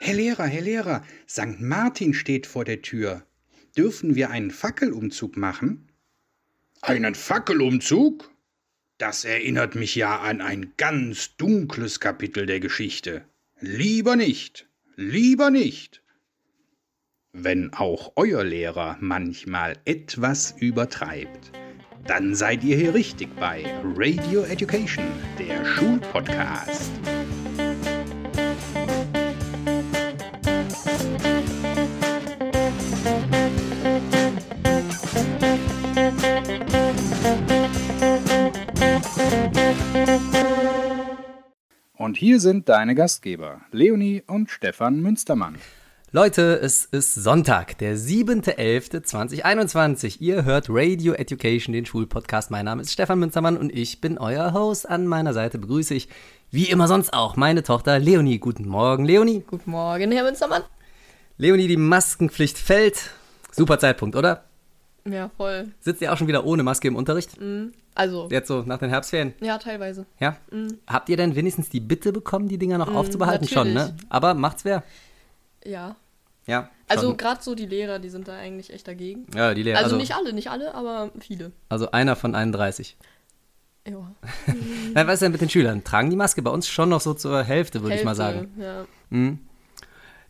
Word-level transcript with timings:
Herr 0.00 0.14
Lehrer, 0.14 0.46
Herr 0.46 0.62
Lehrer, 0.62 1.02
St. 1.28 1.60
Martin 1.60 2.14
steht 2.14 2.46
vor 2.46 2.64
der 2.64 2.82
Tür. 2.82 3.26
Dürfen 3.76 4.14
wir 4.14 4.30
einen 4.30 4.50
Fackelumzug 4.50 5.36
machen? 5.36 5.88
Einen 6.82 7.14
Fackelumzug? 7.14 8.30
Das 8.98 9.24
erinnert 9.24 9.74
mich 9.74 9.94
ja 9.94 10.20
an 10.20 10.40
ein 10.40 10.72
ganz 10.76 11.36
dunkles 11.36 11.98
Kapitel 11.98 12.46
der 12.46 12.60
Geschichte. 12.60 13.24
Lieber 13.60 14.16
nicht, 14.16 14.68
lieber 14.96 15.50
nicht. 15.50 16.02
Wenn 17.32 17.72
auch 17.72 18.12
euer 18.14 18.44
Lehrer 18.44 18.96
manchmal 19.00 19.76
etwas 19.84 20.54
übertreibt, 20.60 21.50
dann 22.06 22.34
seid 22.34 22.62
ihr 22.62 22.76
hier 22.76 22.94
richtig 22.94 23.34
bei 23.36 23.64
Radio 23.82 24.44
Education, 24.44 25.04
der 25.38 25.64
Schulpodcast. 25.64 26.92
Und 41.96 42.18
hier 42.18 42.38
sind 42.38 42.68
deine 42.68 42.94
Gastgeber, 42.94 43.62
Leonie 43.72 44.22
und 44.26 44.50
Stefan 44.50 45.00
Münstermann. 45.00 45.56
Leute, 46.12 46.60
es 46.62 46.84
ist 46.84 47.14
Sonntag, 47.14 47.78
der 47.78 47.96
7.11.2021. 47.96 50.20
Ihr 50.20 50.44
hört 50.44 50.66
Radio 50.68 51.14
Education, 51.14 51.72
den 51.72 51.86
Schulpodcast. 51.86 52.50
Mein 52.50 52.66
Name 52.66 52.82
ist 52.82 52.92
Stefan 52.92 53.18
Münstermann 53.18 53.56
und 53.56 53.74
ich 53.74 54.00
bin 54.00 54.18
euer 54.18 54.52
Host. 54.52 54.88
An 54.88 55.06
meiner 55.06 55.32
Seite 55.32 55.58
begrüße 55.58 55.94
ich, 55.94 56.08
wie 56.50 56.70
immer 56.70 56.86
sonst 56.86 57.12
auch, 57.12 57.36
meine 57.36 57.62
Tochter 57.62 57.98
Leonie. 57.98 58.38
Guten 58.38 58.68
Morgen, 58.68 59.04
Leonie. 59.04 59.42
Guten 59.44 59.72
Morgen, 59.72 60.12
Herr 60.12 60.24
Münstermann. 60.24 60.62
Leonie, 61.36 61.66
die 61.66 61.76
Maskenpflicht 61.76 62.58
fällt. 62.58 63.10
Super 63.50 63.78
Zeitpunkt, 63.78 64.14
oder? 64.14 64.44
Ja, 65.04 65.30
voll. 65.36 65.72
Sitzt 65.80 66.00
ihr 66.00 66.12
auch 66.12 66.16
schon 66.16 66.28
wieder 66.28 66.44
ohne 66.44 66.62
Maske 66.62 66.88
im 66.88 66.96
Unterricht? 66.96 67.40
Mhm. 67.40 67.72
Also. 67.94 68.28
Jetzt 68.30 68.48
so 68.48 68.62
nach 68.62 68.78
den 68.78 68.90
Herbstferien? 68.90 69.34
Ja, 69.40 69.58
teilweise. 69.58 70.06
Ja? 70.18 70.36
Mhm. 70.50 70.78
Habt 70.86 71.08
ihr 71.08 71.16
denn 71.16 71.36
wenigstens 71.36 71.68
die 71.68 71.80
Bitte 71.80 72.12
bekommen, 72.12 72.48
die 72.48 72.58
Dinger 72.58 72.78
noch 72.78 72.90
mhm, 72.90 72.96
aufzubehalten? 72.96 73.44
Natürlich. 73.44 73.74
Schon, 73.74 73.74
ne? 73.74 73.96
Aber 74.08 74.34
macht's 74.34 74.64
wer? 74.64 74.82
Ja. 75.64 75.96
Ja. 76.46 76.68
Also 76.88 77.16
gerade 77.16 77.42
so 77.42 77.54
die 77.54 77.66
Lehrer, 77.66 77.98
die 77.98 78.10
sind 78.10 78.28
da 78.28 78.36
eigentlich 78.36 78.72
echt 78.72 78.86
dagegen. 78.86 79.26
Ja, 79.34 79.54
die 79.54 79.62
Lehrer. 79.62 79.78
Also, 79.78 79.90
also 79.90 79.96
nicht 79.96 80.14
alle, 80.14 80.32
nicht 80.32 80.50
alle, 80.50 80.74
aber 80.74 81.10
viele. 81.20 81.52
Also 81.68 81.90
einer 81.92 82.16
von 82.16 82.34
31. 82.34 82.96
Ja. 83.88 84.14
Was 84.94 85.14
ist 85.14 85.22
denn 85.22 85.32
mit 85.32 85.40
den 85.40 85.50
Schülern? 85.50 85.84
Tragen 85.84 86.10
die 86.10 86.16
Maske 86.16 86.42
bei 86.42 86.50
uns 86.50 86.68
schon 86.68 86.88
noch 86.88 87.00
so 87.00 87.14
zur 87.14 87.42
Hälfte, 87.42 87.82
würde 87.82 87.96
ich 87.96 88.04
mal 88.04 88.14
sagen. 88.14 88.52
Ja. 88.58 88.86
Mhm. 89.10 89.38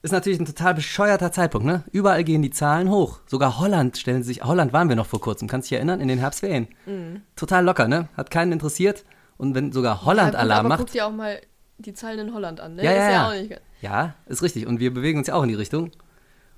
Ist 0.05 0.11
natürlich 0.11 0.39
ein 0.39 0.45
total 0.45 0.75
bescheuerter 0.75 1.33
Zeitpunkt, 1.33 1.67
ne? 1.67 1.83
Überall 1.91 2.25
gehen 2.25 2.43
die 2.43 2.51
Zahlen 2.51 2.91
hoch. 2.91 3.21
Sogar 3.25 3.59
Holland 3.59 3.97
stellen 3.97 4.23
sich. 4.23 4.45
Holland 4.45 4.75
waren 4.75 4.91
wir 4.91 4.97
noch 4.97 5.07
vor 5.07 5.19
kurzem, 5.19 5.49
kannst 5.49 5.67
du 5.67 5.71
dich 5.71 5.77
erinnern? 5.79 5.99
In 5.99 6.09
den 6.09 6.19
Herbstferien. 6.19 6.69
Mhm. 6.85 7.23
Total 7.37 7.65
locker, 7.65 7.89
ne? 7.89 8.11
Hat 8.15 8.31
keinen 8.31 8.53
interessiert. 8.53 9.07
Und 9.39 9.55
wenn 9.55 9.73
sogar 9.73 10.05
Holland 10.05 10.35
ja, 10.35 10.41
gut, 10.43 10.51
Alarm 10.51 10.69
macht. 10.69 10.81
Guck 10.81 10.93
dir 10.93 11.07
auch 11.07 11.11
mal 11.11 11.41
die 11.79 11.95
Zahlen 11.95 12.19
in 12.19 12.35
Holland 12.35 12.61
an, 12.61 12.75
ne? 12.75 12.85
Ja, 12.85 12.93
ja, 12.93 12.97
ist 12.99 13.05
ja, 13.05 13.13
ja. 13.13 13.29
auch 13.29 13.33
nicht. 13.33 13.61
Ja, 13.81 14.15
ist 14.27 14.43
richtig. 14.43 14.67
Und 14.67 14.79
wir 14.79 14.93
bewegen 14.93 15.21
uns 15.21 15.29
ja 15.29 15.37
auch 15.37 15.43
in 15.43 15.49
die 15.49 15.55
Richtung. 15.55 15.91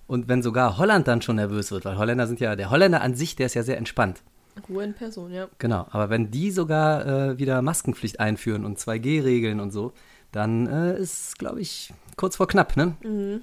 Und 0.09 0.27
wenn 0.27 0.43
sogar 0.43 0.77
Holland 0.77 1.07
dann 1.07 1.23
schon 1.23 1.37
nervös 1.37 1.71
wird, 1.71 1.85
weil 1.85 1.99
Holländer 1.99 2.27
sind 2.27 2.41
ja, 2.41 2.57
der 2.57 2.71
Holländer 2.71 3.01
an 3.01 3.15
sich, 3.15 3.37
der 3.37 3.47
ist 3.47 3.55
ja 3.55 3.63
sehr 3.63 3.79
entspannt. 3.79 4.25
Ruhe 4.69 4.83
in 4.83 4.95
Person, 4.95 5.33
ja. 5.33 5.47
Genau, 5.59 5.87
aber 5.93 6.11
wenn 6.11 6.33
die 6.33 6.51
sogar 6.51 7.07
äh, 7.07 7.39
wieder 7.39 7.63
Maskenpflicht 7.63 8.19
einführen 8.19 8.65
und 8.65 8.81
2G-Regeln 8.81 9.61
und 9.61 9.71
so, 9.71 9.93
dann 10.33 10.67
äh, 10.67 10.99
ist, 10.99 11.39
glaube 11.39 11.61
ich, 11.61 11.93
kurz 12.17 12.37
vor 12.37 12.49
knapp, 12.49 12.77
ne? 12.77 12.97
Mhm. 13.03 13.43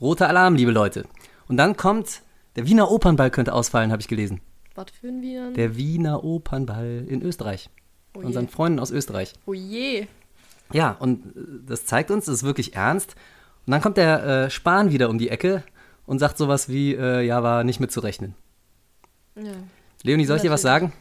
Roter 0.00 0.28
Alarm, 0.28 0.54
liebe 0.54 0.72
Leute. 0.72 1.04
Und 1.48 1.56
dann 1.56 1.76
kommt, 1.76 2.22
der 2.56 2.66
Wiener 2.66 2.90
Opernball 2.90 3.30
könnte 3.30 3.52
ausfallen, 3.52 3.92
habe 3.92 4.00
ich 4.00 4.08
gelesen. 4.08 4.40
Was 4.74 4.86
für 4.98 5.08
ein 5.08 5.20
Wiener? 5.20 5.52
Der 5.52 5.76
Wiener 5.76 6.24
Opernball 6.24 7.04
in 7.06 7.22
Österreich. 7.22 7.68
oh 8.16 8.20
Unseren. 8.20 8.48
Freunden 8.48 8.78
aus 8.78 8.90
Österreich. 8.90 9.34
Oh 9.46 9.52
je. 9.52 10.06
Ja, 10.72 10.92
und 10.98 11.36
äh, 11.36 11.40
das 11.66 11.84
zeigt 11.84 12.10
uns, 12.10 12.28
es 12.28 12.38
ist 12.38 12.42
wirklich 12.44 12.74
ernst. 12.74 13.14
Und 13.66 13.72
dann 13.72 13.82
kommt 13.82 13.96
der 13.98 14.24
äh, 14.24 14.50
Spahn 14.50 14.90
wieder 14.90 15.10
um 15.10 15.18
die 15.18 15.28
Ecke 15.28 15.62
und 16.06 16.18
sagt 16.18 16.38
sowas 16.38 16.68
wie, 16.68 16.94
äh, 16.94 17.20
ja, 17.22 17.42
war 17.42 17.62
nicht 17.64 17.80
mitzurechnen. 17.80 18.34
Ja. 19.36 19.52
Leonie, 20.02 20.24
soll 20.24 20.36
ich 20.36 20.42
dir 20.42 20.50
was 20.50 20.62
sagen? 20.62 20.92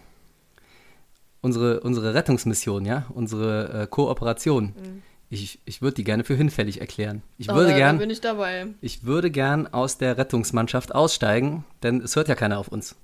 Unsere, 1.41 1.79
unsere 1.79 2.13
Rettungsmission, 2.13 2.85
ja, 2.85 3.05
unsere 3.13 3.83
äh, 3.83 3.87
Kooperation, 3.87 4.73
ich, 5.29 5.59
ich 5.65 5.81
würde 5.81 5.95
die 5.95 6.03
gerne 6.03 6.23
für 6.23 6.35
hinfällig 6.35 6.81
erklären. 6.81 7.21
Ich 7.37 7.47
würde 7.47 7.75
gern, 7.75 7.97
bin 7.99 8.09
ich 8.09 8.21
dabei. 8.21 8.67
ich 8.81 9.03
würde 9.03 9.29
gern 9.31 9.67
aus 9.67 9.97
der 9.97 10.17
Rettungsmannschaft 10.17 10.93
aussteigen, 10.95 11.65
denn 11.83 12.01
es 12.01 12.15
hört 12.15 12.27
ja 12.27 12.35
keiner 12.35 12.57
auf 12.59 12.67
uns. 12.69 12.95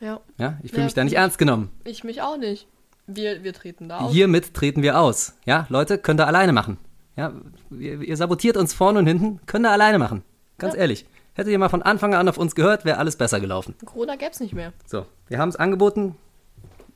Ja. 0.00 0.20
Ja, 0.38 0.58
ich 0.62 0.70
fühle 0.70 0.82
Ja, 0.82 0.84
mich 0.86 0.94
da 0.94 1.04
nicht 1.04 1.16
ernst 1.16 1.38
genommen. 1.38 1.70
Ich 1.84 2.04
mich 2.04 2.22
auch 2.22 2.36
nicht. 2.38 2.66
Wir, 3.06 3.42
wir 3.44 3.52
treten 3.52 3.88
da 3.88 3.98
auf. 3.98 4.12
Hiermit 4.12 4.54
treten 4.54 4.82
wir 4.82 4.98
aus. 5.00 5.34
Ja, 5.44 5.66
Leute, 5.68 5.98
könnt 5.98 6.20
ihr 6.20 6.26
alleine 6.26 6.52
machen. 6.52 6.78
Ja, 7.16 7.32
ihr, 7.70 8.00
ihr 8.00 8.16
sabotiert 8.16 8.56
uns 8.56 8.72
vorne 8.72 8.98
und 9.00 9.06
hinten, 9.06 9.40
könnt 9.46 9.66
ihr 9.66 9.70
alleine 9.70 9.98
machen. 9.98 10.22
Ganz 10.58 10.74
Ja. 10.74 10.80
ehrlich. 10.80 11.06
Hättet 11.34 11.52
ihr 11.52 11.58
mal 11.58 11.68
von 11.68 11.82
Anfang 11.82 12.14
an 12.14 12.28
auf 12.28 12.38
uns 12.38 12.54
gehört, 12.54 12.84
wäre 12.84 12.98
alles 12.98 13.16
besser 13.16 13.40
gelaufen. 13.40 13.74
Corona 13.84 14.16
gäb's 14.16 14.40
nicht 14.40 14.54
mehr. 14.54 14.72
So, 14.86 15.06
wir 15.28 15.38
haben 15.38 15.48
es 15.48 15.56
angeboten, 15.56 16.16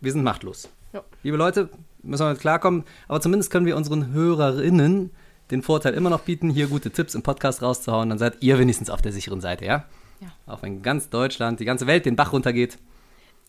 wir 0.00 0.12
sind 0.12 0.24
machtlos. 0.24 0.68
Ja. 0.92 1.02
Liebe 1.22 1.36
Leute, 1.36 1.68
müssen 2.04 2.24
wir 2.26 2.30
mit 2.30 2.40
klarkommen, 2.40 2.84
aber 3.08 3.20
zumindest 3.20 3.50
können 3.50 3.66
wir 3.66 3.76
unseren 3.76 4.12
Hörerinnen 4.12 5.10
den 5.50 5.62
Vorteil 5.62 5.94
immer 5.94 6.10
noch 6.10 6.20
bieten, 6.20 6.48
hier 6.50 6.68
gute 6.68 6.90
Tipps 6.90 7.14
im 7.14 7.22
Podcast 7.22 7.62
rauszuhauen, 7.62 8.08
dann 8.08 8.18
seid 8.18 8.36
ihr 8.42 8.58
wenigstens 8.58 8.88
auf 8.90 9.02
der 9.02 9.12
sicheren 9.12 9.40
Seite, 9.40 9.64
ja? 9.64 9.84
Ja. 10.20 10.28
Auch 10.46 10.62
wenn 10.62 10.82
ganz 10.82 11.10
Deutschland, 11.10 11.60
die 11.60 11.64
ganze 11.64 11.86
Welt 11.86 12.06
den 12.06 12.16
Bach 12.16 12.32
runtergeht, 12.32 12.78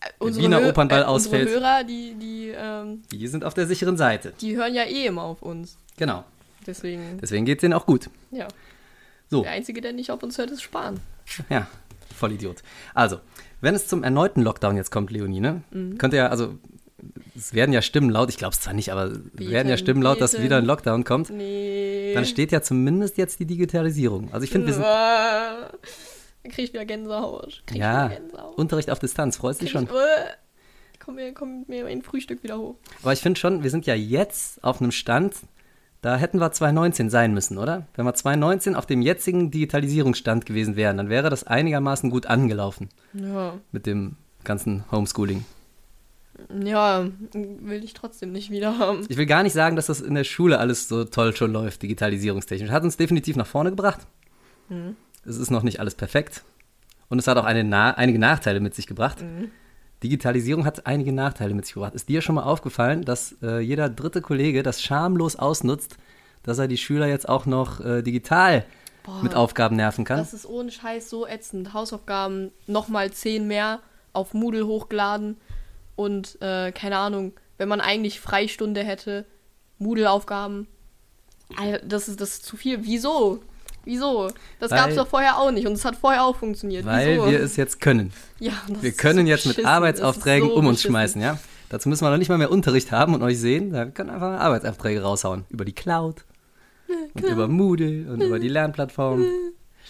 Äh, 0.02 0.08
Unsere 0.18 0.44
Wiener 0.44 0.58
Hö- 0.60 0.68
Opernball 0.70 1.02
äh, 1.02 1.04
ausfällt. 1.04 1.46
Unsere 1.46 1.60
Hörer, 1.64 1.84
die, 1.84 2.14
die, 2.20 2.52
ähm, 2.54 3.00
die 3.10 3.26
sind 3.28 3.44
auf 3.46 3.54
der 3.54 3.66
sicheren 3.66 3.96
Seite. 3.96 4.34
die 4.42 4.54
hören 4.56 4.74
ja 4.74 4.82
eh 4.84 5.06
immer 5.06 5.22
auf 5.22 5.40
uns. 5.40 5.78
Genau. 5.96 6.24
Deswegen, 6.66 7.18
Deswegen 7.22 7.46
geht 7.46 7.58
es 7.58 7.60
denen 7.62 7.72
auch 7.72 7.86
gut. 7.86 8.10
ja. 8.30 8.46
So. 9.30 9.42
Der 9.42 9.52
Einzige, 9.52 9.80
der 9.80 9.92
nicht 9.92 10.10
auf 10.10 10.22
uns 10.22 10.36
hört, 10.38 10.50
ist 10.50 10.62
Spahn. 10.62 11.00
Ja, 11.48 11.66
voll 12.14 12.32
Idiot. 12.32 12.62
Also, 12.94 13.18
wenn 13.60 13.74
es 13.74 13.88
zum 13.88 14.04
erneuten 14.04 14.42
Lockdown 14.42 14.76
jetzt 14.76 14.90
kommt, 14.92 15.10
Leonie, 15.10 15.40
ne? 15.40 15.62
Mhm. 15.72 15.96
Könnte 15.98 16.16
ja, 16.18 16.28
also, 16.28 16.58
es 17.36 17.52
werden 17.54 17.72
ja 17.72 17.82
Stimmen 17.82 18.10
laut, 18.10 18.28
ich 18.30 18.36
glaube 18.38 18.54
es 18.54 18.60
zwar 18.60 18.72
nicht, 18.74 18.90
aber 18.92 19.06
es 19.06 19.20
werden 19.50 19.68
ja 19.68 19.76
Stimmen 19.76 20.02
laut, 20.02 20.20
dass 20.20 20.32
beten. 20.32 20.44
wieder 20.44 20.56
ein 20.58 20.64
Lockdown 20.64 21.04
kommt. 21.04 21.30
Nee. 21.30 22.12
Dann 22.14 22.24
steht 22.24 22.52
ja 22.52 22.62
zumindest 22.62 23.16
jetzt 23.18 23.40
die 23.40 23.46
Digitalisierung. 23.46 24.32
Also 24.32 24.44
ich 24.44 24.50
finde, 24.50 24.66
wir 24.68 24.74
sind 24.74 24.84
Dann 24.84 26.52
krieg 26.52 26.64
ich 26.66 26.72
wieder 26.72 26.84
Gänsehaut. 26.84 27.62
Krieg 27.66 27.78
ja 27.78 28.10
wieder 28.10 28.20
Gänsehaut. 28.20 28.58
Unterricht 28.58 28.90
auf 28.90 28.98
Distanz, 28.98 29.36
freust 29.36 29.60
dich 29.62 29.70
Krieg 29.72 29.80
schon. 29.80 29.84
Ich, 29.84 29.90
äh, 29.90 30.34
komm 31.04 31.14
mir, 31.16 31.32
komm 31.34 31.64
mir 31.68 31.84
mein 31.84 32.02
Frühstück 32.02 32.42
wieder 32.42 32.58
hoch. 32.58 32.76
Aber 33.02 33.12
ich 33.12 33.20
finde 33.20 33.38
schon, 33.38 33.62
wir 33.62 33.70
sind 33.70 33.86
ja 33.86 33.94
jetzt 33.94 34.62
auf 34.64 34.80
einem 34.80 34.92
Stand, 34.92 35.34
da 36.02 36.16
hätten 36.16 36.38
wir 36.38 36.52
2019 36.52 37.10
sein 37.10 37.34
müssen, 37.34 37.58
oder? 37.58 37.86
Wenn 37.96 38.04
wir 38.04 38.14
2019 38.14 38.76
auf 38.76 38.86
dem 38.86 39.02
jetzigen 39.02 39.50
Digitalisierungsstand 39.50 40.46
gewesen 40.46 40.76
wären, 40.76 40.96
dann 40.98 41.08
wäre 41.08 41.30
das 41.30 41.44
einigermaßen 41.44 42.10
gut 42.10 42.26
angelaufen 42.26 42.90
Ja. 43.12 43.54
mit 43.72 43.86
dem 43.86 44.16
ganzen 44.44 44.84
Homeschooling. 44.92 45.44
Ja, 46.62 47.06
will 47.32 47.84
ich 47.84 47.94
trotzdem 47.94 48.32
nicht 48.32 48.50
wieder 48.50 48.78
haben. 48.78 49.04
Ich 49.08 49.16
will 49.16 49.26
gar 49.26 49.42
nicht 49.42 49.52
sagen, 49.52 49.76
dass 49.76 49.86
das 49.86 50.00
in 50.00 50.14
der 50.14 50.24
Schule 50.24 50.58
alles 50.58 50.88
so 50.88 51.04
toll 51.04 51.34
schon 51.34 51.52
läuft, 51.52 51.82
digitalisierungstechnisch. 51.82 52.70
Hat 52.70 52.82
uns 52.82 52.96
definitiv 52.96 53.36
nach 53.36 53.46
vorne 53.46 53.70
gebracht. 53.70 54.06
Mhm. 54.68 54.96
Es 55.24 55.36
ist 55.38 55.50
noch 55.50 55.62
nicht 55.62 55.80
alles 55.80 55.94
perfekt. 55.94 56.44
Und 57.08 57.18
es 57.18 57.26
hat 57.26 57.36
auch 57.38 57.44
eine 57.44 57.96
einige 57.96 58.18
Nachteile 58.18 58.60
mit 58.60 58.74
sich 58.74 58.86
gebracht. 58.86 59.22
Mhm. 59.22 59.50
Digitalisierung 60.02 60.64
hat 60.64 60.86
einige 60.86 61.12
Nachteile 61.12 61.54
mit 61.54 61.64
sich 61.64 61.74
gebracht. 61.74 61.94
Ist 61.94 62.08
dir 62.08 62.20
schon 62.20 62.34
mal 62.34 62.42
aufgefallen, 62.42 63.04
dass 63.04 63.36
äh, 63.42 63.60
jeder 63.60 63.88
dritte 63.88 64.20
Kollege 64.20 64.62
das 64.62 64.82
schamlos 64.82 65.36
ausnutzt, 65.36 65.96
dass 66.42 66.58
er 66.58 66.68
die 66.68 66.76
Schüler 66.76 67.06
jetzt 67.06 67.28
auch 67.28 67.46
noch 67.46 67.80
äh, 67.80 68.02
digital 68.02 68.64
Boah, 69.04 69.22
mit 69.22 69.34
Aufgaben 69.34 69.76
nerven 69.76 70.04
kann? 70.04 70.18
Das 70.18 70.34
ist 70.34 70.46
ohne 70.46 70.70
Scheiß 70.70 71.08
so 71.08 71.26
ätzend. 71.26 71.72
Hausaufgaben 71.72 72.50
nochmal 72.66 73.10
zehn 73.12 73.46
mehr 73.46 73.80
auf 74.12 74.34
Moodle 74.34 74.66
hochgeladen 74.66 75.36
und 75.96 76.40
äh, 76.40 76.72
keine 76.72 76.98
Ahnung, 76.98 77.32
wenn 77.58 77.68
man 77.68 77.80
eigentlich 77.80 78.20
Freistunde 78.20 78.82
hätte, 78.82 79.24
Moodle-Aufgaben. 79.78 80.68
Das 81.84 82.08
ist, 82.08 82.20
das 82.20 82.30
ist 82.30 82.44
zu 82.46 82.56
viel. 82.56 82.84
Wieso? 82.84 83.40
Wieso? 83.84 84.30
Das 84.58 84.70
gab 84.70 84.90
es 84.90 84.96
doch 84.96 85.06
vorher 85.06 85.38
auch 85.38 85.52
nicht 85.52 85.66
und 85.66 85.74
es 85.74 85.84
hat 85.84 85.94
vorher 85.96 86.24
auch 86.24 86.36
funktioniert. 86.36 86.84
Weil 86.84 87.14
Wieso? 87.18 87.30
wir 87.30 87.40
es 87.40 87.56
jetzt 87.56 87.80
können. 87.80 88.12
ja, 88.40 88.52
Wir 88.80 88.92
können 88.92 89.26
so 89.26 89.30
jetzt 89.30 89.46
mit. 89.46 89.64
Arbeitsaufträgen 89.64 90.48
so 90.48 90.56
um 90.56 90.66
uns 90.66 90.78
beschissen. 90.78 90.90
schmeißen, 90.90 91.20
ja? 91.22 91.38
Dazu 91.68 91.88
müssen 91.88 92.04
wir 92.04 92.10
noch 92.10 92.18
nicht 92.18 92.28
mal 92.28 92.38
mehr 92.38 92.50
Unterricht 92.50 92.90
haben 92.90 93.14
und 93.14 93.22
euch 93.22 93.38
sehen. 93.38 93.72
Wir 93.72 93.86
können 93.86 94.10
einfach 94.10 94.40
Arbeitsaufträge 94.40 95.02
raushauen. 95.02 95.44
Über 95.50 95.64
die 95.64 95.72
Cloud 95.72 96.24
und 97.14 97.24
über 97.24 97.48
Moodle 97.48 98.10
und 98.12 98.22
über 98.22 98.38
die 98.38 98.48
Lernplattform. 98.48 99.24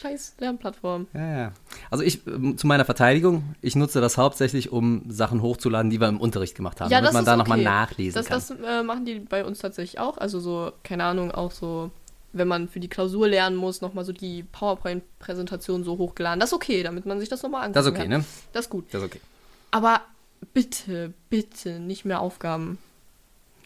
Scheiß 0.01 0.35
Lernplattform. 0.39 1.07
Ja, 1.15 1.39
ja. 1.39 1.53
Also 1.91 2.05
ich, 2.05 2.27
ähm, 2.27 2.59
zu 2.59 2.67
meiner 2.67 2.85
Verteidigung, 2.85 3.55
ich 3.63 3.77
nutze 3.77 4.01
das 4.01 4.19
hauptsächlich, 4.19 4.71
um 4.73 5.03
Sachen 5.09 5.41
hochzuladen, 5.43 5.91
die 5.91 6.01
wir 6.01 6.09
im 6.09 6.21
Unterricht 6.21 6.55
gemacht 6.55 6.81
haben, 6.81 6.91
Ja, 6.91 7.01
damit 7.01 7.15
man 7.15 7.25
da 7.25 7.37
nochmal 7.37 7.59
okay. 7.59 7.65
nachlesen 7.65 8.15
Das, 8.15 8.27
kann. 8.27 8.59
das 8.59 8.81
äh, 8.81 8.83
machen 8.83 9.05
die 9.07 9.21
bei 9.21 9.45
uns 9.45 9.59
tatsächlich 9.61 9.99
auch. 9.99 10.19
Also 10.19 10.39
so, 10.41 10.73
keine 10.83 11.05
Ahnung, 11.05 11.31
auch 11.31 11.53
so 11.53 11.91
wenn 12.33 12.49
man 12.49 12.69
für 12.69 12.81
die 12.81 12.89
Klausur 12.89 13.27
lernen 13.29 13.57
muss, 13.57 13.81
nochmal 13.81 14.05
so 14.05 14.13
die 14.13 14.43
PowerPoint-Präsentation 14.43 15.85
so 15.85 15.97
hochgeladen. 15.97 16.39
Das 16.39 16.51
ist 16.51 16.55
okay, 16.55 16.83
damit 16.83 17.07
man 17.07 17.19
sich 17.19 17.31
das 17.31 17.43
nochmal 17.43 17.63
angucken 17.63 17.75
Das 17.75 17.87
ist 17.87 17.93
okay, 17.93 18.01
kann. 18.03 18.09
ne? 18.21 18.25
Das 18.53 18.67
ist 18.67 18.71
gut. 18.71 18.85
Das 18.93 19.01
ist 19.01 19.07
okay. 19.07 19.21
Aber 19.71 20.03
bitte, 20.53 21.15
bitte 21.31 21.81
nicht 21.81 22.05
mehr 22.05 22.21
Aufgaben. 22.21 22.77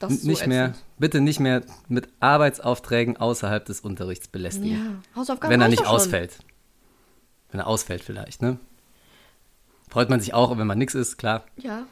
Das 0.01 0.13
ist 0.13 0.23
so 0.23 0.29
nicht 0.29 0.47
mehr, 0.47 0.67
ätzend. 0.71 0.85
bitte 0.99 1.21
nicht 1.21 1.39
mehr 1.41 1.63
mit 1.89 2.09
Arbeitsaufträgen 2.21 3.17
außerhalb 3.19 3.65
des 3.65 3.81
Unterrichts 3.81 4.27
belästigen. 4.29 4.73
Ja, 5.15 5.17
Hausaufgaben 5.21 5.53
wenn 5.53 5.61
er 5.61 5.69
nicht 5.69 5.81
doch 5.83 5.87
schon. 5.87 5.95
ausfällt. 5.97 6.39
Wenn 7.53 7.61
er 7.61 7.67
ausfällt 7.69 8.03
vielleicht, 8.03 8.43
ne? 8.43 8.59
Freut 9.89 10.09
man 10.11 10.21
sich 10.21 10.35
auch, 10.35 10.57
wenn 10.57 10.67
man 10.67 10.79
nix 10.79 10.95
ist, 10.95 11.17
klar. 11.19 11.45
Ja, 11.57 11.85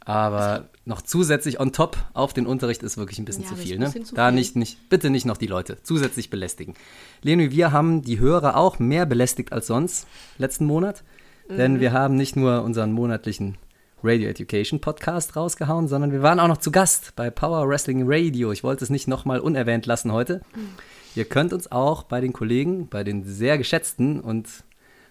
Aber 0.00 0.68
noch 0.84 1.02
zusätzlich 1.02 1.60
on 1.60 1.72
top 1.72 1.96
auf 2.14 2.32
den 2.32 2.46
Unterricht 2.46 2.82
ist 2.82 2.96
wirklich 2.96 3.18
ein 3.18 3.24
bisschen 3.24 3.44
Ja, 3.44 3.48
zu 3.50 3.56
viel, 3.56 3.78
ne? 3.78 3.84
bisschen 3.86 4.04
zu 4.04 4.14
da 4.14 4.28
viel. 4.28 4.34
nicht, 4.36 4.56
nicht, 4.56 4.88
bitte 4.88 5.10
nicht 5.10 5.26
noch 5.26 5.36
die 5.36 5.46
Leute 5.46 5.78
zusätzlich 5.82 6.30
belästigen. 6.30 6.74
Leni, 7.22 7.50
wir 7.52 7.72
haben 7.72 8.02
die 8.02 8.18
Hörer 8.18 8.56
auch 8.56 8.78
mehr 8.78 9.04
belästigt 9.06 9.52
als 9.52 9.66
sonst 9.66 10.06
letzten 10.38 10.64
Monat, 10.66 11.04
Mhm. 11.48 11.56
denn 11.56 11.80
wir 11.80 11.92
haben 11.92 12.16
nicht 12.16 12.36
nur 12.36 12.62
unseren 12.62 12.92
monatlichen 12.92 13.56
Radio 14.02 14.28
Education 14.28 14.80
Podcast 14.80 15.34
rausgehauen, 15.34 15.88
sondern 15.88 16.12
wir 16.12 16.22
waren 16.22 16.38
auch 16.38 16.48
noch 16.48 16.58
zu 16.58 16.70
Gast 16.70 17.14
bei 17.16 17.30
Power 17.30 17.68
Wrestling 17.68 18.04
Radio. 18.06 18.52
Ich 18.52 18.62
wollte 18.62 18.84
es 18.84 18.90
nicht 18.90 19.08
nochmal 19.08 19.40
unerwähnt 19.40 19.86
lassen 19.86 20.12
heute. 20.12 20.40
Mhm. 20.54 20.68
Ihr 21.16 21.24
könnt 21.24 21.52
uns 21.52 21.72
auch 21.72 22.04
bei 22.04 22.20
den 22.20 22.32
Kollegen, 22.32 22.88
bei 22.88 23.02
den 23.02 23.24
sehr 23.24 23.58
geschätzten 23.58 24.20
und 24.20 24.48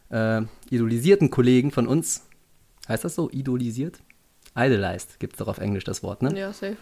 äh, 0.09 0.41
idolisierten 0.69 1.29
Kollegen 1.29 1.71
von 1.71 1.85
uns, 1.85 2.25
heißt 2.87 3.03
das 3.03 3.15
so, 3.15 3.29
idolisiert? 3.29 3.99
Idolized 4.55 5.19
gibt 5.19 5.33
es 5.33 5.39
doch 5.39 5.49
auf 5.49 5.57
Englisch 5.57 5.83
das 5.83 6.01
Wort, 6.03 6.21
ne? 6.21 6.37
ja, 6.37 6.53
safe. 6.53 6.77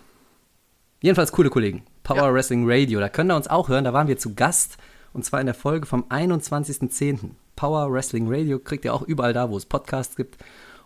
Jedenfalls 1.01 1.31
coole 1.31 1.49
Kollegen. 1.49 1.85
Power 2.03 2.17
Ja. 2.17 2.33
Wrestling 2.33 2.63
Radio, 2.67 2.99
da 2.99 3.09
könnt 3.09 3.31
ihr 3.31 3.35
uns 3.35 3.47
auch 3.47 3.67
hören, 3.67 3.83
da 3.83 3.93
waren 3.93 4.07
wir 4.07 4.17
zu 4.17 4.35
Gast 4.35 4.77
und 5.11 5.25
zwar 5.25 5.39
in 5.39 5.47
der 5.47 5.55
Folge 5.55 5.87
vom 5.87 6.03
21.10. 6.03 7.31
Power 7.55 7.91
Wrestling 7.91 8.27
Radio 8.27 8.59
kriegt 8.59 8.85
ihr 8.85 8.93
auch 8.93 9.01
überall 9.01 9.33
da, 9.33 9.49
wo 9.49 9.57
es 9.57 9.65
Podcasts 9.65 10.15
gibt 10.15 10.37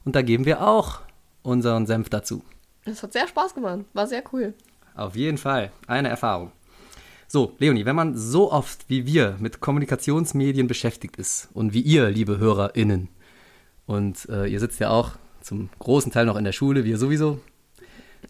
und 0.06 0.15
da 0.15 0.22
geben 0.22 0.45
wir 0.45 0.65
auch 0.65 1.01
unseren 1.50 1.86
Senf 1.86 2.10
dazu. 2.10 2.44
Das 2.86 3.04
hat 3.04 3.13
sehr 3.13 3.28
Spaß 3.28 3.54
gemacht. 3.56 3.81
War 3.94 4.07
sehr 4.07 4.24
cool. 4.31 4.54
Auf 4.96 5.16
jeden 5.16 5.38
Fall. 5.38 5.72
Eine 5.88 6.10
Erfahrung. 6.10 6.51
So, 7.28 7.54
Leonie, 7.60 7.86
wenn 7.86 7.96
man 7.96 8.18
so 8.18 8.51
oft 8.51 8.90
wie 8.90 9.06
wir 9.06 9.36
mit 9.40 9.60
Kommunikationsmedien 9.60 10.68
beschäftigt 10.68 11.18
ist 11.18 11.50
und 11.54 11.74
wie 11.74 11.81
ihr, 11.81 12.10
liebe 12.10 12.40
HörerInnen, 12.40 13.10
und 13.86 14.28
äh, 14.30 14.46
ihr 14.48 14.60
sitzt 14.60 14.80
ja 14.80 14.90
auch 14.90 15.12
zum 15.42 15.69
großen 15.80 16.12
Teil 16.12 16.25
noch 16.25 16.36
in 16.36 16.44
der 16.44 16.51
Schule, 16.51 16.86
wir 16.86 16.98
sowieso, 16.98 17.40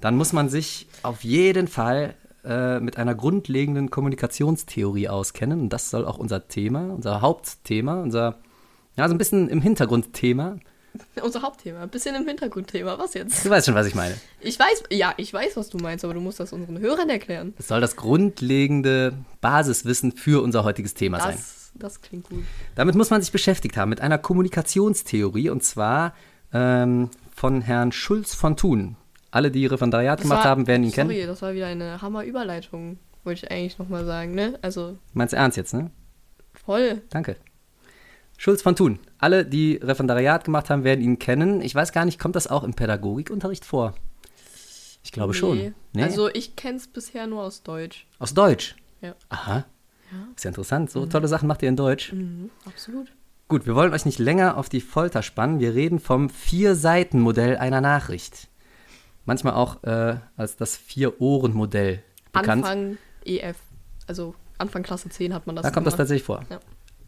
dann 0.02 0.16
muss 0.16 0.34
man 0.34 0.50
sich 0.50 0.88
auf 1.04 1.24
jeden 1.24 1.68
Fall 1.68 2.16
äh, 2.46 2.80
mit 2.80 2.98
einer 2.98 3.16
grundlegenden 3.16 3.90
Kommunikationstheorie 3.90 5.10
auskennen. 5.10 5.60
Und 5.62 5.70
das 5.70 5.90
soll 5.90 6.06
auch 6.06 6.18
unser 6.18 6.48
Thema, 6.48 6.94
unser 6.94 7.22
Hauptthema, 7.22 8.02
unser, 8.02 8.40
ja, 8.96 9.08
so 9.08 9.14
ein 9.14 9.18
bisschen 9.18 9.50
im 9.50 9.62
Hintergrundthema. 9.62 10.58
Unser 11.24 11.42
Hauptthema. 11.42 11.82
Ein 11.82 11.90
bisschen 11.90 12.16
im 12.16 12.28
Hintergrundthema. 12.28 12.98
Was 12.98 13.14
jetzt? 13.14 13.46
Du 13.46 13.50
weißt 13.50 13.66
schon, 13.68 13.76
was 13.76 13.88
ich 13.88 13.96
meine. 13.96 14.16
Ich 14.42 14.58
weiß, 14.60 14.84
ja, 14.92 15.14
ich 15.18 15.34
weiß, 15.34 15.58
was 15.58 15.70
du 15.70 15.78
meinst, 15.78 16.04
aber 16.06 16.14
du 16.14 16.22
musst 16.22 16.40
das 16.40 16.54
unseren 16.54 16.80
Hörern 16.80 17.10
erklären. 17.10 17.54
Es 17.58 17.68
soll 17.68 17.82
das 17.82 17.96
grundlegende 17.96 19.14
Basiswissen 19.42 20.12
für 20.14 20.42
unser 20.44 20.64
heutiges 20.64 20.94
Thema 20.94 21.20
sein. 21.20 21.36
Das, 21.36 21.72
das 21.76 22.02
klingt 22.02 22.30
gut. 22.30 22.44
Damit 22.76 22.96
muss 22.96 23.10
man 23.10 23.22
sich 23.22 23.32
beschäftigt 23.32 23.78
haben, 23.78 23.90
mit 23.90 24.02
einer 24.02 24.18
Kommunikationstheorie 24.18 25.50
und 25.50 25.64
zwar 25.64 26.14
ähm, 26.54 27.10
von 27.36 27.62
Herrn 27.62 27.92
Schulz 27.92 28.34
von 28.34 28.56
Thun. 28.58 28.96
Alle, 29.32 29.52
die 29.52 29.66
Referendariat 29.68 30.20
Das 30.20 30.24
gemacht 30.24 30.44
war- 30.44 30.50
haben, 30.52 30.66
werden 30.68 30.84
ihn 30.84 30.90
sorry, 30.92 31.16
kennen. 31.16 31.28
das 31.28 31.42
war 31.42 31.54
wieder 31.54 31.68
eine 31.68 32.02
Hammer-Überleitung, 32.02 32.98
wollte 33.24 33.46
ich 33.46 33.52
eigentlich 33.52 33.78
nochmal 33.78 34.06
sagen, 34.06 34.34
ne? 34.34 34.58
Also, 34.64 34.98
Meinst 35.14 35.34
du 35.34 35.38
ernst 35.38 35.58
jetzt, 35.58 35.74
ne? 35.74 35.92
voll. 36.54 37.02
Danke. 37.12 37.36
Schulz 38.40 38.62
von 38.62 38.74
Thun. 38.74 39.00
Alle, 39.18 39.46
die 39.46 39.76
Referendariat 39.84 40.46
gemacht 40.46 40.70
haben, 40.70 40.86
werden 40.86 41.02
ihn 41.02 41.20
kennen. 41.20 41.60
Ich 41.62 41.76
weiß 41.76 41.92
gar 41.92 42.06
nicht, 42.06 42.20
kommt 42.20 42.38
das 42.38 42.48
auch 42.48 42.64
im 42.64 42.74
Pädagogikunterricht 42.74 43.66
vor? 43.66 43.96
Ich 45.04 45.12
glaube 45.12 45.34
schon. 45.34 45.74
Nee? 45.92 46.04
Also, 46.04 46.30
ich 46.30 46.56
kenn's 46.56 46.88
bisher 46.88 47.28
nur 47.28 47.44
aus 47.44 47.64
Deutsch. 47.64 48.08
Aus 48.18 48.34
Deutsch. 48.34 48.78
Ja. 49.02 49.14
Aha. 49.28 49.66
Ist 50.38 50.46
ja 50.46 50.50
interessant. 50.52 50.90
So 50.90 51.06
tolle 51.06 51.28
Sachen 51.28 51.50
macht 51.50 51.62
ihr 51.64 51.70
in 51.70 51.76
Deutsch. 51.76 52.14
Mhm, 52.14 52.50
absolut. 52.66 53.12
Gut, 53.50 53.66
wir 53.66 53.76
wollen 53.76 53.94
euch 53.94 54.06
nicht 54.06 54.20
länger 54.20 54.56
auf 54.56 54.70
die 54.70 54.80
Folter 54.80 55.22
spannen. 55.22 55.60
Wir 55.60 55.76
reden 55.76 56.00
vom 56.00 56.30
Vier-Seiten-Modell 56.30 57.58
einer 57.58 57.82
Nachricht. 57.82 58.48
Manchmal 59.26 59.56
auch 59.56 59.84
äh, 59.84 60.16
als 60.38 60.56
das 60.56 60.78
Vier-Ohren-Modell 60.78 62.02
bekannt. 62.32 62.64
Anfang 62.64 62.98
EF. 63.26 63.58
Also, 64.08 64.34
Anfang 64.58 64.84
Klasse 64.84 65.10
10 65.10 65.34
hat 65.34 65.46
man 65.46 65.58
das 65.58 65.64
da 65.64 65.72
kommt 65.72 65.88
das 65.88 65.96
gemacht. 65.96 65.98
tatsächlich 65.98 66.24
vor. 66.24 66.46
Ja. 66.50 66.60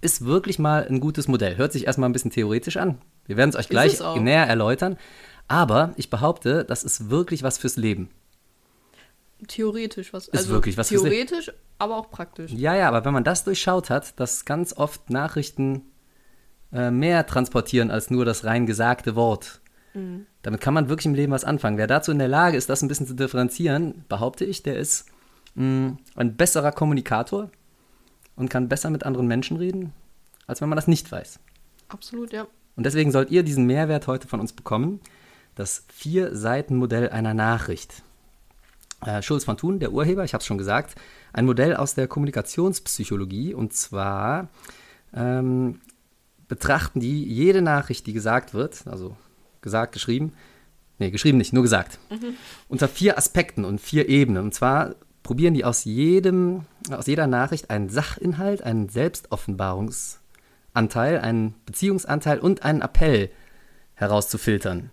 Ist 0.02 0.26
wirklich 0.26 0.60
mal 0.60 0.88
ein 0.88 1.00
gutes 1.00 1.28
Modell. 1.28 1.58
Hört 1.58 1.74
sich 1.74 1.86
erstmal 1.86 2.10
ein 2.10 2.14
bisschen 2.14 2.32
theoretisch 2.32 2.78
an. 2.78 3.00
Wir 3.26 3.38
werden 3.38 3.52
es 3.52 3.56
euch 3.56 3.70
gleich 3.70 4.00
näher 4.20 4.48
erläutern. 4.48 4.98
Aber 5.48 5.94
ich 5.98 6.10
behaupte, 6.10 6.66
das 6.66 6.84
ist 6.84 7.10
wirklich 7.10 7.44
was 7.44 7.58
fürs 7.58 7.78
Leben. 7.78 8.10
Theoretisch 9.48 10.14
was. 10.14 10.30
also 10.30 10.50
wirklich 10.50 10.78
was 10.78 10.90
fürs 10.90 11.04
Leben. 11.04 11.28
Theoretisch, 11.28 11.52
aber 11.78 11.98
auch 11.98 12.10
praktisch. 12.10 12.52
Ja, 12.52 12.76
ja, 12.76 12.88
aber 12.88 13.06
wenn 13.06 13.14
man 13.14 13.24
das 13.24 13.44
durchschaut 13.44 13.90
hat, 13.90 14.20
dass 14.20 14.46
ganz 14.46 14.74
oft 14.74 15.10
Nachrichten 15.10 15.84
äh, 16.72 16.92
mehr 16.92 17.26
transportieren 17.26 17.92
als 17.92 18.10
nur 18.10 18.24
das 18.24 18.44
rein 18.44 18.66
gesagte 18.66 19.16
Wort. 19.16 19.62
Damit 20.42 20.62
kann 20.62 20.74
man 20.74 20.88
wirklich 20.88 21.06
im 21.08 21.16
Leben 21.16 21.34
was 21.34 21.44
anfangen. 21.44 21.78
Wer 21.78 21.88
dazu 21.88 22.14
in 22.14 22.20
der 22.20 22.30
Lage 22.30 22.56
ist, 22.56 22.70
das 22.70 22.82
ein 22.82 22.88
bisschen 22.88 23.08
zu 23.08 23.14
differenzieren, 23.14 24.06
behaupte 24.08 24.46
ich, 24.46 24.64
der 24.64 24.78
ist 24.78 25.06
mh, 25.56 25.98
ein 26.16 26.38
besserer 26.38 26.72
Kommunikator 26.72 27.50
und 28.36 28.50
kann 28.50 28.70
besser 28.70 28.90
mit 28.90 29.04
anderen 29.04 29.28
Menschen 29.28 29.58
reden, 29.58 29.94
als 30.48 30.62
wenn 30.62 30.70
man 30.70 30.76
das 30.76 30.88
nicht 30.88 31.12
weiß. 31.12 31.40
Absolut, 31.90 32.34
ja. 32.34 32.48
Und 32.76 32.86
deswegen 32.86 33.12
sollt 33.12 33.32
ihr 33.32 33.44
diesen 33.44 33.66
Mehrwert 33.66 34.08
heute 34.08 34.28
von 34.28 34.40
uns 34.40 34.54
bekommen. 34.54 35.02
Das 35.56 35.84
Vier-Seiten-Modell 35.94 37.10
einer 37.10 37.34
Nachricht. 37.34 38.04
Äh, 39.06 39.22
Schulz 39.22 39.44
von 39.44 39.58
Thun, 39.58 39.80
der 39.80 39.92
Urheber, 39.92 40.24
ich 40.24 40.34
habe 40.34 40.42
es 40.42 40.48
schon 40.48 40.58
gesagt, 40.58 40.96
ein 41.34 41.46
Modell 41.46 41.76
aus 41.76 41.96
der 41.96 42.08
Kommunikationspsychologie. 42.08 43.54
Und 43.54 43.74
zwar 43.74 44.48
ähm, 45.14 45.82
betrachten 46.48 47.00
die 47.00 47.24
jede 47.26 47.62
Nachricht, 47.62 48.08
die 48.08 48.14
gesagt 48.14 48.54
wird, 48.54 48.88
also 48.88 49.16
gesagt, 49.62 49.94
geschrieben, 49.94 50.34
nee, 51.00 51.12
geschrieben 51.12 51.38
nicht, 51.38 51.54
nur 51.54 51.64
gesagt, 51.64 52.00
unter 52.68 52.88
vier 52.88 53.18
Aspekten 53.18 53.66
und 53.66 53.80
vier 53.80 54.10
Ebenen. 54.10 54.44
Und 54.44 54.54
zwar 54.54 54.96
probieren 55.24 55.54
die 55.54 55.66
aus 55.66 55.84
jedem, 55.84 56.62
aus 56.90 57.08
jeder 57.08 57.28
Nachricht 57.28 57.70
einen 57.70 57.90
Sachinhalt, 57.90 58.64
einen 58.64 58.88
Selbstoffenbarungsanteil, 58.90 61.20
einen 61.20 61.56
Beziehungsanteil 61.66 62.40
und 62.40 62.64
einen 62.64 62.82
Appell 62.82 63.30
herauszufiltern. 63.94 64.90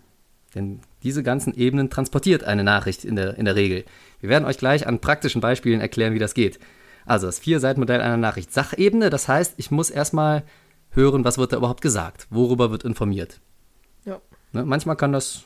Denn 0.55 0.79
diese 1.03 1.23
ganzen 1.23 1.53
Ebenen 1.53 1.89
transportiert 1.89 2.43
eine 2.43 2.63
Nachricht 2.63 3.05
in 3.05 3.15
der, 3.15 3.37
in 3.37 3.45
der 3.45 3.55
Regel. 3.55 3.85
Wir 4.19 4.29
werden 4.29 4.45
euch 4.45 4.57
gleich 4.57 4.87
an 4.87 4.99
praktischen 4.99 5.41
Beispielen 5.41 5.81
erklären, 5.81 6.13
wie 6.13 6.19
das 6.19 6.33
geht. 6.33 6.59
Also 7.05 7.27
das 7.27 7.39
Vier-Seiten-Modell 7.39 8.01
einer 8.01 8.17
Nachricht. 8.17 8.53
Sachebene, 8.53 9.09
das 9.09 9.27
heißt, 9.27 9.55
ich 9.57 9.71
muss 9.71 9.89
erstmal 9.89 10.43
hören, 10.91 11.23
was 11.23 11.37
wird 11.37 11.53
da 11.53 11.57
überhaupt 11.57 11.81
gesagt, 11.81 12.27
worüber 12.29 12.71
wird 12.71 12.83
informiert. 12.83 13.39
Ja. 14.05 14.19
Ne? 14.51 14.65
Manchmal 14.65 14.95
kann 14.95 15.11
das 15.11 15.43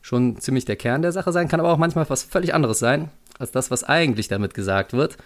schon 0.00 0.38
ziemlich 0.38 0.64
der 0.64 0.76
Kern 0.76 1.02
der 1.02 1.12
Sache 1.12 1.32
sein, 1.32 1.48
kann 1.48 1.60
aber 1.60 1.72
auch 1.72 1.78
manchmal 1.78 2.08
was 2.08 2.22
völlig 2.22 2.54
anderes 2.54 2.78
sein, 2.78 3.10
als 3.38 3.52
das, 3.52 3.70
was 3.70 3.84
eigentlich 3.84 4.28
damit 4.28 4.54
gesagt 4.54 4.92
wird. 4.92 5.16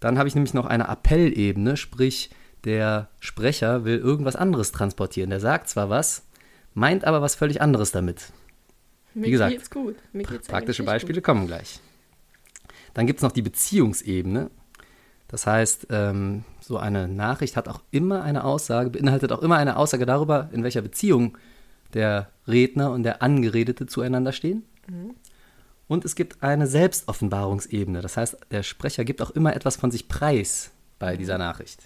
Dann 0.00 0.18
habe 0.18 0.28
ich 0.28 0.34
nämlich 0.34 0.54
noch 0.54 0.66
eine 0.66 0.88
Appellebene, 0.88 1.76
sprich, 1.76 2.30
der 2.64 3.08
Sprecher 3.20 3.84
will 3.84 3.98
irgendwas 3.98 4.36
anderes 4.36 4.72
transportieren. 4.72 5.30
Der 5.30 5.40
sagt 5.40 5.68
zwar 5.68 5.90
was, 5.90 6.22
meint 6.74 7.04
aber 7.04 7.22
was 7.22 7.34
völlig 7.34 7.60
anderes 7.60 7.92
damit. 7.92 8.32
Mir 9.14 9.30
gesagt, 9.30 9.52
geht's 9.52 9.70
gut. 9.70 9.96
Mir 10.12 10.24
geht's 10.24 10.48
Praktische 10.48 10.84
Beispiele 10.84 11.20
kommen 11.20 11.46
gleich. 11.46 11.80
Dann 12.94 13.06
gibt 13.06 13.18
es 13.18 13.22
noch 13.22 13.32
die 13.32 13.42
Beziehungsebene. 13.42 14.50
Das 15.28 15.46
heißt, 15.46 15.88
ähm, 15.90 16.44
so 16.60 16.76
eine 16.76 17.08
Nachricht 17.08 17.56
hat 17.56 17.68
auch 17.68 17.80
immer 17.90 18.22
eine 18.22 18.44
Aussage, 18.44 18.90
beinhaltet 18.90 19.32
auch 19.32 19.42
immer 19.42 19.56
eine 19.56 19.76
Aussage 19.76 20.06
darüber, 20.06 20.50
in 20.52 20.62
welcher 20.62 20.82
Beziehung 20.82 21.36
der 21.94 22.30
Redner 22.46 22.90
und 22.90 23.02
der 23.02 23.22
Angeredete 23.22 23.86
zueinander 23.86 24.32
stehen. 24.32 24.64
Und 25.88 26.04
es 26.04 26.14
gibt 26.14 26.42
eine 26.42 26.66
Selbstoffenbarungsebene. 26.66 28.00
Das 28.00 28.16
heißt, 28.16 28.36
der 28.50 28.62
Sprecher 28.62 29.04
gibt 29.04 29.20
auch 29.22 29.30
immer 29.30 29.54
etwas 29.54 29.76
von 29.76 29.90
sich 29.90 30.08
preis 30.08 30.70
bei 30.98 31.16
dieser 31.16 31.38
Nachricht. 31.38 31.80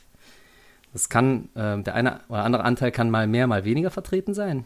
Das 0.92 1.08
kann, 1.08 1.48
äh, 1.54 1.82
der 1.82 1.94
eine 1.94 2.20
oder 2.28 2.44
andere 2.44 2.64
Anteil 2.64 2.90
kann 2.90 3.10
mal 3.10 3.26
mehr, 3.26 3.46
mal 3.46 3.64
weniger 3.64 3.90
vertreten 3.90 4.32
sein. 4.32 4.64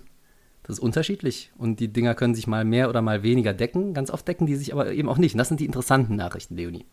Das 0.63 0.77
ist 0.77 0.83
unterschiedlich. 0.83 1.51
Und 1.59 1.81
die 1.81 1.89
Dinger 1.89 2.15
können 2.15 2.35
sich 2.35 2.47
mal 2.47 2.65
mehr 2.65 2.89
oder 2.89 3.03
mal 3.03 3.23
weniger 3.23 3.53
decken. 3.53 3.95
Ganz 3.95 4.11
oft 4.11 4.29
decken 4.29 4.47
die 4.47 4.55
sich 4.57 4.73
aber 4.73 4.93
eben 4.93 5.09
auch 5.09 5.19
nicht. 5.19 5.35
Und 5.35 5.39
das 5.39 5.49
sind 5.49 5.59
die 5.59 5.67
interessanten 5.67 6.15
Nachrichten, 6.17 6.57
Leonie. 6.57 6.85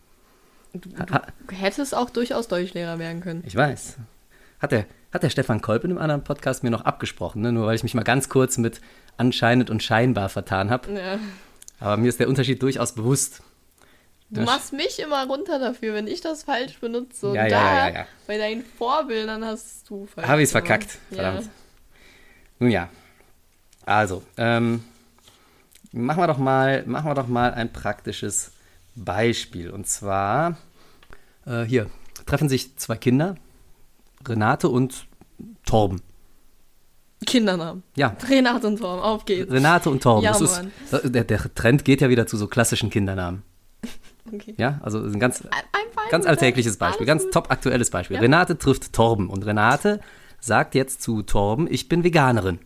Ha, 1.00 1.22
Du 1.48 1.56
hättest 1.56 1.96
auch 1.96 2.10
durchaus 2.10 2.48
Deutschlehrer 2.48 2.98
werden 3.00 3.22
können. 3.22 3.44
ich 3.46 3.56
weiß. 3.56 3.98
Hat 4.60 4.72
der, 4.72 4.86
hat 5.12 5.24
der 5.24 5.30
Stefan 5.30 5.62
Kolb 5.62 5.84
in 5.84 5.92
einem 5.92 6.00
anderen 6.00 6.24
Podcast 6.24 6.64
mir 6.64 6.70
noch 6.70 6.86
abgesprochen, 6.86 7.42
ne? 7.42 7.52
nur 7.52 7.68
weil 7.68 7.76
ich 7.76 7.84
mich 7.84 7.94
mal 7.94 8.04
ganz 8.04 8.30
kurz 8.30 8.58
mit 8.58 8.82
anscheinend 9.18 9.70
und 9.70 9.82
scheinbar 9.84 10.30
vertan 10.30 10.70
habe. 10.70 10.92
Ja. 10.94 11.20
Aber 11.80 11.98
mir 11.98 12.10
ist 12.10 12.20
der 12.20 12.28
Unterschied 12.28 12.62
durchaus 12.62 12.94
bewusst. 12.94 13.42
Du 14.30 14.42
Ja, 14.42 14.46
machst 14.46 14.74
mich 14.74 15.00
immer 15.00 15.26
runter 15.26 15.58
dafür, 15.60 15.94
wenn 15.94 16.08
ich 16.08 16.22
das 16.22 16.44
falsch 16.44 16.80
benutze. 16.80 17.30
Und 17.30 17.36
Ja, 17.36 17.48
ja, 17.48 17.88
ja, 17.88 17.94
ja. 18.00 18.08
bei 18.26 18.38
deinen 18.38 18.64
Vorbildern 18.64 19.46
hast 19.46 19.90
du 19.90 20.06
falsch 20.06 20.28
Habe 20.28 20.42
ich 20.42 20.46
es 20.46 20.52
verkackt. 20.52 20.98
Verdammt. 21.12 21.50
Nun 22.60 22.72
ja. 22.72 22.90
Also, 23.86 24.24
ähm, 24.36 24.84
machen 25.94 26.22
wir 26.22 26.28
doch 26.28 26.38
mal, 26.38 26.84
machen 26.86 27.10
wir 27.10 27.16
doch 27.16 27.28
mal 27.28 27.54
ein 27.54 27.72
praktisches 27.72 28.52
Beispiel. 28.96 29.70
Und 29.70 29.88
zwar, 29.88 30.58
äh, 31.46 31.64
hier, 31.64 31.90
treffen 32.26 32.50
sich 32.50 32.76
zwei 32.78 32.98
Kinder, 32.98 33.38
Renate 34.28 34.70
und 34.70 35.08
Torben. 35.66 36.02
Kindernamen. 37.26 37.84
Ja, 37.96 38.16
Renate 38.30 38.68
und 38.68 38.78
Torben, 38.78 39.02
auf 39.02 39.26
geht's. 39.26 39.52
Renate 39.52 39.90
und 39.90 40.04
Torben. 40.04 40.24
Ja, 40.24 40.32
das 40.32 40.42
ist, 40.42 40.62
der, 41.04 41.24
der 41.24 41.56
Trend 41.56 41.84
geht 41.84 42.02
ja 42.02 42.10
wieder 42.10 42.28
zu 42.28 42.38
so 42.38 42.48
klassischen 42.48 42.90
Kindernamen. 42.90 43.44
Okay. 44.34 44.56
Ja, 44.58 44.82
also 44.84 45.02
ein 45.02 45.22
ganz, 45.22 45.40
Einfach 45.46 46.10
ganz 46.10 46.26
alltägliches 46.26 46.76
Beispiel, 46.76 47.06
ganz 47.06 47.24
gut. 47.24 47.34
top 47.34 47.50
aktuelles 47.50 47.90
Beispiel. 47.90 48.16
Ja. 48.16 48.22
Renate 48.22 48.58
trifft 48.58 48.92
Torben 48.92 49.30
und 49.30 49.46
Renate 49.46 50.02
sagt 50.42 50.76
jetzt 50.76 51.02
zu 51.02 51.22
Torben, 51.22 51.66
ich 51.72 51.88
bin 51.88 52.04
Veganerin. 52.04 52.60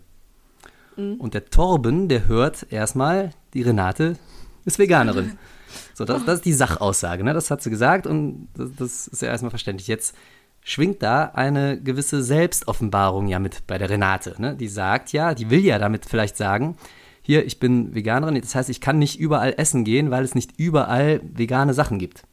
Mhm. 0.95 1.15
Und 1.15 1.35
der 1.35 1.45
Torben, 1.45 2.09
der 2.09 2.27
hört 2.27 2.65
erstmal, 2.71 3.29
die 3.53 3.61
Renate 3.61 4.17
ist 4.65 4.79
Veganerin. 4.79 5.37
So, 5.93 6.03
das, 6.03 6.25
das 6.25 6.35
ist 6.35 6.45
die 6.45 6.51
Sachaussage, 6.51 7.23
ne? 7.23 7.33
das 7.33 7.49
hat 7.49 7.61
sie 7.61 7.69
gesagt 7.69 8.05
und 8.05 8.49
das, 8.55 8.71
das 8.77 9.07
ist 9.07 9.21
ja 9.21 9.29
erstmal 9.29 9.51
verständlich. 9.51 9.87
Jetzt 9.87 10.15
schwingt 10.63 11.01
da 11.01 11.31
eine 11.33 11.81
gewisse 11.81 12.23
Selbstoffenbarung 12.23 13.27
ja 13.27 13.39
mit 13.39 13.65
bei 13.67 13.77
der 13.77 13.89
Renate. 13.89 14.35
Ne? 14.39 14.55
Die 14.55 14.67
sagt 14.67 15.11
ja, 15.11 15.33
die 15.33 15.49
will 15.49 15.65
ja 15.65 15.79
damit 15.79 16.05
vielleicht 16.05 16.37
sagen, 16.37 16.77
hier, 17.21 17.45
ich 17.45 17.59
bin 17.59 17.93
Veganerin, 17.93 18.39
das 18.39 18.55
heißt, 18.55 18.69
ich 18.69 18.81
kann 18.81 18.99
nicht 18.99 19.19
überall 19.19 19.53
essen 19.57 19.83
gehen, 19.83 20.11
weil 20.11 20.23
es 20.23 20.35
nicht 20.35 20.59
überall 20.59 21.21
vegane 21.23 21.73
Sachen 21.73 21.99
gibt. 21.99 22.23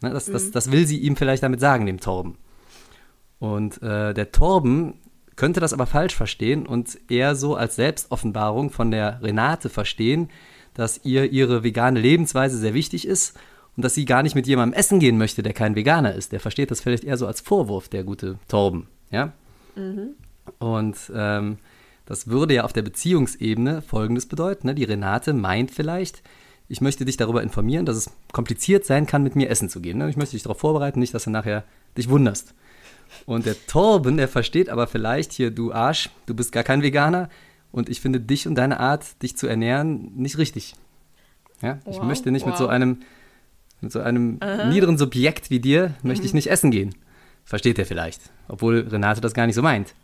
Ne, 0.00 0.10
das, 0.10 0.26
das, 0.26 0.50
das 0.50 0.72
will 0.72 0.86
sie 0.86 0.98
ihm 0.98 1.16
vielleicht 1.16 1.42
damit 1.42 1.60
sagen, 1.60 1.86
dem 1.86 2.00
Torben. 2.00 2.38
Und 3.38 3.82
äh, 3.82 4.14
der 4.14 4.32
Torben 4.32 4.94
könnte 5.34 5.60
das 5.60 5.72
aber 5.72 5.86
falsch 5.86 6.14
verstehen 6.14 6.66
und 6.66 6.98
eher 7.10 7.34
so 7.34 7.56
als 7.56 7.76
Selbstoffenbarung 7.76 8.70
von 8.70 8.90
der 8.90 9.22
Renate 9.22 9.68
verstehen, 9.68 10.30
dass 10.74 11.04
ihr 11.04 11.32
ihre 11.32 11.64
vegane 11.64 11.98
Lebensweise 11.98 12.58
sehr 12.58 12.74
wichtig 12.74 13.06
ist 13.06 13.36
und 13.76 13.84
dass 13.84 13.94
sie 13.94 14.04
gar 14.04 14.22
nicht 14.22 14.34
mit 14.34 14.46
jemandem 14.46 14.78
essen 14.78 14.98
gehen 15.00 15.18
möchte, 15.18 15.42
der 15.42 15.52
kein 15.52 15.74
Veganer 15.76 16.14
ist. 16.14 16.32
Der 16.32 16.40
versteht 16.40 16.70
das 16.70 16.80
vielleicht 16.80 17.04
eher 17.04 17.16
so 17.16 17.26
als 17.26 17.40
Vorwurf, 17.40 17.88
der 17.88 18.04
gute 18.04 18.38
Torben. 18.48 18.88
Ja? 19.10 19.32
Und 20.58 20.96
ähm, 21.14 21.58
das 22.06 22.26
würde 22.26 22.54
ja 22.54 22.64
auf 22.64 22.72
der 22.72 22.82
Beziehungsebene 22.82 23.82
Folgendes 23.82 24.26
bedeuten. 24.26 24.66
Ne? 24.66 24.74
Die 24.74 24.84
Renate 24.84 25.32
meint 25.32 25.70
vielleicht, 25.70 26.22
ich 26.68 26.80
möchte 26.80 27.04
dich 27.04 27.16
darüber 27.16 27.42
informieren, 27.42 27.86
dass 27.86 27.96
es 27.96 28.10
kompliziert 28.32 28.84
sein 28.84 29.06
kann, 29.06 29.22
mit 29.22 29.36
mir 29.36 29.48
essen 29.50 29.68
zu 29.68 29.80
gehen. 29.80 29.98
Ne? 29.98 30.08
Ich 30.10 30.16
möchte 30.16 30.36
dich 30.36 30.42
darauf 30.42 30.58
vorbereiten, 30.58 31.00
nicht, 31.00 31.14
dass 31.14 31.24
du 31.24 31.30
nachher 31.30 31.64
dich 31.96 32.08
wunderst. 32.08 32.54
Und 33.26 33.46
der 33.46 33.56
Torben, 33.66 34.16
der 34.16 34.28
versteht 34.28 34.68
aber 34.68 34.86
vielleicht 34.86 35.32
hier, 35.32 35.50
du 35.50 35.72
Arsch, 35.72 36.10
du 36.26 36.34
bist 36.34 36.52
gar 36.52 36.62
kein 36.62 36.82
Veganer 36.82 37.28
und 37.72 37.88
ich 37.88 38.00
finde 38.00 38.20
dich 38.20 38.46
und 38.46 38.54
deine 38.54 38.78
Art, 38.78 39.20
dich 39.22 39.36
zu 39.36 39.46
ernähren, 39.46 40.12
nicht 40.14 40.38
richtig. 40.38 40.74
Ja? 41.60 41.78
Ich 41.90 41.96
Wow, 41.96 42.04
möchte 42.04 42.30
nicht 42.30 42.46
mit 42.46 42.54
wow. 42.54 42.60
so 42.60 42.68
einem, 42.68 43.00
mit 43.80 43.92
so 43.92 44.00
einem 44.00 44.38
niederen 44.68 44.98
Subjekt 44.98 45.50
wie 45.50 45.60
dir, 45.60 45.94
möchte 46.02 46.26
ich 46.26 46.34
nicht 46.34 46.48
essen 46.48 46.70
gehen. 46.70 46.94
Versteht 47.44 47.78
er 47.78 47.86
vielleicht, 47.86 48.20
obwohl 48.48 48.80
Renate 48.80 49.20
das 49.20 49.34
gar 49.34 49.46
nicht 49.46 49.56
so 49.56 49.62
meint. 49.62 49.94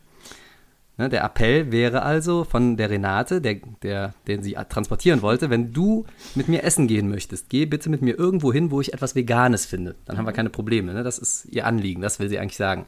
Ne, 0.98 1.10
der 1.10 1.24
Appell 1.24 1.70
wäre 1.72 2.02
also 2.02 2.44
von 2.44 2.78
der 2.78 2.88
Renate, 2.88 3.42
der, 3.42 3.56
der, 3.82 4.14
den 4.26 4.42
sie 4.42 4.56
transportieren 4.68 5.20
wollte, 5.20 5.50
wenn 5.50 5.74
du 5.74 6.06
mit 6.34 6.48
mir 6.48 6.62
essen 6.64 6.86
gehen 6.86 7.10
möchtest, 7.10 7.50
geh 7.50 7.66
bitte 7.66 7.90
mit 7.90 8.00
mir 8.00 8.18
irgendwo 8.18 8.50
hin, 8.50 8.70
wo 8.70 8.80
ich 8.80 8.94
etwas 8.94 9.14
Veganes 9.14 9.66
finde. 9.66 9.94
Dann 10.06 10.16
haben 10.16 10.24
wir 10.24 10.32
keine 10.32 10.48
Probleme. 10.48 10.94
Ne? 10.94 11.02
Das 11.02 11.18
ist 11.18 11.44
ihr 11.46 11.66
Anliegen, 11.66 12.00
das 12.00 12.18
will 12.18 12.30
sie 12.30 12.38
eigentlich 12.38 12.56
sagen. 12.56 12.86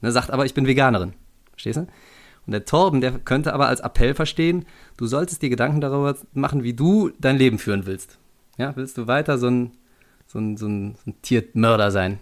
Ne, 0.00 0.10
sagt 0.10 0.30
aber, 0.30 0.46
ich 0.46 0.54
bin 0.54 0.66
Veganerin. 0.66 1.12
Verstehst 1.52 1.76
du? 1.76 1.86
Und 2.46 2.52
der 2.52 2.64
Torben, 2.64 3.02
der 3.02 3.12
könnte 3.18 3.52
aber 3.52 3.68
als 3.68 3.80
Appell 3.80 4.14
verstehen, 4.14 4.64
du 4.96 5.06
solltest 5.06 5.42
dir 5.42 5.50
Gedanken 5.50 5.82
darüber 5.82 6.16
machen, 6.32 6.62
wie 6.62 6.72
du 6.72 7.10
dein 7.20 7.36
Leben 7.36 7.58
führen 7.58 7.84
willst. 7.84 8.18
Ja, 8.56 8.74
willst 8.74 8.96
du 8.96 9.06
weiter 9.06 9.36
so 9.36 9.48
ein, 9.48 9.72
so 10.32 10.38
ein, 10.38 10.56
so 10.56 10.66
ein, 10.66 10.94
so 11.04 11.10
ein 11.10 11.22
Tiermörder 11.22 11.90
sein? 11.90 12.18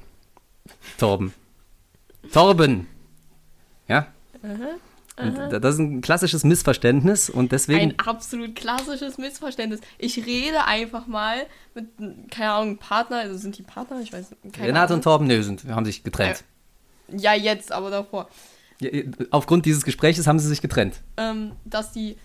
Torben. 0.98 1.32
Torben! 2.32 2.86
Ja? 3.86 4.06
Und 4.42 5.34
da- 5.36 5.58
das 5.58 5.74
ist 5.74 5.80
ein 5.80 6.00
klassisches 6.00 6.44
Missverständnis 6.44 7.28
und 7.28 7.50
deswegen. 7.52 7.90
Ein 7.90 7.98
absolut 7.98 8.54
klassisches 8.54 9.18
Missverständnis. 9.18 9.80
Ich 9.98 10.24
rede 10.26 10.64
einfach 10.64 11.06
mal 11.06 11.46
mit, 11.74 11.86
keine 12.30 12.50
Ahnung, 12.52 12.76
Partner, 12.78 13.16
also 13.18 13.36
sind 13.36 13.58
die 13.58 13.62
Partner? 13.62 14.00
Ich 14.00 14.12
weiß 14.12 14.30
keine 14.52 14.68
Renate 14.68 14.94
und. 14.94 15.02
Torben, 15.02 15.26
nö, 15.26 15.42
sind, 15.42 15.64
haben 15.66 15.84
sich 15.84 16.04
getrennt. 16.04 16.44
Ja, 17.08 17.34
jetzt, 17.34 17.72
aber 17.72 17.90
davor. 17.90 18.28
Ja, 18.80 18.90
aufgrund 19.30 19.66
dieses 19.66 19.84
Gespräches 19.84 20.26
haben 20.28 20.38
sie 20.38 20.46
sich 20.46 20.60
getrennt. 20.62 21.00
Ähm, 21.16 21.52
dass 21.64 21.90
die, 21.90 22.16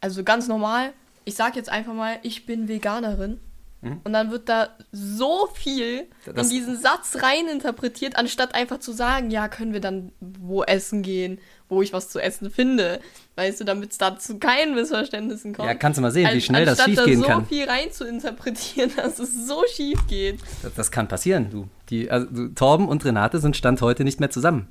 also 0.00 0.24
ganz 0.24 0.48
normal, 0.48 0.92
ich 1.24 1.36
sag 1.36 1.54
jetzt 1.54 1.68
einfach 1.68 1.94
mal, 1.94 2.18
ich 2.22 2.44
bin 2.44 2.66
Veganerin. 2.66 3.38
Und 3.82 4.12
dann 4.12 4.30
wird 4.30 4.50
da 4.50 4.68
so 4.92 5.48
viel 5.54 6.02
Mhm. 6.02 6.34
Das- 6.34 6.46
in 6.48 6.52
diesen 6.54 6.78
Satz 6.78 7.16
reininterpretiert, 7.22 8.16
anstatt 8.16 8.54
einfach 8.54 8.78
zu 8.78 8.92
sagen, 8.92 9.30
ja, 9.30 9.48
können 9.48 9.72
wir 9.72 9.80
dann 9.80 10.12
wo 10.20 10.62
essen 10.62 11.00
gehen, 11.02 11.38
wo 11.70 11.80
ich 11.80 11.94
was 11.94 12.10
zu 12.10 12.18
essen 12.18 12.50
finde. 12.50 13.00
Weißt 13.36 13.58
du, 13.60 13.64
damit 13.64 13.92
es 13.92 13.98
da 13.98 14.18
zu 14.18 14.38
keinen 14.38 14.74
Missverständnissen 14.74 15.54
kommt. 15.54 15.66
Ja, 15.66 15.74
kannst 15.74 15.96
du 15.96 16.02
mal 16.02 16.10
sehen, 16.10 16.28
wie 16.32 16.40
schnell 16.42 16.66
das 16.66 16.78
anstatt 16.80 17.04
schiefgehen 17.06 17.22
da 17.22 17.26
kann. 17.28 17.40
so 17.44 17.46
viel 17.48 17.64
rein 17.64 17.90
zu 17.90 18.04
interpretieren, 18.06 18.90
dass 18.96 19.18
es 19.18 19.46
so 19.46 19.62
schief 19.74 20.06
geht. 20.08 20.40
Das, 20.62 20.74
das 20.74 20.90
kann 20.90 21.08
passieren, 21.08 21.48
du. 21.50 21.66
Die, 21.88 22.10
also, 22.10 22.26
du. 22.30 22.48
Torben 22.48 22.86
und 22.86 23.02
Renate 23.06 23.38
sind 23.38 23.56
Stand 23.56 23.80
heute 23.80 24.04
nicht 24.04 24.20
mehr 24.20 24.30
zusammen. 24.30 24.68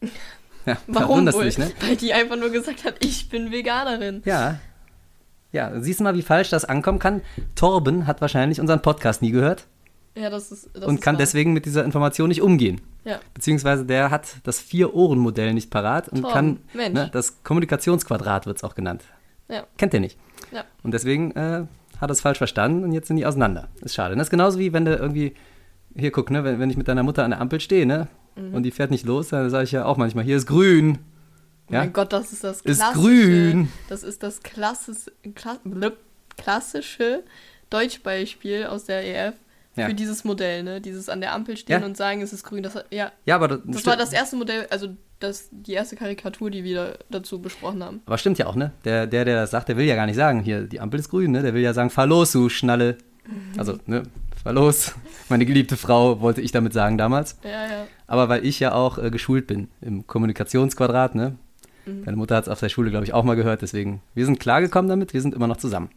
Ja, 0.66 0.76
Warum 0.86 1.32
wohl? 1.32 1.44
dich, 1.44 1.56
ne? 1.56 1.70
Weil 1.80 1.96
die 1.96 2.12
einfach 2.12 2.36
nur 2.36 2.50
gesagt 2.50 2.84
hat, 2.84 2.96
ich 3.02 3.30
bin 3.30 3.50
Veganerin. 3.50 4.20
Ja. 4.26 4.60
Ja, 5.52 5.80
siehst 5.80 6.00
du 6.00 6.04
mal, 6.04 6.14
wie 6.14 6.22
falsch 6.22 6.50
das 6.50 6.64
ankommen 6.64 6.98
kann? 6.98 7.22
Torben 7.54 8.06
hat 8.06 8.20
wahrscheinlich 8.20 8.60
unseren 8.60 8.82
Podcast 8.82 9.22
nie 9.22 9.30
gehört 9.30 9.66
Ja, 10.14 10.28
das 10.30 10.52
ist. 10.52 10.68
Das 10.74 10.84
und 10.84 10.96
ist 10.96 11.00
kann 11.02 11.14
wahr. 11.14 11.18
deswegen 11.20 11.52
mit 11.52 11.64
dieser 11.64 11.84
Information 11.84 12.28
nicht 12.28 12.42
umgehen. 12.42 12.80
Ja. 13.04 13.18
Beziehungsweise 13.32 13.86
der 13.86 14.10
hat 14.10 14.26
das 14.44 14.60
Vier-Ohren-Modell 14.60 15.54
nicht 15.54 15.70
parat 15.70 16.08
und 16.10 16.20
Torben, 16.22 16.32
kann, 16.34 16.58
Mensch. 16.74 16.94
ne, 16.94 17.08
das 17.12 17.42
Kommunikationsquadrat 17.44 18.44
wird 18.46 18.58
es 18.58 18.64
auch 18.64 18.74
genannt. 18.74 19.04
Ja. 19.48 19.64
Kennt 19.78 19.94
ihr 19.94 20.00
nicht. 20.00 20.18
Ja. 20.52 20.64
Und 20.82 20.92
deswegen 20.92 21.30
äh, 21.32 21.64
hat 21.98 22.10
er 22.10 22.10
es 22.10 22.20
falsch 22.20 22.38
verstanden 22.38 22.84
und 22.84 22.92
jetzt 22.92 23.08
sind 23.08 23.16
die 23.16 23.24
auseinander. 23.24 23.68
Ist 23.80 23.94
schade. 23.94 24.14
Das 24.16 24.26
ist 24.26 24.30
genauso 24.30 24.58
wie 24.58 24.72
wenn 24.74 24.84
du 24.84 24.94
irgendwie, 24.94 25.34
hier 25.96 26.10
guck, 26.10 26.30
ne, 26.30 26.44
wenn, 26.44 26.58
wenn 26.60 26.68
ich 26.68 26.76
mit 26.76 26.88
deiner 26.88 27.02
Mutter 27.02 27.24
an 27.24 27.30
der 27.30 27.40
Ampel 27.40 27.60
stehe, 27.60 27.86
ne, 27.86 28.08
Mhm. 28.36 28.54
und 28.54 28.62
die 28.62 28.70
fährt 28.70 28.92
nicht 28.92 29.04
los, 29.04 29.28
dann 29.30 29.50
sage 29.50 29.64
ich 29.64 29.72
ja 29.72 29.84
auch 29.84 29.96
manchmal, 29.96 30.22
hier 30.24 30.36
ist 30.36 30.46
grün. 30.46 30.98
Ja? 31.70 31.80
Mein 31.80 31.92
Gott, 31.92 32.12
das 32.12 32.32
ist 32.32 32.44
das 32.44 32.60
Ist 32.62 32.78
klassische. 32.80 33.00
grün. 33.00 33.68
Das 33.88 34.02
ist 34.02 34.22
das 34.22 34.42
klassis, 34.42 35.10
kla, 35.34 35.58
klassische 36.36 37.22
Deutschbeispiel 37.70 38.66
aus 38.66 38.84
der 38.84 39.04
EF 39.04 39.34
Ja. 39.76 39.86
für 39.86 39.94
dieses 39.94 40.24
Modell, 40.24 40.62
ne? 40.62 40.80
Dieses 40.80 41.08
an 41.08 41.20
der 41.20 41.34
Ampel 41.34 41.56
stehen 41.56 41.80
Ja. 41.80 41.86
und 41.86 41.96
sagen, 41.96 42.20
es 42.22 42.32
ist 42.32 42.42
grün. 42.44 42.62
Das, 42.62 42.74
ja, 42.90 43.12
Ja, 43.26 43.36
aber 43.36 43.48
das, 43.48 43.60
das 43.64 43.86
war 43.86 43.96
das 43.96 44.12
erste 44.12 44.36
Modell, 44.36 44.66
also 44.70 44.88
das, 45.20 45.48
die 45.52 45.72
erste 45.72 45.94
Karikatur, 45.96 46.50
die 46.50 46.64
wir 46.64 46.98
dazu 47.10 47.40
besprochen 47.40 47.82
haben. 47.84 48.00
aber 48.06 48.18
stimmt 48.18 48.38
ja 48.38 48.46
auch, 48.46 48.54
ne? 48.56 48.72
Der, 48.84 49.06
der, 49.06 49.24
der 49.24 49.36
das 49.42 49.50
sagt, 49.50 49.68
der 49.68 49.76
will 49.76 49.84
ja 49.86 49.94
gar 49.96 50.06
nicht 50.06 50.16
sagen, 50.16 50.40
hier, 50.40 50.62
die 50.62 50.80
Ampel 50.80 50.98
ist 51.00 51.10
grün, 51.10 51.32
ne? 51.32 51.42
Der 51.42 51.54
will 51.54 51.62
ja 51.62 51.74
sagen, 51.74 51.90
fahr 51.90 52.06
los, 52.06 52.32
du 52.32 52.48
Schnalle. 52.48 52.96
Also, 53.58 53.78
ne, 53.86 54.04
fahr 54.42 54.52
los. 54.54 54.94
Meine 55.28 55.44
geliebte 55.44 55.76
Frau, 55.76 56.20
wollte 56.22 56.40
ich 56.40 56.50
damit 56.50 56.72
sagen 56.72 56.96
damals. 56.96 57.36
Ja, 57.44 57.50
ja. 57.66 57.86
Aber 58.06 58.28
weil 58.30 58.46
ich 58.46 58.58
ja 58.58 58.72
auch 58.72 58.96
äh, 58.98 59.10
geschult 59.10 59.46
bin 59.46 59.68
im 59.82 60.06
Kommunikationsquadrat, 60.06 61.14
ne? 61.14 61.36
Mhm. 61.88 62.04
Deine 62.04 62.16
Mutter 62.16 62.36
hat 62.36 62.44
es 62.44 62.48
auf 62.48 62.60
der 62.60 62.68
Schule, 62.68 62.90
glaube 62.90 63.04
ich, 63.04 63.12
auch 63.12 63.24
mal 63.24 63.36
gehört. 63.36 63.62
Deswegen, 63.62 64.00
wir 64.14 64.24
sind 64.24 64.40
klargekommen 64.40 64.88
damit, 64.88 65.14
wir 65.14 65.22
sind 65.22 65.34
immer 65.34 65.46
noch 65.46 65.56
zusammen. 65.56 65.90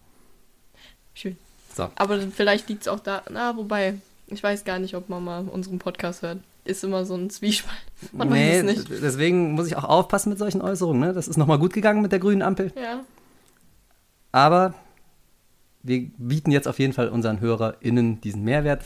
Schön. 1.13 1.37
So. 1.75 1.89
Aber 1.95 2.19
vielleicht 2.19 2.69
liegt 2.69 2.81
es 2.81 2.87
auch 2.87 2.99
da, 2.99 3.23
na, 3.29 3.55
wobei, 3.55 3.95
ich 4.27 4.41
weiß 4.41 4.63
gar 4.63 4.79
nicht, 4.79 4.95
ob 4.95 5.09
Mama 5.09 5.39
unseren 5.39 5.79
Podcast 5.79 6.21
hört. 6.21 6.39
Ist 6.63 6.83
immer 6.83 7.05
so 7.05 7.15
ein 7.15 7.29
Zwiespalt. 7.29 7.77
Man 8.11 8.29
weiß 8.29 8.57
es 8.57 8.63
nicht. 8.63 9.01
deswegen 9.01 9.53
muss 9.53 9.67
ich 9.67 9.75
auch 9.75 9.83
aufpassen 9.83 10.29
mit 10.29 10.37
solchen 10.37 10.61
Äußerungen. 10.61 11.01
Ne? 11.01 11.13
Das 11.13 11.27
ist 11.27 11.37
nochmal 11.37 11.57
gut 11.57 11.73
gegangen 11.73 12.01
mit 12.01 12.11
der 12.11 12.19
grünen 12.19 12.41
Ampel. 12.41 12.71
Ja. 12.75 13.01
Aber 14.31 14.73
wir 15.83 16.07
bieten 16.17 16.51
jetzt 16.51 16.67
auf 16.67 16.79
jeden 16.79 16.93
Fall 16.93 17.09
unseren 17.09 17.39
HörerInnen 17.39 18.21
diesen 18.21 18.43
Mehrwert, 18.43 18.83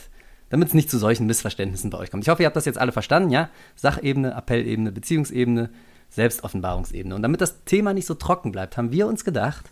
damit 0.48 0.68
es 0.68 0.74
nicht 0.74 0.90
zu 0.90 0.98
solchen 0.98 1.26
Missverständnissen 1.26 1.90
bei 1.90 1.98
euch 1.98 2.10
kommt. 2.10 2.24
Ich 2.24 2.28
hoffe, 2.28 2.42
ihr 2.42 2.46
habt 2.46 2.56
das 2.56 2.64
jetzt 2.64 2.78
alle 2.78 2.92
verstanden, 2.92 3.30
ja? 3.30 3.50
Sachebene, 3.74 4.34
Appellebene, 4.34 4.92
Beziehungsebene, 4.92 5.70
Selbstoffenbarungsebene. 6.10 7.14
Und 7.14 7.22
damit 7.22 7.40
das 7.40 7.64
Thema 7.64 7.92
nicht 7.92 8.06
so 8.06 8.14
trocken 8.14 8.52
bleibt, 8.52 8.76
haben 8.76 8.92
wir 8.92 9.06
uns 9.06 9.24
gedacht, 9.24 9.70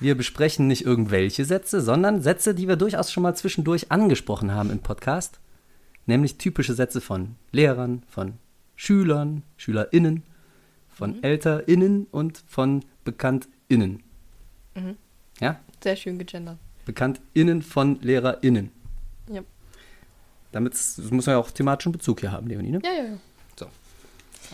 wir 0.00 0.16
besprechen 0.16 0.66
nicht 0.66 0.84
irgendwelche 0.84 1.44
Sätze, 1.44 1.80
sondern 1.80 2.20
Sätze, 2.20 2.54
die 2.54 2.68
wir 2.68 2.76
durchaus 2.76 3.12
schon 3.12 3.22
mal 3.22 3.34
zwischendurch 3.34 3.92
angesprochen 3.92 4.52
haben 4.52 4.70
im 4.70 4.80
Podcast. 4.80 5.40
Nämlich 6.06 6.36
typische 6.36 6.74
Sätze 6.74 7.00
von 7.00 7.36
Lehrern, 7.52 8.02
von 8.08 8.34
Schülern, 8.76 9.42
SchülerInnen, 9.56 10.22
von 10.88 11.22
ElterInnen 11.22 12.06
und 12.10 12.42
von 12.46 12.84
BekanntInnen. 13.04 14.02
Ja? 15.40 15.60
Sehr 15.82 15.96
schön 15.96 16.18
gegendert. 16.18 16.58
BekanntInnen 16.84 17.62
von 17.62 17.98
LehrerInnen. 18.02 18.70
Ja. 19.30 19.42
Damit 20.52 20.74
muss 21.10 21.26
man 21.26 21.34
ja 21.34 21.38
auch 21.38 21.50
thematischen 21.50 21.92
Bezug 21.92 22.20
hier 22.20 22.32
haben, 22.32 22.46
Leonie, 22.46 22.70
ne? 22.70 22.80
Ja, 22.84 22.92
ja, 22.92 23.04
ja. 23.10 23.18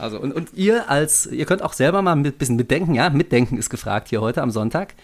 So. 0.00 0.04
Also, 0.04 0.20
und, 0.20 0.32
und 0.32 0.54
ihr 0.54 0.88
als, 0.88 1.26
ihr 1.26 1.44
könnt 1.44 1.62
auch 1.62 1.74
selber 1.74 2.02
mal 2.02 2.12
ein 2.12 2.22
bisschen 2.22 2.56
mitdenken, 2.56 2.94
ja? 2.94 3.10
Mitdenken 3.10 3.58
ist 3.58 3.70
gefragt 3.70 4.08
hier 4.08 4.20
heute 4.20 4.42
am 4.42 4.50
Sonntag. 4.50 4.94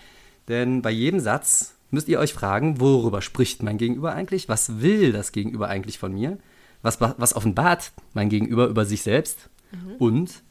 Denn 0.49 0.83
bei 0.83 0.91
jedem 0.91 1.21
Satz 1.21 1.75
müsst 1.91 2.09
ihr 2.09 2.19
euch 2.19 2.33
fragen, 2.33 2.81
worüber 2.81 3.23
spricht 3.23 3.62
mein 3.62 3.79
Gegenüber 3.79 4.15
eigentlich? 4.15 4.49
Was 4.49 4.81
will 4.81 5.12
das 5.12 5.33
Gegenüber 5.33 5.69
eigentlich 5.69 5.99
von 5.99 6.12
mir? 6.12 6.38
Was, 6.83 7.00
was 7.00 7.35
offenbart 7.35 7.93
mein 8.15 8.29
Gegenüber 8.29 8.67
über 8.67 8.85
sich 8.85 9.03
selbst? 9.03 9.50
Und 9.99 10.43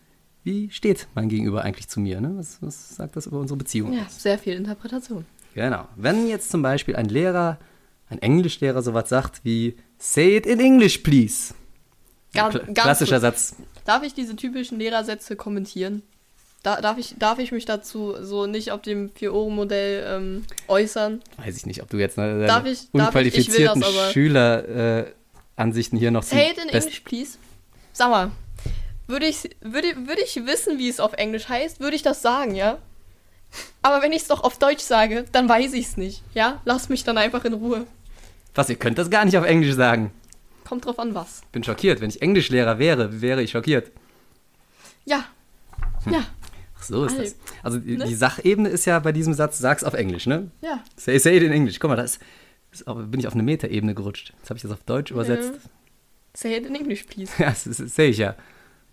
wie 0.43 0.69
steht 0.69 1.07
mein 1.15 1.29
Gegenüber 1.29 1.63
eigentlich 1.63 1.87
zu 1.87 1.99
mir? 1.99 2.21
Ne? 2.21 2.33
Was, 2.35 2.61
was 2.61 2.95
sagt 2.95 3.15
das 3.15 3.25
über 3.25 3.39
unsere 3.39 3.57
Beziehung? 3.57 3.93
Ja, 3.93 4.05
sehr 4.09 4.37
viel 4.37 4.53
Interpretation. 4.53 5.25
Genau. 5.53 5.87
Wenn 5.95 6.27
jetzt 6.27 6.51
zum 6.51 6.61
Beispiel 6.61 6.95
ein 6.95 7.07
Lehrer, 7.07 7.57
ein 8.09 8.19
Englischlehrer 8.19 8.81
sowas 8.81 9.09
sagt 9.09 9.41
wie 9.43 9.75
Say 9.97 10.37
it 10.37 10.45
in 10.45 10.59
English, 10.59 10.99
please. 10.99 11.53
Ganz 12.33 12.59
klassischer 12.73 13.19
kurz. 13.19 13.49
Satz. 13.49 13.55
Darf 13.85 14.03
ich 14.03 14.13
diese 14.13 14.35
typischen 14.35 14.79
Lehrersätze 14.79 15.35
kommentieren? 15.35 16.01
Da, 16.63 16.81
darf, 16.81 16.97
ich, 16.97 17.15
darf 17.19 17.37
ich 17.37 17.51
mich 17.51 17.65
dazu 17.65 18.15
so 18.21 18.47
nicht 18.47 18.71
auf 18.71 18.81
dem 18.81 19.11
Vier-Ohren-Modell 19.11 20.03
ähm, 20.09 20.45
äußern? 20.67 21.21
Weiß 21.37 21.55
ich 21.57 21.67
nicht, 21.67 21.83
ob 21.83 21.89
du 21.91 21.97
jetzt 21.97 22.17
ne, 22.17 22.45
Darf 22.47 22.65
ich- 22.65 22.89
darf 22.91 23.15
ich? 23.15 23.37
Ich 23.37 23.49
unqualifizierten. 23.53 23.83
Schüleransichten 24.11 25.99
hier 25.99 26.09
noch 26.11 26.23
Say 26.23 26.49
it 26.51 26.57
in 26.57 26.69
English, 26.69 27.01
please. 27.01 27.37
Sag 27.93 28.09
mal, 28.09 28.31
würde 29.07 29.27
ich, 29.27 29.43
würde, 29.61 29.95
würde 30.07 30.21
ich 30.23 30.35
wissen, 30.47 30.79
wie 30.79 30.89
es 30.89 30.99
auf 30.99 31.13
Englisch 31.13 31.47
heißt, 31.49 31.79
würde 31.79 31.95
ich 31.95 32.01
das 32.01 32.23
sagen, 32.23 32.55
ja? 32.55 32.79
Aber 33.83 34.01
wenn 34.01 34.11
ich 34.11 34.23
es 34.23 34.27
doch 34.27 34.43
auf 34.43 34.57
Deutsch 34.57 34.81
sage, 34.83 35.25
dann 35.31 35.47
weiß 35.47 35.73
ich 35.73 35.85
es 35.85 35.97
nicht, 35.97 36.23
ja? 36.33 36.61
Lass 36.65 36.89
mich 36.89 37.03
dann 37.03 37.19
einfach 37.19 37.45
in 37.45 37.53
Ruhe. 37.53 37.85
Was, 38.55 38.69
ihr 38.69 38.75
könnt 38.75 38.97
das 38.97 39.11
gar 39.11 39.23
nicht 39.23 39.37
auf 39.37 39.45
Englisch 39.45 39.75
sagen. 39.75 40.11
Kommt 40.67 40.85
drauf 40.85 40.99
an, 40.99 41.13
was. 41.15 41.41
Bin 41.51 41.63
schockiert. 41.63 42.01
Wenn 42.01 42.09
ich 42.09 42.21
Englischlehrer 42.21 42.79
wäre, 42.79 43.21
wäre 43.21 43.41
ich 43.41 43.51
schockiert. 43.51 43.91
Ja. 45.05 45.25
Hm. 46.03 46.13
Ja, 46.13 46.25
Ach, 46.77 46.83
so 46.83 47.05
ist 47.05 47.13
Alle. 47.13 47.23
das. 47.23 47.35
Also 47.63 47.77
die, 47.79 47.97
Ne? 47.97 48.05
die 48.05 48.15
Sachebene 48.15 48.69
ist 48.69 48.85
ja 48.85 48.99
bei 48.99 49.11
diesem 49.11 49.33
Satz, 49.33 49.59
sag's 49.59 49.83
auf 49.83 49.93
Englisch, 49.93 50.25
ne? 50.27 50.49
ja. 50.61 50.83
Say, 50.97 51.17
say 51.19 51.37
it 51.37 51.43
in 51.43 51.51
English. 51.51 51.79
Guck 51.79 51.89
mal, 51.89 51.95
da 51.95 52.03
ist, 52.03 52.19
ist 52.71 52.87
auch, 52.87 52.95
bin 53.03 53.19
ich 53.19 53.27
auf 53.27 53.33
eine 53.33 53.43
Metaebene 53.43 53.93
gerutscht. 53.95 54.33
Jetzt 54.39 54.49
habe 54.49 54.57
ich 54.57 54.63
das 54.63 54.71
auf 54.71 54.83
Deutsch 54.83 55.11
übersetzt. 55.11 55.53
Say 56.35 56.57
it 56.57 56.65
in 56.65 56.75
English, 56.75 57.03
please. 57.03 57.31
Ja, 57.41 57.49
das, 57.49 57.63
das 57.65 57.77
sehe 57.77 58.09
ich 58.09 58.17
ja. 58.17 58.35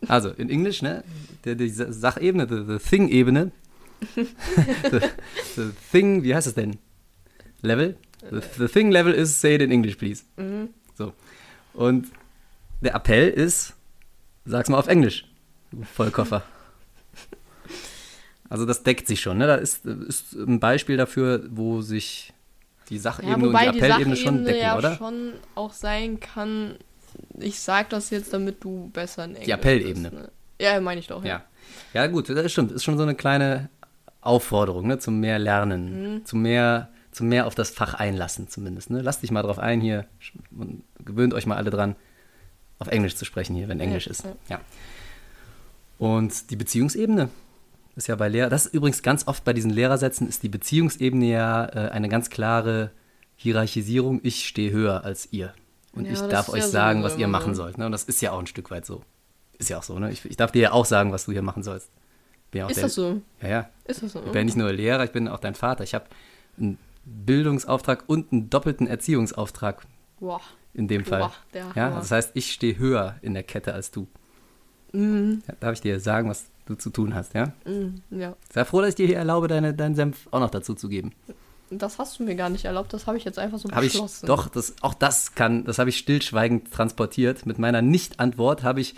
Also 0.08 0.30
in 0.30 0.50
Englisch, 0.50 0.82
ne? 0.82 1.02
Die, 1.44 1.56
die 1.56 1.68
Sa- 1.68 1.90
Sachebene, 1.92 2.46
the, 2.48 2.64
the 2.78 2.78
Thing-Ebene. 2.78 3.50
the, 4.16 5.00
the 5.56 5.70
Thing, 5.90 6.22
wie 6.24 6.34
heißt 6.34 6.46
es 6.48 6.54
denn? 6.54 6.78
Level? 7.62 7.96
The, 8.30 8.40
the 8.58 8.66
Thing 8.68 8.90
Level 8.90 9.12
ist 9.12 9.40
say 9.40 9.54
it 9.54 9.62
in 9.62 9.70
English, 9.70 9.96
please. 9.96 10.24
Mhm. 10.36 10.68
So. 10.98 11.12
Und 11.74 12.08
der 12.80 12.94
Appell 12.94 13.28
ist, 13.30 13.74
sag's 14.44 14.68
mal 14.68 14.78
auf 14.78 14.88
Englisch, 14.88 15.26
du 15.70 15.82
Vollkoffer. 15.84 16.42
Also 18.48 18.66
das 18.66 18.82
deckt 18.82 19.06
sich 19.06 19.20
schon, 19.20 19.38
ne? 19.38 19.46
Da 19.46 19.54
ist, 19.54 19.86
ist 19.86 20.34
ein 20.34 20.60
Beispiel 20.60 20.96
dafür, 20.98 21.42
wo 21.50 21.80
sich 21.80 22.34
die 22.90 22.96
Ja, 22.96 23.00
Sachebene 23.02 23.34
und 23.36 23.42
wobei 23.44 23.66
die 23.70 23.78
die 23.78 23.84
Appellebene 23.84 24.16
schon 24.16 24.44
decken, 24.44 24.60
ja 24.60 24.76
oder? 24.76 24.96
schon 24.96 25.32
auch 25.54 25.72
sein 25.72 26.20
kann, 26.20 26.74
ich 27.38 27.60
sag 27.60 27.88
das 27.90 28.10
jetzt, 28.10 28.32
damit 28.34 28.62
du 28.62 28.90
besser 28.92 29.24
in 29.24 29.36
Englisch 29.36 29.48
Appellebene. 29.54 30.10
bist, 30.10 30.22
ne? 30.22 30.30
Ja, 30.60 30.78
meine 30.80 31.00
ich 31.00 31.06
doch. 31.06 31.24
Ja. 31.24 31.42
Ja, 31.94 32.06
gut, 32.08 32.28
das 32.28 32.52
stimmt. 32.52 32.72
Ist 32.72 32.84
schon 32.84 32.96
so 32.98 33.04
eine 33.04 33.14
kleine 33.14 33.70
Aufforderung, 34.20 34.86
ne? 34.86 34.98
Zum 34.98 35.18
mehr 35.20 35.38
Lernen, 35.38 36.16
Mhm. 36.16 36.26
zum 36.26 36.42
mehr, 36.42 36.90
zum 37.12 37.28
mehr 37.28 37.46
auf 37.46 37.54
das 37.54 37.70
Fach 37.70 37.94
einlassen 37.94 38.48
zumindest. 38.48 38.90
Ne? 38.90 39.00
Lasst 39.02 39.22
dich 39.22 39.30
mal 39.30 39.42
drauf 39.42 39.58
ein 39.58 39.80
hier 39.80 40.06
und 40.58 40.82
gewöhnt 41.04 41.32
euch 41.34 41.46
mal 41.46 41.56
alle 41.56 41.70
dran, 41.70 41.94
auf 42.78 42.88
Englisch 42.88 43.14
zu 43.16 43.24
sprechen 43.24 43.54
hier, 43.54 43.68
wenn 43.68 43.78
Englisch 43.80 44.06
ist. 44.08 44.24
ja. 44.24 44.32
Ja. 44.48 44.60
Und 45.98 46.50
die 46.50 46.56
Beziehungsebene 46.56 47.28
ist 47.94 48.08
ja 48.08 48.16
bei 48.16 48.28
Lehrer, 48.28 48.48
das 48.48 48.66
ist 48.66 48.74
übrigens 48.74 49.02
ganz 49.02 49.28
oft 49.28 49.44
bei 49.44 49.52
diesen 49.52 49.70
Lehrersätzen, 49.70 50.28
ist 50.28 50.42
die 50.42 50.48
Beziehungsebene 50.48 51.26
ja 51.26 51.64
äh, 51.66 51.90
eine 51.90 52.08
ganz 52.08 52.30
klare 52.30 52.90
Hierarchisierung. 53.36 54.20
Ich 54.22 54.46
stehe 54.48 54.70
höher 54.72 55.04
als 55.04 55.28
ihr. 55.32 55.52
Und 55.92 56.06
Ja, 56.06 56.12
ich 56.12 56.20
darf 56.22 56.48
euch 56.48 56.62
ja 56.62 56.68
sagen, 56.68 57.00
sowieso 57.02 57.14
was 57.14 57.20
ihr 57.20 57.28
machen 57.28 57.54
so. 57.54 57.62
sollt. 57.62 57.78
Ne? 57.78 57.86
Und 57.86 57.92
das 57.92 58.04
ist 58.04 58.20
ja 58.22 58.32
auch 58.32 58.38
ein 58.38 58.46
Stück 58.46 58.70
weit 58.70 58.86
so. 58.86 59.02
Ist 59.58 59.68
ja 59.68 59.78
auch 59.78 59.82
so, 59.82 59.98
ne? 59.98 60.10
Ich, 60.10 60.24
ich 60.24 60.36
darf 60.36 60.50
dir 60.50 60.62
ja 60.62 60.72
auch 60.72 60.86
sagen, 60.86 61.12
was 61.12 61.26
du 61.26 61.32
hier 61.32 61.42
machen 61.42 61.62
sollst. 61.62 61.90
Ja 62.54 62.66
Ist 62.66 62.76
der- 62.76 62.84
das 62.84 62.94
so? 62.94 63.20
Ja, 63.42 63.48
ja. 63.48 63.70
Ist 63.84 64.02
das 64.02 64.12
so? 64.12 64.18
Ich 64.20 64.24
bin 64.26 64.34
ja 64.34 64.44
nicht 64.44 64.56
nur 64.56 64.72
Lehrer, 64.72 65.04
ich 65.04 65.12
bin 65.12 65.28
auch 65.28 65.38
dein 65.38 65.54
Vater. 65.54 65.84
Ich 65.84 65.94
habe 65.94 66.06
einen 66.58 66.78
Bildungsauftrag 67.04 68.04
und 68.06 68.32
einen 68.32 68.50
doppelten 68.50 68.86
Erziehungsauftrag 68.86 69.86
Boah. 70.20 70.40
in 70.74 70.88
dem 70.88 71.04
Fall. 71.04 71.20
Boah, 71.20 71.32
der 71.52 71.66
ja, 71.74 71.86
Hammer. 71.86 71.96
das 71.96 72.10
heißt, 72.10 72.30
ich 72.34 72.52
stehe 72.52 72.78
höher 72.78 73.16
in 73.22 73.34
der 73.34 73.42
Kette 73.42 73.74
als 73.74 73.90
du. 73.90 74.06
Mhm. 74.92 75.42
Ja, 75.48 75.54
darf 75.60 75.72
ich 75.74 75.80
dir 75.80 75.98
sagen, 76.00 76.28
was 76.28 76.46
du 76.66 76.74
zu 76.74 76.90
tun 76.90 77.14
hast, 77.14 77.34
ja? 77.34 77.52
Mhm. 77.64 78.02
Ja. 78.10 78.36
Sei 78.52 78.64
froh, 78.64 78.80
dass 78.80 78.90
ich 78.90 78.94
dir 78.96 79.06
hier 79.06 79.16
erlaube, 79.16 79.48
deine, 79.48 79.74
deinen 79.74 79.94
Senf 79.94 80.28
auch 80.30 80.40
noch 80.40 80.50
dazu 80.50 80.74
zu 80.74 80.88
geben. 80.88 81.12
Das 81.70 81.98
hast 81.98 82.18
du 82.18 82.24
mir 82.24 82.34
gar 82.34 82.50
nicht 82.50 82.66
erlaubt, 82.66 82.92
das 82.92 83.06
habe 83.06 83.16
ich 83.16 83.24
jetzt 83.24 83.38
einfach 83.38 83.58
so 83.58 83.68
ich 83.68 83.74
beschlossen. 83.74 84.26
doch, 84.26 84.48
das, 84.48 84.74
auch 84.82 84.92
das 84.92 85.34
kann, 85.34 85.64
das 85.64 85.78
habe 85.78 85.88
ich 85.88 85.96
stillschweigend 85.96 86.70
transportiert. 86.70 87.46
Mit 87.46 87.58
meiner 87.58 87.80
Nicht-Antwort 87.80 88.62
habe 88.62 88.82
ich 88.82 88.94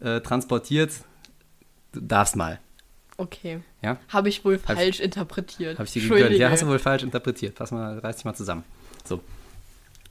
äh, 0.00 0.20
transportiert, 0.20 0.92
du 1.92 2.00
darfst 2.00 2.36
mal. 2.36 2.60
Okay. 3.16 3.60
Ja? 3.82 3.98
Habe 4.08 4.28
ich 4.28 4.44
wohl 4.44 4.58
Hab- 4.66 4.76
falsch 4.76 5.00
interpretiert. 5.00 5.78
Habe 5.78 5.86
ich 5.86 5.92
dir 5.92 6.02
gegönnt. 6.02 6.18
Entschuldige. 6.20 6.42
Ja, 6.42 6.50
hast 6.50 6.62
du 6.62 6.66
wohl 6.66 6.78
falsch 6.78 7.02
interpretiert. 7.02 7.54
Pass 7.54 7.70
mal, 7.70 7.98
reiß 7.98 8.16
dich 8.16 8.24
mal 8.24 8.34
zusammen. 8.34 8.64
So. 9.04 9.20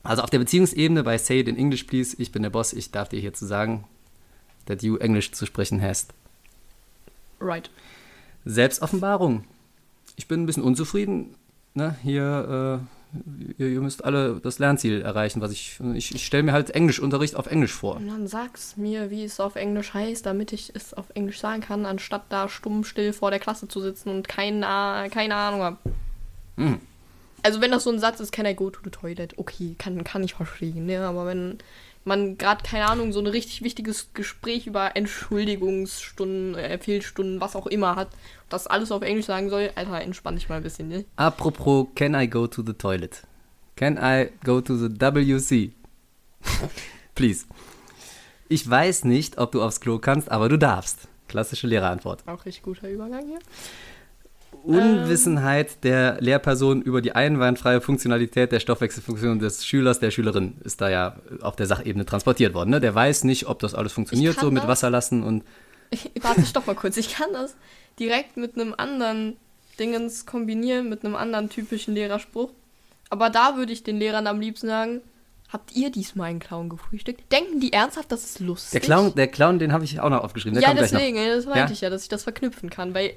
Also 0.03 0.21
auf 0.21 0.30
der 0.30 0.39
Beziehungsebene 0.39 1.03
bei 1.03 1.17
Say 1.17 1.41
it 1.41 1.47
in 1.47 1.58
English, 1.58 1.84
please. 1.84 2.15
Ich 2.17 2.32
bin 2.32 2.43
der 2.43 2.49
Boss. 2.49 2.71
Ich 2.71 2.91
darf 2.91 3.10
dir 3.10 3.19
hier 3.19 3.34
zu 3.34 3.45
sagen, 3.45 3.84
that 4.65 4.84
you 4.84 4.95
Englisch 4.97 5.32
zu 5.34 5.45
sprechen 5.45 5.82
hast. 5.82 6.13
Right. 7.41 7.69
Selbstoffenbarung. 8.45 9.43
Ich 10.15 10.27
bin 10.27 10.43
ein 10.43 10.45
bisschen 10.45 10.63
unzufrieden. 10.63 11.36
Ne? 11.73 11.95
Hier, 12.03 12.82
äh, 12.82 12.96
ihr, 13.58 13.67
ihr 13.67 13.82
müsst 13.82 14.04
alle 14.04 14.39
das 14.41 14.60
Lernziel 14.60 15.02
erreichen, 15.02 15.41
was 15.41 15.52
ich. 15.52 15.80
Ich, 15.93 16.13
ich 16.13 16.26
stelle 16.26 16.43
mir 16.43 16.54
halt 16.54 16.72
Englischunterricht 16.72 17.36
auf 17.36 17.48
Englisch 17.48 17.74
vor. 17.74 17.98
Und 17.98 18.08
dann 18.08 18.28
sag's 18.28 18.78
mir, 18.78 19.10
wie 19.10 19.24
es 19.24 19.39
auf 19.39 19.56
Englisch 19.56 19.93
heißt, 19.93 20.26
damit 20.26 20.54
ich 20.54 20.72
es 20.76 20.93
auf 20.93 21.06
Englisch 21.13 21.39
sagen 21.39 21.62
kann, 21.62 21.86
anstatt 21.86 22.24
da 22.30 22.50
stumm 22.50 22.84
still 22.84 23.13
vor 23.13 23.32
der 23.32 23.39
Klasse 23.39 23.67
zu 23.67 23.82
sitzen 23.82 24.10
und 24.10 24.28
keine, 24.28 25.10
keine 25.12 25.36
Ahnung 25.36 25.62
habe. 25.62 25.78
Mhm. 26.56 26.80
Also 27.43 27.62
wenn 27.62 27.72
das 27.72 27.84
so 27.84 27.91
ein 27.91 28.00
Satz 28.00 28.20
ist, 28.20 28.32
can 28.32 28.46
I 28.46 28.56
go 28.56 28.70
to 28.70 28.80
the 28.84 28.89
toilet? 28.89 29.38
Okay, 29.38 29.76
kann, 29.78 30.04
kann 30.04 30.24
ich 30.24 30.34
verstehen, 30.34 30.86
ne? 30.86 31.06
Aber 31.06 31.26
wenn 31.26 31.60
man 32.08 32.38
gerade, 32.38 32.63
keine 32.63 32.88
Ahnung, 32.88 33.12
so 33.12 33.20
ein 33.20 33.28
richtig 33.28 33.62
wichtiges 33.62 34.13
Gespräch 34.13 34.65
über 34.65 34.96
Entschuldigungsstunden, 34.96 36.56
äh, 36.56 36.80
Fehlstunden, 36.80 37.39
was 37.41 37.56
auch 37.56 37.67
immer 37.67 37.96
hat, 37.96 38.10
das 38.50 38.65
alles 38.65 38.91
auf 38.91 39.02
Englisch 39.04 39.26
sagen 39.26 39.50
soll, 39.50 39.72
Alter, 39.76 40.02
entspann 40.02 40.36
dich 40.36 40.50
mal 40.50 40.56
ein 40.56 40.63
bisschen, 40.63 40.88
ne? 40.88 41.06
Apropos, 41.17 41.88
can 41.96 42.15
I 42.15 42.28
go 42.28 42.48
to 42.48 42.63
the 42.65 42.74
toilet? 42.74 43.24
Can 43.76 43.98
I 44.02 44.32
go 44.43 44.62
to 44.62 44.76
the 44.76 44.89
WC? 44.89 45.74
Please. 47.15 47.46
Ich 48.50 48.67
weiß 48.67 49.04
nicht, 49.04 49.38
ob 49.38 49.52
du 49.52 49.62
aufs 49.62 49.82
Klo 49.82 50.00
kannst, 50.00 50.32
aber 50.32 50.50
du 50.50 50.58
darfst. 50.58 51.08
Klassische 51.28 51.67
Lehrerantwort. 51.67 52.24
Auch 52.26 52.46
richtig 52.46 52.63
guter 52.63 52.89
Übergang 52.89 53.28
hier. 53.28 53.39
Unwissenheit 54.63 55.83
der 55.83 56.17
Lehrperson 56.19 56.81
über 56.81 57.01
die 57.01 57.13
einwandfreie 57.13 57.79
Funktionalität 57.81 58.51
der 58.51 58.60
Stoffwechselfunktion 58.60 59.39
des 59.39 59.65
Schülers, 59.65 59.99
der 59.99 60.12
Schülerin 60.12 60.55
ist 60.63 60.81
da 60.81 60.89
ja 60.89 61.15
auf 61.41 61.55
der 61.55 61.67
Sachebene 61.67 62.05
transportiert 62.05 62.53
worden. 62.53 62.71
Ne? 62.71 62.79
Der 62.81 62.93
weiß 62.93 63.23
nicht, 63.23 63.47
ob 63.47 63.60
das 63.60 63.73
alles 63.73 63.93
funktioniert, 63.93 64.39
so 64.39 64.51
mit 64.51 64.63
das. 64.63 64.67
Wasser 64.69 64.89
lassen 64.89 65.23
und 65.23 65.43
Warte, 66.21 66.45
stopp 66.45 66.67
mal 66.67 66.75
kurz. 66.75 66.97
Ich 66.97 67.13
kann 67.13 67.29
das 67.31 67.55
direkt 67.97 68.36
mit 68.36 68.55
einem 68.55 68.73
anderen 68.77 69.38
Dingens 69.79 70.25
kombinieren, 70.25 70.89
mit 70.89 71.05
einem 71.05 71.15
anderen 71.15 71.49
typischen 71.49 71.93
Lehrerspruch. 71.93 72.49
Aber 73.10 73.29
da 73.29 73.55
würde 73.55 73.71
ich 73.71 73.83
den 73.83 73.97
Lehrern 73.97 74.27
am 74.27 74.41
liebsten 74.41 74.67
sagen, 74.67 75.01
habt 75.49 75.73
ihr 75.77 75.89
diesmal 75.89 76.29
einen 76.29 76.39
Clown 76.39 76.67
gefrühstückt? 76.67 77.31
Denken 77.31 77.62
die 77.62 77.71
ernsthaft, 77.71 78.12
das 78.12 78.25
ist 78.25 78.39
lustig? 78.41 78.71
der 78.71 78.81
Clown, 78.81 79.15
der 79.15 79.27
Clown, 79.27 79.60
den 79.60 79.71
habe 79.71 79.86
ich 79.86 79.99
auch 80.01 80.10
noch 80.10 80.25
aufgeschrieben. 80.25 80.60
Der 80.60 80.67
ja, 80.67 80.73
gleich 80.75 80.91
noch. 80.91 80.99
deswegen, 80.99 81.17
das 81.17 81.45
meinte 81.45 81.60
Ja? 81.60 81.71
ich 81.71 81.81
ja, 81.81 81.89
dass 81.89 82.03
ich 82.03 82.10
das 82.10 82.23
verknüpfen 82.23 82.69
kann, 82.69 82.93
weil 82.93 83.13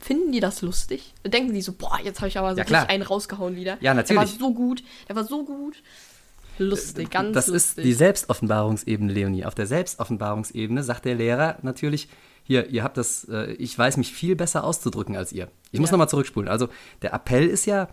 finden 0.00 0.32
die 0.32 0.40
das 0.40 0.62
lustig? 0.62 1.12
Denken 1.26 1.52
die 1.54 1.62
so, 1.62 1.72
boah, 1.72 1.98
jetzt 2.02 2.18
habe 2.20 2.28
ich 2.28 2.38
aber 2.38 2.54
so 2.54 2.60
Ja, 2.62 2.82
einen 2.84 3.02
rausgehauen 3.02 3.56
wieder. 3.56 3.72
Ja, 3.74 3.78
Der 3.92 3.94
natürlich. 3.94 4.18
war 4.18 4.26
so 4.26 4.52
gut, 4.54 4.82
der 5.08 5.16
war 5.16 5.24
so 5.24 5.44
gut. 5.44 5.82
Lustig, 6.58 7.10
ganz 7.10 7.34
das 7.34 7.46
lustig. 7.46 7.78
ist 7.78 7.84
die 7.86 7.92
Selbstoffenbarungsebene, 7.94 9.12
Leonie. 9.12 9.44
Auf 9.46 9.54
der 9.54 9.66
Selbstoffenbarungsebene 9.66 10.82
sagt 10.82 11.04
der 11.06 11.14
Lehrer 11.14 11.56
natürlich, 11.62 12.08
hier, 12.44 12.68
ihr 12.68 12.82
habt 12.84 12.96
das, 12.98 13.24
äh, 13.30 13.52
ich 13.52 13.76
weiß 13.78 13.96
mich 13.96 14.12
viel 14.12 14.36
besser 14.36 14.64
auszudrücken 14.64 15.16
als 15.16 15.32
ihr. 15.32 15.48
Ich 15.70 15.80
muss 15.80 15.88
Ja. 15.90 15.92
nochmal 15.92 16.08
zurückspulen. 16.08 16.48
Also 16.48 16.68
der 17.00 17.14
Appell 17.14 17.46
ist 17.48 17.66
ja, 17.66 17.88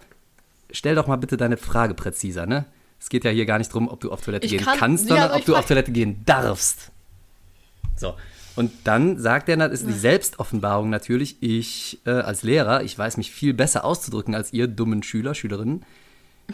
stell 0.71 0.95
doch 0.95 1.07
mal 1.07 1.15
bitte 1.15 1.37
deine 1.37 1.55
Frage 1.57 1.93
präziser, 1.93 2.45
ne? 2.45 2.65
Es 2.99 3.07
geht 3.09 3.23
ja 3.23 3.31
hier 3.31 3.45
gar 3.45 3.59
nicht 3.59 3.69
darum, 3.71 3.87
ob 3.87 4.01
du 4.01 4.11
auf 4.11 4.21
Toilette 4.21 4.45
Ich 4.45 4.51
gehen 4.51 4.61
kann- 4.65 4.77
kannst, 4.77 5.03
ja, 5.05 5.09
sondern 5.09 5.29
aber 5.29 5.39
ob 5.39 5.45
du 5.45 5.55
auf 5.55 5.65
Toilette 5.65 5.91
gehen 5.93 6.21
darfst. 6.25 6.91
So. 7.95 8.13
Und 8.60 8.74
dann 8.84 9.17
sagt 9.17 9.48
er, 9.48 9.56
das 9.56 9.72
ist 9.72 9.88
die 9.88 9.93
Selbstoffenbarung 9.93 10.89
natürlich, 10.89 11.38
ich 11.39 12.02
äh, 12.06 12.10
als 12.10 12.43
Lehrer, 12.43 12.84
ich 12.84 13.00
weiß 13.00 13.15
mich 13.15 13.32
viel 13.32 13.54
besser 13.54 13.86
auszudrücken 13.86 14.36
als 14.36 14.52
ihr 14.52 14.67
dummen 14.67 15.02
Schüler, 15.02 15.34
Schülerinnen. 15.34 15.86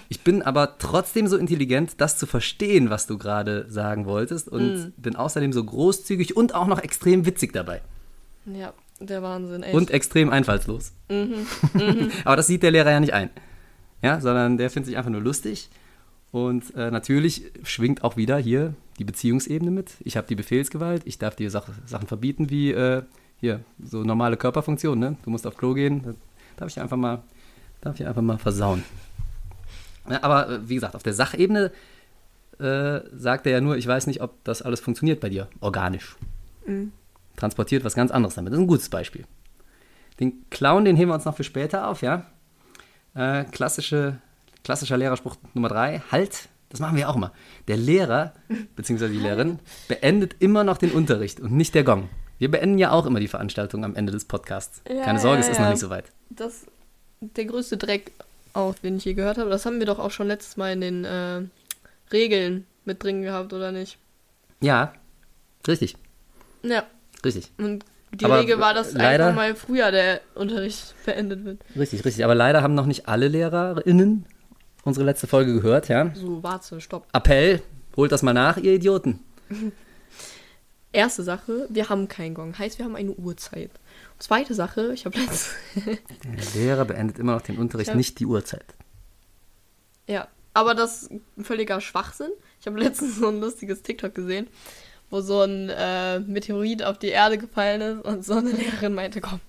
Ich 0.07 0.21
bin 0.21 0.43
aber 0.43 0.77
trotzdem 0.77 1.27
so 1.27 1.35
intelligent, 1.35 1.93
das 1.97 2.19
zu 2.19 2.27
verstehen, 2.27 2.91
was 2.91 3.07
du 3.07 3.17
gerade 3.17 3.65
sagen 3.69 4.05
wolltest 4.05 4.49
und 4.49 4.93
bin 4.97 5.15
außerdem 5.15 5.51
so 5.51 5.63
großzügig 5.63 6.37
und 6.37 6.53
auch 6.53 6.67
noch 6.67 6.77
extrem 6.77 7.25
witzig 7.25 7.53
dabei. 7.53 7.81
Ja, 8.45 8.71
der 8.99 9.23
Wahnsinn, 9.23 9.63
echt. 9.63 9.73
Und 9.73 9.89
extrem 9.89 10.29
einfallslos. 10.29 10.91
Aber 12.23 12.35
das 12.35 12.45
sieht 12.45 12.61
der 12.61 12.69
Lehrer 12.69 12.91
ja 12.91 12.99
nicht 12.99 13.13
ein. 13.13 13.31
Ja, 14.03 14.21
sondern 14.21 14.59
der 14.59 14.69
findet 14.69 14.89
sich 14.89 14.97
einfach 14.97 15.09
nur 15.09 15.21
lustig. 15.21 15.69
Und 16.35 16.75
äh, 16.75 16.91
natürlich 16.91 17.49
schwingt 17.63 18.03
auch 18.03 18.17
wieder 18.17 18.37
hier 18.37 18.73
die 18.99 19.05
Beziehungsebene 19.05 19.71
mit. 19.71 19.93
Ich 20.01 20.17
habe 20.17 20.27
die 20.27 20.35
Befehlsgewalt, 20.35 21.03
ich 21.05 21.17
darf 21.17 21.37
dir 21.37 21.49
Sach 21.49 21.69
Sachen 21.85 22.09
verbieten, 22.09 22.49
wie 22.49 22.73
äh, 22.73 23.03
hier, 23.39 23.61
so 23.81 24.03
normale 24.03 24.35
Körperfunktionen, 24.35 24.99
ne? 24.99 25.17
Du 25.23 25.29
musst 25.29 25.47
auf 25.47 25.55
Klo 25.55 25.73
gehen, 25.73 26.17
darf 26.57 26.67
ich 26.67 26.81
einfach 26.81 26.97
mal, 26.97 27.23
darf 27.79 27.97
ich 27.97 28.05
einfach 28.05 28.21
mal 28.21 28.37
versauen. 28.37 28.83
Ja, 30.09 30.23
aber 30.23 30.49
äh, 30.49 30.67
wie 30.67 30.75
gesagt, 30.75 30.93
auf 30.93 31.03
der 31.03 31.13
Sachebene 31.13 31.71
äh, 32.59 32.99
sagt 33.13 33.45
er 33.45 33.53
ja 33.53 33.61
nur, 33.61 33.77
ich 33.77 33.87
weiß 33.87 34.05
nicht, 34.05 34.21
ob 34.21 34.43
das 34.43 34.61
alles 34.61 34.81
funktioniert 34.81 35.21
bei 35.21 35.29
dir, 35.29 35.47
organisch. 35.61 36.17
Transportiert 37.37 37.85
was 37.85 37.95
ganz 37.95 38.11
anderes 38.11 38.35
damit. 38.35 38.51
Das 38.51 38.57
ist 38.57 38.63
ein 38.65 38.67
gutes 38.67 38.89
Beispiel. 38.89 39.23
Den 40.19 40.49
Clown, 40.49 40.83
den 40.83 40.97
heben 40.97 41.11
wir 41.11 41.15
uns 41.15 41.23
noch 41.23 41.37
für 41.37 41.45
später 41.45 41.87
auf, 41.87 42.01
ja. 42.01 42.25
Äh, 43.13 43.45
klassische, 43.45 44.17
klassischer 44.65 44.97
Lehrerspruch 44.97 45.37
Nummer 45.53 45.69
drei, 45.69 46.01
halt, 46.11 46.49
das 46.69 46.79
machen 46.81 46.97
wir 46.97 47.07
auch 47.09 47.15
immer. 47.15 47.31
Der 47.69 47.77
Lehrer, 47.77 48.33
beziehungsweise 48.75 49.13
die 49.13 49.19
Lehrerin, 49.19 49.59
beendet 49.87 50.35
immer 50.39 50.63
noch 50.65 50.77
den 50.77 50.91
Unterricht 50.91 51.39
und 51.39 51.51
nicht 51.53 51.73
der 51.75 51.83
Gong. 51.85 52.09
Wir 52.37 52.51
beenden 52.51 52.77
ja 52.77 52.91
auch 52.91 53.05
immer 53.05 53.21
die 53.21 53.29
Veranstaltung 53.29 53.85
am 53.85 53.95
Ende 53.95 54.11
des 54.11 54.25
Podcasts. 54.25 54.81
Ja, 54.89 55.03
Keine 55.03 55.19
Sorge, 55.19 55.37
ja, 55.37 55.43
es 55.45 55.49
ist 55.49 55.57
ja. 55.57 55.63
noch 55.63 55.69
nicht 55.71 55.79
so 55.79 55.89
weit. 55.89 56.05
Das 56.29 56.65
der 57.21 57.45
größte 57.45 57.77
Dreck 57.77 58.11
auch, 58.53 58.75
den 58.75 58.97
ich 58.97 59.05
je 59.05 59.13
gehört 59.13 59.37
habe. 59.37 59.49
Das 59.49 59.65
haben 59.65 59.79
wir 59.79 59.85
doch 59.85 59.99
auch 59.99 60.11
schon 60.11 60.27
letztes 60.27 60.57
Mal 60.57 60.73
in 60.73 60.81
den 60.81 61.05
äh, 61.05 61.41
Regeln 62.11 62.65
mit 62.83 63.01
drin 63.03 63.21
gehabt, 63.21 63.53
oder 63.53 63.71
nicht? 63.71 63.97
Ja, 64.61 64.93
richtig, 65.67 65.95
Ja. 66.63 66.83
richtig. 67.23 67.51
Und 67.57 67.85
die 68.13 68.25
Aber 68.25 68.39
Regel 68.39 68.59
war, 68.59 68.73
dass 68.73 68.93
leider- 68.93 69.27
einfach 69.27 69.35
mal 69.35 69.55
früher 69.55 69.91
der 69.91 70.21
Unterricht 70.35 70.93
beendet 71.05 71.43
wird. 71.45 71.59
Richtig, 71.75 72.03
richtig. 72.05 72.23
Aber 72.23 72.35
leider 72.35 72.61
haben 72.61 72.75
noch 72.75 72.85
nicht 72.85 73.07
alle 73.07 73.27
LehrerInnen 73.27 74.25
unsere 74.85 75.05
letzte 75.05 75.27
Folge 75.27 75.53
gehört, 75.53 75.89
ja. 75.89 76.11
So, 76.15 76.41
warte, 76.41 76.79
stopp. 76.79 77.05
Appell, 77.11 77.61
holt 77.97 78.11
das 78.13 78.23
mal 78.23 78.33
nach, 78.33 78.55
ihr 78.57 78.73
Idioten. 78.73 79.19
Erste 80.93 81.23
Sache, 81.23 81.67
wir 81.69 81.89
haben 81.89 82.07
keinen 82.07 82.33
Gong. 82.35 82.57
Heißt, 82.57 82.77
wir 82.79 82.85
haben 82.85 82.95
eine 82.95 83.11
Uhrzeit. 83.11 83.69
Zweite 84.17 84.53
Sache, 84.53 84.93
ich 84.93 85.05
habe 85.05 85.19
letztens. 85.19 85.49
Der 86.23 86.61
Lehrer 86.61 86.85
beendet 86.85 87.19
immer 87.19 87.33
noch 87.33 87.41
den 87.41 87.57
Unterricht, 87.57 87.89
Ja. 87.89 87.95
nicht 87.95 88.17
die 88.19 88.25
Uhrzeit. 88.25 88.63
ja, 90.07 90.27
aber 90.53 90.73
das 90.73 91.03
ist 91.03 91.11
ein 91.11 91.43
völliger 91.43 91.81
Schwachsinn. 91.81 92.29
Ich 92.61 92.65
habe 92.67 92.79
letztens 92.79 93.17
so 93.17 93.27
ein 93.27 93.41
lustiges 93.41 93.81
TikTok 93.81 94.15
gesehen, 94.15 94.47
wo 95.09 95.19
so 95.19 95.41
ein 95.41 95.69
äh, 95.69 96.19
Meteorit 96.21 96.81
auf 96.81 96.97
die 96.97 97.09
Erde 97.09 97.37
gefallen 97.37 97.81
ist 97.99 98.05
und 98.05 98.23
so 98.23 98.35
eine 98.35 98.51
Lehrerin 98.51 98.93
meinte, 98.93 99.19
komm, 99.19 99.41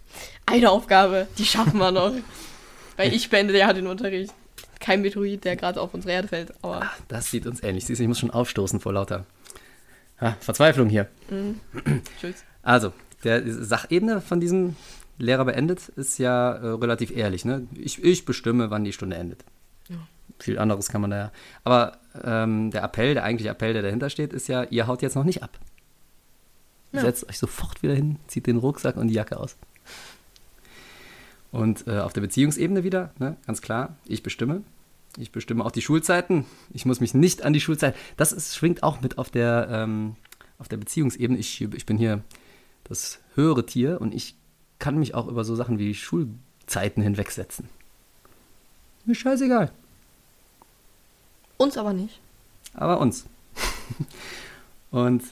eine 0.47 0.69
Aufgabe, 0.69 1.29
die 1.39 1.45
schaffen 1.45 1.79
wir 1.79 1.93
noch. 1.93 2.13
Weil 2.97 3.15
ich 3.15 3.31
beende 3.31 3.57
ja 3.57 3.73
den 3.73 3.87
Unterricht. 3.87 4.35
Kein 4.81 5.03
Meteorit, 5.03 5.45
der 5.45 5.57
gerade 5.57 5.81
auf 5.81 5.95
unsere 5.95 6.13
Erde 6.13 6.29
fällt, 6.29 6.53
aber 6.63 6.91
Das 7.09 7.31
sieht 7.31 7.47
uns 7.47 7.63
ähnlich. 7.63 7.87
Siehst 7.87 7.99
du, 7.99 8.03
ich 8.05 8.09
muss 8.09 8.19
schon 8.19 8.31
aufstoßen 8.31 8.81
vor 8.81 8.93
lauter 8.93 9.25
ah, 10.19 10.35
Verzweiflung 10.41 10.89
hier. 10.89 11.09
tschüss. 12.21 12.45
Also, 12.63 12.93
der 13.25 13.41
die 13.41 13.53
Sachebene 13.53 14.21
von 14.21 14.41
diesem 14.41 14.77
Lehrer 15.19 15.45
beendet 15.45 15.89
ist 15.91 16.19
ja 16.19 16.53
äh, 16.53 16.67
relativ 16.69 17.11
ehrlich. 17.17 17.45
Ne? 17.45 17.67
Ich, 17.75 18.03
ich 18.03 18.25
bestimme, 18.25 18.71
wann 18.71 18.85
die 18.85 18.93
Stunde 18.93 19.17
endet. 19.17 19.45
Viel 20.39 20.59
anderes 20.59 20.89
kann 20.89 21.01
man 21.01 21.11
da 21.11 21.17
ja. 21.17 21.33
Aber 21.65 21.99
ähm, 22.23 22.71
der 22.71 22.83
Appell, 22.83 23.15
der 23.15 23.25
eigentliche 23.25 23.51
Appell, 23.51 23.73
der 23.73 23.83
dahinter 23.83 24.11
steht, 24.11 24.33
ist 24.33 24.49
ja, 24.49 24.65
ihr 24.65 24.87
haut 24.87 25.03
jetzt 25.03 25.15
noch 25.15 25.25
nicht 25.25 25.43
ab. 25.43 25.59
Ja. 26.93 27.01
Setzt 27.01 27.29
euch 27.29 27.39
sofort 27.39 27.83
wieder 27.83 27.95
hin, 27.95 28.19
zieht 28.27 28.47
den 28.47 28.59
Rucksack 28.59 28.97
und 28.97 29.09
die 29.09 29.15
Jacke 29.15 29.39
aus. 29.39 29.57
Und 31.57 31.87
äh, 31.87 32.01
auf 32.01 32.13
der 32.13 32.21
Beziehungsebene 32.21 32.85
wieder, 32.85 33.13
ne, 33.19 33.37
ganz 33.47 33.63
klar, 33.63 33.97
ich 34.05 34.23
bestimme. 34.23 34.63
Ich 35.17 35.33
bestimme 35.33 35.65
auch 35.65 35.71
die 35.71 35.81
Schulzeiten. 35.81 36.45
Ich 36.75 36.85
muss 36.85 37.01
mich 37.01 37.15
nicht 37.15 37.43
an 37.43 37.55
die 37.55 37.63
Schulzeit. 37.63 37.97
Das 38.19 38.33
ist, 38.33 38.55
schwingt 38.55 38.83
auch 38.83 39.01
mit 39.01 39.17
auf 39.17 39.31
der, 39.31 39.69
ähm, 39.71 40.17
auf 40.59 40.69
der 40.69 40.77
Beziehungsebene. 40.77 41.39
Ich, 41.39 41.63
ich 41.63 41.87
bin 41.87 41.97
hier 41.97 42.23
das 42.85 43.21
höhere 43.35 43.65
Tier 43.65 44.03
und 44.03 44.15
ich 44.15 44.35
kann 44.79 44.99
mich 44.99 45.15
auch 45.15 45.29
über 45.29 45.45
so 45.45 45.57
Sachen 45.57 45.79
wie 45.79 45.95
Schulzeiten 45.95 47.03
hinwegsetzen. 47.03 47.71
Mir 49.07 49.15
scheißegal. 49.15 49.73
Uns 51.57 51.79
aber 51.79 51.95
nicht. 51.95 52.21
Aber 52.75 53.01
uns. 53.01 53.25
und 54.91 55.23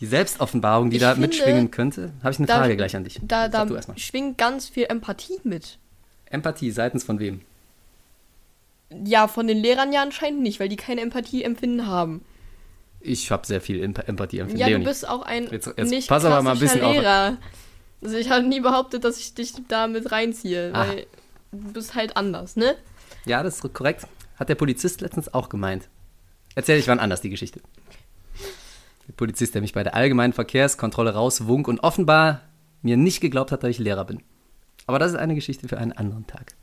die 0.00 0.06
Selbstoffenbarung, 0.06 0.90
die 0.90 0.96
Ich 0.96 1.02
da 1.02 1.12
finde, 1.12 1.26
mitschwingen 1.28 1.70
könnte, 1.70 2.12
habe 2.22 2.30
ich 2.32 2.38
eine 2.38 2.46
Da- 2.46 2.58
Frage 2.58 2.76
gleich 2.76 2.94
an 2.96 3.04
dich. 3.04 3.18
Da, 3.22 3.48
da 3.48 3.66
schwingt 3.96 4.38
ganz 4.38 4.68
viel 4.68 4.84
Empathie 4.88 5.38
mit. 5.44 5.78
Empathie 6.26 6.70
seitens 6.70 7.04
von 7.04 7.18
wem? 7.18 7.40
Ja, 9.04 9.28
von 9.28 9.46
den 9.46 9.58
Lehrern 9.58 9.92
ja 9.92 10.02
anscheinend 10.02 10.40
nicht, 10.42 10.60
weil 10.60 10.68
die 10.68 10.76
keine 10.76 11.00
Empathie 11.02 11.42
empfinden 11.42 11.86
haben. 11.86 12.24
Ich 13.00 13.30
habe 13.30 13.46
sehr 13.46 13.60
viel 13.60 13.82
Emp 13.82 13.98
Empathie 14.08 14.38
empfunden. 14.38 14.60
Ja, 14.60 14.66
Leonie. 14.68 14.84
du 14.84 14.90
bist 14.90 15.06
auch 15.08 15.22
ein 15.22 15.48
Jetzt- 15.50 15.66
jetzt 15.76 15.90
nicht 15.90 16.08
pass 16.08 16.24
aber 16.24 16.42
mal 16.42 16.52
ein 16.52 16.58
bisschen 16.58 16.82
auf. 16.82 16.92
Lehrer. 16.94 17.36
Also 18.02 18.16
ich 18.16 18.30
habe 18.30 18.46
nie 18.46 18.60
behauptet, 18.60 19.04
dass 19.04 19.18
ich 19.18 19.34
dich 19.34 19.52
da 19.68 19.86
mit 19.86 20.10
reinziehe, 20.10 20.70
Ah. 20.72 20.86
weil 20.88 21.06
du 21.52 21.72
bist 21.72 21.94
halt 21.94 22.16
anders, 22.16 22.56
ne? 22.56 22.76
Ja, 23.24 23.42
das 23.42 23.56
ist 23.62 23.72
korrekt. 23.74 24.06
Hat 24.38 24.48
der 24.48 24.54
Polizist 24.54 25.00
letztens 25.00 25.32
auch 25.34 25.48
gemeint. 25.48 25.88
Erzähl 26.54 26.78
ich 26.78 26.88
wann 26.88 26.98
anders 27.00 27.20
die 27.20 27.30
Geschichte. 27.30 27.60
Der 29.08 29.12
Polizist, 29.14 29.54
der 29.54 29.62
mich 29.62 29.72
bei 29.72 29.82
der 29.82 29.94
allgemeinen 29.94 30.32
Verkehrskontrolle 30.32 31.14
rauswunk 31.14 31.66
und 31.68 31.80
offenbar 31.80 32.42
mir 32.82 32.96
nicht 32.96 33.20
geglaubt 33.20 33.50
hat, 33.52 33.62
dass 33.62 33.70
ich 33.70 33.78
Lehrer 33.78 34.04
bin. 34.04 34.22
Aber 34.86 34.98
das 34.98 35.12
ist 35.12 35.18
eine 35.18 35.34
Geschichte 35.34 35.66
für 35.68 35.78
einen 35.78 35.92
anderen 35.92 36.26
Tag. 36.26 36.54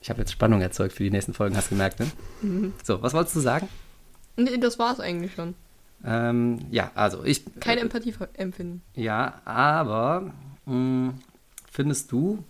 Ich 0.00 0.10
habe 0.10 0.20
jetzt 0.20 0.30
Spannung 0.32 0.60
erzeugt 0.60 0.92
für 0.94 1.02
die 1.02 1.10
nächsten 1.10 1.34
Folgen, 1.34 1.56
hast 1.56 1.70
du 1.70 1.74
gemerkt, 1.74 1.98
ne? 1.98 2.06
Mhm. 2.42 2.72
So, 2.84 3.02
was 3.02 3.12
wolltest 3.14 3.34
du 3.36 3.40
sagen? 3.40 3.68
Nee, 4.36 4.58
das 4.58 4.78
war's 4.78 5.00
eigentlich 5.00 5.34
schon. 5.34 5.54
Ähm, 6.04 6.58
ja, 6.70 6.90
also 6.94 7.24
ich. 7.24 7.42
Keine 7.58 7.80
Empathie 7.80 8.12
ver- 8.12 8.28
empfinden. 8.34 8.82
Ja, 8.94 9.40
aber 9.46 10.30
mh, 10.66 11.14
findest 11.70 12.12
du, 12.12 12.44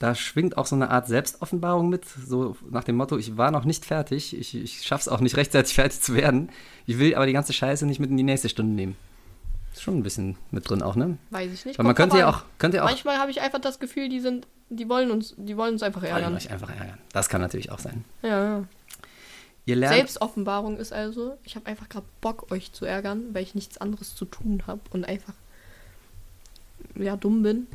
da 0.00 0.14
schwingt 0.14 0.56
auch 0.56 0.64
so 0.64 0.74
eine 0.74 0.90
Art 0.90 1.06
Selbstoffenbarung 1.06 1.90
mit, 1.90 2.06
so 2.06 2.56
nach 2.70 2.84
dem 2.84 2.96
Motto, 2.96 3.18
ich 3.18 3.36
war 3.36 3.50
noch 3.50 3.64
nicht 3.64 3.84
fertig, 3.84 4.36
ich, 4.36 4.54
ich 4.54 4.82
schaff's 4.82 5.08
auch 5.08 5.20
nicht 5.20 5.36
rechtzeitig 5.36 5.74
fertig 5.74 6.00
zu 6.00 6.14
werden, 6.14 6.48
ich 6.86 6.98
will 6.98 7.14
aber 7.14 7.26
die 7.26 7.34
ganze 7.34 7.52
Scheiße 7.52 7.86
nicht 7.86 8.00
mit 8.00 8.10
in 8.10 8.16
die 8.16 8.22
nächste 8.22 8.48
Stunde 8.48 8.74
nehmen. 8.74 8.96
Ist 9.72 9.82
schon 9.82 9.98
ein 9.98 10.02
bisschen 10.02 10.36
mit 10.50 10.68
drin 10.68 10.82
auch, 10.82 10.96
ne? 10.96 11.18
Weiß 11.28 11.52
ich 11.52 11.64
nicht. 11.66 11.78
Weil 11.78 11.86
man 11.86 11.94
könnte 11.94 12.18
ja 12.18 12.30
auch, 12.30 12.42
könnte 12.58 12.78
ja 12.78 12.82
auch, 12.82 12.88
Manchmal 12.88 13.18
habe 13.18 13.30
ich 13.30 13.42
einfach 13.42 13.60
das 13.60 13.78
Gefühl, 13.78 14.08
die 14.08 14.20
sind, 14.20 14.46
die 14.70 14.88
wollen 14.88 15.10
uns, 15.10 15.34
die 15.36 15.56
wollen 15.56 15.74
uns 15.74 15.82
einfach 15.82 16.02
wollen 16.02 16.12
ärgern. 16.12 16.34
euch 16.34 16.50
einfach 16.50 16.70
ärgern. 16.70 16.98
Das 17.12 17.28
kann 17.28 17.42
natürlich 17.42 17.70
auch 17.70 17.78
sein. 17.78 18.04
Ja, 18.22 18.42
ja. 18.42 18.64
Ihr 19.66 19.76
lernt, 19.76 19.96
Selbstoffenbarung 19.96 20.78
ist 20.78 20.94
also, 20.94 21.36
ich 21.44 21.56
habe 21.56 21.66
einfach 21.66 21.90
gerade 21.90 22.06
Bock, 22.22 22.50
euch 22.50 22.72
zu 22.72 22.86
ärgern, 22.86 23.34
weil 23.34 23.42
ich 23.42 23.54
nichts 23.54 23.78
anderes 23.78 24.14
zu 24.14 24.24
tun 24.24 24.62
habe 24.66 24.80
und 24.90 25.04
einfach 25.04 25.34
ja 26.96 27.16
dumm 27.16 27.42
bin. 27.42 27.66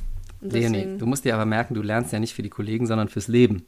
Leonie, 0.49 0.97
du 0.97 1.05
musst 1.05 1.25
dir 1.25 1.34
aber 1.34 1.45
merken, 1.45 1.73
du 1.73 1.81
lernst 1.81 2.12
ja 2.13 2.19
nicht 2.19 2.34
für 2.34 2.43
die 2.43 2.49
Kollegen, 2.49 2.88
sondern 2.88 3.10
fürs 3.10 3.27
Leben. 3.27 3.65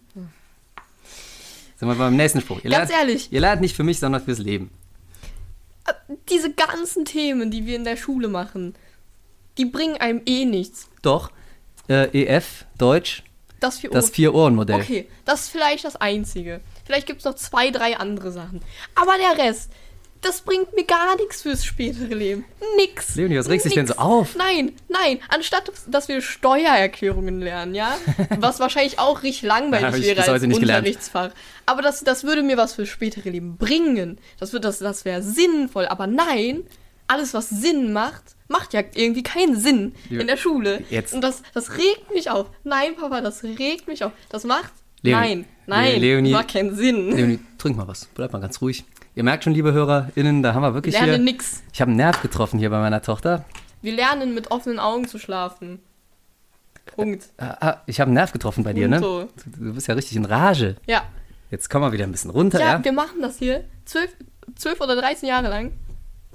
Sind 1.77 1.87
wir 1.87 1.95
beim 1.95 2.15
nächsten 2.15 2.41
Spruch. 2.41 2.59
Ihr 2.63 2.71
Ganz 2.71 2.89
lernt, 2.89 3.07
ehrlich. 3.07 3.31
Ihr 3.31 3.39
lernt 3.41 3.61
nicht 3.61 3.75
für 3.75 3.83
mich, 3.83 3.99
sondern 3.99 4.21
fürs 4.21 4.39
Leben. 4.39 4.71
diese 6.29 6.51
ganzen 6.53 7.05
Themen, 7.05 7.51
die 7.51 7.65
wir 7.65 7.75
in 7.75 7.83
der 7.83 7.97
Schule 7.97 8.27
machen, 8.27 8.75
die 9.57 9.65
bringen 9.65 9.97
einem 9.97 10.21
eh 10.25 10.45
nichts. 10.45 10.89
Doch, 11.01 11.31
äh, 11.87 12.09
EF, 12.23 12.65
Deutsch, 12.77 13.23
Das 13.59 13.79
Vier-Ohren-Modell. 14.09 14.81
Okay, 14.81 15.07
das 15.25 15.41
ist 15.41 15.49
vielleicht 15.49 15.85
das 15.85 15.95
Einzige. 15.95 16.61
Vielleicht 16.85 17.07
gibt 17.07 17.19
es 17.19 17.25
noch 17.25 17.35
zwei, 17.35 17.71
drei 17.71 17.97
andere 17.97 18.31
Sachen. 18.31 18.61
Aber 18.95 19.13
der 19.17 19.45
Rest, 19.45 19.71
das 20.21 20.41
bringt 20.41 20.73
mir 20.75 20.84
gar 20.84 21.15
nichts 21.17 21.41
fürs 21.43 21.63
spätere 21.65 22.13
Leben. 22.13 22.45
Nix. 22.77 23.15
Leonie, 23.15 23.38
was 23.38 23.49
regst 23.49 23.65
dich 23.65 23.73
denn 23.75 23.88
so 23.88 23.95
auf? 23.95 24.36
Nein, 24.36 24.73
nein. 24.89 25.19
Anstatt, 25.30 25.71
dass 25.88 26.08
wir 26.08 26.21
Steuererklärungen 26.21 27.39
lernen, 27.41 27.75
ja? 27.75 27.97
Was 28.39 28.60
wahrscheinlich 28.60 28.99
auch 28.99 29.23
richtig 29.23 29.43
langweilig 29.43 30.03
wäre 30.03 30.27
als 30.32 30.41
nicht 30.43 30.60
gelernt. 30.60 30.86
Unterrichtsfach. 30.88 31.32
Aber 31.65 31.82
das, 31.82 32.03
das 32.03 32.23
würde 32.23 32.43
mir 32.43 32.58
was 32.58 32.73
fürs 32.75 32.89
spätere 32.89 33.30
Leben 33.30 33.58
bringen. 33.58 34.17
Das, 34.39 34.53
wird- 34.53 34.65
das, 34.65 34.80
das 34.80 35.06
wäre 35.06 35.21
sinnvoll. 35.21 35.86
Aber 35.86 36.08
nein, 36.08 36.63
alles, 37.08 37.34
was 37.34 37.49
Sinn 37.49 37.93
macht, 37.93 38.23
macht 38.47 38.73
ja 38.73 38.82
irgendwie 38.95 39.23
keinen 39.23 39.56
Sinn 39.60 39.93
Liebe- 40.10 40.21
in 40.21 40.27
der 40.27 40.38
Schule. 40.38 40.84
Jetzt- 40.89 41.13
Und 41.13 41.21
das, 41.21 41.43
das 41.53 41.77
regt 41.77 42.12
mich 42.13 42.30
auf. 42.30 42.47
Nein, 42.63 42.95
Papa, 42.95 43.21
das 43.21 43.43
regt 43.43 43.88
mich 43.88 44.03
auf. 44.03 44.12
Das 44.30 44.43
macht. 44.43 44.71
Leonie, 45.03 45.19
nein, 45.21 45.45
nein, 45.67 45.93
Le- 45.93 45.99
Leonie- 45.99 46.32
macht 46.32 46.51
keinen 46.53 46.75
Sinn. 46.75 47.15
Leonie, 47.15 47.39
trink 47.58 47.77
mal 47.77 47.88
was. 47.88 48.06
Bleib 48.15 48.34
mal 48.34 48.39
ganz 48.39 48.60
ruhig. 48.62 48.84
Ihr 49.17 49.23
merkt 49.23 49.43
schon, 49.43 49.53
liebe 49.56 49.73
HörerInnen, 49.73 50.43
da 50.43 50.53
haben 50.53 50.62
wir 50.62 50.75
wirklich 50.75 50.93
Lerne 50.93 51.13
hier... 51.13 51.17
nix. 51.17 51.63
Ich 51.73 51.82
habe 51.82 51.89
einen 51.89 51.97
Nerv 51.97 52.21
getroffen 52.21 52.60
hier 52.60 52.69
bei 52.69 52.80
meiner 52.80 53.01
Tochter. 53.01 53.45
Wir 53.82 53.93
lernen 53.93 54.36
mit 54.36 54.51
offenen 54.51 54.77
Augen 54.77 55.08
zu 55.08 55.17
schlafen. 55.17 55.80
Punkt. 56.95 57.25
Ah, 57.39 57.58
ah, 57.60 57.82
ich 57.88 57.99
habe 57.99 58.10
einen 58.10 58.13
Nerv 58.13 58.32
getroffen 58.32 58.63
bei 58.63 58.73
dir, 58.73 58.88
ne? 58.88 58.99
Punto. 58.99 59.27
Du, 59.43 59.65
du 59.69 59.73
bist 59.73 59.88
ja 59.88 59.95
richtig 59.95 60.17
in 60.17 60.25
Rage. 60.25 60.75
Ja. 60.86 61.01
Jetzt 61.49 61.67
kommen 61.67 61.84
wir 61.86 61.91
wieder 61.93 62.03
ein 62.03 62.12
bisschen 62.12 62.30
runter, 62.30 62.60
Ja, 62.60 62.73
ja? 62.73 62.84
wir 62.84 62.91
machen 62.91 63.19
das 63.23 63.39
hier 63.39 63.63
zwölf, 63.86 64.15
zwölf 64.56 64.80
oder 64.82 64.95
13 64.95 65.27
Jahre 65.27 65.49
lang 65.49 65.71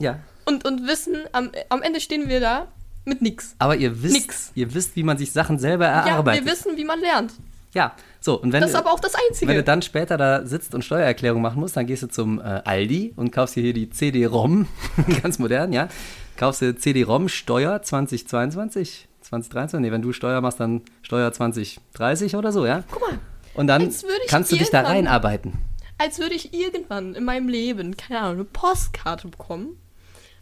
Ja. 0.01 0.19
und, 0.47 0.65
und 0.67 0.85
wissen, 0.89 1.15
am, 1.31 1.53
am 1.69 1.83
Ende 1.83 2.01
stehen 2.01 2.29
wir 2.29 2.41
da 2.41 2.67
mit 3.05 3.23
nix. 3.23 3.55
Aber 3.61 3.77
ihr 3.77 4.03
wisst, 4.03 4.15
Nix. 4.15 4.51
ihr 4.57 4.75
wisst, 4.75 4.97
wie 4.97 5.05
man 5.05 5.19
sich 5.19 5.31
Sachen 5.31 5.61
selber 5.61 5.85
Ja, 5.85 6.05
erarbeitet. 6.09 6.45
wir 6.45 6.51
wissen, 6.51 6.77
wie 6.77 6.85
man 6.85 6.99
lernt. 6.99 7.33
Ja, 7.75 7.95
so, 8.25 8.41
und 8.41 8.53
wenn, 8.53 8.61
Das 8.61 8.71
ist 8.71 8.77
aber 8.77 8.93
auch 8.93 9.01
das 9.01 9.15
Einzige. 9.17 9.49
wenn 9.51 9.57
du 9.57 9.65
dann 9.65 9.83
später 9.83 10.17
da 10.17 10.47
sitzt 10.47 10.77
und 10.77 10.85
Steuererklärung 10.85 11.43
machen 11.43 11.59
musst, 11.59 11.77
dann 11.77 11.87
gehst 11.87 12.05
du 12.05 12.07
zum 12.07 12.39
äh, 12.41 12.63
Aldi 12.65 13.15
und 13.17 13.33
kaufst 13.33 13.57
dir 13.57 13.63
hier 13.63 13.73
die 13.73 13.91
CD-ROM, 13.91 14.69
ganz 15.23 15.41
modern, 15.41 15.73
ja. 15.73 15.89
Kaufst 16.37 16.61
dir 16.63 16.77
CD-ROM 16.77 17.29
Steuer 17.29 17.83
2022, 17.83 19.09
2023, 19.23 19.81
nee, 19.81 19.91
wenn 19.93 20.03
du 20.03 20.13
Steuer 20.13 20.41
machst, 20.41 20.61
dann 20.61 20.83
Steuer 21.03 21.33
2030 21.33 22.37
oder 22.37 22.53
so, 22.53 22.65
ja. 22.65 22.85
Guck 22.93 23.01
mal, 23.01 23.19
Und 23.55 23.67
dann 23.67 23.93
kannst 24.29 24.53
du 24.53 24.57
dich 24.57 24.71
da 24.71 24.83
reinarbeiten. 24.83 25.55
als 25.99 26.21
würde 26.21 26.35
ich 26.37 26.55
irgendwann 26.55 27.15
in 27.17 27.25
meinem 27.25 27.49
Leben, 27.49 27.97
keine 27.97 28.21
Ahnung, 28.21 28.35
eine 28.35 28.45
Postkarte 28.45 29.27
bekommen 29.29 29.77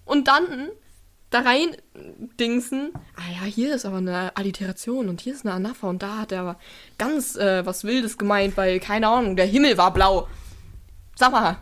und 0.04 0.28
dann 0.28 0.68
da 1.30 1.40
rein 1.40 1.76
dingsen, 2.38 2.92
ah 3.16 3.30
ja, 3.30 3.46
hier 3.46 3.74
ist 3.74 3.86
aber 3.86 3.98
eine 3.98 4.36
Alliteration 4.36 5.08
und 5.08 5.20
hier 5.20 5.32
ist 5.32 5.46
eine 5.46 5.54
Anapha 5.54 5.88
und 5.88 6.02
da 6.02 6.18
hat 6.18 6.32
er 6.32 6.40
aber 6.40 6.58
ganz 6.98 7.36
äh, 7.36 7.64
was 7.64 7.84
Wildes 7.84 8.18
gemeint, 8.18 8.56
weil, 8.56 8.80
keine 8.80 9.06
Ahnung, 9.06 9.36
der 9.36 9.46
Himmel 9.46 9.78
war 9.78 9.94
blau. 9.94 10.28
Sag 11.14 11.30
mal, 11.30 11.56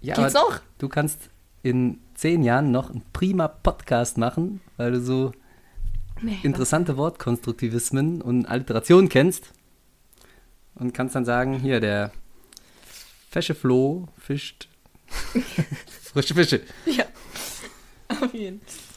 Ja, 0.00 0.14
Geht's 0.14 0.34
noch? 0.34 0.60
Du 0.78 0.88
kannst 0.88 1.30
in 1.62 1.98
zehn 2.14 2.44
Jahren 2.44 2.70
noch 2.70 2.90
einen 2.90 3.02
prima 3.12 3.48
Podcast 3.48 4.18
machen, 4.18 4.60
weil 4.76 4.92
du 4.92 5.00
so 5.00 5.32
nee, 6.20 6.38
interessante 6.44 6.96
Wortkonstruktivismen 6.96 8.22
und 8.22 8.46
Alliterationen 8.46 9.08
kennst. 9.08 9.46
Und 10.76 10.94
kannst 10.94 11.14
dann 11.14 11.24
sagen, 11.24 11.58
hier, 11.58 11.80
der 11.80 12.12
fesche 13.30 13.54
Floh 13.54 14.08
fischt 14.16 14.68
frische 16.12 16.34
Fische. 16.34 16.60
Ja, 16.86 17.04
auf 18.08 18.32
jeden 18.32 18.60
Fall. 18.60 18.91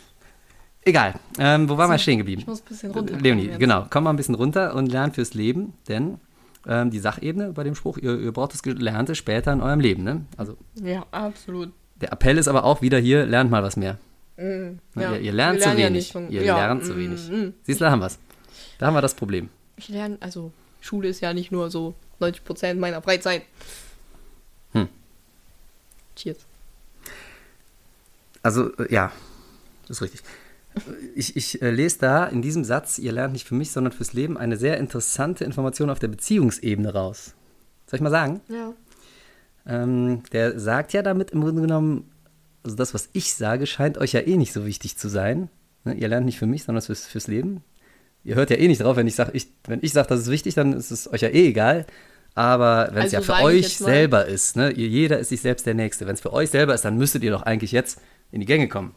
Egal, 0.88 1.16
ähm, 1.40 1.68
wo 1.68 1.78
waren 1.78 1.90
wir 1.90 1.98
stehen 1.98 2.20
geblieben? 2.20 2.42
Ich 2.42 2.48
muss 2.48 2.62
ein 2.62 2.66
bisschen 2.70 2.92
runter. 2.92 3.18
Leonie, 3.18 3.48
genau, 3.58 3.88
komm 3.90 4.04
mal 4.04 4.12
ein 4.12 4.16
bisschen 4.18 4.36
runter 4.36 4.76
und 4.76 4.86
lern 4.86 5.12
fürs 5.14 5.34
Leben, 5.34 5.74
denn 5.88 6.20
ähm, 6.68 6.92
die 6.92 7.00
Sachebene 7.00 7.54
bei 7.54 7.64
dem 7.64 7.74
Spruch, 7.74 7.98
ihr, 7.98 8.20
ihr 8.20 8.32
braucht 8.32 8.54
das 8.54 8.62
Gelernte 8.62 9.16
später 9.16 9.52
in 9.52 9.62
eurem 9.62 9.80
Leben. 9.80 10.04
Ne? 10.04 10.26
Also 10.38 10.58
Ja, 10.76 11.04
absolut. 11.12 11.72
der 12.02 12.12
Appell 12.14 12.38
ist 12.38 12.48
aber 12.48 12.64
auch 12.66 12.84
wieder 12.84 13.00
hier, 13.00 13.26
lernt 13.26 13.50
mal 13.50 13.64
was 13.64 13.78
mehr. 13.78 13.98
Mhm, 14.38 14.80
Ne, 14.94 15.02
ja. 15.04 15.14
Ihr, 15.14 15.22
ihr 15.22 15.34
lernt 15.34 15.62
zu 15.62 15.70
ja 15.70 15.76
wenig. 15.78 15.92
nicht 15.92 16.12
von- 16.12 16.30
ihr 16.30 16.44
ja, 16.44 16.56
lernt 16.58 16.86
zu 16.86 16.94
mm, 16.94 16.98
wenig. 16.98 17.30
mm. 17.32 17.54
Siehst 17.64 17.80
du, 17.80 17.86
da 17.86 17.92
haben 17.92 18.00
wir 18.02 18.08
es. 18.08 18.20
Da 18.78 18.86
haben 18.88 18.94
wir 18.94 19.02
das 19.02 19.16
Problem. 19.16 19.50
Ich 19.78 19.88
lerne, 19.90 20.18
also 20.20 20.52
Schule 20.82 21.08
ist 21.08 21.22
ja 21.22 21.34
nicht 21.34 21.52
nur 21.52 21.72
so 21.72 21.96
90% 22.20 22.76
meiner 22.76 23.02
Freizeit. 23.02 23.42
Hm. 24.74 24.88
Cheers. 26.16 26.38
Also, 28.44 28.72
äh, 28.78 28.94
ja, 28.94 29.12
das 29.88 29.98
ist 29.98 30.02
richtig. 30.04 30.22
Ich, 31.16 31.36
ich 31.36 31.62
äh, 31.62 31.72
lese 31.72 32.00
da 32.00 32.26
in 32.26 32.42
diesem 32.42 32.64
Satz, 32.64 33.00
ihr 33.00 33.12
lernt 33.12 33.34
nicht 33.34 33.48
für 33.48 33.56
mich, 33.56 33.72
sondern 33.72 33.94
fürs 33.94 34.14
Leben, 34.14 34.38
eine 34.38 34.58
sehr 34.58 34.78
interessante 34.78 35.44
Information 35.44 35.90
auf 35.90 36.00
der 36.00 36.10
Beziehungsebene 36.10 36.94
raus. 36.94 37.34
Soll 37.88 37.98
ich 37.98 38.04
mal 38.04 38.10
sagen? 38.10 38.42
Ja. 38.50 38.74
Ähm, 39.66 40.24
der 40.32 40.60
sagt 40.60 40.94
ja 40.94 41.02
damit 41.02 41.32
im 41.32 41.42
Grunde 41.42 41.62
genommen, 41.62 42.12
also 42.64 42.76
das, 42.76 42.94
was 42.94 43.10
ich 43.14 43.34
sage, 43.34 43.68
scheint 43.68 43.98
euch 43.98 44.14
ja 44.14 44.22
eh 44.22 44.38
nicht 44.38 44.54
so 44.54 44.66
wichtig 44.66 44.98
zu 44.98 45.08
sein. 45.08 45.50
Ne? 45.84 45.94
Ihr 45.94 46.08
lernt 46.08 46.26
nicht 46.26 46.40
für 46.40 46.48
mich, 46.48 46.64
sondern 46.64 46.82
fürs, 46.82 47.06
fürs 47.06 47.28
Leben. 47.28 47.64
Ihr 48.24 48.36
hört 48.36 48.50
ja 48.50 48.58
eh 48.58 48.68
nicht 48.68 48.82
drauf, 48.82 48.98
wenn 48.98 49.08
ich 49.08 49.16
sage, 49.16 49.32
ich, 49.34 49.48
wenn 49.68 49.80
ich 49.84 49.94
sage, 49.94 50.10
das 50.10 50.22
ist 50.22 50.32
wichtig, 50.32 50.56
dann 50.56 50.74
ist 50.74 50.92
es 50.92 51.12
euch 51.12 51.22
ja 51.22 51.30
eh 51.30 51.48
egal. 51.48 51.86
Aber 52.34 52.90
wenn 52.92 53.06
es 53.06 53.14
Also 53.14 53.32
ja 53.32 53.38
für 53.38 53.44
euch 53.44 53.78
selber 53.78 54.26
ist, 54.26 54.58
ne? 54.58 54.74
jeder 54.74 55.20
ist 55.20 55.30
sich 55.30 55.42
selbst 55.42 55.66
der 55.66 55.74
Nächste. 55.74 56.06
Wenn 56.06 56.16
es 56.16 56.22
für 56.22 56.34
euch 56.34 56.50
selber 56.50 56.74
ist, 56.74 56.84
dann 56.84 56.98
müsstet 56.98 57.24
ihr 57.24 57.32
doch 57.32 57.44
eigentlich 57.44 57.72
jetzt 57.72 58.02
in 58.32 58.42
die 58.42 58.46
Gänge 58.46 58.68
kommen. 58.68 58.94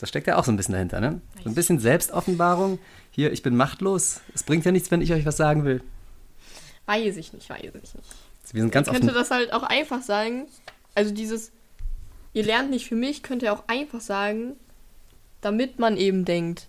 Das 0.00 0.08
steckt 0.08 0.26
ja 0.26 0.36
auch 0.38 0.44
so 0.44 0.50
ein 0.50 0.56
bisschen 0.56 0.72
dahinter, 0.72 1.00
ne? 1.00 1.20
So 1.44 1.50
ein 1.50 1.54
bisschen 1.54 1.78
Selbstoffenbarung. 1.78 2.78
Hier, 3.10 3.32
ich 3.32 3.42
bin 3.42 3.54
machtlos. 3.56 4.20
Es 4.34 4.42
bringt 4.42 4.64
ja 4.64 4.72
nichts, 4.72 4.90
wenn 4.90 5.02
ich 5.02 5.12
euch 5.12 5.26
was 5.26 5.36
sagen 5.36 5.64
will. 5.64 5.82
Weiß 6.86 7.16
ich 7.18 7.32
nicht, 7.32 7.48
weiß 7.50 7.60
ich 7.64 7.72
nicht. 7.94 7.94
Wir 8.52 8.62
sind 8.62 8.72
ganz 8.72 8.88
Ich 8.88 8.94
könnte 8.94 9.12
das 9.12 9.30
halt 9.30 9.52
auch 9.52 9.62
einfach 9.62 10.02
sagen. 10.02 10.46
Also 10.94 11.12
dieses, 11.12 11.52
ihr 12.32 12.44
lernt 12.44 12.70
nicht 12.70 12.88
für 12.88 12.96
mich, 12.96 13.22
könnte 13.22 13.46
er 13.46 13.52
auch 13.52 13.64
einfach 13.68 14.00
sagen, 14.00 14.56
damit 15.40 15.78
man 15.78 15.96
eben 15.96 16.24
denkt, 16.24 16.66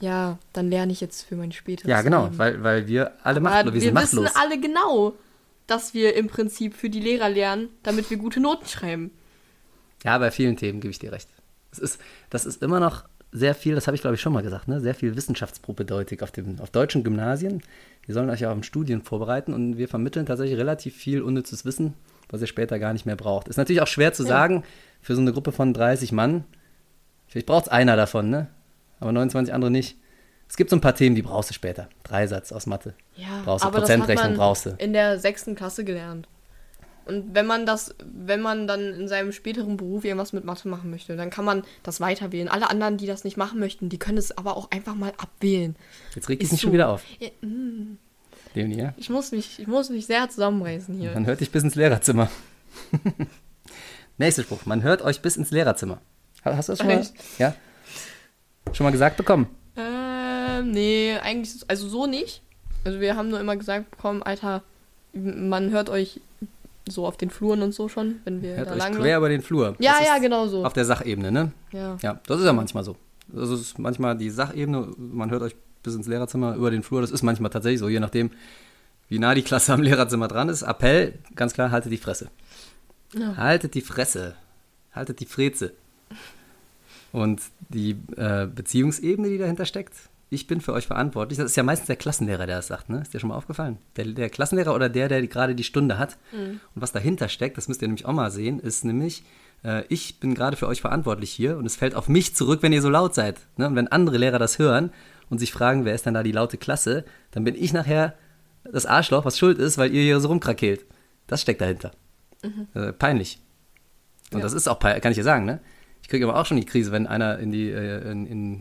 ja, 0.00 0.38
dann 0.54 0.70
lerne 0.70 0.92
ich 0.92 1.00
jetzt 1.02 1.22
für 1.22 1.36
mein 1.36 1.52
späteres 1.52 1.88
Ja, 1.90 2.00
genau, 2.02 2.24
Leben. 2.24 2.38
weil, 2.38 2.62
weil 2.64 2.88
wir 2.88 3.12
alle 3.22 3.40
machtlos, 3.40 3.66
wir 3.66 3.74
wir 3.74 3.80
sind 3.82 3.94
machtlos. 3.94 4.24
wissen 4.24 4.36
alle 4.36 4.58
genau, 4.58 5.14
dass 5.66 5.92
wir 5.94 6.16
im 6.16 6.26
Prinzip 6.26 6.74
für 6.74 6.88
die 6.90 7.00
Lehrer 7.00 7.28
lernen, 7.28 7.68
damit 7.82 8.08
wir 8.10 8.16
gute 8.16 8.40
Noten 8.40 8.66
schreiben. 8.66 9.10
Ja, 10.02 10.16
bei 10.18 10.30
vielen 10.30 10.56
Themen 10.56 10.80
gebe 10.80 10.90
ich 10.90 10.98
dir 10.98 11.12
recht. 11.12 11.28
Das 11.70 11.78
ist, 11.78 12.00
das 12.30 12.46
ist 12.46 12.62
immer 12.62 12.80
noch 12.80 13.04
sehr 13.32 13.54
viel, 13.54 13.74
das 13.76 13.86
habe 13.86 13.94
ich 13.94 14.00
glaube 14.00 14.16
ich 14.16 14.20
schon 14.20 14.32
mal 14.32 14.42
gesagt, 14.42 14.66
ne? 14.66 14.80
sehr 14.80 14.94
viel 14.94 15.14
Wissenschaftspropädeutik 15.16 16.22
auf, 16.22 16.32
dem, 16.32 16.58
auf 16.60 16.70
deutschen 16.70 17.04
Gymnasien. 17.04 17.62
Die 18.08 18.12
sollen 18.12 18.28
euch 18.30 18.40
ja 18.40 18.50
auch 18.50 18.54
im 18.54 18.62
Studien 18.64 19.02
vorbereiten 19.02 19.54
und 19.54 19.76
wir 19.78 19.88
vermitteln 19.88 20.26
tatsächlich 20.26 20.58
relativ 20.58 20.96
viel 20.96 21.22
unnützes 21.22 21.64
Wissen, 21.64 21.94
was 22.28 22.40
ihr 22.40 22.48
später 22.48 22.78
gar 22.80 22.92
nicht 22.92 23.06
mehr 23.06 23.16
braucht. 23.16 23.46
Ist 23.48 23.56
natürlich 23.56 23.82
auch 23.82 23.86
schwer 23.86 24.12
zu 24.12 24.24
Ja. 24.24 24.28
sagen 24.30 24.64
für 25.00 25.14
so 25.14 25.20
eine 25.20 25.32
Gruppe 25.32 25.52
von 25.52 25.72
30 25.72 26.10
Mann. 26.12 26.44
Vielleicht 27.28 27.46
braucht 27.46 27.66
es 27.66 27.70
einer 27.70 27.94
davon, 27.96 28.30
ne? 28.30 28.48
aber 28.98 29.12
29 29.12 29.54
andere 29.54 29.70
nicht. 29.70 29.96
Es 30.48 30.56
gibt 30.56 30.70
so 30.70 30.76
ein 30.76 30.80
paar 30.80 30.96
Themen, 30.96 31.14
die 31.14 31.22
brauchst 31.22 31.50
du 31.50 31.54
später. 31.54 31.88
Dreisatz 32.02 32.50
aus 32.50 32.66
Mathe. 32.66 32.94
Ja, 33.14 33.28
Brauchst 33.44 33.62
du 33.64 33.68
aber 33.68 33.78
das 33.80 33.88
hat 33.88 33.98
Prozentrechnung, 33.98 34.32
man 34.32 34.36
brauchst 34.36 34.66
du. 34.66 34.70
in 34.78 34.92
der 34.92 35.20
sechsten 35.20 35.54
Klasse 35.54 35.84
gelernt. 35.84 36.26
Und 37.06 37.34
wenn 37.34 37.46
man 37.46 37.66
das, 37.66 37.94
wenn 38.04 38.40
man 38.40 38.66
dann 38.66 38.80
in 38.94 39.08
seinem 39.08 39.32
späteren 39.32 39.76
Beruf 39.76 40.04
irgendwas 40.04 40.32
mit 40.32 40.44
Mathe 40.44 40.68
machen 40.68 40.90
möchte, 40.90 41.16
dann 41.16 41.30
kann 41.30 41.44
man 41.44 41.62
das 41.82 42.00
weiter 42.00 42.30
wählen. 42.32 42.48
Alle 42.48 42.70
anderen, 42.70 42.96
die 42.98 43.06
das 43.06 43.24
nicht 43.24 43.36
machen 43.36 43.58
möchten, 43.58 43.88
die 43.88 43.98
können 43.98 44.18
es 44.18 44.36
aber 44.36 44.56
auch 44.56 44.70
einfach 44.70 44.94
mal 44.94 45.12
abwählen. 45.18 45.74
Jetzt 46.14 46.28
regt 46.28 46.42
es 46.42 46.52
mich 46.52 46.60
schon 46.60 46.70
so. 46.70 46.74
wieder 46.74 46.88
auf. 46.90 47.02
Ja, 47.18 47.28
mm, 47.40 47.98
Leonie, 48.54 48.76
ja? 48.78 48.94
Ich 48.96 49.10
muss 49.10 49.32
mich, 49.32 49.58
ich 49.58 49.66
muss 49.66 49.90
mich 49.90 50.06
sehr 50.06 50.28
zusammenreißen 50.28 50.94
hier. 50.98 51.12
Man 51.12 51.26
hört 51.26 51.40
dich 51.40 51.50
bis 51.50 51.62
ins 51.64 51.74
Lehrerzimmer. 51.74 52.30
Nächster 54.18 54.42
Spruch. 54.42 54.66
Man 54.66 54.82
hört 54.82 55.02
euch 55.02 55.22
bis 55.22 55.36
ins 55.36 55.50
Lehrerzimmer. 55.50 56.00
Ha- 56.44 56.56
Hast 56.56 56.68
du 56.68 56.72
das 56.72 56.78
schon 56.78 56.88
mal? 56.88 56.98
Echt? 57.00 57.14
Ja? 57.38 57.54
Schon 58.72 58.84
mal 58.84 58.90
gesagt 58.90 59.16
bekommen? 59.16 59.46
Ähm, 59.76 60.70
nee, 60.72 61.16
eigentlich, 61.22 61.54
ist- 61.56 61.70
also 61.70 61.88
so 61.88 62.06
nicht. 62.06 62.42
Also 62.84 63.00
wir 63.00 63.16
haben 63.16 63.28
nur 63.30 63.40
immer 63.40 63.56
gesagt 63.56 63.90
bekommen, 63.90 64.22
Alter, 64.22 64.62
man 65.12 65.70
hört 65.70 65.88
euch 65.90 66.20
so 66.88 67.06
auf 67.06 67.16
den 67.16 67.30
Fluren 67.30 67.62
und 67.62 67.72
so 67.72 67.88
schon, 67.88 68.16
wenn 68.24 68.42
wir 68.42 68.56
Hört 68.56 68.68
da 68.68 68.72
euch 68.72 68.78
lang 68.78 68.94
quer 68.94 69.18
über 69.18 69.28
den 69.28 69.42
Flur. 69.42 69.76
Ja, 69.78 69.98
Das 69.98 70.06
ja, 70.06 70.18
genau 70.18 70.46
so. 70.46 70.64
Auf 70.64 70.72
der 70.72 70.84
Sachebene, 70.84 71.30
ne? 71.30 71.52
Ja. 71.72 71.96
Ja, 72.02 72.20
das 72.26 72.40
ist 72.40 72.46
ja 72.46 72.52
manchmal 72.52 72.84
so. 72.84 72.96
Das 73.28 73.50
ist 73.50 73.78
manchmal 73.78 74.16
die 74.16 74.30
Sachebene, 74.30 74.88
man 74.96 75.30
hört 75.30 75.42
euch 75.42 75.54
bis 75.82 75.94
ins 75.94 76.06
Lehrerzimmer 76.06 76.54
über 76.56 76.70
den 76.70 76.82
Flur. 76.82 77.00
Das 77.00 77.10
ist 77.10 77.22
manchmal 77.22 77.50
tatsächlich 77.50 77.80
so, 77.80 77.88
je 77.88 78.00
nachdem, 78.00 78.30
wie 79.08 79.18
nah 79.18 79.34
die 79.34 79.42
Klasse 79.42 79.72
am 79.72 79.82
Lehrerzimmer 79.82 80.28
dran 80.28 80.48
ist. 80.48 80.62
Appell, 80.62 81.14
ganz 81.34 81.52
klar, 81.54 81.70
haltet 81.70 81.92
die 81.92 81.96
Fresse. 81.98 82.30
Ja. 83.14 83.36
Haltet 83.36 83.74
die 83.74 83.80
Fresse. 83.80 84.34
Haltet 84.92 85.20
die 85.20 85.26
Freze. 85.26 85.72
Und 87.12 87.42
die 87.68 87.96
äh, 88.16 88.46
Beziehungsebene, 88.46 89.28
die 89.28 89.38
dahinter 89.38 89.64
steckt, 89.64 89.94
ich 90.30 90.46
bin 90.46 90.60
für 90.60 90.72
euch 90.72 90.86
verantwortlich. 90.86 91.38
Das 91.38 91.46
ist 91.46 91.56
ja 91.56 91.62
meistens 91.62 91.88
der 91.88 91.96
Klassenlehrer, 91.96 92.46
der 92.46 92.56
das 92.56 92.68
sagt, 92.68 92.88
ne? 92.88 93.00
Ist 93.02 93.12
dir 93.12 93.18
schon 93.20 93.28
mal 93.30 93.36
aufgefallen? 93.36 93.78
Der, 93.96 94.04
der 94.06 94.30
Klassenlehrer 94.30 94.74
oder 94.74 94.88
der, 94.88 95.08
der 95.08 95.26
gerade 95.26 95.54
die 95.54 95.64
Stunde 95.64 95.98
hat. 95.98 96.16
Und 96.32 96.60
was 96.74 96.92
dahinter 96.92 97.28
steckt, 97.28 97.56
das 97.56 97.66
müsst 97.68 97.82
ihr 97.82 97.88
nämlich 97.88 98.06
auch 98.06 98.12
mal 98.12 98.30
sehen, 98.30 98.60
ist 98.60 98.84
nämlich, 98.84 99.24
äh, 99.64 99.82
ich 99.88 100.20
bin 100.20 100.34
gerade 100.34 100.56
für 100.56 100.68
euch 100.68 100.80
verantwortlich 100.80 101.30
hier 101.32 101.58
und 101.58 101.66
es 101.66 101.76
fällt 101.76 101.94
auf 101.94 102.08
mich 102.08 102.34
zurück, 102.36 102.62
wenn 102.62 102.72
ihr 102.72 102.80
so 102.82 102.88
laut 102.88 103.14
seid. 103.14 103.40
Ne? 103.56 103.66
Und 103.66 103.74
wenn 103.76 103.88
andere 103.88 104.18
Lehrer 104.18 104.38
das 104.38 104.58
hören 104.58 104.90
und 105.30 105.38
sich 105.38 105.52
fragen, 105.52 105.84
wer 105.84 105.94
ist 105.94 106.06
denn 106.06 106.14
da 106.14 106.22
die 106.22 106.32
laute 106.32 106.58
Klasse, 106.58 107.04
dann 107.32 107.44
bin 107.44 107.54
ich 107.56 107.72
nachher 107.72 108.14
das 108.64 108.86
Arschloch, 108.86 109.24
was 109.24 109.38
schuld 109.38 109.58
ist, 109.58 109.78
weil 109.78 109.92
ihr 109.92 110.02
hier 110.02 110.20
so 110.20 110.28
rumkrakeelt. 110.28 110.84
Das 111.26 111.42
steckt 111.42 111.60
dahinter. 111.60 111.90
Äh, 112.74 112.92
peinlich. 112.92 113.38
Und 114.32 114.38
Ja. 114.38 114.42
das 114.44 114.52
ist 114.52 114.68
auch, 114.68 114.78
pein- 114.78 115.00
kann 115.00 115.10
ich 115.12 115.18
dir 115.18 115.24
sagen, 115.24 115.44
ne? 115.44 115.60
Ich 116.02 116.08
kriege 116.08 116.26
aber 116.28 116.38
auch 116.40 116.46
schon 116.46 116.56
die 116.56 116.64
Krise, 116.66 116.92
wenn 116.92 117.06
einer 117.06 117.38
in 117.38 117.50
die, 117.52 117.70
äh, 117.70 118.10
in, 118.10 118.26
in, 118.26 118.60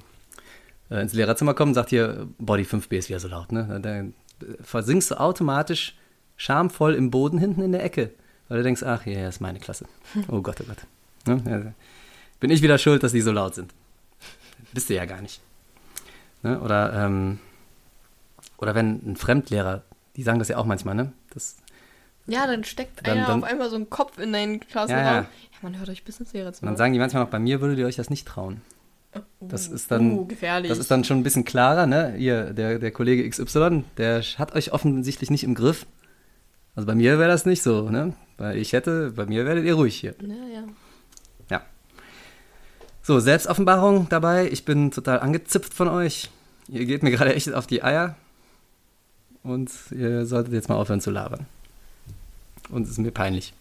äh, 0.89 1.01
ins 1.01 1.13
Lehrerzimmer 1.13 1.53
kommt 1.53 1.69
und 1.69 1.73
sagt 1.75 1.89
hier, 1.89 2.27
boah, 2.37 2.57
die 2.57 2.65
5b 2.65 2.97
ist 2.97 3.09
wieder 3.09 3.19
so 3.19 3.27
laut, 3.27 3.51
ne? 3.51 3.79
Dann 3.81 4.13
versinkst 4.61 5.11
du 5.11 5.19
automatisch 5.19 5.95
schamvoll 6.37 6.95
im 6.95 7.11
Boden 7.11 7.37
hinten 7.37 7.61
in 7.61 7.71
der 7.73 7.83
Ecke, 7.83 8.11
weil 8.47 8.57
du 8.59 8.63
denkst, 8.63 8.83
ach, 8.83 9.05
ja, 9.05 9.27
ist 9.27 9.41
meine 9.41 9.59
Klasse. 9.59 9.85
Oh 10.29 10.41
Gott, 10.41 10.57
oh 10.61 10.65
Gott. 10.65 10.77
Ne? 11.25 11.43
Ja, 11.65 11.73
bin 12.39 12.49
ich 12.49 12.61
wieder 12.61 12.77
schuld, 12.77 13.03
dass 13.03 13.11
die 13.11 13.21
so 13.21 13.31
laut 13.31 13.55
sind. 13.55 13.73
Bist 14.73 14.89
du 14.89 14.95
ja 14.95 15.05
gar 15.05 15.21
nicht. 15.21 15.41
Ne? 16.43 16.59
Oder, 16.61 16.93
ähm, 16.93 17.39
oder 18.57 18.75
wenn 18.75 19.01
ein 19.05 19.15
Fremdlehrer, 19.17 19.83
die 20.15 20.23
sagen 20.23 20.39
das 20.39 20.47
ja 20.47 20.57
auch 20.57 20.65
manchmal, 20.65 20.95
ne? 20.95 21.11
Das, 21.33 21.57
Ja, 22.27 22.47
dann 22.47 22.63
steckt 22.63 23.05
Dann- 23.05 23.17
einer 23.17 23.27
dann- 23.27 23.43
auf 23.43 23.49
einmal 23.49 23.69
so 23.69 23.75
ein 23.75 23.89
Kopf 23.89 24.17
in 24.19 24.31
deinen 24.31 24.59
Klassenraum. 24.61 25.03
Ja, 25.03 25.11
Ja, 25.15 25.21
ja. 25.21 25.27
man 25.61 25.77
hört 25.77 25.89
euch 25.89 26.03
bis 26.05 26.19
ins 26.19 26.31
Lehrerzimmer. 26.31 26.69
dann 26.71 26.77
sagen 26.77 26.93
die 26.93 26.99
manchmal 26.99 27.23
noch, 27.23 27.29
bei 27.29 27.39
mir 27.39 27.59
würdet 27.59 27.79
ihr 27.79 27.85
euch 27.87 27.95
das 27.97 28.09
nicht 28.09 28.27
trauen. 28.27 28.61
Das 29.39 29.67
ist 29.67 29.89
dann, 29.89 30.19
uh, 30.19 30.27
das 30.67 30.77
ist 30.77 30.91
dann 30.91 31.03
schon 31.03 31.17
ein 31.17 31.23
bisschen 31.23 31.45
klarer, 31.45 31.87
ne? 31.87 32.15
Ihr, 32.17 32.53
der, 32.53 32.77
der 32.77 32.91
Kollege 32.91 33.27
XY, 33.27 33.83
der 33.97 34.21
hat 34.37 34.53
euch 34.53 34.73
offensichtlich 34.73 35.31
nicht 35.31 35.43
im 35.43 35.55
Griff. 35.55 35.85
Also 36.75 36.85
bei 36.85 36.95
mir 36.95 37.17
wäre 37.17 37.29
das 37.29 37.45
nicht 37.45 37.63
so, 37.63 37.89
ne? 37.89 38.13
Weil 38.37 38.57
ich 38.57 38.73
hätte, 38.73 39.11
bei 39.15 39.25
mir 39.25 39.45
werdet 39.45 39.65
ihr 39.65 39.73
ruhig 39.73 39.95
hier. 39.95 40.13
Ja, 40.21 40.35
ja. 40.53 40.63
Ja. 41.49 41.61
So, 43.01 43.19
Selbstoffenbarung 43.19 44.07
dabei. 44.09 44.49
Ich 44.51 44.65
bin 44.65 44.91
total 44.91 45.19
angezipft 45.19 45.73
von 45.73 45.87
euch. 45.87 46.29
Ihr 46.67 46.85
geht 46.85 47.01
mir 47.01 47.11
gerade 47.11 47.33
echt 47.33 47.51
auf 47.53 47.65
die 47.65 47.83
Eier. 47.83 48.15
Und 49.41 49.71
ihr 49.91 50.25
solltet 50.25 50.53
jetzt 50.53 50.69
mal 50.69 50.75
aufhören 50.75 51.01
zu 51.01 51.11
labern. 51.11 51.47
Und 52.69 52.83
es 52.83 52.91
ist 52.91 52.97
mir 52.99 53.11
peinlich. 53.11 53.53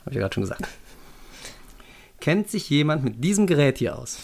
Habe 0.00 0.10
ich 0.10 0.14
ja 0.14 0.20
gerade 0.22 0.34
schon 0.34 0.44
gesagt. 0.44 0.66
Kennt 2.20 2.48
sich 2.48 2.70
jemand 2.70 3.04
mit 3.04 3.22
diesem 3.22 3.46
Gerät 3.46 3.78
hier 3.78 3.98
aus? 3.98 4.18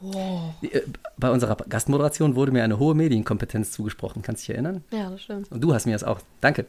Wow. 0.00 0.54
Äh, 0.62 0.80
Bei 1.18 1.30
unserer 1.30 1.56
Gastmoderation 1.68 2.34
wurde 2.34 2.52
mir 2.52 2.64
eine 2.64 2.78
hohe 2.78 2.94
Medienkompetenz 2.94 3.72
zugesprochen. 3.72 4.22
Kannst 4.22 4.42
du 4.42 4.46
dich 4.46 4.54
erinnern? 4.56 4.82
Ja, 4.90 5.10
das 5.10 5.22
stimmt. 5.22 5.50
Und 5.52 5.60
du 5.62 5.74
hast 5.74 5.86
mir 5.86 5.92
das 5.92 6.04
auch. 6.04 6.20
Danke. 6.40 6.66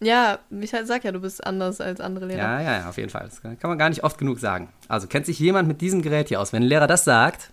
Ja, 0.00 0.40
ich 0.50 0.74
halt 0.74 0.88
sag 0.88 1.04
ja, 1.04 1.12
du 1.12 1.20
bist 1.20 1.46
anders 1.46 1.80
als 1.80 2.00
andere 2.00 2.26
Lehrer. 2.26 2.38
Ja, 2.40 2.60
ja, 2.60 2.78
ja, 2.80 2.88
auf 2.88 2.96
jeden 2.96 3.10
Fall. 3.10 3.24
Das 3.24 3.40
kann 3.40 3.56
man 3.62 3.78
gar 3.78 3.88
nicht 3.88 4.02
oft 4.02 4.18
genug 4.18 4.40
sagen. 4.40 4.68
Also 4.88 5.06
kennt 5.06 5.26
sich 5.26 5.38
jemand 5.38 5.68
mit 5.68 5.80
diesem 5.80 6.02
Gerät 6.02 6.28
hier 6.28 6.40
aus? 6.40 6.52
Wenn 6.52 6.62
ein 6.64 6.68
Lehrer 6.68 6.88
das 6.88 7.04
sagt, 7.04 7.50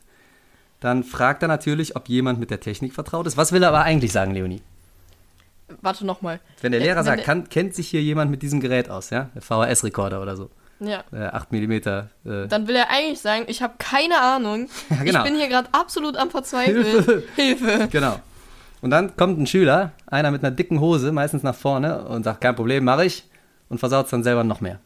dann 0.79 1.03
fragt 1.03 1.43
er 1.43 1.47
natürlich, 1.47 1.95
ob 1.95 2.09
jemand 2.09 2.39
mit 2.39 2.49
der 2.49 2.59
Technik 2.59 2.93
vertraut 2.93 3.27
ist. 3.27 3.37
Was 3.37 3.51
will 3.51 3.61
er 3.61 3.69
aber 3.69 3.81
eigentlich 3.83 4.11
sagen, 4.11 4.31
Leonie? 4.33 4.61
Warte 5.81 6.03
nochmal. 6.05 6.39
Wenn 6.61 6.71
der 6.71 6.81
Äh, 6.81 6.85
Lehrer 6.85 6.97
wenn 6.99 7.05
sagt, 7.05 7.17
der- 7.19 7.25
kann, 7.25 7.49
kennt 7.49 7.75
sich 7.75 7.87
hier 7.87 8.01
jemand 8.01 8.31
mit 8.31 8.41
diesem 8.41 8.59
Gerät 8.59 8.89
aus, 8.89 9.11
ja? 9.11 9.29
Der 9.35 9.43
VHS-Rekorder 9.43 10.19
oder 10.19 10.35
so. 10.35 10.49
Ja. 10.79 11.03
Der 11.11 11.35
8 11.35 11.51
mm. 11.51 11.71
Äh, 11.71 12.03
Dann 12.47 12.67
will 12.67 12.75
er 12.75 12.89
eigentlich 12.89 13.19
sagen, 13.19 13.45
ich 13.47 13.61
habe 13.61 13.73
keine 13.77 14.19
Ahnung. 14.19 14.69
Ja, 14.89 15.03
genau. 15.03 15.19
Ich 15.19 15.25
bin 15.25 15.35
hier 15.37 15.47
gerade 15.47 15.69
absolut 15.71 16.17
am 16.17 16.29
Verzweifeln. 16.29 16.83
Hilfe. 16.85 17.23
Hilfe. 17.35 17.87
genau. 17.91 18.19
Und 18.81 18.91
dann 18.91 19.15
kommt 19.17 19.39
ein 19.39 19.45
Schüler, 19.47 19.91
einer 20.07 20.31
mit 20.31 20.43
einer 20.43 20.51
dicken 20.55 20.79
Hose, 20.79 21.11
meistens 21.11 21.43
nach 21.43 21.55
vorne, 21.55 22.05
und 22.05 22.23
sagt, 22.23 22.41
kein 22.41 22.55
Problem, 22.55 22.85
mache 22.85 23.05
ich. 23.05 23.25
Und 23.67 23.77
versaut 23.79 24.05
es 24.05 24.11
dann 24.11 24.23
selber 24.23 24.43
noch 24.43 24.61
mehr. 24.61 24.79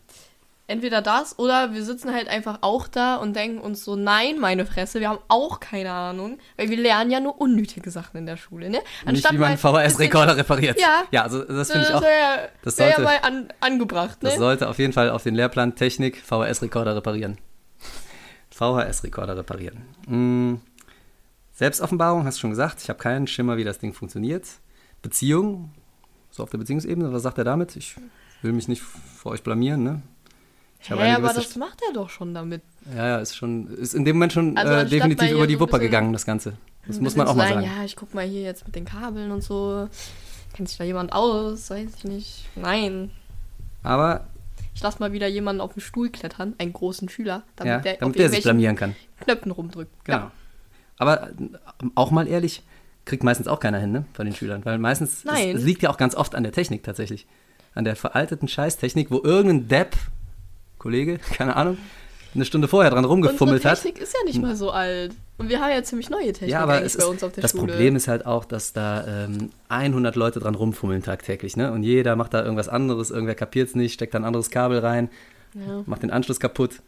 Entweder 0.66 1.02
das 1.02 1.38
oder 1.38 1.74
wir 1.74 1.84
sitzen 1.84 2.14
halt 2.14 2.30
einfach 2.30 2.60
auch 2.62 2.88
da 2.88 3.18
und 3.18 3.36
denken 3.36 3.60
uns 3.60 3.84
so, 3.84 3.98
nein, 3.98 4.40
meine 4.40 4.66
Fresse, 4.66 5.02
wir 5.02 5.10
haben 5.10 5.20
auch 5.28 5.60
keine 5.60 5.92
Ahnung, 5.92 6.40
weil 6.56 6.70
wir 6.70 6.78
lernen 6.78 7.12
ja 7.12 7.20
nur 7.20 7.42
unnötige 7.42 7.92
Sachen 7.92 8.16
in 8.16 8.26
der 8.26 8.38
Schule, 8.38 8.70
ne? 8.70 8.80
Nicht, 9.06 9.30
wie 9.30 9.38
man 9.38 9.58
VHS-Rekorder 9.58 10.38
repariert. 10.38 10.80
Ja. 10.80 11.04
Ja, 11.12 11.24
also 11.24 11.44
das 11.44 11.70
finde 11.70 11.88
ich 11.88 11.94
auch. 11.94 12.02
wäre 12.02 12.50
das 12.64 12.78
wär 12.78 12.92
ja 12.92 13.00
mal 13.00 13.20
an, 13.24 13.50
angebracht, 13.60 14.24
ne? 14.24 14.30
Das 14.30 14.38
sollte 14.38 14.70
auf 14.70 14.80
jeden 14.80 14.94
Fall 14.94 15.10
auf 15.10 15.24
den 15.24 15.36
Lehrplan 15.36 15.76
Technik 15.76 16.24
VHS-Rekorder 16.24 16.96
reparieren. 16.96 17.38
VHS-Rekorder 18.52 19.36
reparieren. 19.36 19.82
Mm. 20.08 20.62
Selbstoffenbarung, 21.52 22.26
hast 22.26 22.38
du 22.38 22.42
schon 22.42 22.50
gesagt. 22.52 22.82
Ich 22.82 22.90
habe 22.90 23.00
keinen 23.00 23.28
Schimmer, 23.28 23.58
wie 23.58 23.66
das 23.66 23.80
Ding 23.80 23.94
funktioniert. 23.94 24.48
Beziehung, 25.02 25.74
so 26.32 26.42
auf 26.42 26.50
der 26.50 26.58
Beziehungsebene, 26.58 27.12
was 27.12 27.24
sagt 27.24 27.38
er 27.38 27.44
damit? 27.44 27.76
Ich 27.76 27.96
will 28.42 28.54
mich 28.54 28.70
nicht 28.70 28.82
vor 28.82 29.34
euch 29.34 29.44
blamieren, 29.44 29.84
ne? 29.84 30.02
Ich 30.84 30.90
Hä, 30.90 31.12
aber 31.14 31.34
das 31.34 31.56
macht 31.56 31.82
er 31.88 31.94
doch 31.94 32.10
schon 32.10 32.34
damit. 32.34 32.62
Ja, 32.94 33.08
ja, 33.08 33.18
ist 33.20 33.38
schon, 33.38 33.68
ist 33.78 33.94
in 33.94 34.04
dem 34.04 34.18
Moment 34.18 34.34
schon 34.34 34.58
Also 34.58 34.74
äh, 34.74 34.86
definitiv 34.86 35.32
über 35.32 35.48
die 35.48 35.54
so 35.54 35.62
Wupper 35.62 35.80
gegangen, 35.80 36.12
das 36.12 36.26
Ganze. 36.26 36.54
Das 36.86 37.00
muss 37.00 37.16
man 37.16 37.28
auch 37.28 37.36
mal 37.36 37.48
sagen. 37.48 37.66
Ja, 37.66 37.86
ich 37.86 37.96
guck 37.96 38.14
mal 38.14 38.26
hier 38.26 38.42
jetzt 38.42 38.66
mit 38.66 38.76
den 38.76 38.84
Kabeln 38.84 39.32
und 39.32 39.42
so. 39.42 39.88
Kennt 40.54 40.68
sich 40.68 40.78
da 40.78 40.84
jemand 40.84 41.14
aus? 41.14 41.70
Weiß 41.70 41.90
ich 41.98 42.04
nicht. 42.04 42.46
Nein. 42.56 43.12
Aber 43.82 44.28
Ich 44.76 44.82
lass 44.84 45.00
mal 45.00 45.14
wieder 45.14 45.28
jemanden 45.28 45.62
auf 45.62 45.74
den 45.74 45.82
Stuhl 45.82 46.10
klettern, 46.10 46.54
einen 46.58 46.74
großen 46.74 47.08
Schüler, 47.08 47.44
damit 47.56 47.72
ja, 47.72 47.80
der 47.80 47.98
damit 47.98 48.20
der 48.20 48.30
sich 48.30 48.44
blamieren 48.44 48.76
kann. 48.76 48.96
Knöpfen 49.22 49.52
rumdrückt. 49.52 49.92
Genau. 50.04 50.18
Ja. 50.18 50.32
Aber 50.98 51.30
äh, 51.30 51.34
auch 51.96 52.12
mal 52.12 52.28
ehrlich, 52.28 52.62
kriegt 53.06 53.24
meistens 53.24 53.48
auch 53.48 53.60
keiner 53.62 53.80
hin, 53.80 53.92
ne, 53.94 54.06
von 54.14 54.26
den 54.26 54.36
Schülern. 54.36 54.66
Weil 54.66 54.78
meistens, 54.80 55.24
Nein. 55.24 55.52
Es, 55.56 55.60
es 55.62 55.66
liegt 55.66 55.82
ja 55.82 55.90
auch 55.90 55.98
ganz 55.98 56.14
oft 56.16 56.36
an 56.36 56.44
der 56.44 56.52
Technik 56.52 56.84
tatsächlich. 56.84 57.26
An 57.74 57.86
der 57.86 57.96
veralteten 57.96 58.48
Scheißtechnik, 58.50 59.10
wo 59.10 59.22
irgendein 59.24 59.68
Depp, 59.70 59.96
Kollege, 60.84 61.18
keine 61.38 61.56
Ahnung, 61.56 61.78
eine 62.36 62.46
Stunde 62.46 62.68
vorher 62.68 62.92
dran 62.92 63.06
rumgefummelt 63.06 63.64
hat. 63.66 63.82
Technik 63.82 64.02
ist 64.04 64.14
ja 64.14 64.20
nicht 64.26 64.42
mal 64.42 64.56
so 64.56 64.70
alt. 64.72 65.16
Und 65.38 65.50
wir 65.50 65.60
haben 65.62 65.72
ja 65.72 65.82
ziemlich 65.84 66.10
neue 66.10 66.32
Technik 66.34 66.50
Ja, 66.52 66.60
aber 66.62 66.84
es 66.84 66.96
bei 66.98 67.04
ist, 67.04 67.10
uns 67.10 67.24
auf 67.24 67.32
der 67.32 67.42
das 67.42 67.52
Schule. 67.52 67.68
Problem 67.74 67.96
ist 67.96 68.08
halt 68.08 68.26
auch, 68.26 68.46
dass 68.46 68.74
da 68.74 69.26
ähm, 69.26 69.50
100 69.70 70.16
Leute 70.16 70.40
dran 70.40 70.54
rumfummeln 70.56 71.02
tagtäglich, 71.02 71.58
ne? 71.58 71.72
Und 71.72 71.84
jeder 71.84 72.16
macht 72.16 72.34
da 72.34 72.44
irgendwas 72.44 72.70
anderes, 72.70 73.10
irgendwer 73.10 73.34
kapiert 73.36 73.70
es 73.70 73.76
nicht, 73.76 73.94
steckt 73.94 74.14
da 74.14 74.20
ein 74.20 74.26
anderes 74.26 74.50
Kabel 74.52 74.80
rein, 74.80 75.10
Ja. 75.54 75.84
macht 75.86 76.04
den 76.04 76.12
Anschluss 76.12 76.40
kaputt. 76.40 76.82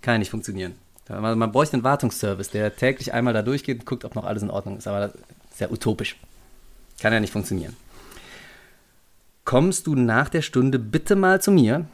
Kann 0.00 0.14
ja 0.14 0.18
nicht 0.18 0.30
funktionieren. 0.30 0.74
Man, 1.08 1.38
man 1.38 1.52
bräuchte 1.52 1.74
einen 1.74 1.84
Wartungsservice, 1.84 2.50
der 2.50 2.74
täglich 2.74 3.12
einmal 3.12 3.34
da 3.34 3.42
durchgeht 3.42 3.80
und 3.80 3.86
guckt, 3.86 4.04
ob 4.04 4.14
noch 4.14 4.24
alles 4.24 4.42
in 4.42 4.50
Ordnung 4.50 4.78
ist. 4.78 4.86
Aber 4.88 5.00
das 5.00 5.14
ist 5.52 5.60
ja 5.60 5.68
utopisch. 5.70 6.16
Kann 7.00 7.12
ja 7.12 7.20
nicht 7.20 7.32
funktionieren. 7.32 7.76
Kommst 9.44 9.86
du 9.86 9.94
nach 9.94 10.28
der 10.28 10.42
Stunde 10.42 10.78
bitte 10.78 11.16
mal 11.16 11.40
zu 11.42 11.50
mir, 11.50 11.84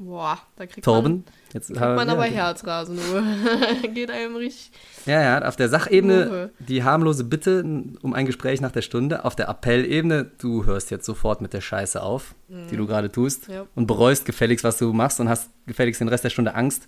Boah, 0.00 0.38
da 0.56 0.66
kriegt 0.66 0.84
Torben? 0.84 1.24
man, 1.24 1.24
Jetzt 1.52 1.68
kriegt 1.68 1.80
man 1.80 2.06
ja, 2.06 2.12
aber 2.14 2.22
okay. 2.22 2.34
Herzrasen. 2.34 2.98
Geht 3.94 4.12
einem 4.12 4.36
richtig... 4.36 4.70
Ja, 5.06 5.20
ja, 5.22 5.48
auf 5.48 5.56
der 5.56 5.68
Sachebene 5.68 6.50
die 6.60 6.84
harmlose 6.84 7.24
Bitte 7.24 7.64
um 8.02 8.12
ein 8.14 8.24
Gespräch 8.26 8.60
nach 8.60 8.70
der 8.70 8.82
Stunde. 8.82 9.24
Auf 9.24 9.34
der 9.34 9.48
Appellebene, 9.48 10.30
du 10.38 10.64
hörst 10.66 10.92
jetzt 10.92 11.04
sofort 11.04 11.40
mit 11.40 11.52
der 11.52 11.60
Scheiße 11.60 12.00
auf, 12.00 12.34
die 12.48 12.76
du 12.76 12.86
gerade 12.86 13.10
tust 13.10 13.48
Ja. 13.48 13.66
und 13.74 13.86
bereust 13.88 14.24
gefälligst, 14.24 14.64
was 14.64 14.78
du 14.78 14.92
machst 14.92 15.18
und 15.18 15.28
hast 15.28 15.50
gefälligst 15.66 16.00
den 16.00 16.08
Rest 16.08 16.22
der 16.22 16.30
Stunde 16.30 16.54
Angst. 16.54 16.84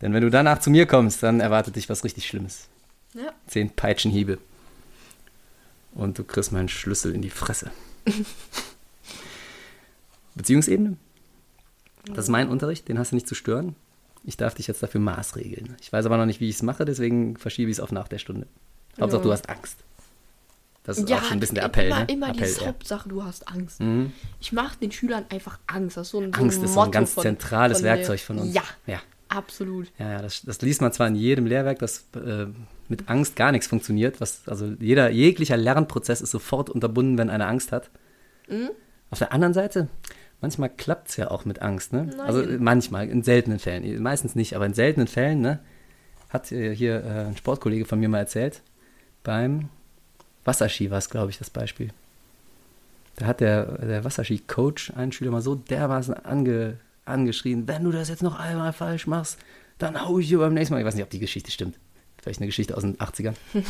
Denn 0.00 0.14
wenn 0.14 0.22
du 0.22 0.30
danach 0.30 0.58
zu 0.60 0.70
mir 0.70 0.86
kommst, 0.86 1.22
dann 1.22 1.40
erwartet 1.40 1.76
dich 1.76 1.88
was 1.90 2.02
richtig 2.02 2.26
Schlimmes. 2.26 2.68
Ja. 3.14 3.32
Zehn 3.46 3.70
Peitschenhiebe. 3.70 4.38
Und 5.94 6.18
du 6.18 6.24
kriegst 6.24 6.52
meinen 6.52 6.68
Schlüssel 6.68 7.14
in 7.14 7.20
die 7.22 7.30
Fresse. 7.30 7.70
Beziehungsebene? 10.34 10.96
Das 12.14 12.26
ist 12.26 12.30
mein 12.30 12.48
Unterricht, 12.48 12.88
den 12.88 12.98
hast 12.98 13.12
du 13.12 13.16
nicht 13.16 13.28
zu 13.28 13.34
stören. 13.34 13.74
Ich 14.24 14.36
darf 14.36 14.54
dich 14.54 14.66
jetzt 14.66 14.82
dafür 14.82 15.00
maßregeln. 15.00 15.76
Ich 15.80 15.92
weiß 15.92 16.06
aber 16.06 16.16
noch 16.16 16.26
nicht, 16.26 16.40
wie 16.40 16.48
ich 16.48 16.56
es 16.56 16.62
mache, 16.62 16.84
deswegen 16.84 17.36
verschiebe 17.36 17.70
ich 17.70 17.76
es 17.76 17.80
auf 17.80 17.92
nach 17.92 18.08
der 18.08 18.18
Stunde. 18.18 18.46
Hauptsache, 19.00 19.22
du 19.22 19.32
hast 19.32 19.48
Angst. 19.48 19.78
Das 20.86 20.98
ist 20.98 21.08
ja, 21.08 21.16
auch 21.16 21.22
schon 21.24 21.34
ein 21.34 21.40
bisschen 21.40 21.56
der 21.56 21.64
Appell. 21.64 21.88
immer, 21.88 21.98
ne? 22.00 22.06
immer 22.08 22.28
Appell, 22.28 22.52
die 22.52 22.60
ja. 22.60 22.68
Hauptsache, 22.68 23.08
du 23.08 23.24
hast 23.24 23.48
Angst. 23.48 23.80
Mhm. 23.80 24.12
Ich 24.40 24.52
mache 24.52 24.78
den 24.78 24.92
Schülern 24.92 25.24
einfach 25.30 25.58
Angst. 25.66 25.96
Das 25.96 26.06
ist 26.06 26.10
so 26.12 26.20
ein, 26.20 26.32
so 26.32 26.40
Angst 26.40 26.58
ein 26.58 26.64
ist 26.64 26.74
so 26.74 26.80
ein 26.80 26.90
ganz 26.92 27.12
von, 27.12 27.22
zentrales 27.22 27.78
von 27.78 27.84
Werkzeug 27.84 28.20
von 28.20 28.38
uns. 28.38 28.54
Ja, 28.54 28.62
Ja, 28.86 29.00
absolut. 29.28 29.88
ja, 29.98 30.12
ja 30.12 30.22
das, 30.22 30.42
das 30.42 30.62
liest 30.62 30.80
man 30.80 30.92
zwar 30.92 31.08
in 31.08 31.16
jedem 31.16 31.46
Lehrwerk, 31.46 31.80
dass 31.80 32.04
äh, 32.14 32.46
mit 32.88 33.08
Angst 33.08 33.34
gar 33.34 33.50
nichts 33.50 33.66
funktioniert. 33.66 34.20
Was, 34.20 34.42
also 34.46 34.74
jeder, 34.78 35.10
jeglicher 35.10 35.56
Lernprozess 35.56 36.20
ist 36.20 36.30
sofort 36.30 36.70
unterbunden, 36.70 37.18
wenn 37.18 37.30
einer 37.30 37.48
Angst 37.48 37.72
hat. 37.72 37.90
Mhm. 38.48 38.70
Auf 39.10 39.18
der 39.18 39.32
anderen 39.32 39.54
Seite, 39.54 39.88
manchmal 40.40 40.70
klappt 40.70 41.08
es 41.08 41.16
ja 41.16 41.30
auch 41.30 41.44
mit 41.44 41.62
Angst. 41.62 41.92
Ne? 41.92 42.04
Nein. 42.04 42.20
Also 42.20 42.44
manchmal, 42.58 43.08
in 43.08 43.22
seltenen 43.22 43.58
Fällen. 43.58 44.02
Meistens 44.02 44.34
nicht, 44.34 44.54
aber 44.54 44.66
in 44.66 44.74
seltenen 44.74 45.08
Fällen, 45.08 45.40
ne? 45.40 45.60
Hat 46.28 46.50
äh, 46.52 46.74
hier 46.74 47.04
äh, 47.04 47.26
ein 47.26 47.36
Sportkollege 47.36 47.84
von 47.84 48.00
mir 48.00 48.08
mal 48.08 48.18
erzählt, 48.18 48.62
beim 49.22 49.68
Wasserski 50.44 50.90
war 50.90 50.98
es, 50.98 51.10
glaube 51.10 51.30
ich, 51.30 51.38
das 51.38 51.50
Beispiel. 51.50 51.90
Da 53.16 53.26
hat 53.26 53.40
der, 53.40 53.78
der 53.78 54.04
Wasserski-Coach 54.04 54.92
einen 54.94 55.12
Schüler 55.12 55.30
mal 55.30 55.40
so 55.40 55.54
dermaßen 55.54 56.14
ange, 56.14 56.78
angeschrien, 57.04 57.66
wenn 57.66 57.84
du 57.84 57.90
das 57.90 58.08
jetzt 58.08 58.22
noch 58.22 58.38
einmal 58.38 58.72
falsch 58.72 59.06
machst, 59.06 59.38
dann 59.78 60.04
hau 60.04 60.18
ich 60.18 60.28
dir 60.28 60.38
beim 60.38 60.54
nächsten 60.54 60.74
Mal. 60.74 60.80
Ich 60.80 60.86
weiß 60.86 60.94
nicht, 60.94 61.04
ob 61.04 61.10
die 61.10 61.18
Geschichte 61.18 61.50
stimmt. 61.50 61.78
Vielleicht 62.20 62.40
eine 62.40 62.46
Geschichte 62.46 62.76
aus 62.76 62.82
den 62.82 62.96
80ern. 62.96 63.34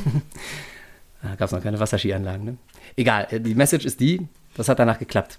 da 1.23 1.35
gab 1.37 1.47
es 1.47 1.53
noch 1.53 1.63
keine 1.63 1.79
Wasserskianlagen. 1.79 2.45
Ne? 2.45 2.57
Egal, 2.97 3.29
äh, 3.31 3.41
die 3.41 3.55
Message 3.55 3.85
ist 3.85 4.01
die, 4.01 4.27
das 4.55 4.69
hat 4.69 4.79
danach 4.79 4.99
geklappt. 4.99 5.39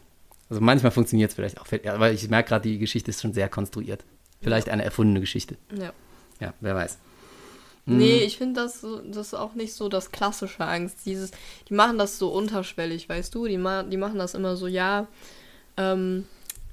Also 0.49 0.61
manchmal 0.61 0.91
funktioniert 0.91 1.29
es 1.31 1.35
vielleicht 1.35 1.59
auch. 1.59 1.67
Ja, 1.83 1.93
Aber 1.93 2.11
ich 2.11 2.27
merke 2.29 2.49
gerade, 2.49 2.69
die 2.69 2.77
Geschichte 2.79 3.11
ist 3.11 3.21
schon 3.21 3.33
sehr 3.33 3.49
konstruiert. 3.49 4.03
Vielleicht 4.41 4.69
eine 4.69 4.83
erfundene 4.83 5.19
Geschichte. 5.19 5.57
Ja. 5.77 5.91
Ja, 6.39 6.53
wer 6.61 6.75
weiß. 6.75 6.97
Nee, 7.89 8.17
ich 8.19 8.37
finde 8.37 8.61
das, 8.61 8.81
das 9.05 9.27
ist 9.27 9.33
auch 9.33 9.53
nicht 9.53 9.73
so 9.73 9.87
das 9.87 10.11
klassische 10.11 10.65
Angst. 10.65 10.97
Dieses, 11.05 11.31
die 11.69 11.73
machen 11.73 11.97
das 11.97 12.19
so 12.19 12.29
unterschwellig, 12.33 13.07
weißt 13.07 13.33
du? 13.33 13.47
Die, 13.47 13.57
ma 13.57 13.83
die 13.83 13.95
machen 13.97 14.19
das 14.19 14.33
immer 14.33 14.57
so, 14.57 14.67
ja. 14.67 15.07
Ähm, 15.77 16.25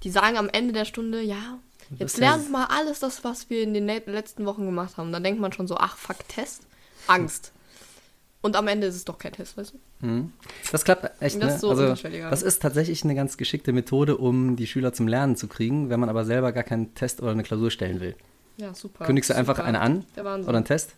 die 0.02 0.10
sagen 0.10 0.36
am 0.36 0.48
Ende 0.48 0.72
der 0.72 0.84
Stunde, 0.84 1.22
ja, 1.22 1.58
jetzt 1.98 2.18
ja- 2.18 2.30
lernt 2.30 2.50
mal 2.50 2.66
alles 2.66 2.98
das, 2.98 3.22
was 3.22 3.48
wir 3.48 3.62
in 3.62 3.74
den 3.74 3.86
le- 3.86 4.02
letzten 4.06 4.44
Wochen 4.44 4.66
gemacht 4.66 4.96
haben. 4.96 5.12
Dann 5.12 5.22
denkt 5.22 5.40
man 5.40 5.52
schon 5.52 5.68
so, 5.68 5.76
ach, 5.76 5.96
fuck, 5.96 6.26
Test, 6.28 6.62
Angst. 7.06 7.52
Und 8.42 8.56
am 8.56 8.66
Ende 8.68 8.88
ist 8.88 8.96
es 8.96 9.04
doch 9.04 9.18
kein 9.18 9.32
Test, 9.32 9.56
weißt 9.56 9.72
du? 9.72 9.78
Mhm. 10.04 10.32
Das 10.70 10.84
klappt 10.84 11.04
echt, 11.22 11.36
Das 11.36 11.48
ne? 11.48 11.54
ist 11.54 11.60
so 11.60 11.70
also, 11.70 11.82
unterschwelliger. 11.82 12.30
das 12.30 12.42
ist 12.42 12.60
tatsächlich 12.60 13.02
eine 13.04 13.14
ganz 13.14 13.36
geschickte 13.36 13.72
Methode, 13.72 14.16
um 14.16 14.56
die 14.56 14.66
Schüler 14.66 14.92
zum 14.92 15.08
Lernen 15.08 15.36
zu 15.36 15.48
kriegen, 15.48 15.88
wenn 15.90 15.98
man 16.00 16.08
aber 16.08 16.24
selber 16.24 16.52
gar 16.52 16.62
keinen 16.62 16.94
Test 16.94 17.22
oder 17.22 17.32
eine 17.32 17.42
Klausur 17.42 17.70
stellen 17.70 18.00
will. 18.00 18.14
Ja, 18.56 18.74
super. 18.74 19.04
Kündigst 19.06 19.30
du 19.30 19.34
einfach 19.34 19.56
super. 19.56 19.66
eine 19.68 19.80
an 19.80 20.04
oder 20.18 20.48
einen 20.56 20.64
Test, 20.64 20.94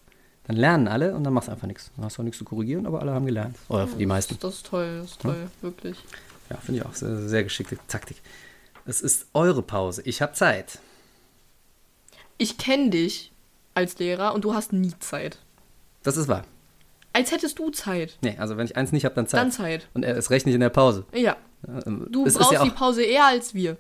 dann 0.47 0.57
lernen 0.57 0.89
alle 0.89 1.15
und 1.15 1.25
dann 1.25 1.33
machst 1.33 1.49
du 1.49 1.53
einfach 1.53 1.67
nichts. 1.67 1.91
Dann 1.97 2.05
hast 2.05 2.17
du 2.19 2.23
auch 2.23 2.25
nichts 2.25 2.39
zu 2.39 2.45
korrigieren, 2.45 2.87
aber 2.87 3.01
alle 3.01 3.13
haben 3.13 3.27
gelernt. 3.27 3.57
Oder 3.69 3.87
die 3.87 4.07
meisten. 4.07 4.37
Das 4.41 4.55
ist 4.57 4.67
toll, 4.67 4.99
das 5.01 5.13
ist 5.13 5.21
toll, 5.21 5.49
wirklich. 5.61 5.97
Ja, 6.51 6.57
finde 6.59 6.81
ich 6.81 6.87
auch 6.87 6.95
sehr, 6.95 7.17
sehr 7.29 7.45
geschickte 7.45 7.79
Taktik. 7.89 8.19
Es 8.85 9.01
ist 9.01 9.27
eure 9.35 9.63
Pause. 9.63 10.03
Ich 10.05 10.23
habe 10.23 10.33
Zeit. 10.35 10.79
Ich 12.39 12.59
kenne 12.59 12.91
dich 12.91 13.33
als 13.75 13.99
Lehrer 13.99 14.35
und 14.35 14.45
du 14.45 14.55
hast 14.55 14.73
nie 14.73 14.93
Zeit. 15.01 15.39
Das 16.03 16.17
ist 16.17 16.29
wahr. 16.29 16.45
Als 17.17 17.33
hättest 17.33 17.59
du 17.59 17.71
Zeit. 17.71 18.19
Nee, 18.23 18.37
also 18.39 18.57
wenn 18.57 18.67
ich 18.67 18.77
eins 18.77 18.93
nicht 18.93 19.05
habe, 19.05 19.14
dann 19.14 19.27
Zeit. 19.27 19.41
Dann 19.41 19.51
Zeit. 19.53 19.89
Und 19.95 20.05
er 20.05 20.17
ist 20.17 20.31
recht 20.31 20.47
nicht 20.47 20.55
in 20.55 20.61
der 20.61 20.69
Pause. 20.71 21.05
Ja, 21.14 21.37
Ähm, 21.87 22.07
Du 22.11 22.25
es 22.27 22.35
brauchst 22.35 22.53
ja 22.53 22.62
die 22.64 22.71
Pause 22.71 23.03
eher 23.03 23.25
als 23.27 23.55
wir. 23.55 23.77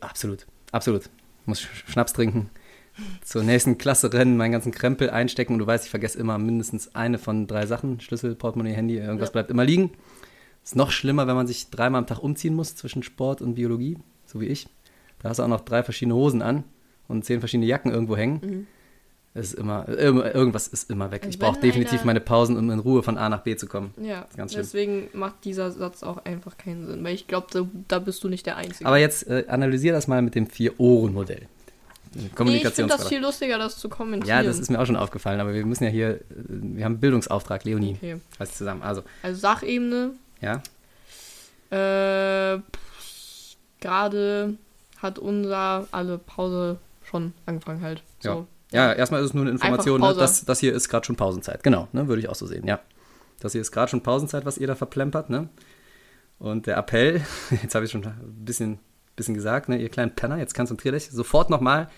Absolut, 0.00 0.46
absolut. 0.72 1.10
Muss 1.46 1.60
Sch- 1.60 1.90
Schnaps 1.90 2.12
trinken, 2.12 2.50
zur 3.24 3.42
nächsten 3.42 3.78
Klasse 3.78 4.12
rennen, 4.12 4.36
meinen 4.36 4.52
ganzen 4.52 4.72
Krempel 4.72 5.10
einstecken 5.10 5.54
und 5.54 5.58
du 5.60 5.66
weißt, 5.66 5.84
ich 5.84 5.90
vergesse 5.90 6.18
immer 6.18 6.38
mindestens 6.38 6.94
eine 6.94 7.18
von 7.18 7.46
drei 7.46 7.66
Sachen. 7.66 8.00
Schlüssel, 8.00 8.34
Portemonnaie, 8.34 8.72
Handy, 8.74 8.96
irgendwas 8.98 9.28
Ja. 9.28 9.32
bleibt 9.32 9.50
immer 9.50 9.64
liegen. 9.64 9.92
Ist 10.62 10.76
noch 10.76 10.90
schlimmer, 10.90 11.26
wenn 11.26 11.36
man 11.36 11.46
sich 11.46 11.70
dreimal 11.70 11.98
am 12.00 12.06
Tag 12.06 12.18
umziehen 12.22 12.54
muss 12.54 12.76
zwischen 12.76 13.02
Sport 13.02 13.40
und 13.42 13.54
Biologie, 13.54 13.98
so 14.26 14.40
wie 14.40 14.46
ich. 14.46 14.68
Da 15.20 15.28
hast 15.30 15.38
du 15.38 15.42
auch 15.42 15.48
noch 15.48 15.60
drei 15.62 15.82
verschiedene 15.82 16.14
Hosen 16.14 16.42
an 16.42 16.64
und 17.08 17.24
zehn 17.24 17.40
verschiedene 17.40 17.66
Jacken 17.66 17.90
irgendwo 17.92 18.16
hängen. 18.16 18.66
Es 18.79 18.79
ist 19.34 19.54
immer, 19.54 19.86
ir- 19.88 20.34
irgendwas 20.34 20.66
ist 20.66 20.90
immer 20.90 21.10
weg. 21.12 21.24
Ich 21.28 21.38
brauche 21.38 21.60
definitiv 21.60 22.04
meine 22.04 22.20
Pausen, 22.20 22.56
um 22.56 22.68
in 22.70 22.78
Ruhe 22.80 23.02
von 23.04 23.16
A 23.16 23.28
nach 23.28 23.42
B 23.42 23.54
zu 23.56 23.66
kommen. 23.68 23.94
Ja, 24.02 24.26
deswegen 24.36 25.08
macht 25.12 25.44
dieser 25.44 25.70
Satz 25.70 26.02
auch 26.02 26.24
einfach 26.24 26.56
keinen 26.58 26.86
Sinn, 26.86 27.04
weil 27.04 27.14
ich 27.14 27.26
glaube, 27.28 27.46
da, 27.52 27.66
da 27.88 27.98
bist 28.00 28.24
du 28.24 28.28
nicht 28.28 28.44
der 28.46 28.56
Einzige. 28.56 28.86
Aber 28.86 28.98
jetzt 28.98 29.28
äh, 29.28 29.44
analysier 29.48 29.92
das 29.92 30.08
mal 30.08 30.20
mit 30.20 30.34
dem 30.34 30.46
Vier-Ohren-Modell. 30.48 31.46
nee, 32.12 32.56
ich 32.56 32.68
finde 32.70 32.88
das 32.96 33.06
viel 33.06 33.20
lustiger, 33.20 33.56
das 33.56 33.78
zu 33.78 33.88
kommentieren. 33.88 34.28
Ja, 34.36 34.42
das 34.42 34.58
ist 34.58 34.68
mir 34.68 34.80
auch 34.80 34.86
schon 34.86 34.96
aufgefallen, 34.96 35.38
aber 35.38 35.54
wir 35.54 35.64
müssen 35.64 35.84
ja 35.84 35.90
hier, 35.90 36.08
äh, 36.16 36.18
wir 36.48 36.84
haben 36.84 36.94
einen 36.94 37.00
Bildungsauftrag, 37.00 37.62
Leonie. 37.64 37.94
Okay. 37.96 38.16
Alles 38.40 38.54
zusammen. 38.56 38.82
Also, 38.82 39.04
Also 39.22 39.38
Sachebene, 39.40 40.10
ja, 40.40 40.60
äh, 41.70 42.58
gerade 43.80 44.54
hat 44.98 45.18
unser 45.18 45.86
alle 45.92 46.18
Pause 46.18 46.78
schon 47.04 47.32
angefangen 47.46 47.80
halt. 47.82 48.02
So. 48.20 48.28
Ja, 48.28 48.46
erstmal 48.72 49.20
ist 49.20 49.28
es 49.28 49.34
nur 49.34 49.44
eine 49.44 49.50
Information, 49.50 50.00
ne? 50.00 50.14
Das, 50.14 50.44
das 50.44 50.60
hier 50.60 50.72
ist 50.72 50.88
gerade 50.88 51.04
schon 51.04 51.16
Pausenzeit. 51.16 51.62
Genau, 51.62 51.88
ne? 51.92 52.08
würde 52.08 52.20
ich 52.20 52.28
auch 52.28 52.34
so 52.34 52.46
sehen, 52.46 52.66
ja. 52.66 52.80
Das 53.40 53.52
hier 53.52 53.60
ist 53.60 53.72
gerade 53.72 53.90
schon 53.90 54.02
Pausenzeit, 54.02 54.44
was 54.44 54.58
ihr 54.58 54.66
da 54.66 54.74
verplempert, 54.74 55.30
ne? 55.30 55.48
Und 56.38 56.66
der 56.66 56.76
Appell, 56.76 57.22
jetzt 57.62 57.74
habe 57.74 57.84
ich 57.84 57.90
schon 57.90 58.04
ein 58.04 58.44
bisschen, 58.44 58.78
bisschen 59.16 59.34
gesagt, 59.34 59.68
ne? 59.68 59.78
ihr 59.78 59.88
kleinen 59.88 60.14
Penner, 60.14 60.38
jetzt 60.38 60.54
konzentriert 60.54 60.94
euch 60.94 61.10
sofort 61.10 61.50
nochmal 61.50 61.90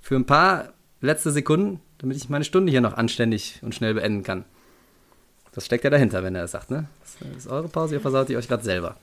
für 0.00 0.16
ein 0.16 0.26
paar 0.26 0.72
letzte 1.00 1.30
Sekunden, 1.30 1.80
damit 1.98 2.16
ich 2.16 2.28
meine 2.28 2.44
Stunde 2.44 2.70
hier 2.70 2.80
noch 2.80 2.94
anständig 2.94 3.60
und 3.62 3.74
schnell 3.74 3.94
beenden 3.94 4.22
kann. 4.22 4.44
Das 5.52 5.66
steckt 5.66 5.84
ja 5.84 5.90
dahinter, 5.90 6.22
wenn 6.22 6.34
er 6.34 6.42
das 6.42 6.52
sagt, 6.52 6.70
ne? 6.70 6.86
Das 7.00 7.36
ist 7.36 7.48
eure 7.48 7.68
Pause, 7.68 7.94
ihr 7.94 8.00
versaut 8.00 8.28
die 8.28 8.36
euch 8.36 8.48
gerade 8.48 8.64
selber. 8.64 8.96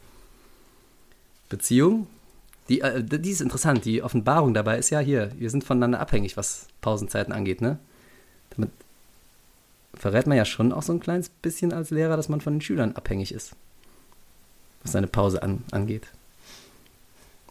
Beziehung, 1.50 2.08
die, 2.70 2.82
äh, 2.82 3.04
die 3.04 3.32
ist 3.32 3.42
interessant. 3.42 3.86
Die 3.86 4.02
Offenbarung 4.02 4.54
dabei 4.54 4.78
ist 4.78 4.90
ja 4.90 5.00
hier, 5.00 5.32
wir 5.38 5.50
sind 5.50 5.64
voneinander 5.64 6.00
abhängig, 6.00 6.38
was 6.38 6.68
Pausenzeiten 6.82 7.34
angeht, 7.34 7.62
ne? 7.62 7.80
Damit 8.52 8.72
verrät 9.94 10.28
man 10.28 10.38
ja 10.38 10.46
schon 10.46 10.72
auch 10.72 10.84
so 10.84 10.94
ein 10.94 11.00
kleines 11.00 11.30
bisschen 11.30 11.74
als 11.74 11.90
Lehrer, 11.90 12.18
dass 12.18 12.30
man 12.30 12.42
von 12.42 12.54
den 12.54 12.62
Schülern 12.62 12.94
abhängig 12.94 13.32
ist, 13.32 13.56
was 14.84 14.92
seine 14.92 15.08
Pause 15.08 15.42
an, 15.44 15.64
angeht. 15.72 16.08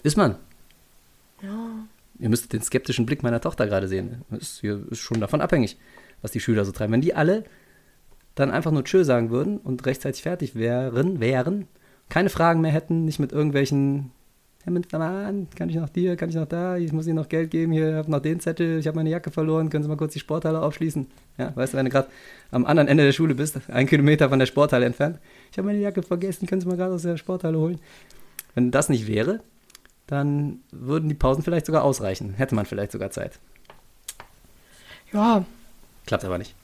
Ist 0.02 0.16
man. 0.16 0.36
Ja. 1.42 1.86
Ihr 2.18 2.28
müsstet 2.28 2.52
den 2.52 2.62
skeptischen 2.62 3.06
Blick 3.06 3.22
meiner 3.22 3.40
Tochter 3.40 3.66
gerade 3.66 3.88
sehen. 3.88 4.22
Ist, 4.30 4.62
ist 4.62 4.98
schon 4.98 5.20
davon 5.20 5.40
abhängig, 5.40 5.76
was 6.22 6.30
die 6.30 6.40
Schüler 6.40 6.64
so 6.64 6.72
treiben. 6.72 6.92
Wenn 6.92 7.00
die 7.00 7.14
alle 7.14 7.44
dann 8.34 8.50
einfach 8.50 8.70
nur 8.70 8.84
Tschö 8.84 9.04
sagen 9.04 9.30
würden 9.30 9.58
und 9.58 9.86
rechtzeitig 9.86 10.22
fertig 10.22 10.54
wären, 10.54 11.20
wären, 11.20 11.68
keine 12.08 12.30
Fragen 12.30 12.60
mehr 12.60 12.72
hätten, 12.72 13.04
nicht 13.04 13.18
mit 13.18 13.32
irgendwelchen, 13.32 14.10
Herr 14.64 14.72
Münstermann, 14.72 15.46
kann 15.54 15.68
ich 15.68 15.76
noch 15.76 15.90
dir, 15.90 16.16
kann 16.16 16.30
ich 16.30 16.34
noch 16.34 16.46
da, 16.46 16.76
ich 16.78 16.90
muss 16.90 17.06
Ihnen 17.06 17.16
noch 17.16 17.28
Geld 17.28 17.50
geben, 17.50 17.70
hier, 17.72 17.90
ich 17.90 17.94
habe 17.96 18.10
noch 18.10 18.20
den 18.20 18.40
Zettel, 18.40 18.78
ich 18.78 18.86
habe 18.86 18.96
meine 18.96 19.10
Jacke 19.10 19.30
verloren, 19.30 19.68
können 19.68 19.82
Sie 19.82 19.88
mal 19.90 19.96
kurz 19.98 20.14
die 20.14 20.20
Sporthalle 20.20 20.62
aufschließen? 20.62 21.06
Ja, 21.36 21.54
weißt 21.54 21.74
du, 21.74 21.76
wenn 21.76 21.84
du 21.84 21.90
gerade 21.90 22.08
am 22.50 22.64
anderen 22.64 22.88
Ende 22.88 23.04
der 23.04 23.12
Schule 23.12 23.34
bist, 23.34 23.58
ein 23.68 23.86
Kilometer 23.86 24.30
von 24.30 24.38
der 24.38 24.46
Sporthalle 24.46 24.86
entfernt, 24.86 25.18
ich 25.52 25.58
habe 25.58 25.66
meine 25.66 25.80
Jacke 25.80 26.02
vergessen, 26.02 26.46
können 26.46 26.62
Sie 26.62 26.66
mal 26.66 26.76
gerade 26.78 26.94
aus 26.94 27.02
der 27.02 27.18
Sporthalle 27.18 27.58
holen? 27.58 27.78
Wenn 28.54 28.70
das 28.70 28.88
nicht 28.88 29.06
wäre, 29.06 29.40
dann 30.06 30.60
würden 30.70 31.08
die 31.10 31.14
Pausen 31.14 31.42
vielleicht 31.42 31.66
sogar 31.66 31.84
ausreichen. 31.84 32.32
Hätte 32.34 32.54
man 32.54 32.64
vielleicht 32.66 32.92
sogar 32.92 33.10
Zeit. 33.10 33.38
ja, 35.12 35.44
Klappt 36.06 36.24
aber 36.24 36.38
nicht. 36.38 36.54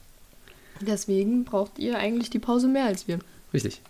deswegen 0.81 1.45
braucht 1.45 1.79
ihr 1.79 1.99
eigentlich 1.99 2.31
die 2.31 2.39
Pause 2.39 2.69
mehr 2.69 2.85
als 2.87 3.09
wir. 3.09 3.19
Richtig. 3.53 3.81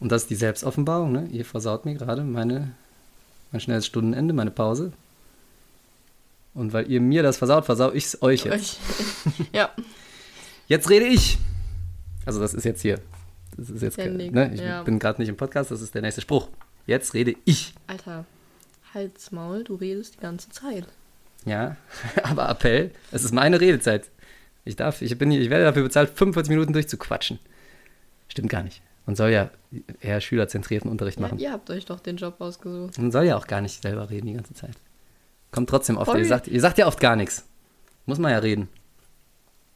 Und 0.00 0.12
das 0.12 0.22
ist 0.22 0.30
die 0.30 0.34
Selbstoffenbarung. 0.36 1.12
Ne? 1.12 1.28
Ihr 1.30 1.44
versaut 1.44 1.84
mir 1.84 1.94
gerade 1.94 2.22
meine, 2.22 2.72
mein 3.52 3.60
schnelles 3.60 3.86
Stundenende, 3.86 4.34
meine 4.34 4.50
Pause. 4.50 4.92
Und 6.54 6.72
weil 6.72 6.90
ihr 6.90 7.00
mir 7.00 7.22
das 7.22 7.38
versaut, 7.38 7.66
versau 7.66 7.92
ich 7.92 8.06
es 8.06 8.22
euch 8.22 8.44
jetzt. 8.44 8.78
Ich, 9.38 9.46
ja, 9.52 9.70
Jetzt 10.68 10.90
rede 10.90 11.06
ich. 11.06 11.38
Also 12.26 12.40
das 12.40 12.52
ist 12.52 12.64
jetzt 12.64 12.82
hier. 12.82 13.00
Das 13.56 13.70
ist 13.70 13.82
jetzt, 13.82 13.94
Ständig, 13.94 14.32
ne? 14.32 14.52
Ich 14.54 14.60
ja. 14.60 14.82
bin 14.82 14.98
gerade 14.98 15.20
nicht 15.20 15.30
im 15.30 15.36
Podcast, 15.36 15.70
das 15.70 15.80
ist 15.80 15.94
der 15.94 16.02
nächste 16.02 16.20
Spruch. 16.20 16.48
Jetzt 16.86 17.14
rede 17.14 17.34
ich. 17.46 17.74
Alter, 17.86 18.26
halt's 18.92 19.32
Maul, 19.32 19.64
du 19.64 19.74
redest 19.74 20.16
die 20.16 20.20
ganze 20.20 20.50
Zeit. 20.50 20.86
Ja, 21.46 21.76
aber 22.22 22.48
Appell, 22.50 22.90
es 23.10 23.24
ist 23.24 23.32
meine 23.32 23.60
Redezeit. 23.60 24.10
Ich 24.66 24.76
darf, 24.76 25.00
ich 25.00 25.16
bin 25.16 25.30
hier, 25.30 25.40
ich 25.40 25.48
werde 25.48 25.64
dafür 25.64 25.84
bezahlt, 25.84 26.10
45 26.10 26.50
Minuten 26.50 26.74
durchzuquatschen. 26.74 27.38
Stimmt 28.28 28.50
gar 28.50 28.62
nicht. 28.62 28.82
Man 29.08 29.16
soll 29.16 29.30
ja 29.30 29.48
eher 30.02 30.20
schülerzentrierten 30.20 30.90
Unterricht 30.90 31.16
Ja, 31.18 31.22
machen. 31.22 31.38
ihr 31.38 31.50
habt 31.50 31.70
euch 31.70 31.86
doch 31.86 31.98
den 31.98 32.18
Job 32.18 32.42
ausgesucht. 32.42 32.98
Man 32.98 33.10
soll 33.10 33.24
ja 33.24 33.38
auch 33.38 33.46
gar 33.46 33.62
nicht 33.62 33.80
selber 33.80 34.10
reden 34.10 34.26
die 34.26 34.34
ganze 34.34 34.52
Zeit. 34.52 34.74
Kommt 35.50 35.70
trotzdem 35.70 35.96
oft. 35.96 36.14
Ihr 36.14 36.26
sagt, 36.26 36.46
ihr 36.46 36.60
sagt 36.60 36.76
ja 36.76 36.86
oft 36.86 37.00
gar 37.00 37.16
nichts. 37.16 37.46
Muss 38.04 38.18
man 38.18 38.32
ja 38.32 38.38
reden. 38.38 38.68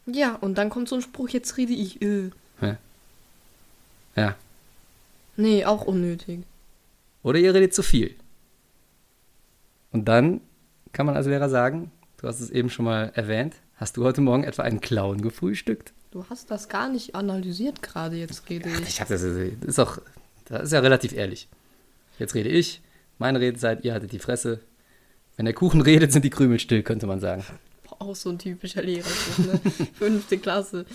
Ja, 0.05 0.35
und 0.35 0.59
dann 0.59 0.69
kommt 0.69 0.87
so 0.87 0.93
ein 0.97 1.01
Spruch, 1.01 1.29
jetzt 1.29 1.57
rede 1.57 1.73
ich. 1.73 1.99
Äh. 2.03 2.29
Ja. 4.15 4.35
Nee, 5.35 5.65
auch 5.65 5.85
unnötig. 5.85 6.41
Oder 7.23 7.39
ihr 7.39 7.55
redet 7.55 7.73
zu 7.73 7.81
viel. 7.81 8.15
Und 9.91 10.05
dann 10.07 10.41
kann 10.91 11.07
man 11.07 11.15
als 11.15 11.25
Lehrer 11.25 11.49
sagen, 11.49 11.89
du 12.17 12.27
hast 12.27 12.39
es 12.39 12.51
eben 12.51 12.69
schon 12.69 12.85
mal 12.85 13.11
erwähnt, 13.15 13.55
hast 13.77 13.97
du 13.97 14.03
heute 14.03 14.21
Morgen 14.21 14.43
etwa 14.43 14.61
einen 14.61 14.79
Clown 14.79 15.21
gefrühstückt? 15.23 15.91
Du 16.13 16.23
hast 16.29 16.51
das 16.51 16.69
gar 16.69 16.89
nicht 16.89 17.15
analysiert 17.15 17.81
gerade, 17.81 18.17
jetzt 18.17 18.47
rede 18.47 18.69
ich. 18.69 18.87
Ich 18.87 19.01
habe 19.01 19.11
das, 19.11 19.23
das 19.23 19.67
ist 19.67 19.79
auch, 19.79 19.97
das 20.45 20.65
ist 20.65 20.71
ja 20.71 20.79
relativ 20.79 21.11
ehrlich. 21.11 21.47
Jetzt 22.19 22.35
rede 22.35 22.49
ich, 22.49 22.83
meine 23.17 23.39
Redezeit, 23.39 23.83
ihr 23.83 23.95
hattet 23.95 24.11
die 24.11 24.19
Fresse. 24.19 24.59
Wenn 25.37 25.45
der 25.45 25.55
Kuchen 25.55 25.81
redet, 25.81 26.11
sind 26.13 26.23
die 26.23 26.29
Krümel 26.29 26.59
still, 26.59 26.83
könnte 26.83 27.07
man 27.07 27.19
sagen. 27.19 27.43
Auch 27.97 28.15
so 28.15 28.29
ein 28.29 28.37
typischer 28.37 28.83
Lehrer. 28.83 29.09
Ne? 29.39 29.59
Fünfte 29.95 30.37
Klasse. 30.37 30.85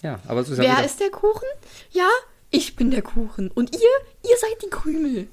Ja, 0.00 0.20
aber 0.28 0.42
es 0.42 0.48
ist 0.48 0.58
ja 0.58 0.62
Wer 0.62 0.72
wieder, 0.74 0.84
ist 0.84 1.00
der 1.00 1.10
Kuchen? 1.10 1.48
Ja, 1.90 2.08
ich 2.50 2.76
bin 2.76 2.92
der 2.92 3.02
Kuchen. 3.02 3.50
Und 3.50 3.74
ihr? 3.74 3.80
Ihr 3.80 4.36
seid 4.38 4.62
die 4.62 4.70
Krümel. 4.70 5.26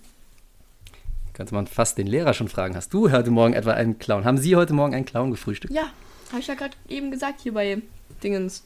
könnte 1.33 1.53
man 1.53 1.67
fast 1.67 1.99
den 1.99 2.07
Lehrer 2.07 2.33
schon 2.33 2.47
fragen. 2.47 2.75
Hast 2.75 2.91
du 2.95 3.11
heute 3.11 3.29
Morgen 3.29 3.53
etwa 3.53 3.73
einen 3.73 3.99
Clown? 3.99 4.25
Haben 4.25 4.39
Sie 4.39 4.55
heute 4.55 4.73
Morgen 4.73 4.95
einen 4.95 5.05
Clown 5.05 5.29
gefrühstückt? 5.29 5.71
Ja, 5.71 5.91
habe 6.31 6.39
ich 6.39 6.47
ja 6.47 6.55
gerade 6.55 6.75
eben 6.89 7.11
gesagt 7.11 7.41
hier 7.41 7.53
bei 7.53 7.79
Dingens. 8.23 8.63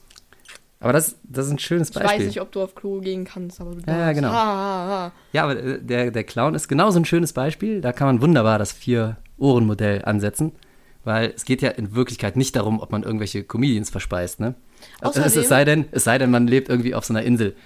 Aber 0.82 0.92
das, 0.92 1.16
das 1.22 1.46
ist 1.46 1.52
ein 1.52 1.58
schönes 1.58 1.88
Ich 1.90 1.94
Beispiel. 1.94 2.18
weiß 2.20 2.26
nicht, 2.26 2.40
ob 2.40 2.52
du 2.52 2.60
auf 2.62 2.74
Klo 2.74 3.00
gehen 3.00 3.24
kannst, 3.24 3.60
aber 3.60 3.70
du 3.74 3.80
Ja, 3.86 3.92
ja, 3.92 3.98
darfst. 4.06 4.14
genau. 4.16 4.28
Ha, 4.32 4.34
ha, 4.44 4.88
ha. 4.88 5.12
Ja, 5.32 5.44
aber 5.44 5.54
der, 5.54 6.10
der 6.10 6.24
Clown 6.24 6.54
ist 6.54 6.68
genauso 6.68 6.98
ein 6.98 7.04
schönes 7.04 7.32
Beispiel. 7.32 7.80
Da 7.80 7.92
kann 7.92 8.06
man 8.08 8.20
wunderbar 8.20 8.58
das 8.58 8.72
Vier-Ohren-Modell 8.72 10.04
ansetzen. 10.04 10.52
Weil 11.04 11.32
es 11.34 11.44
geht 11.44 11.62
ja 11.62 11.70
in 11.70 11.94
Wirklichkeit 11.96 12.36
nicht 12.36 12.54
darum, 12.54 12.78
ob 12.80 12.92
man 12.92 13.02
irgendwelche 13.02 13.42
Comedians 13.42 13.90
verspeist, 13.90 14.38
ne? 14.38 14.54
Es, 15.00 15.16
es, 15.16 15.36
Außerdem- 15.36 15.48
sei 15.48 15.64
denn, 15.64 15.84
es 15.90 16.04
sei 16.04 16.16
denn, 16.18 16.30
man 16.30 16.46
lebt 16.46 16.68
irgendwie 16.68 16.94
auf 16.94 17.04
so 17.04 17.12
einer 17.12 17.24
Insel, 17.24 17.56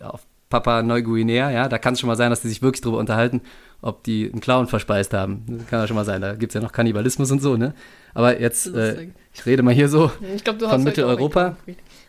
auf 0.00 0.26
Papua 0.48 0.82
Neuguinea, 0.82 1.50
ja, 1.50 1.68
da 1.68 1.76
kann 1.76 1.92
es 1.92 2.00
schon 2.00 2.06
mal 2.06 2.16
sein, 2.16 2.30
dass 2.30 2.40
die 2.40 2.48
sich 2.48 2.62
wirklich 2.62 2.80
darüber 2.80 2.98
unterhalten, 2.98 3.42
ob 3.82 4.02
die 4.04 4.30
einen 4.32 4.40
Clown 4.40 4.66
verspeist 4.66 5.12
haben. 5.12 5.44
Das 5.46 5.66
kann 5.66 5.80
ja 5.80 5.86
schon 5.86 5.96
mal 5.96 6.04
sein, 6.06 6.22
da 6.22 6.34
gibt 6.36 6.52
es 6.52 6.54
ja 6.54 6.62
noch 6.62 6.72
Kannibalismus 6.72 7.30
und 7.30 7.42
so, 7.42 7.56
ne? 7.58 7.74
Aber 8.14 8.40
jetzt, 8.40 8.66
äh, 8.68 9.08
ich 9.34 9.44
rede 9.44 9.62
mal 9.62 9.74
hier 9.74 9.90
so. 9.90 10.10
Ich 10.34 10.42
glaube, 10.44 10.58
du 10.58 10.66
Von 10.68 10.82
Mitteleuropa? 10.82 11.56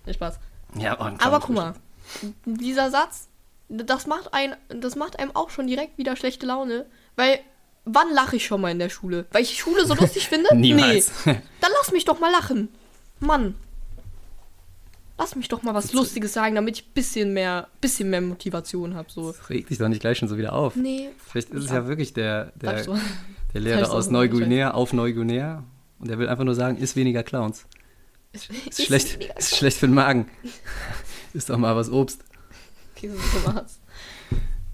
Spaß. 0.09 0.39
Ja, 0.75 0.95
Clown 0.95 1.19
Aber 1.19 1.39
guck 1.39 1.55
mal, 1.55 1.73
dieser 2.45 2.91
Satz, 2.91 3.27
das 3.69 4.07
macht, 4.07 4.33
ein, 4.33 4.55
das 4.69 4.95
macht 4.95 5.19
einem 5.19 5.35
auch 5.35 5.49
schon 5.49 5.67
direkt 5.67 5.97
wieder 5.97 6.15
schlechte 6.15 6.45
Laune, 6.45 6.85
weil 7.15 7.39
wann 7.85 8.13
lache 8.13 8.35
ich 8.35 8.45
schon 8.45 8.61
mal 8.61 8.71
in 8.71 8.79
der 8.79 8.89
Schule? 8.89 9.25
Weil 9.31 9.43
ich 9.43 9.57
Schule 9.57 9.85
so 9.85 9.93
lustig 9.95 10.27
finde? 10.29 10.55
Niemals. 10.55 11.11
Nee. 11.25 11.41
Dann 11.61 11.71
lass 11.81 11.91
mich 11.91 12.05
doch 12.05 12.19
mal 12.19 12.31
lachen. 12.31 12.69
Mann. 13.19 13.55
Lass 15.17 15.35
mich 15.35 15.47
doch 15.47 15.63
mal 15.63 15.73
was 15.73 15.93
Lustiges 15.93 16.33
sagen, 16.33 16.53
damit 16.53 16.77
ich 16.77 16.85
ein 16.85 16.93
bisschen 16.93 17.33
mehr, 17.33 17.69
bisschen 17.81 18.11
mehr 18.11 18.21
Motivation 18.21 18.93
habe. 18.93 19.09
So. 19.09 19.33
Reg 19.49 19.67
dich 19.67 19.79
doch 19.79 19.87
nicht 19.87 20.01
gleich 20.01 20.19
schon 20.19 20.27
so 20.27 20.37
wieder 20.37 20.53
auf. 20.53 20.75
Nee. 20.75 21.09
Vielleicht 21.17 21.49
ist 21.49 21.63
es 21.65 21.71
ja 21.71 21.87
wirklich 21.87 22.13
der, 22.13 22.51
der, 22.55 22.85
der 23.53 23.61
Lehrer 23.61 23.91
aus 23.91 24.11
Neuguinea 24.11 24.71
auf 24.71 24.93
Neuguinea 24.93 25.63
und 25.97 26.09
der 26.09 26.19
will 26.19 26.29
einfach 26.29 26.43
nur 26.43 26.53
sagen, 26.53 26.77
isst 26.77 26.95
weniger 26.95 27.23
Clowns. 27.23 27.65
Ist, 28.37 28.79
Ist, 28.79 28.85
schlecht, 28.85 29.23
ist 29.37 29.55
schlecht 29.57 29.77
für 29.77 29.87
den 29.87 29.95
Magen. 29.95 30.27
Ist 31.33 31.49
doch 31.49 31.57
mal 31.57 31.75
was 31.75 31.89
Obst. 31.91 32.23
Okay, 32.95 33.09
so 33.09 33.53
war's. 33.53 33.79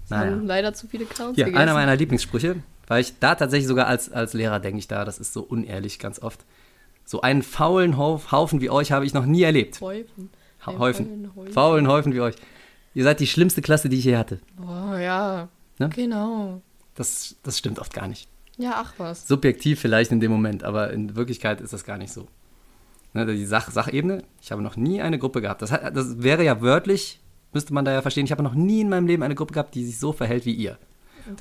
Naja. 0.08 0.38
leider 0.42 0.74
zu 0.74 0.86
viele 0.86 1.04
Clowns 1.04 1.34
Hier, 1.36 1.46
gegessen. 1.46 1.62
einer 1.62 1.74
meiner 1.74 1.96
Lieblingssprüche, 1.96 2.56
weil 2.86 3.00
ich 3.00 3.18
da 3.18 3.34
tatsächlich 3.34 3.66
sogar 3.66 3.86
als, 3.86 4.10
als 4.12 4.34
Lehrer 4.34 4.60
denke 4.60 4.78
ich 4.78 4.88
da, 4.88 5.04
das 5.04 5.18
ist 5.18 5.32
so 5.32 5.42
unehrlich 5.42 5.98
ganz 5.98 6.20
oft. 6.20 6.40
So 7.04 7.20
einen 7.20 7.42
faulen 7.42 7.96
Hauf, 7.96 8.32
Haufen 8.32 8.60
wie 8.60 8.70
euch 8.70 8.92
habe 8.92 9.04
ich 9.04 9.14
noch 9.14 9.26
nie 9.26 9.42
erlebt. 9.42 9.80
Häufen. 9.80 10.30
Ha 10.64 10.78
Häufen. 10.78 11.06
faulen 11.06 11.30
Häufen. 11.36 11.52
Faulen 11.52 11.88
Häufen 11.88 12.14
wie 12.14 12.20
euch. 12.20 12.34
Ihr 12.94 13.04
seid 13.04 13.20
die 13.20 13.26
schlimmste 13.26 13.60
Klasse, 13.60 13.88
die 13.88 13.98
ich 13.98 14.04
je 14.04 14.16
hatte. 14.16 14.40
Oh 14.62 14.94
ja. 14.96 15.48
Genau. 15.78 16.62
Das, 16.94 17.36
das 17.42 17.58
stimmt 17.58 17.78
oft 17.78 17.92
gar 17.92 18.06
nicht. 18.06 18.28
Ja, 18.56 18.74
ach 18.76 18.94
was. 18.98 19.26
Subjektiv 19.26 19.80
vielleicht 19.80 20.12
in 20.12 20.20
dem 20.20 20.30
Moment, 20.30 20.62
aber 20.62 20.92
in 20.92 21.16
Wirklichkeit 21.16 21.60
ist 21.60 21.72
das 21.72 21.84
gar 21.84 21.98
nicht 21.98 22.12
so. 22.12 22.28
Ne, 23.14 23.26
die 23.26 23.46
Sach 23.46 23.70
Sachebene, 23.70 24.24
ich 24.42 24.50
habe 24.50 24.60
noch 24.60 24.76
nie 24.76 25.00
eine 25.00 25.20
Gruppe 25.20 25.40
gehabt. 25.40 25.62
Das, 25.62 25.70
hat, 25.70 25.96
das 25.96 26.22
wäre 26.24 26.44
ja 26.44 26.60
wörtlich, 26.60 27.20
müsste 27.52 27.72
man 27.72 27.84
da 27.84 27.92
ja 27.92 28.02
verstehen, 28.02 28.24
ich 28.24 28.32
habe 28.32 28.42
noch 28.42 28.54
nie 28.54 28.80
in 28.80 28.88
meinem 28.88 29.06
Leben 29.06 29.22
eine 29.22 29.36
Gruppe 29.36 29.54
gehabt, 29.54 29.76
die 29.76 29.84
sich 29.84 30.00
so 30.00 30.12
verhält 30.12 30.44
wie 30.46 30.52
ihr. 30.52 30.78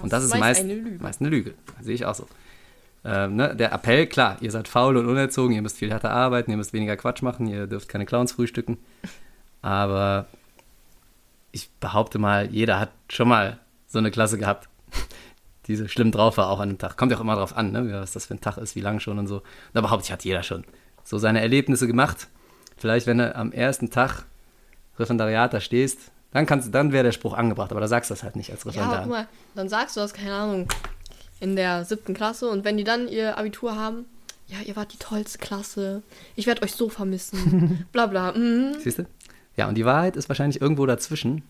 Und 0.01 0.13
das, 0.13 0.23
ist 0.23 0.37
meist 0.37 0.61
eine 0.61 0.75
Lüge. 0.75 1.03
meist 1.03 1.19
eine 1.19 1.29
Lüge. 1.31 1.55
Sehe 1.81 1.95
ich 1.95 2.05
auch 2.05 2.13
so. 2.13 2.27
Ähm, 3.03 3.35
ne, 3.35 3.55
der 3.55 3.73
Appell, 3.73 4.05
klar, 4.05 4.37
ihr 4.39 4.51
seid 4.51 4.67
faul 4.67 4.97
und 4.97 5.07
unerzogen, 5.07 5.55
ihr 5.55 5.63
müsst 5.63 5.77
viel 5.77 5.89
härter 5.89 6.11
arbeiten, 6.11 6.51
ihr 6.51 6.57
müsst 6.57 6.73
weniger 6.73 6.95
Quatsch 6.95 7.23
machen, 7.23 7.47
ihr 7.47 7.65
dürft 7.65 7.89
keine 7.89 8.05
Clowns 8.05 8.33
frühstücken. 8.33 8.77
Aber 9.63 10.27
ich 11.51 11.71
behaupte 11.79 12.19
mal, 12.19 12.51
jeder 12.51 12.79
hat 12.79 12.91
schon 13.09 13.27
mal 13.27 13.59
so 13.87 13.97
eine 13.97 14.11
Klasse 14.11 14.37
gehabt, 14.37 14.69
die 15.65 15.75
so 15.75 15.87
schlimm 15.87 16.11
drauf 16.11 16.37
war, 16.37 16.49
auch 16.49 16.59
an 16.59 16.69
dem 16.69 16.77
Tag. 16.77 16.97
Kommt 16.97 17.11
ja 17.11 17.17
auch 17.17 17.21
immer 17.21 17.35
drauf 17.35 17.57
an, 17.57 17.71
ne, 17.71 17.91
was 17.93 18.13
das 18.13 18.27
für 18.27 18.35
ein 18.35 18.41
Tag 18.41 18.57
ist, 18.57 18.75
wie 18.75 18.81
lang 18.81 18.99
schon 18.99 19.17
und 19.17 19.25
so. 19.25 19.41
Da 19.73 19.81
behaupte 19.81 20.05
ich, 20.05 20.11
hat 20.11 20.23
jeder 20.23 20.43
schon 20.43 20.65
so 21.03 21.17
seine 21.17 21.41
Erlebnisse 21.41 21.87
gemacht. 21.87 22.27
Vielleicht, 22.77 23.07
wenn 23.07 23.17
du 23.19 23.35
am 23.35 23.51
ersten 23.51 23.89
Tag 23.89 24.25
Referendariat 24.99 25.53
da 25.53 25.59
stehst, 25.59 25.99
dann, 26.31 26.45
kannst, 26.45 26.73
dann 26.73 26.91
wäre 26.91 27.03
der 27.03 27.11
Spruch 27.11 27.33
angebracht, 27.33 27.71
aber 27.71 27.81
da 27.81 27.87
sagst 27.87 28.09
du 28.09 28.13
das 28.13 28.23
halt 28.23 28.35
nicht 28.35 28.51
als 28.51 28.63
Ja, 28.63 28.69
Referendar. 28.71 29.01
guck 29.01 29.09
mal, 29.11 29.27
dann 29.55 29.69
sagst 29.69 29.95
du 29.95 30.01
das, 30.01 30.13
keine 30.13 30.33
Ahnung, 30.33 30.67
in 31.39 31.55
der 31.55 31.85
siebten 31.85 32.13
Klasse 32.13 32.49
und 32.49 32.63
wenn 32.65 32.77
die 32.77 32.83
dann 32.83 33.07
ihr 33.07 33.37
Abitur 33.37 33.75
haben, 33.75 34.05
ja, 34.47 34.57
ihr 34.65 34.75
wart 34.75 34.93
die 34.93 34.97
tollste 34.97 35.37
Klasse, 35.37 36.01
ich 36.35 36.47
werde 36.47 36.63
euch 36.63 36.73
so 36.73 36.89
vermissen, 36.89 37.85
bla 37.91 38.07
bla. 38.07 38.31
Mhm. 38.33 38.73
Siehst 38.79 38.99
du? 38.99 39.05
Ja, 39.55 39.67
und 39.67 39.75
die 39.75 39.85
Wahrheit 39.85 40.15
ist 40.15 40.29
wahrscheinlich 40.29 40.61
irgendwo 40.61 40.85
dazwischen. 40.85 41.43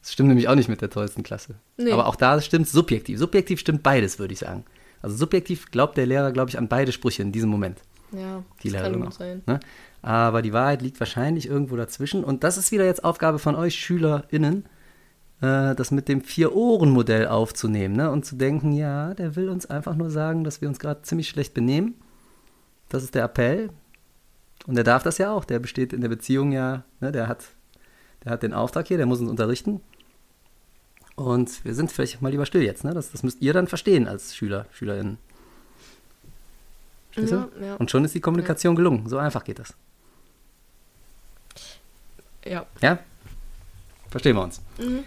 Das 0.00 0.12
stimmt 0.12 0.28
nämlich 0.28 0.48
auch 0.48 0.54
nicht 0.54 0.68
mit 0.68 0.80
der 0.80 0.90
tollsten 0.90 1.24
Klasse. 1.24 1.56
Nee. 1.76 1.90
Aber 1.92 2.06
auch 2.06 2.14
da 2.16 2.40
stimmt 2.40 2.68
subjektiv. 2.68 3.18
Subjektiv 3.18 3.58
stimmt 3.58 3.82
beides, 3.82 4.18
würde 4.20 4.32
ich 4.32 4.38
sagen. 4.38 4.64
Also 5.02 5.16
subjektiv 5.16 5.70
glaubt 5.72 5.96
der 5.96 6.06
Lehrer, 6.06 6.30
glaube 6.30 6.50
ich, 6.50 6.58
an 6.58 6.68
beide 6.68 6.92
Sprüche 6.92 7.22
in 7.22 7.32
diesem 7.32 7.50
Moment. 7.50 7.78
Ja, 8.12 8.42
Die 8.62 8.70
das 8.70 8.82
kann 8.82 9.00
gut 9.00 9.14
sein. 9.14 9.42
Ne? 9.46 9.60
Aber 10.02 10.42
die 10.42 10.52
Wahrheit 10.52 10.82
liegt 10.82 10.98
wahrscheinlich 11.00 11.46
irgendwo 11.46 11.76
dazwischen. 11.76 12.24
Und 12.24 12.44
das 12.44 12.56
ist 12.56 12.72
wieder 12.72 12.84
jetzt 12.84 13.04
Aufgabe 13.04 13.38
von 13.38 13.54
euch 13.54 13.74
SchülerInnen, 13.74 14.64
äh, 15.40 15.74
das 15.74 15.90
mit 15.90 16.08
dem 16.08 16.22
Vier-Ohren-Modell 16.22 17.28
aufzunehmen 17.28 17.96
ne? 17.96 18.10
und 18.10 18.24
zu 18.24 18.36
denken, 18.36 18.72
ja, 18.72 19.14
der 19.14 19.36
will 19.36 19.48
uns 19.48 19.66
einfach 19.66 19.94
nur 19.94 20.10
sagen, 20.10 20.44
dass 20.44 20.60
wir 20.60 20.68
uns 20.68 20.78
gerade 20.78 21.02
ziemlich 21.02 21.28
schlecht 21.28 21.54
benehmen. 21.54 21.94
Das 22.88 23.02
ist 23.02 23.14
der 23.14 23.24
Appell. 23.24 23.70
Und 24.66 24.74
der 24.74 24.84
darf 24.84 25.02
das 25.02 25.18
ja 25.18 25.32
auch. 25.32 25.44
Der 25.44 25.58
besteht 25.58 25.92
in 25.92 26.00
der 26.00 26.08
Beziehung 26.08 26.52
ja, 26.52 26.84
ne? 27.00 27.12
der, 27.12 27.28
hat, 27.28 27.44
der 28.24 28.32
hat 28.32 28.42
den 28.42 28.54
Auftrag 28.54 28.88
hier, 28.88 28.96
der 28.96 29.06
muss 29.06 29.20
uns 29.20 29.30
unterrichten. 29.30 29.80
Und 31.16 31.64
wir 31.64 31.74
sind 31.74 31.90
vielleicht 31.90 32.22
mal 32.22 32.30
lieber 32.30 32.46
still 32.46 32.62
jetzt. 32.62 32.84
Ne? 32.84 32.94
Das, 32.94 33.10
das 33.10 33.22
müsst 33.22 33.42
ihr 33.42 33.52
dann 33.52 33.66
verstehen 33.66 34.06
als 34.06 34.36
Schüler, 34.36 34.66
SchülerInnen. 34.70 35.18
Ja, 37.26 37.48
ja. 37.60 37.74
Und 37.76 37.90
schon 37.90 38.04
ist 38.04 38.14
die 38.14 38.20
Kommunikation 38.20 38.76
gelungen. 38.76 39.08
So 39.08 39.18
einfach 39.18 39.44
geht 39.44 39.58
das. 39.58 39.74
Ja. 42.44 42.66
Ja? 42.80 42.98
Verstehen 44.10 44.36
wir 44.36 44.42
uns. 44.42 44.60
Mhm. 44.78 45.04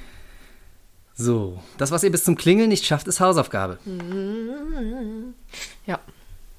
So, 1.16 1.62
das, 1.78 1.92
was 1.92 2.04
ihr 2.04 2.12
bis 2.12 2.24
zum 2.24 2.36
Klingeln 2.36 2.70
nicht 2.70 2.86
schafft, 2.86 3.08
ist 3.08 3.20
Hausaufgabe. 3.20 3.78
Ja. 5.86 6.00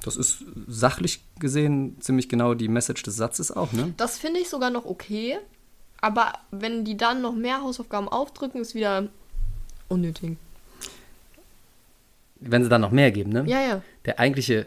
Das 0.05 0.17
ist 0.17 0.45
sachlich 0.67 1.21
gesehen 1.39 1.97
ziemlich 2.01 2.29
genau 2.29 2.55
die 2.55 2.69
Message 2.69 3.03
des 3.03 3.17
Satzes 3.17 3.51
auch, 3.51 3.73
ne? 3.73 3.95
Das 3.97 4.19
finde 4.19 4.41
ich 4.41 4.49
sogar 4.49 4.71
noch 4.71 4.85
okay. 4.85 5.39
Aber 6.01 6.33
wenn 6.51 6.85
die 6.85 6.97
dann 6.97 7.23
noch 7.23 7.35
mehr 7.35 7.63
Hausaufgaben 7.63 8.09
aufdrücken, 8.09 8.61
ist 8.61 8.75
wieder 8.75 9.09
unnötig. 9.89 10.37
Wenn 12.41 12.65
sie 12.65 12.69
dann 12.69 12.81
noch 12.81 12.91
mehr 12.91 13.13
geben, 13.13 13.31
ne? 13.31 13.45
Ja, 13.47 13.61
ja. 13.61 13.83
Der 14.05 14.19
eigentliche, 14.19 14.67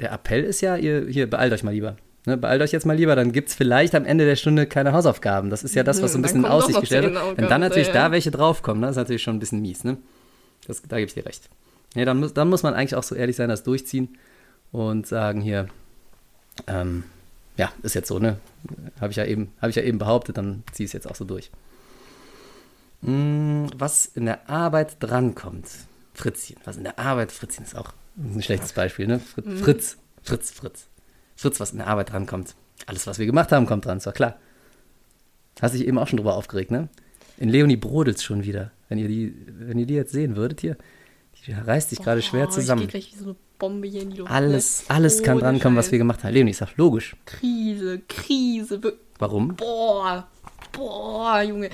der 0.00 0.12
Appell 0.12 0.42
ist 0.44 0.60
ja, 0.60 0.76
ihr, 0.76 1.06
hier, 1.08 1.28
beeilt 1.28 1.52
euch 1.52 1.62
mal 1.62 1.72
lieber. 1.72 1.96
Ne, 2.26 2.36
beeilt 2.36 2.60
euch 2.60 2.72
jetzt 2.72 2.84
mal 2.84 2.96
lieber, 2.96 3.16
dann 3.16 3.32
gibt 3.32 3.48
es 3.48 3.54
vielleicht 3.54 3.94
am 3.94 4.04
Ende 4.04 4.26
der 4.26 4.36
Stunde 4.36 4.66
keine 4.66 4.92
Hausaufgaben. 4.92 5.48
Das 5.48 5.64
ist 5.64 5.74
ja 5.74 5.82
das, 5.82 6.02
was 6.02 6.12
so 6.12 6.18
ein 6.18 6.22
bisschen 6.22 6.40
in 6.40 6.50
Aussicht 6.50 6.78
gestellt 6.78 7.14
wird. 7.14 7.38
Wenn 7.38 7.48
dann 7.48 7.62
natürlich 7.62 7.88
ja. 7.88 7.94
da 7.94 8.10
welche 8.12 8.30
draufkommen, 8.30 8.82
ne, 8.82 8.90
ist 8.90 8.96
natürlich 8.96 9.22
schon 9.22 9.36
ein 9.36 9.40
bisschen 9.40 9.62
mies, 9.62 9.84
ne? 9.84 9.96
Das, 10.66 10.82
da 10.82 10.98
gebe 10.98 11.06
ich 11.06 11.14
dir 11.14 11.24
recht. 11.24 11.48
Ja, 11.94 12.04
dann, 12.04 12.20
muss, 12.20 12.34
dann 12.34 12.48
muss 12.50 12.62
man 12.62 12.74
eigentlich 12.74 12.94
auch 12.94 13.02
so 13.02 13.14
ehrlich 13.14 13.36
sein, 13.36 13.48
das 13.48 13.62
durchziehen 13.62 14.18
und 14.70 15.06
sagen 15.06 15.40
hier, 15.40 15.68
ähm, 16.66 17.04
ja, 17.56 17.72
ist 17.82 17.94
jetzt 17.94 18.08
so, 18.08 18.18
ne? 18.18 18.38
Habe 19.00 19.12
ich, 19.12 19.16
ja 19.16 19.24
eben- 19.24 19.52
hab 19.60 19.70
ich 19.70 19.76
ja 19.76 19.82
eben 19.82 19.98
behauptet, 19.98 20.36
dann 20.36 20.62
ziehe 20.72 20.84
ich 20.84 20.90
es 20.90 20.92
jetzt 20.92 21.08
auch 21.08 21.16
so 21.16 21.24
durch. 21.24 21.50
Mm, 23.00 23.66
Was 23.76 24.04
in 24.06 24.26
der 24.26 24.48
Arbeit 24.48 24.96
drankommt. 25.00 25.66
Fritzchen. 26.12 26.56
Was 26.64 26.76
in 26.76 26.84
der 26.84 26.98
Arbeit, 26.98 27.32
Fritzchen 27.32 27.64
ist 27.64 27.74
auch 27.74 27.92
ein 28.16 28.42
schlechtes 28.42 28.72
Beispiel, 28.72 29.06
ne? 29.06 29.18
Fritz, 29.20 29.60
Fritz, 29.60 29.96
Fritz, 30.22 30.50
Fritz. 30.50 30.86
Fritz, 31.36 31.60
was 31.60 31.72
in 31.72 31.78
der 31.78 31.86
Arbeit 31.86 32.12
drankommt. 32.12 32.54
Alles, 32.86 33.06
was 33.06 33.18
wir 33.18 33.26
gemacht 33.26 33.52
haben, 33.52 33.66
kommt 33.66 33.86
dran, 33.86 33.98
ist 33.98 34.06
doch 34.06 34.14
klar. 34.14 34.38
Hast 35.60 35.74
dich 35.74 35.86
eben 35.86 35.98
auch 35.98 36.08
schon 36.08 36.18
drüber 36.18 36.36
aufgeregt, 36.36 36.70
ne? 36.70 36.88
In 37.38 37.48
Leonie 37.48 37.76
brodelt's 37.76 38.22
schon 38.22 38.44
wieder. 38.44 38.72
Wenn 38.88 38.98
ihr 38.98 39.08
die, 39.08 39.34
wenn 39.46 39.78
ihr 39.78 39.86
die 39.86 39.94
jetzt 39.94 40.12
sehen 40.12 40.36
würdet 40.36 40.60
hier, 40.60 40.76
die 41.46 41.52
reißt 41.52 41.90
sich 41.90 42.00
gerade 42.00 42.22
schwer 42.22 42.50
zusammen. 42.50 42.82
Ich 42.82 42.88
gleich 42.88 43.12
wie 43.12 43.18
so 43.18 43.24
eine 43.24 43.36
Bombe 43.58 43.86
hier 43.88 44.02
in 44.02 44.10
die 44.10 44.18
Luft. 44.18 44.30
Alles, 44.30 44.88
ne? 44.88 44.94
alles 44.94 45.22
kann 45.22 45.34
Ohne 45.36 45.44
drankommen, 45.44 45.78
was 45.78 45.90
wir 45.90 45.98
gemacht 45.98 46.22
haben. 46.24 46.34
Leonie, 46.34 46.50
ich 46.50 46.56
sag, 46.56 46.76
logisch. 46.76 47.16
Krise, 47.24 48.00
Krise. 48.08 48.80
Warum? 49.18 49.54
Boah, 49.56 50.28
boah, 50.72 51.42
Junge. 51.42 51.70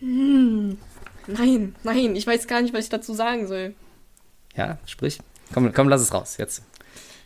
Hm. 0.00 0.76
Nein, 1.26 1.74
nein, 1.82 2.16
ich 2.16 2.26
weiß 2.26 2.46
gar 2.46 2.62
nicht, 2.62 2.74
was 2.74 2.84
ich 2.84 2.90
dazu 2.90 3.14
sagen 3.14 3.46
soll. 3.46 3.74
Ja, 4.56 4.78
sprich. 4.86 5.18
Komm, 5.52 5.72
komm, 5.72 5.88
lass 5.88 6.00
es 6.00 6.12
raus. 6.12 6.36
Jetzt, 6.38 6.62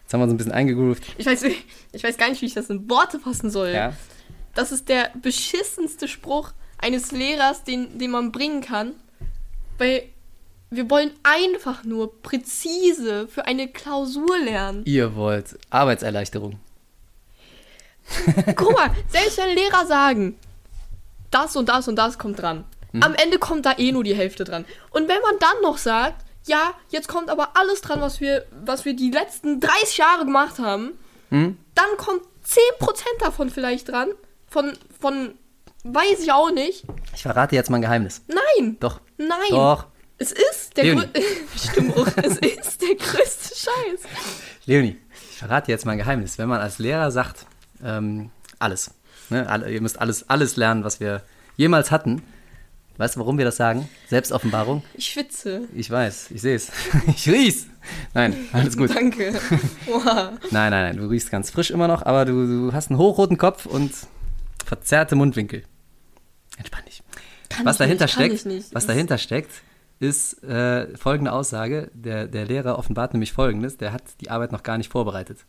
jetzt 0.03 0.13
haben 0.13 0.21
wir 0.21 0.25
uns 0.25 0.35
ein 0.35 0.37
bisschen 0.37 0.53
eingegroovt. 0.53 1.05
Ich 1.19 1.27
weiß, 1.27 1.43
ich 1.93 2.05
weiß 2.05 2.17
gar 2.17 2.29
nicht, 2.29 2.43
wie 2.43 2.47
ich 2.47 2.55
das 2.55 2.71
in 2.71 2.89
Worte 2.91 3.19
fassen 3.19 3.51
soll. 3.51 3.71
Ja. 3.71 3.95
Das 4.55 4.73
ist 4.73 4.89
der 4.89 5.11
beschissenste 5.23 6.09
Spruch 6.09 6.53
eines 6.79 7.13
Lehrers, 7.13 7.65
den, 7.65 7.99
den 7.99 8.11
man 8.11 8.33
bringen 8.33 8.63
kann. 8.63 8.93
Weil 9.79 10.05
wir 10.71 10.89
wollen 10.91 11.13
einfach 11.23 11.85
nur 11.85 12.21
präzise 12.23 13.29
für 13.29 13.47
eine 13.47 13.69
Klausur 13.69 14.39
lernen. 14.39 14.83
Ihr 14.85 15.15
wollt 15.15 15.59
Arbeitserleichterung. 15.71 16.59
Guck 18.57 18.73
mal, 18.73 18.91
selbst 19.09 19.39
wenn 19.39 19.55
Lehrer 19.55 19.87
sagen, 19.87 20.37
das 21.31 21.57
und 21.57 21.69
das 21.69 21.89
und 21.89 21.97
das 21.97 22.19
kommt 22.19 22.41
dran. 22.41 22.65
Am 23.01 23.15
Ende 23.15 23.39
kommt 23.39 23.67
da 23.67 23.79
eh 23.79 23.93
nur 23.93 24.03
die 24.03 24.17
Hälfte 24.17 24.43
dran. 24.43 24.65
Und 24.91 25.09
wenn 25.09 25.21
man 25.21 25.39
dann 25.39 25.63
noch 25.63 25.79
sagt, 25.79 26.25
ja, 26.47 26.75
jetzt 26.89 27.09
kommt 27.09 27.31
aber 27.31 27.57
alles 27.57 27.81
dran, 27.81 28.01
was 28.01 28.21
wir, 28.21 28.47
was 28.65 28.85
wir 28.85 28.95
die 28.95 29.11
letzten 29.11 29.61
30 29.61 29.99
Jahre 29.99 30.25
gemacht 30.25 30.59
haben, 30.59 30.93
dann 31.31 31.97
kommt 31.97 32.23
10% 32.45 33.03
davon 33.21 33.51
vielleicht 33.51 33.89
dran. 33.89 34.09
Von, 34.49 34.77
von, 34.99 35.35
weiß 35.85 36.21
ich 36.23 36.33
auch 36.33 36.51
nicht. 36.51 36.85
Ich 37.15 37.23
verrate 37.23 37.55
jetzt 37.55 37.71
mal 37.71 37.77
ein 37.79 37.83
Geheimnis. 37.83 38.23
Nein. 38.27 38.77
Doch. 38.81 39.01
Nein. 39.17 39.29
Doch. 39.51 39.87
Es 40.19 40.33
ist 40.33 40.77
der 40.77 40.85
Leonie. 40.85 41.07
größte 41.07 41.59
Stimmbruch. 41.71 42.09
es 42.17 42.39
ist 42.39 42.83
der 42.83 42.95
größte 42.95 43.55
Scheiß. 43.55 44.01
Leonie, 44.67 44.99
ich 45.31 45.39
verrate 45.39 45.71
jetzt 45.71 45.87
mal 45.87 45.93
ein 45.93 45.99
Geheimnis. 45.99 46.37
Wenn 46.37 46.49
man 46.49 46.61
als 46.61 46.79
Lehrer 46.79 47.11
sagt, 47.11 47.47
ähm, 47.83 48.31
alles, 48.59 48.91
ne, 49.31 49.47
ihr 49.69 49.81
müsst 49.81 49.99
alles, 50.01 50.29
alles 50.29 50.57
lernen, 50.57 50.85
was 50.85 51.01
wir 51.01 51.23
jemals 51.57 51.91
hatten. 51.91 52.23
Weißt 53.01 53.17
du, 53.17 53.21
warum 53.21 53.39
wir 53.39 53.47
das 53.47 53.57
sagen? 53.57 53.89
Selbstoffenbarung? 54.09 54.83
Ich 54.93 55.07
schwitze. 55.07 55.63
Ich 55.75 55.91
weiß, 55.91 56.33
ich 56.33 56.43
sehe 56.43 56.55
es. 56.55 56.71
Ich 57.07 57.27
riech's. 57.31 57.65
Nein, 58.13 58.37
alles 58.53 58.77
gut. 58.77 58.95
Danke. 58.95 59.33
Boah. 59.87 60.35
Nein, 60.51 60.71
nein, 60.71 60.83
nein, 60.85 60.97
du 60.99 61.07
riechst 61.07 61.31
ganz 61.31 61.51
frisch 61.51 61.71
immer 61.71 61.89
noch, 61.89 62.05
aber 62.05 62.27
du, 62.27 62.47
du 62.47 62.75
hast 62.75 62.91
einen 62.91 62.99
hochroten 62.99 63.39
Kopf 63.39 63.65
und 63.65 63.91
verzerrte 64.67 65.17
Mundwinkel. 65.17 65.63
Entspann 66.59 66.85
dich. 66.85 67.03
Kann 67.49 67.65
was 67.65 67.79
dahinter 67.79 68.05
nicht, 68.05 68.13
steckt, 68.13 68.75
was 68.75 68.85
dahinter 68.85 69.17
steckt, 69.17 69.51
ist 69.99 70.45
äh, 70.45 70.95
folgende 70.99 71.33
Aussage. 71.33 71.91
Der, 71.95 72.27
der 72.27 72.45
Lehrer 72.45 72.79
offenbart 72.79 73.15
nämlich 73.15 73.33
folgendes: 73.33 73.79
Der 73.79 73.95
hat 73.95 74.03
die 74.21 74.29
Arbeit 74.29 74.53
noch 74.53 74.63
gar 74.63 74.77
nicht 74.77 74.93
vorbereitet. 74.93 75.47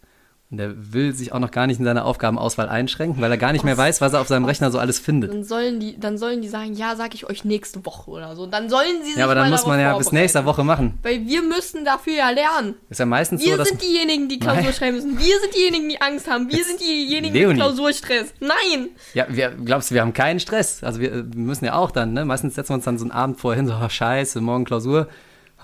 Und 0.52 0.58
der 0.58 0.93
will 0.93 1.14
sich 1.16 1.32
auch 1.32 1.39
noch 1.39 1.52
gar 1.52 1.66
nicht 1.66 1.80
in 1.80 1.86
seiner 1.86 2.04
Aufgabenauswahl 2.04 2.68
einschränken, 2.68 3.22
weil 3.22 3.32
er 3.32 3.38
gar 3.38 3.54
nicht 3.54 3.64
mehr 3.64 3.78
weiß, 3.78 4.02
was 4.02 4.12
er 4.12 4.20
auf 4.20 4.28
seinem 4.28 4.43
Rechner 4.43 4.70
so 4.70 4.80
alles 4.80 4.99
findet. 4.99 5.32
Dann 5.32 5.45
sollen 5.45 5.80
die, 5.80 5.97
dann 5.97 6.18
sollen 6.18 6.41
die 6.41 6.49
sagen, 6.49 6.74
ja, 6.74 6.97
sag 6.97 7.16
ich 7.16 7.30
euch 7.30 7.45
nächste 7.45 7.86
Woche 7.86 8.12
oder 8.12 8.36
so. 8.36 8.47
Dann 8.47 8.70
sollen 8.70 9.02
sie 9.02 9.12
sich 9.12 9.18
Ja, 9.18 9.24
aber 9.26 9.36
dann 9.36 9.49
muss 9.49 9.66
man 9.66 9.80
ja 9.80 9.97
bis 9.97 10.12
nächste 10.12 10.43
Woche 10.43 10.66
machen. 10.66 10.99
Weil 11.04 11.26
wir 11.26 11.41
müssen 11.41 11.86
dafür 11.86 12.14
ja 12.16 12.30
lernen. 12.32 12.76
Ist 12.89 12.99
ja 12.99 13.06
meistens 13.06 13.41
Wir 13.41 13.54
so, 13.54 13.58
dass. 13.60 13.70
sind 13.70 13.82
diejenigen, 13.82 14.28
die 14.28 14.39
Klausur 14.39 14.64
Nein. 14.64 14.74
schreiben 14.74 14.95
müssen. 14.97 15.18
Wir 15.18 15.39
sind 15.39 15.56
diejenigen, 15.56 15.88
die 15.88 16.02
Angst 16.02 16.30
haben. 16.30 16.52
Wir 16.52 16.66
sind 16.66 16.82
diejenigen 16.82 17.34
Leonie. 17.34 17.54
mit 17.54 17.64
Klausurstress. 17.64 18.34
Nein! 18.41 18.89
Ja, 19.14 19.28
wir, 19.30 19.52
glaubst 19.52 19.89
du, 19.89 19.95
wir 19.95 20.02
haben 20.02 20.14
keinen 20.14 20.41
Stress? 20.41 20.84
Also 20.84 20.99
wir, 20.99 21.14
wir 21.14 21.24
müssen 21.34 21.64
ja 21.64 21.76
auch 21.76 21.91
dann, 21.91 22.12
ne? 22.12 22.26
Meistens 22.26 22.56
setzen 22.56 22.72
wir 22.72 22.76
uns 22.76 22.84
dann 22.84 22.97
so 22.97 23.06
einen 23.06 23.12
Abend 23.12 23.39
vorher 23.39 23.56
hin, 23.58 23.68
so, 23.70 23.74
oh, 23.82 23.88
scheiße, 23.88 24.41
morgen 24.41 24.66
Klausur. 24.66 25.08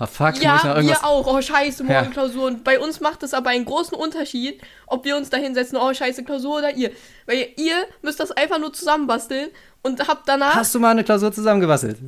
Oh, 0.00 0.06
fuck, 0.06 0.40
Ja, 0.40 0.76
irgendwas. 0.76 1.02
wir 1.02 1.04
auch. 1.08 1.26
Oh, 1.26 1.40
scheiße, 1.40 1.82
morgen 1.82 1.92
Ja. 2.06 2.10
Klausur. 2.10 2.46
Und 2.46 2.62
bei 2.64 2.78
uns 2.78 3.00
macht 3.00 3.22
es 3.24 3.34
aber 3.34 3.50
einen 3.50 3.64
großen 3.64 3.96
Unterschied, 3.98 4.60
ob 4.86 5.04
wir 5.04 5.16
uns 5.16 5.28
da 5.30 5.36
hinsetzen, 5.38 5.76
oh, 5.76 5.92
scheiße, 5.92 6.22
Klausur 6.24 6.58
oder 6.58 6.74
ihr. 6.76 6.92
Weil 7.26 7.48
ihr 7.56 7.74
müsst 8.02 8.20
das 8.20 8.30
einfach 8.30 8.58
nur 8.58 8.72
zusammenbasteln 8.72 9.48
und 9.82 10.06
habt 10.06 10.28
danach 10.28 10.54
Hast 10.54 10.74
du 10.74 10.78
mal 10.80 10.90
eine 10.90 11.02
Klausur 11.04 11.32
zusammengebastelt? 11.32 11.98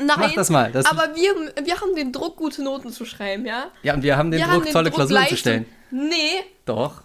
Nein, 0.00 0.16
Mach 0.16 0.32
das 0.32 0.48
mal. 0.48 0.70
Das, 0.72 0.86
aber 0.86 1.14
wir, 1.16 1.34
wir 1.64 1.80
haben 1.80 1.94
den 1.96 2.12
Druck, 2.12 2.36
gute 2.36 2.62
Noten 2.62 2.92
zu 2.92 3.04
schreiben, 3.04 3.44
ja? 3.44 3.66
ja, 3.82 3.94
und 3.94 4.02
wir 4.02 4.16
haben 4.16 4.30
den 4.30 4.38
wir 4.38 4.46
Druck, 4.46 4.54
haben 4.54 4.64
den 4.64 4.72
tolle 4.72 4.90
Druck, 4.90 4.94
Klausuren 4.94 5.26
zu 5.26 5.36
stellen. 5.36 5.66
Nee, 5.90 6.44
Doch. 6.66 7.02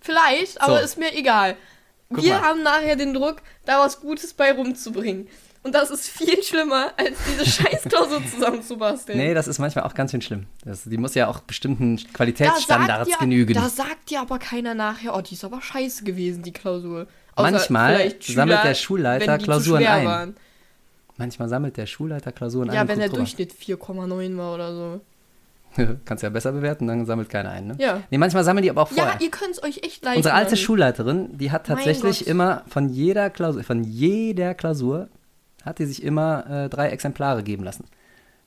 vielleicht, 0.00 0.60
aber 0.60 0.78
So. 0.78 0.84
ist 0.84 0.98
mir 0.98 1.14
egal. 1.14 1.56
Guck 2.08 2.22
wir 2.24 2.34
mal. 2.34 2.42
haben 2.42 2.62
nachher 2.62 2.96
den 2.96 3.12
Druck, 3.12 3.42
da 3.66 3.80
was 3.80 4.00
Gutes 4.00 4.32
bei 4.32 4.52
rumzubringen. 4.52 5.28
Und 5.64 5.74
das 5.74 5.90
ist 5.90 6.08
viel 6.08 6.42
schlimmer, 6.42 6.92
als 6.98 7.16
diese 7.26 7.46
Scheißklausur 7.62 8.22
zusammenzubasteln. 8.26 9.18
Nee, 9.18 9.32
das 9.32 9.48
ist 9.48 9.58
manchmal 9.58 9.86
auch 9.86 9.94
ganz 9.94 10.10
schön 10.10 10.20
schlimm. 10.20 10.46
Das, 10.62 10.84
die 10.84 10.98
muss 10.98 11.14
ja 11.14 11.26
auch 11.26 11.40
bestimmten 11.40 11.96
Da 11.96 12.02
Qualitätsstandards 12.12 13.10
ja, 13.10 13.16
genügen. 13.16 13.54
Da 13.54 13.70
sagt 13.70 14.10
ja 14.10 14.20
aber 14.20 14.38
keiner 14.38 14.74
nachher, 14.74 15.16
oh, 15.16 15.22
die 15.22 15.34
ist 15.34 15.44
aber 15.44 15.62
scheiße 15.62 16.04
gewesen, 16.04 16.42
die 16.42 16.52
Klausur. 16.52 17.06
Außer 17.34 17.50
Manchmal 17.50 17.96
vielleicht 17.96 18.24
sammelt 18.24 18.62
der 18.62 18.74
Schulleiter 18.74 19.38
Klausuren 19.38 19.86
ein. 19.86 20.06
Waren. 20.06 20.36
Manchmal 21.16 21.48
sammelt 21.48 21.78
der 21.78 21.86
Schulleiter 21.86 22.30
Klausuren 22.30 22.68
ein. 22.68 22.76
Ja, 22.76 22.86
wenn 22.86 22.98
der. 22.98 23.08
Durchschnitt 23.08 23.52
4,9 23.52 24.36
war 24.36 24.54
oder 24.54 24.74
so. 24.74 25.00
Kannst 26.04 26.22
ja 26.22 26.28
besser 26.28 26.52
bewerten, 26.52 26.86
dann 26.86 27.06
sammelt 27.06 27.30
keiner 27.30 27.50
ein. 27.50 27.68
Ne? 27.68 27.76
Ja. 27.78 28.02
Nee, 28.10 28.18
manchmal 28.18 28.44
sammeln 28.44 28.62
die 28.62 28.70
aber 28.70 28.82
auch 28.82 28.88
vorher. 28.88 29.14
Ja, 29.14 29.20
ihr 29.20 29.30
könnt 29.30 29.52
es 29.52 29.62
euch 29.62 29.78
echt 29.78 30.04
leisten. 30.04 30.18
Unsere 30.18 30.34
alte. 30.34 30.56
Schulleiterin, 30.56 31.38
die 31.38 31.50
hat 31.50 31.66
tatsächlich 31.66 32.26
immer 32.26 32.64
von 32.68 32.90
jeder 32.90 33.30
Klausur, 33.30 33.64
von 33.64 33.82
jeder 33.82 34.54
Klausur 34.54 35.08
hat 35.64 35.78
die 35.78 35.86
sich 35.86 36.02
immer 36.02 36.46
äh, 36.48 36.68
drei 36.68 36.88
Exemplare 36.90 37.42
geben 37.42 37.64
lassen. 37.64 37.84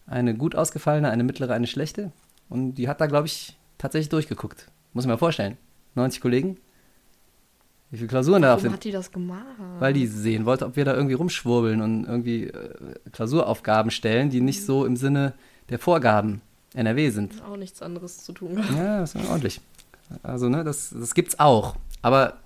Eine 0.05 0.35
gut 0.35 0.55
ausgefallene, 0.55 1.09
eine 1.09 1.23
mittlere, 1.23 1.53
eine 1.53 1.67
schlechte. 1.67 2.11
Und 2.49 2.75
die 2.75 2.87
hat 2.87 3.01
da, 3.01 3.07
glaube 3.07 3.27
ich, 3.27 3.57
tatsächlich 3.77 4.09
durchgeguckt. 4.09 4.67
Muss 4.93 5.03
ich 5.05 5.09
mir 5.09 5.17
vorstellen. 5.17 5.57
90 5.95 6.21
Kollegen. 6.21 6.57
Wie 7.89 7.97
viele 7.97 8.09
Klausuren 8.09 8.41
da 8.41 8.49
auf 8.53 8.59
Warum 8.59 8.63
sind? 8.63 8.73
hat 8.73 8.83
die 8.83 8.91
das 8.91 9.11
gemacht? 9.11 9.45
Weil 9.79 9.93
die 9.93 10.07
sehen 10.07 10.45
wollte, 10.45 10.65
ob 10.65 10.75
wir 10.75 10.85
da 10.85 10.93
irgendwie 10.93 11.13
rumschwurbeln 11.15 11.81
und 11.81 12.05
irgendwie 12.05 12.45
äh, 12.45 12.73
Klausuraufgaben 13.11 13.91
stellen, 13.91 14.29
die 14.29 14.41
nicht 14.41 14.65
so 14.65 14.85
im 14.85 14.97
Sinne 14.97 15.33
der 15.69 15.79
Vorgaben 15.79 16.41
NRW 16.73 17.09
sind. 17.09 17.41
Auch 17.43 17.55
nichts 17.57 17.81
anderes 17.81 18.23
zu 18.23 18.33
tun. 18.33 18.61
Ja, 18.75 18.99
das 18.99 19.15
ist 19.15 19.29
ordentlich. 19.29 19.61
Also, 20.23 20.49
ne, 20.49 20.63
das, 20.63 20.93
das 20.97 21.13
gibt's 21.13 21.39
auch. 21.39 21.75
Aber 22.01 22.37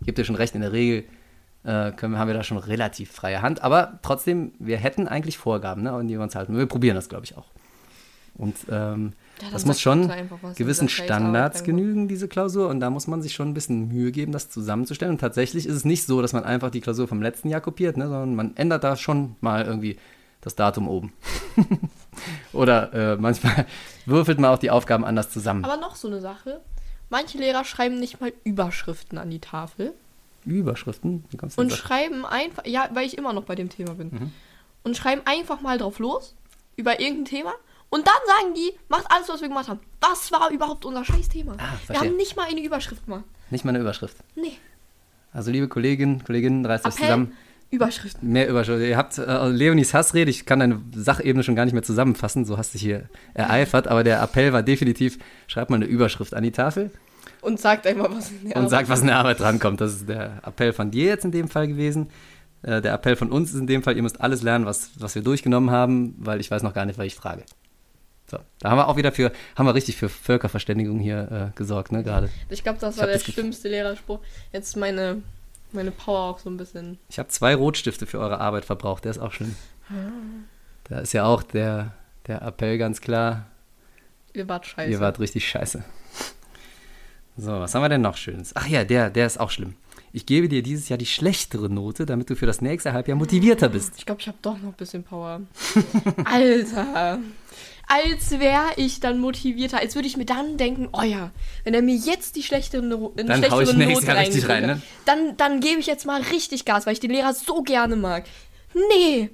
gebe 0.00 0.14
dir 0.14 0.24
schon 0.24 0.36
recht, 0.36 0.54
in 0.54 0.62
der 0.62 0.72
Regel 0.72 1.04
äh, 1.64 1.92
können, 1.92 2.18
haben 2.18 2.28
wir 2.28 2.34
da 2.34 2.42
schon 2.42 2.58
relativ 2.58 3.12
freie 3.12 3.42
Hand. 3.42 3.62
Aber 3.62 3.98
trotzdem, 4.02 4.52
wir 4.58 4.78
hätten 4.78 5.08
eigentlich 5.08 5.38
Vorgaben, 5.38 5.82
ne, 5.82 5.92
an 5.92 6.08
die 6.08 6.14
wir 6.14 6.22
uns 6.22 6.34
halten. 6.34 6.56
Wir 6.56 6.66
probieren 6.66 6.96
das, 6.96 7.08
glaube 7.08 7.24
ich, 7.24 7.36
auch. 7.36 7.46
Und 8.34 8.56
ähm, 8.70 9.12
Ja, 9.42 9.50
das 9.50 9.66
muss 9.66 9.80
schon 9.80 10.10
gewissen 10.56 10.88
Standards 10.88 11.64
genügen, 11.64 12.08
diese 12.08 12.28
Klausur. 12.28 12.68
Und 12.68 12.80
da 12.80 12.90
muss 12.90 13.06
man 13.06 13.22
sich 13.22 13.34
schon 13.34 13.50
ein 13.50 13.54
bisschen 13.54 13.88
Mühe 13.88 14.10
geben, 14.10 14.32
das 14.32 14.48
zusammenzustellen. 14.48 15.14
Und 15.14 15.20
tatsächlich 15.20 15.66
ist 15.66 15.74
es 15.74 15.84
nicht 15.84 16.06
so, 16.06 16.22
dass 16.22 16.32
man 16.32 16.44
einfach 16.44 16.70
die 16.70 16.80
Klausur 16.80 17.08
vom 17.08 17.22
letzten 17.22 17.48
Jahr 17.48 17.60
kopiert, 17.60 17.96
ne, 17.96 18.04
sondern 18.04 18.34
man 18.34 18.56
ändert 18.56 18.84
da 18.84 18.96
schon 18.96 19.36
mal 19.40 19.64
irgendwie 19.64 19.98
das 20.40 20.56
Datum 20.56 20.88
oben. 20.88 21.12
Oder 22.52 22.92
äh, 22.92 23.16
manchmal 23.16 23.66
würfelt 24.06 24.40
man 24.40 24.50
auch 24.50 24.58
die 24.58 24.70
Aufgaben 24.70 25.04
anders 25.04 25.30
zusammen. 25.30 25.64
Aber 25.64 25.76
noch 25.76 25.94
so 25.94 26.08
eine 26.08 26.20
Sache. 26.20 26.60
Manche 27.10 27.38
Lehrer 27.38 27.64
schreiben 27.64 28.00
nicht 28.00 28.20
mal 28.20 28.32
Überschriften 28.42 29.18
an 29.18 29.30
die 29.30 29.38
Tafel 29.38 29.92
Überschriften? 30.44 31.24
Und 31.56 31.72
schreiben 31.72 32.24
einfach, 32.26 32.66
ja, 32.66 32.88
weil 32.92 33.06
ich 33.06 33.16
immer 33.18 33.32
noch 33.32 33.44
bei 33.44 33.54
dem 33.54 33.68
Thema 33.68 33.94
bin, 33.94 34.08
Mhm. 34.10 34.32
und 34.84 34.96
schreiben 34.96 35.22
einfach 35.24 35.60
mal 35.60 35.78
drauf 35.78 35.98
los 35.98 36.34
über 36.76 37.00
irgendein 37.00 37.24
Thema 37.26 37.52
und 37.90 38.06
dann 38.06 38.14
sagen 38.26 38.54
die, 38.54 38.72
macht 38.88 39.06
alles, 39.10 39.28
was 39.28 39.40
wir 39.40 39.48
gemacht 39.48 39.68
haben. 39.68 39.80
Was 40.00 40.32
war 40.32 40.50
überhaupt 40.50 40.84
unser 40.84 41.04
Scheißthema? 41.04 41.54
Ah, 41.58 41.74
wir 41.88 42.00
haben 42.00 42.16
nicht 42.16 42.36
mal 42.36 42.46
eine 42.48 42.62
Überschrift 42.62 43.04
gemacht. 43.04 43.24
Nicht 43.50 43.64
mal 43.64 43.70
eine 43.70 43.80
Überschrift. 43.80 44.16
Nee. 44.34 44.52
Also 45.32 45.50
liebe 45.50 45.68
Kolleginnen, 45.68 46.24
Kolleginnen, 46.24 46.64
reißt 46.66 46.84
euch 46.86 46.94
Appell, 46.94 47.06
zusammen. 47.06 47.32
Überschriften. 47.70 48.28
Mehr 48.30 48.48
Überschrift. 48.48 48.82
Ihr 48.82 48.96
habt 48.98 49.16
äh, 49.16 49.48
Leonis 49.48 49.94
Hassrede, 49.94 50.30
ich 50.30 50.44
kann 50.44 50.58
deine 50.60 50.82
Sachebene 50.94 51.42
schon 51.42 51.56
gar 51.56 51.64
nicht 51.64 51.72
mehr 51.72 51.82
zusammenfassen, 51.82 52.44
so 52.44 52.58
hast 52.58 52.74
du 52.74 52.78
dich 52.78 52.82
hier 52.82 53.08
ereifert, 53.32 53.88
aber 53.88 54.04
der 54.04 54.20
Appell 54.22 54.52
war 54.52 54.62
definitiv, 54.62 55.18
schreibt 55.46 55.70
mal 55.70 55.76
eine 55.76 55.86
Überschrift 55.86 56.34
an 56.34 56.42
die 56.42 56.50
Tafel 56.52 56.90
Und 57.42 57.60
sagt 57.60 57.86
einfach, 57.86 58.08
was 58.10 58.30
in 58.30 58.44
der 58.48 58.56
und 58.56 58.62
Arbeit 58.64 58.70
sagt, 58.70 58.88
was 58.88 59.00
in 59.02 59.06
der 59.08 59.16
Arbeit 59.16 59.40
drankommt. 59.40 59.80
Das 59.80 59.92
ist 59.92 60.08
der 60.08 60.38
Appell 60.44 60.72
von 60.72 60.90
dir 60.90 61.06
jetzt 61.06 61.24
in 61.24 61.32
dem 61.32 61.48
Fall 61.48 61.68
gewesen. 61.68 62.08
Äh, 62.62 62.80
Der 62.80 62.94
Appell 62.94 63.16
von 63.16 63.30
uns 63.30 63.52
ist 63.52 63.58
in 63.60 63.66
dem 63.66 63.82
Fall, 63.82 63.96
ihr 63.96 64.02
müsst 64.02 64.20
alles 64.20 64.42
lernen, 64.42 64.64
was, 64.64 64.90
was 64.98 65.14
wir 65.16 65.22
durchgenommen 65.22 65.70
haben, 65.70 66.14
weil 66.18 66.40
ich 66.40 66.50
weiß 66.50 66.62
noch 66.62 66.72
gar 66.72 66.86
nicht, 66.86 66.98
was 66.98 67.06
ich 67.06 67.14
frage. 67.16 67.42
So, 68.30 68.38
da 68.60 68.70
haben 68.70 68.78
wir 68.78 68.88
auch 68.88 68.96
wieder 68.96 69.10
für, 69.12 69.32
haben 69.56 69.66
wir 69.66 69.74
richtig 69.74 69.96
für 69.96 70.08
Völkerverständigung 70.08 71.00
hier 71.00 71.50
äh, 71.52 71.58
gesorgt, 71.58 71.90
ne, 71.92 72.02
gerade. 72.04 72.30
Ich 72.48 72.62
glaube, 72.62 72.78
das 72.78 72.96
war 72.96 73.06
der 73.06 73.16
das 73.16 73.24
schlimmste 73.24 73.68
Lehrerspruch. 73.68 74.20
Jetzt 74.52 74.68
ist 74.68 74.76
meine, 74.76 75.20
meine 75.72 75.90
Power 75.90 76.20
auch 76.30 76.38
so 76.38 76.48
ein 76.48 76.56
bisschen. 76.56 76.98
Ich 77.10 77.18
habe 77.18 77.28
zwei 77.28 77.54
Rotstifte 77.56 78.06
für 78.06 78.20
eure 78.20 78.40
Arbeit 78.40 78.64
verbraucht, 78.64 79.04
der 79.04 79.10
ist 79.10 79.18
auch 79.18 79.32
schlimm. 79.32 79.56
Da 80.84 81.00
ist 81.00 81.12
ja 81.12 81.24
auch 81.24 81.42
der, 81.42 81.92
der 82.28 82.40
Appell 82.42 82.78
ganz 82.78 83.00
klar, 83.00 83.46
Ihr 84.32 84.48
wart 84.48 84.64
scheiße. 84.66 84.90
ihr 84.90 85.00
wart 85.00 85.18
richtig 85.20 85.46
scheiße. 85.46 85.84
So, 87.36 87.50
was 87.52 87.74
haben 87.74 87.82
wir 87.82 87.88
denn 87.88 88.00
noch 88.02 88.16
Schönes? 88.16 88.54
Ach 88.54 88.66
ja, 88.66 88.84
der, 88.84 89.10
der 89.10 89.26
ist 89.26 89.40
auch 89.40 89.50
schlimm. 89.50 89.74
Ich 90.12 90.26
gebe 90.26 90.48
dir 90.48 90.62
dieses 90.62 90.88
Jahr 90.90 90.98
die 90.98 91.06
schlechtere 91.06 91.70
Note, 91.70 92.04
damit 92.04 92.28
du 92.28 92.36
für 92.36 92.44
das 92.44 92.60
nächste 92.60 92.92
Halbjahr 92.92 93.16
motivierter 93.16 93.70
bist. 93.70 93.94
Ich 93.96 94.04
glaube, 94.04 94.20
ich 94.20 94.28
habe 94.28 94.36
doch 94.42 94.58
noch 94.58 94.68
ein 94.70 94.74
bisschen 94.74 95.02
Power. 95.04 95.40
Alter. 96.24 97.18
Als 97.88 98.30
wäre 98.38 98.72
ich 98.76 99.00
dann 99.00 99.18
motivierter, 99.18 99.78
als 99.78 99.94
würde 99.94 100.08
ich 100.08 100.16
mir 100.18 100.24
dann 100.26 100.56
denken, 100.58 100.88
oh 100.92 101.02
ja, 101.02 101.30
wenn 101.64 101.72
er 101.74 101.82
mir 101.82 101.94
jetzt 101.96 102.36
die 102.36 102.42
schlechtere, 102.42 102.82
No- 102.82 103.12
Dann 103.16 103.28
hau 103.50 103.60
ich 103.60 103.70
schlechtere 103.70 103.92
Note 103.94 104.06
Jahr 104.06 104.18
richtig 104.18 104.48
rein, 104.48 104.66
ne? 104.66 104.82
dann, 105.06 105.36
dann 105.38 105.60
gebe 105.60 105.80
ich 105.80 105.86
jetzt 105.86 106.04
mal 106.06 106.20
richtig 106.22 106.64
Gas, 106.66 106.84
weil 106.86 106.92
ich 106.92 107.00
den 107.00 107.10
Lehrer 107.10 107.32
so 107.34 107.62
gerne 107.62 107.96
mag. 107.96 108.24
Nee. 108.90 109.30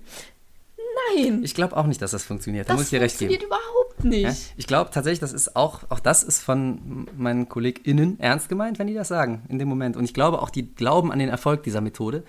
Nein. 1.15 1.43
Ich 1.43 1.55
glaube 1.55 1.77
auch 1.77 1.87
nicht, 1.87 2.01
dass 2.03 2.11
das 2.11 2.25
funktioniert. 2.25 2.69
Da 2.69 2.73
das 2.73 2.81
muss 2.81 2.85
ich 2.87 2.91
dir 2.91 3.01
recht 3.01 3.17
funktioniert 3.17 3.41
geben. 3.41 3.53
überhaupt 3.53 4.05
nicht. 4.05 4.23
Ja? 4.23 4.53
Ich 4.57 4.67
glaube 4.67 4.91
tatsächlich, 4.93 5.21
das 5.21 5.33
ist 5.33 5.57
auch, 5.57 5.83
auch 5.89 6.01
das 6.01 6.23
ist 6.23 6.41
von 6.41 7.09
meinen 7.17 7.49
KollegInnen 7.49 8.21
ernst 8.21 8.49
gemeint, 8.49 8.79
wenn 8.79 8.87
die 8.87 8.95
das 8.95 9.09
sagen 9.09 9.43
in 9.49 9.59
dem 9.59 9.69
Moment. 9.69 9.97
Und 9.97 10.05
ich 10.05 10.15
glaube 10.15 10.41
auch, 10.43 10.51
die 10.51 10.75
glauben 10.75 11.13
an 11.13 11.19
den 11.19 11.29
Erfolg 11.29 11.63
dieser 11.63 11.81
Methode. 11.81 12.25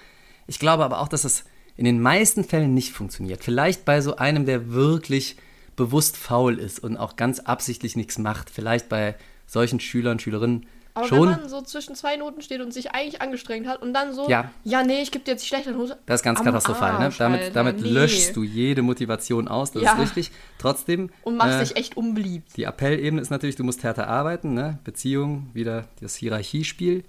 Ich 0.47 0.59
glaube 0.59 0.83
aber 0.83 0.99
auch, 0.99 1.07
dass 1.07 1.23
es 1.23 1.45
in 1.75 1.85
den 1.85 2.01
meisten 2.01 2.43
Fällen 2.43 2.73
nicht 2.73 2.91
funktioniert. 2.91 3.43
Vielleicht 3.43 3.85
bei 3.85 4.01
so 4.01 4.17
einem, 4.17 4.45
der 4.45 4.71
wirklich 4.71 5.37
bewusst 5.75 6.17
faul 6.17 6.59
ist 6.59 6.79
und 6.79 6.97
auch 6.97 7.15
ganz 7.15 7.39
absichtlich 7.39 7.95
nichts 7.95 8.17
macht. 8.17 8.49
Vielleicht 8.49 8.89
bei 8.89 9.15
solchen 9.47 9.79
Schülern, 9.79 10.19
Schülerinnen 10.19 10.65
Aber 10.99 11.07
schon. 11.07 11.29
wenn 11.29 11.39
man 11.41 11.49
so 11.49 11.61
zwischen 11.61 11.95
zwei 11.95 12.15
Noten 12.17 12.41
steht 12.41 12.61
und 12.61 12.73
sich 12.73 12.91
eigentlich 12.91 13.21
angestrengt 13.21 13.67
hat 13.67 13.81
und 13.81 13.93
dann 13.93 14.13
so, 14.13 14.29
Ja. 14.29 14.51
ja, 14.63 14.83
nee, 14.83 15.01
ich 15.01 15.11
gebe 15.11 15.25
dir 15.25 15.31
jetzt 15.31 15.43
die 15.43 15.47
schlechte 15.47 15.71
Note. 15.71 15.97
Das 16.05 16.19
ist 16.21 16.23
ganz 16.23 16.41
katastrophal. 16.43 16.93
Ne? 16.99 17.05
Arsch, 17.05 17.17
Damit, 17.17 17.41
Alter, 17.41 17.53
damit 17.53 17.81
nee. 17.81 17.89
löschst 17.89 18.35
du 18.35 18.43
jede 18.43 18.81
Motivation 18.81 19.47
aus. 19.47 19.71
Das 19.71 19.83
Ja. 19.83 19.93
ist 19.93 19.99
richtig. 19.99 20.31
Trotzdem. 20.57 21.09
Und 21.23 21.37
machst 21.37 21.57
äh, 21.57 21.63
dich 21.63 21.75
echt 21.75 21.97
unbeliebt. 21.97 22.55
Die 22.57 22.65
Appellebene 22.65 23.21
ist 23.21 23.29
natürlich, 23.29 23.55
du 23.55 23.63
musst 23.63 23.83
härter 23.83 24.07
arbeiten, 24.07 24.53
ne? 24.53 24.79
Beziehung, 24.83 25.49
wieder 25.53 25.85
das 26.01 26.15
Hierarchiespiel. 26.15 27.03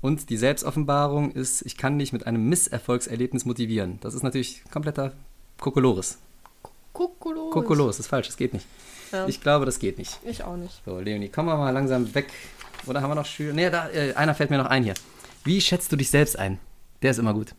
Und 0.00 0.30
die 0.30 0.36
Selbstoffenbarung 0.36 1.32
ist, 1.32 1.62
ich 1.62 1.76
kann 1.76 1.98
dich 1.98 2.12
mit 2.12 2.26
einem 2.26 2.48
Misserfolgserlebnis 2.48 3.44
motivieren. 3.44 3.98
Das 4.00 4.14
ist 4.14 4.22
natürlich 4.22 4.62
kompletter 4.70 5.12
Kokolores. 5.58 6.18
Kokolos. 6.92 7.52
Kokolos, 7.52 7.98
ist 7.98 8.06
falsch, 8.06 8.26
das 8.28 8.36
geht 8.36 8.52
nicht. 8.54 8.66
Ja. 9.12 9.26
Ich 9.26 9.40
glaube, 9.40 9.66
das 9.66 9.78
geht 9.78 9.98
nicht. 9.98 10.18
Ich 10.24 10.42
auch 10.44 10.56
nicht. 10.56 10.82
So, 10.84 10.98
Leonie, 10.98 11.28
kommen 11.28 11.48
wir 11.48 11.56
mal 11.56 11.70
langsam 11.70 12.14
weg. 12.14 12.28
Oder 12.86 13.02
haben 13.02 13.10
wir 13.10 13.14
noch 13.14 13.26
Schüler? 13.26 13.52
Nee, 13.52 13.70
da, 13.70 13.88
äh, 13.90 14.14
einer 14.14 14.34
fällt 14.34 14.50
mir 14.50 14.58
noch 14.58 14.66
ein 14.66 14.84
hier. 14.84 14.94
Wie 15.44 15.60
schätzt 15.60 15.90
du 15.92 15.96
dich 15.96 16.10
selbst 16.10 16.38
ein? 16.38 16.58
Der 17.02 17.10
ist 17.10 17.18
immer 17.18 17.34
gut. 17.34 17.54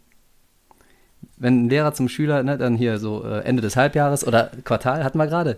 Wenn 1.37 1.65
ein 1.65 1.69
Lehrer 1.69 1.93
zum 1.93 2.09
Schüler, 2.09 2.43
ne, 2.43 2.57
dann 2.57 2.75
hier 2.75 2.99
so 2.99 3.23
äh, 3.23 3.41
Ende 3.41 3.61
des 3.61 3.75
Halbjahres 3.75 4.25
oder 4.25 4.51
Quartal 4.63 5.03
hatten 5.03 5.17
wir 5.17 5.27
gerade. 5.27 5.57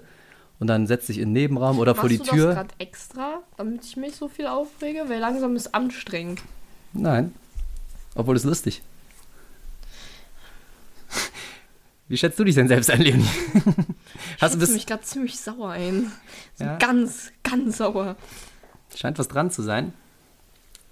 Und 0.59 0.67
dann 0.67 0.85
setzt 0.85 1.07
sich 1.07 1.17
in 1.17 1.29
den 1.29 1.33
Nebenraum 1.33 1.79
oder 1.79 1.95
vor 1.95 2.03
Machst 2.09 2.21
die 2.21 2.29
du 2.29 2.35
Tür. 2.35 2.45
das 2.47 2.55
gerade 2.55 2.73
extra, 2.77 3.39
damit 3.57 3.83
ich 3.83 3.97
mich 3.97 4.15
so 4.15 4.27
viel 4.27 4.45
aufrege? 4.45 5.05
Weil 5.07 5.19
langsam 5.19 5.55
ist 5.55 5.73
anstrengend. 5.73 6.41
Nein. 6.93 7.33
Obwohl 8.15 8.35
es 8.35 8.43
lustig. 8.43 8.83
Wie 12.11 12.17
schätzt 12.17 12.37
du 12.37 12.43
dich 12.43 12.55
denn 12.55 12.67
selbst 12.67 12.91
ein, 12.91 12.99
Leonie? 13.01 13.23
Hast 14.41 14.53
du 14.53 14.57
Ich 14.57 14.65
bis, 14.65 14.73
mich 14.73 14.85
gerade 14.85 15.01
ziemlich 15.03 15.39
sauer 15.39 15.69
ein. 15.69 16.11
So 16.55 16.65
Ja. 16.65 16.75
ganz, 16.77 17.31
ganz 17.41 17.77
sauer. 17.77 18.17
scheint 18.93 19.17
was 19.17 19.29
dran 19.29 19.49
zu 19.49 19.61
sein. 19.61 19.93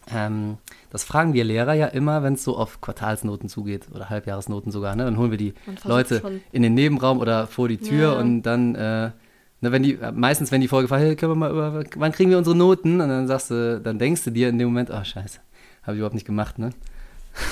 Ähm, 0.10 0.60
das 0.92 1.04
fragen 1.04 1.34
wir 1.34 1.44
Lehrer 1.44 1.74
ja 1.74 1.88
immer, 1.88 2.24
wenn 2.24 2.36
es 2.36 2.46
so 2.46 2.56
auf 2.58 2.80
Quartalsnoten 2.80 3.50
zugeht 3.50 3.88
oder 3.94 4.10
Halbjahresnoten 4.10 4.72
sogar. 4.72 4.96
Ne? 4.96 5.04
Dann 5.04 5.18
holen 5.18 5.30
wir 5.32 5.38
die 5.38 5.54
Leute 5.84 6.22
schon. 6.22 6.40
in 6.54 6.62
den 6.62 6.74
Nebenraum 6.74 7.20
oder 7.20 7.48
vor 7.48 7.68
die 7.68 7.80
Tür 7.80 8.14
Ja. 8.14 8.20
und 8.20 8.44
dann, 8.44 8.76
äh, 8.76 9.12
ne, 9.60 9.72
wenn 9.74 9.84
die, 9.84 9.96
äh, 9.96 10.14
meistens 10.14 10.54
wenn 10.54 10.62
die 10.62 10.70
Folge 10.70 10.88
fragt, 10.88 11.04
hey, 11.04 11.18
können 11.18 11.34
wir 11.34 11.36
mal 11.36 11.52
über, 11.52 11.84
wann 11.98 12.12
kriegen 12.14 12.30
wir 12.32 12.38
unsere 12.38 12.56
Noten? 12.56 13.02
Und 13.02 13.10
dann 13.10 13.28
sagst 13.28 13.52
du, 13.52 13.82
dann 13.82 14.00
denkst 14.00 14.24
du 14.24 14.32
dir 14.32 14.48
in 14.48 14.58
dem 14.58 14.70
Moment, 14.70 14.90
oh 14.90 15.04
scheiße, 15.04 15.42
habe 15.84 15.96
ich 15.96 15.98
überhaupt 15.98 16.16
nicht 16.16 16.26
gemacht, 16.26 16.58
ne? 16.60 16.70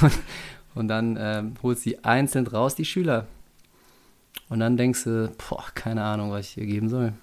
Und, 0.02 0.12
und 0.76 0.88
dann 0.88 1.54
holst 1.62 1.86
du 1.86 1.90
die 1.90 2.06
einzeln 2.06 2.48
raus, 2.48 2.74
die 2.74 2.86
Schüler. 2.86 3.28
Und 4.50 4.60
dann 4.60 4.78
denkst 4.78 5.04
du, 5.04 5.32
boah, 5.50 5.66
keine 5.76 6.04
Ahnung, 6.04 6.32
was 6.32 6.48
ich 6.48 6.54
hier 6.54 6.66
geben 6.66 6.90
soll. 6.90 7.14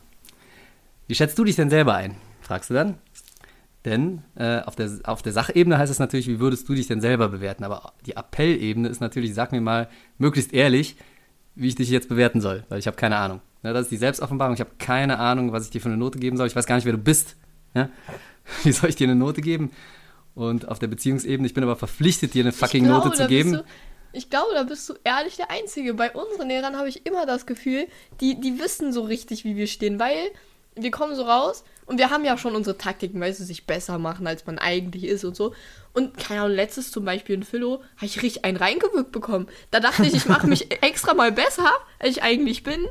Wie 1.07 1.15
schätzt 1.15 1.39
du 1.39 1.45
dich 1.45 1.57
denn 1.57 1.71
selber 1.71 1.95
ein? 1.95 2.17
Fragst 2.41 2.71
du 2.71 2.75
dann. 2.75 2.99
Denn 3.85 4.23
äh, 4.35 4.61
auf, 4.61 4.77
der, 4.77 4.91
auf 5.05 5.23
der 5.23 5.33
Sachebene 5.33 5.77
heißt 5.77 5.93
es 5.93 5.99
natürlich, 5.99 6.27
wie 6.27 6.41
würdest 6.41 6.69
du 6.69 6.75
dich 6.75 6.87
denn 6.87 7.01
selber 7.01 7.29
bewerten? 7.29 7.65
Aber 7.65 7.93
die 8.07 8.17
Appellebene 8.17 8.89
ist 8.89 9.01
natürlich, 9.01 9.35
sag 9.35 9.53
mir 9.53 9.61
mal, 9.61 9.89
möglichst 10.17 10.55
ehrlich, 10.55 10.97
wie 11.55 11.69
ich 11.69 11.75
dich 11.75 11.91
jetzt 11.91 12.09
bewerten 12.09 12.41
soll, 12.41 12.65
weil 12.69 12.79
ich 12.79 12.87
habe 12.87 12.97
keine 12.97 13.17
Ahnung. 13.17 13.41
Ja, 13.63 13.73
das 13.73 13.83
ist 13.83 13.93
die 13.93 13.97
Selbstoffenbarung. 13.97 14.55
Ich 14.55 14.61
habe 14.61 14.73
keine 14.79 15.19
Ahnung, 15.19 15.53
was 15.53 15.65
ich 15.65 15.71
dir 15.71 15.81
für 15.81 15.89
eine 15.89 15.97
Note 15.97 16.19
geben 16.19 16.37
soll. 16.37 16.47
Ich 16.47 16.57
weiß 16.57 16.67
gar 16.67 16.77
nicht, 16.77 16.85
wer 16.85 16.93
du 16.93 16.99
bist. 16.99 17.37
Ja? 17.75 17.89
Wie 18.63 18.73
soll 18.73 18.91
ich 18.91 18.97
dir 18.97 19.07
eine 19.07 19.17
Note 19.17 19.41
geben? 19.41 19.71
Und 20.35 20.69
auf 20.69 20.79
der 20.79 20.89
Beziehungsebene, 20.89 21.47
ich 21.47 21.55
bin 21.55 21.63
aber 21.63 21.77
verpflichtet, 21.77 22.35
dir 22.35 22.43
eine 22.43 22.53
fucking 22.53 22.85
glaube, 22.85 23.09
Note 23.09 23.17
zu 23.17 23.27
geben. 23.29 23.61
Ich 24.15 24.31
glaube, 24.31 24.55
da 24.55 24.63
bist 24.63 24.89
du 24.89 24.95
ehrlich 25.05 25.37
der 25.37 25.51
Einzige. 25.51 25.95
Bei 25.95 26.13
unseren 26.13 26.49
Lehrern 26.49 26.77
habe 26.77 26.89
ich 26.89 27.07
immer 27.07 27.27
das 27.27 27.47
Gefühl, 27.47 27.87
die, 28.21 28.41
die 28.41 28.59
wissen 28.59 28.93
so 28.93 29.03
richtig, 29.03 29.45
wie 29.45 29.57
wir 29.57 29.67
stehen, 29.67 29.99
weil 29.99 30.31
wir 30.77 30.91
kommen 30.91 31.15
so 31.15 31.23
raus 31.23 31.65
und 31.87 31.99
wir 31.99 32.11
haben 32.11 32.25
ja 32.25 32.37
schon 32.39 32.57
unsere 32.57 32.79
Taktiken, 32.79 33.21
weißt 33.21 33.41
du, 33.41 33.45
sich 33.45 33.67
besser 33.67 33.99
machen, 33.99 34.27
als 34.27 34.47
man 34.47 34.59
eigentlich 34.59 35.05
ist 35.05 35.25
und 35.25 35.37
so. 35.37 35.55
Und 35.93 36.17
keine 36.17 36.43
Ahnung, 36.43 36.57
letztes 36.57 36.91
zum 36.91 37.05
Beispiel 37.05 37.37
in 37.37 37.43
Philo 37.43 37.83
habe 37.97 38.07
ich 38.07 38.23
richtig 38.23 38.45
einen 38.45 38.57
reingewirkt 38.57 39.13
bekommen. 39.13 39.49
Da 39.71 39.81
dachte 39.81 40.07
ich, 40.07 40.15
ich 40.15 40.27
mache 40.27 40.47
mich 40.47 40.71
extra 40.83 41.15
mal 41.15 41.31
besser, 41.31 41.71
als 41.99 42.17
ich 42.17 42.23
eigentlich 42.23 42.63
bin. 42.63 42.87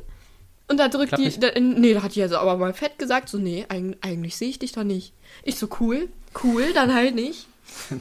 Und 0.69 0.77
da 0.77 0.87
drückt 0.87 1.09
Klappt 1.09 1.23
die, 1.23 1.39
da, 1.39 1.49
nee, 1.59 1.93
da 1.93 2.03
hat 2.03 2.15
die 2.15 2.21
also 2.21 2.37
aber 2.37 2.57
mal 2.57 2.73
fett 2.73 2.97
gesagt, 2.97 3.27
so, 3.27 3.37
nee, 3.37 3.65
eig 3.67 3.97
eigentlich 4.01 4.37
sehe 4.37 4.49
ich 4.49 4.59
dich 4.59 4.71
da 4.71 4.83
nicht. 4.83 5.13
Ich 5.43 5.57
so, 5.57 5.67
cool, 5.79 6.07
cool, 6.43 6.71
dann 6.73 6.93
halt 6.93 7.15
nicht. 7.15 7.47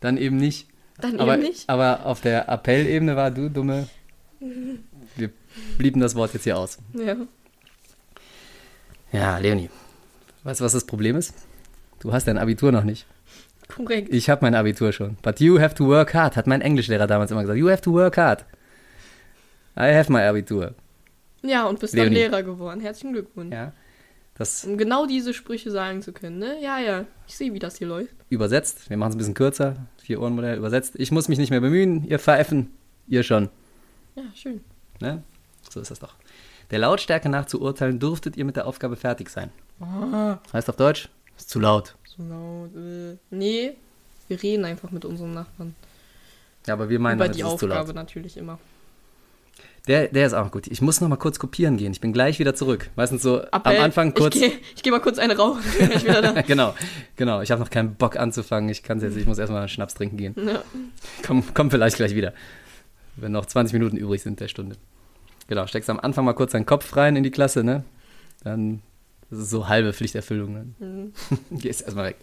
Dann 0.00 0.16
eben 0.16 0.36
nicht. 0.38 0.66
Dann 1.00 1.18
aber, 1.20 1.34
eben 1.34 1.42
nicht. 1.42 1.68
aber 1.68 2.06
auf 2.06 2.20
der 2.20 2.48
Appellebene 2.48 3.16
war 3.16 3.30
du 3.30 3.48
dumme. 3.48 3.88
Wir 5.16 5.30
blieben 5.78 6.00
das 6.00 6.14
Wort 6.14 6.32
jetzt 6.34 6.44
hier 6.44 6.58
aus. 6.58 6.78
Ja. 6.94 7.16
Ja, 9.12 9.38
Leonie. 9.38 9.70
Weißt 10.44 10.60
du, 10.60 10.64
was 10.64 10.72
das 10.72 10.84
Problem 10.84 11.16
ist? 11.16 11.34
Du 12.00 12.12
hast 12.12 12.26
dein 12.26 12.38
Abitur 12.38 12.72
noch 12.72 12.84
nicht. 12.84 13.06
Korrekt. 13.68 14.12
Ich 14.12 14.30
habe 14.30 14.44
mein 14.44 14.54
Abitur 14.54 14.92
schon. 14.92 15.16
But 15.22 15.40
you 15.40 15.60
have 15.60 15.74
to 15.74 15.86
work 15.86 16.14
hard, 16.14 16.36
hat 16.36 16.46
mein 16.46 16.60
Englischlehrer 16.60 17.06
damals 17.06 17.30
immer 17.30 17.42
gesagt. 17.42 17.58
You 17.58 17.68
have 17.70 17.82
to 17.82 17.92
work 17.92 18.16
hard. 18.16 18.44
I 19.76 19.92
have 19.94 20.10
my 20.10 20.20
Abitur. 20.20 20.74
Ja, 21.42 21.66
und 21.66 21.78
bist 21.80 21.94
dann 21.94 22.00
Leonie. 22.04 22.16
Lehrer 22.16 22.42
geworden. 22.42 22.80
Herzlichen 22.80 23.12
Glückwunsch. 23.12 23.52
Ja. 23.54 23.72
Das 24.34 24.64
Um 24.64 24.78
genau 24.78 25.06
diese 25.06 25.34
Sprüche 25.34 25.70
sagen 25.70 26.02
zu 26.02 26.12
können, 26.12 26.38
ne? 26.38 26.56
Ja, 26.62 26.78
ja. 26.78 27.04
Ich 27.28 27.36
sehe, 27.36 27.52
wie 27.52 27.58
das 27.58 27.76
hier 27.76 27.86
läuft. 27.88 28.14
übersetzt. 28.30 28.88
Wir 28.88 28.96
machen 28.96 29.10
es 29.10 29.14
ein 29.16 29.18
bisschen 29.18 29.34
kürzer. 29.34 29.76
Vier 30.10 30.20
Ohren 30.20 30.34
Modell 30.34 30.56
übersetzt. 30.58 30.94
Ich 30.96 31.12
muss 31.12 31.28
mich 31.28 31.38
nicht 31.38 31.50
mehr 31.50 31.60
bemühen. 31.60 32.04
Ihr 32.04 32.18
Pfeifen. 32.18 32.72
Ihr 33.06 33.22
schon. 33.22 33.48
Ja, 34.16 34.24
schön. 34.34 34.60
Ne? 34.98 35.22
So 35.70 35.78
ist 35.78 35.92
das 35.92 36.00
doch. 36.00 36.14
Der 36.72 36.80
Lautstärke 36.80 37.28
nach 37.28 37.46
zu 37.46 37.60
urteilen, 37.60 38.00
durftet 38.00 38.36
ihr 38.36 38.44
mit 38.44 38.56
der 38.56 38.66
Aufgabe 38.66 38.96
fertig 38.96 39.30
sein. 39.30 39.52
Ah, 39.78 40.38
Heißt 40.52 40.68
auf 40.68 40.74
Deutsch, 40.74 41.10
ist 41.38 41.48
zu 41.48 41.60
laut. 41.60 41.94
so 42.02 42.24
laut. 42.24 42.74
Äh. 42.74 43.18
Nee, 43.30 43.76
wir 44.26 44.42
reden 44.42 44.64
einfach 44.64 44.90
mit 44.90 45.04
unseren 45.04 45.32
Nachbarn. 45.32 45.76
Ja, 46.66 46.74
aber 46.74 46.88
wir 46.88 46.98
meinen, 46.98 47.18
Über 47.18 47.26
damit, 47.26 47.36
die 47.36 47.42
zu 47.42 47.46
Aufgabe 47.46 47.94
natürlich 47.94 48.36
immer. 48.36 48.58
Der, 49.88 50.08
der 50.08 50.26
ist 50.26 50.34
auch 50.34 50.50
gut. 50.50 50.66
Ich 50.66 50.82
muss 50.82 51.00
noch 51.00 51.08
mal 51.08 51.16
kurz 51.16 51.38
kopieren 51.38 51.76
gehen. 51.76 51.92
Ich 51.92 52.00
bin 52.00 52.12
gleich 52.12 52.38
wieder 52.38 52.54
zurück. 52.54 52.90
Meistens 52.96 53.22
so 53.22 53.40
Appell. 53.40 53.76
am 53.76 53.84
Anfang 53.84 54.14
kurz. 54.14 54.34
Ich 54.34 54.40
gehe 54.40 54.52
ich 54.76 54.82
geh 54.82 54.90
mal 54.90 55.00
kurz 55.00 55.18
eine 55.18 55.36
rauchen. 55.36 55.62
da. 56.06 56.42
genau, 56.46 56.74
genau. 57.16 57.40
Ich 57.40 57.50
habe 57.50 57.60
noch 57.60 57.70
keinen 57.70 57.94
Bock 57.94 58.16
anzufangen. 58.16 58.68
Ich 58.68 58.82
kann 58.82 59.00
jetzt, 59.00 59.16
ich 59.16 59.26
muss 59.26 59.38
erstmal 59.38 59.60
einen 59.60 59.68
Schnaps 59.68 59.94
trinken 59.94 60.16
gehen. 60.16 60.34
Ja. 60.36 60.62
Komm, 61.26 61.44
komm 61.54 61.70
vielleicht 61.70 61.96
gleich 61.96 62.14
wieder. 62.14 62.34
Wenn 63.16 63.32
noch 63.32 63.46
20 63.46 63.72
Minuten 63.72 63.96
übrig 63.96 64.22
sind 64.22 64.40
der 64.40 64.48
Stunde. 64.48 64.76
Genau, 65.48 65.66
steckst 65.66 65.90
am 65.90 65.98
Anfang 65.98 66.24
mal 66.24 66.34
kurz 66.34 66.52
deinen 66.52 66.66
Kopf 66.66 66.96
rein 66.96 67.16
in 67.16 67.24
die 67.24 67.30
Klasse, 67.30 67.64
ne? 67.64 67.84
Dann, 68.44 68.82
das 69.30 69.40
ist 69.40 69.50
so 69.50 69.68
halbe 69.68 69.92
Pflichterfüllung. 69.92 70.52
Ne? 70.52 70.66
Mhm. 70.78 71.12
Gehst 71.58 71.82
erstmal 71.82 72.10
weg. 72.10 72.16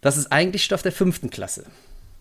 Das 0.00 0.16
ist 0.16 0.32
eigentlich 0.32 0.64
Stoff 0.64 0.82
der 0.82 0.92
fünften 0.92 1.28
Klasse. 1.30 1.66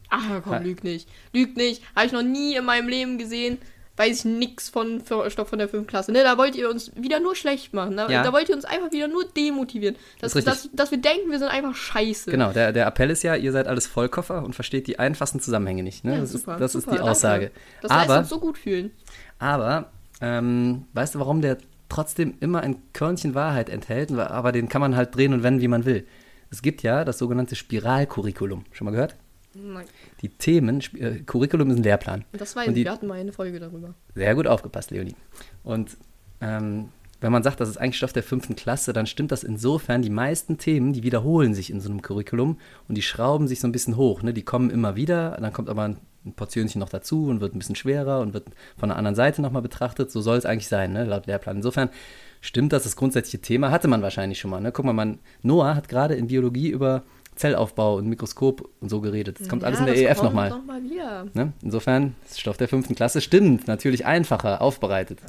Ach 0.10 0.42
komm, 0.44 0.54
Ha- 0.54 0.58
lüg 0.60 0.84
nicht. 0.84 1.08
Lüg 1.34 1.56
nicht. 1.58 1.84
Habe 1.96 2.08
ich 2.08 2.12
noch 2.12 2.24
nie 2.24 2.56
in 2.56 2.66
meinem 2.66 2.88
Leben 2.88 3.18
gesehen. 3.18 3.58
Weiß 3.98 4.20
ich 4.20 4.26
nix 4.26 4.70
von 4.70 5.04
Stoff 5.28 5.50
von 5.50 5.60
der 5.60 5.68
5. 5.68 5.86
Klasse. 5.86 6.14
Ne, 6.14 6.24
da 6.24 6.38
wollt 6.38 6.56
ihr 6.56 6.70
uns 6.70 6.90
wieder 6.96 7.20
nur 7.20 7.36
schlecht 7.36 7.74
machen. 7.74 7.98
Da, 7.98 8.10
Ja. 8.10 8.24
da 8.24 8.32
wollt 8.32 8.48
ihr 8.48 8.56
uns 8.56 8.64
einfach 8.64 8.94
wieder 8.94 9.10
nur 9.10 9.26
demotivieren. 9.26 9.98
Dass, 10.22 10.32
Das 10.32 10.46
dass, 10.46 10.70
dass 10.72 10.92
wir 10.92 11.00
denken, 11.00 11.30
wir 11.32 11.38
sind 11.38 11.50
einfach 11.50 11.76
scheiße. 11.76 12.32
Genau, 12.32 12.54
der, 12.54 12.72
der 12.72 12.88
Appell 12.88 13.10
ist 13.10 13.24
ja, 13.24 13.36
ihr 13.36 13.52
seid 13.52 13.68
alles 13.68 13.88
Vollkoffer 13.88 14.42
und 14.46 14.56
versteht 14.56 14.88
die 14.88 15.00
einfachsten 15.00 15.42
Zusammenhänge 15.42 15.84
nicht. 15.84 16.06
Ne? 16.06 16.14
Ja, 16.14 16.22
das 16.22 16.32
super, 16.32 16.54
ist, 16.54 16.62
das 16.62 16.72
super, 16.72 16.86
ist 16.86 16.92
die 16.92 16.96
danke. 16.98 17.12
Aussage. 17.12 17.52
Das 17.82 17.92
lässt 17.92 18.04
Aber 18.10 18.20
uns 18.20 18.30
so 18.30 18.40
gut 18.40 18.58
fühlen. 18.58 18.92
Aber, 19.38 19.92
ähm, 20.22 20.86
weißt 20.94 21.16
du, 21.16 21.20
warum 21.20 21.42
der 21.42 21.58
trotzdem 21.90 22.36
immer 22.40 22.62
ein 22.62 22.78
Körnchen 22.94 23.36
Wahrheit 23.36 23.68
enthält, 23.70 24.12
aber 24.14 24.54
den 24.54 24.70
kann 24.70 24.80
man 24.80 24.96
halt 24.96 25.14
drehen 25.14 25.34
und 25.34 25.44
wenden, 25.44 25.60
wie 25.60 25.68
man 25.68 25.84
will. 25.84 26.08
Es 26.52 26.62
gibt 26.62 26.84
ja 26.84 27.04
das 27.04 27.18
sogenannte 27.18 27.56
Spiralcurriculum. 27.58 28.64
Schon 28.72 28.86
mal 28.86 28.92
gehört? 28.92 29.16
Nein. 29.54 29.86
Die 30.22 30.30
Themen, 30.30 30.82
äh, 31.00 31.20
Curriculum 31.26 31.72
ist 31.72 31.78
ein 31.78 31.84
Lehrplan. 31.84 32.26
Das 32.34 32.56
Und 32.56 32.62
ich. 32.68 32.74
die- 32.74 32.84
Wir 32.86 32.92
hatten 32.92 33.08
mal 33.08 33.20
eine 33.20 33.32
Folge 33.34 33.60
darüber. 33.60 33.94
Sehr 34.16 34.36
gut 34.36 34.48
aufgepasst, 34.48 34.92
Leonie. 34.92 35.16
Und 35.64 35.98
ähm, 36.42 36.90
wenn 37.22 37.32
man 37.32 37.44
sagt, 37.44 37.60
das 37.60 37.68
ist 37.68 37.78
eigentlich 37.78 37.98
Stoff 37.98 38.14
der 38.14 38.24
fünften 38.24 38.56
Klasse, 38.56 38.94
dann 38.94 39.06
stimmt 39.08 39.32
das 39.32 39.44
insofern, 39.44 40.02
die 40.02 40.10
meisten 40.10 40.58
Themen, 40.58 40.94
die 40.94 41.04
wiederholen 41.04 41.54
sich 41.54 41.70
in 41.70 41.82
so 41.82 41.90
einem 41.90 42.02
Curriculum 42.02 42.58
und 42.88 42.96
die 42.96 43.02
schrauben 43.02 43.48
sich 43.48 43.60
so 43.60 43.68
ein 43.68 43.72
bisschen 43.74 43.98
hoch. 43.98 44.22
Ne? 44.22 44.34
Die 44.34 44.44
kommen 44.44 44.70
immer 44.70 44.96
wieder, 44.96 45.38
dann 45.42 45.52
kommt 45.52 45.68
aber 45.70 45.84
ein, 45.84 45.98
ein 46.26 46.34
Portionchen 46.34 46.80
noch 46.80 46.90
dazu 46.90 47.26
und 47.26 47.42
wird 47.42 47.56
ein 47.56 47.60
bisschen 47.60 47.76
schwerer 47.76 48.22
und 48.22 48.34
wird 48.34 48.46
von 48.78 48.90
der 48.90 48.98
anderen 48.98 49.16
Seite 49.16 49.42
nochmal 49.42 49.62
betrachtet. 49.62 50.12
So 50.12 50.22
soll 50.22 50.38
es 50.38 50.46
eigentlich 50.46 50.68
sein, 50.70 50.94
ne? 50.94 51.04
laut 51.06 51.26
Lehrplan. 51.28 51.58
Insofern 51.58 51.90
stimmt 52.40 52.72
das, 52.72 52.84
das 52.84 52.96
grundsätzliche 52.96 53.42
Thema 53.42 53.70
hatte 53.72 53.90
man 53.90 54.02
wahrscheinlich 54.02 54.40
schon 54.40 54.52
mal. 54.52 54.62
Ne? 54.62 54.72
Guck 54.72 54.86
mal, 54.86 54.94
man, 54.94 55.20
Noah 55.42 55.76
hat 55.76 55.90
gerade 55.90 56.16
in 56.16 56.28
Biologie 56.28 56.70
über 56.70 57.04
Zellaufbau 57.40 57.96
und 57.96 58.08
Mikroskop 58.08 58.70
und 58.82 58.90
so 58.90 59.00
geredet. 59.00 59.40
Das 59.40 59.48
kommt 59.48 59.64
alles 59.64 59.80
in 59.80 59.86
der 59.86 59.96
EF 59.96 60.22
nochmal. 60.22 60.50
noch 60.50 60.66
mal 60.66 60.84
wieder. 60.84 61.26
Ne? 61.34 61.54
Insofern, 61.62 62.14
ist 62.30 62.42
Stoff 62.42 62.58
der 62.58 62.68
fünften 62.68 62.96
Klasse 62.96 63.22
stimmt, 63.22 63.66
natürlich 63.66 64.06
einfacher 64.06 64.62
aufbereitet. 64.62 65.20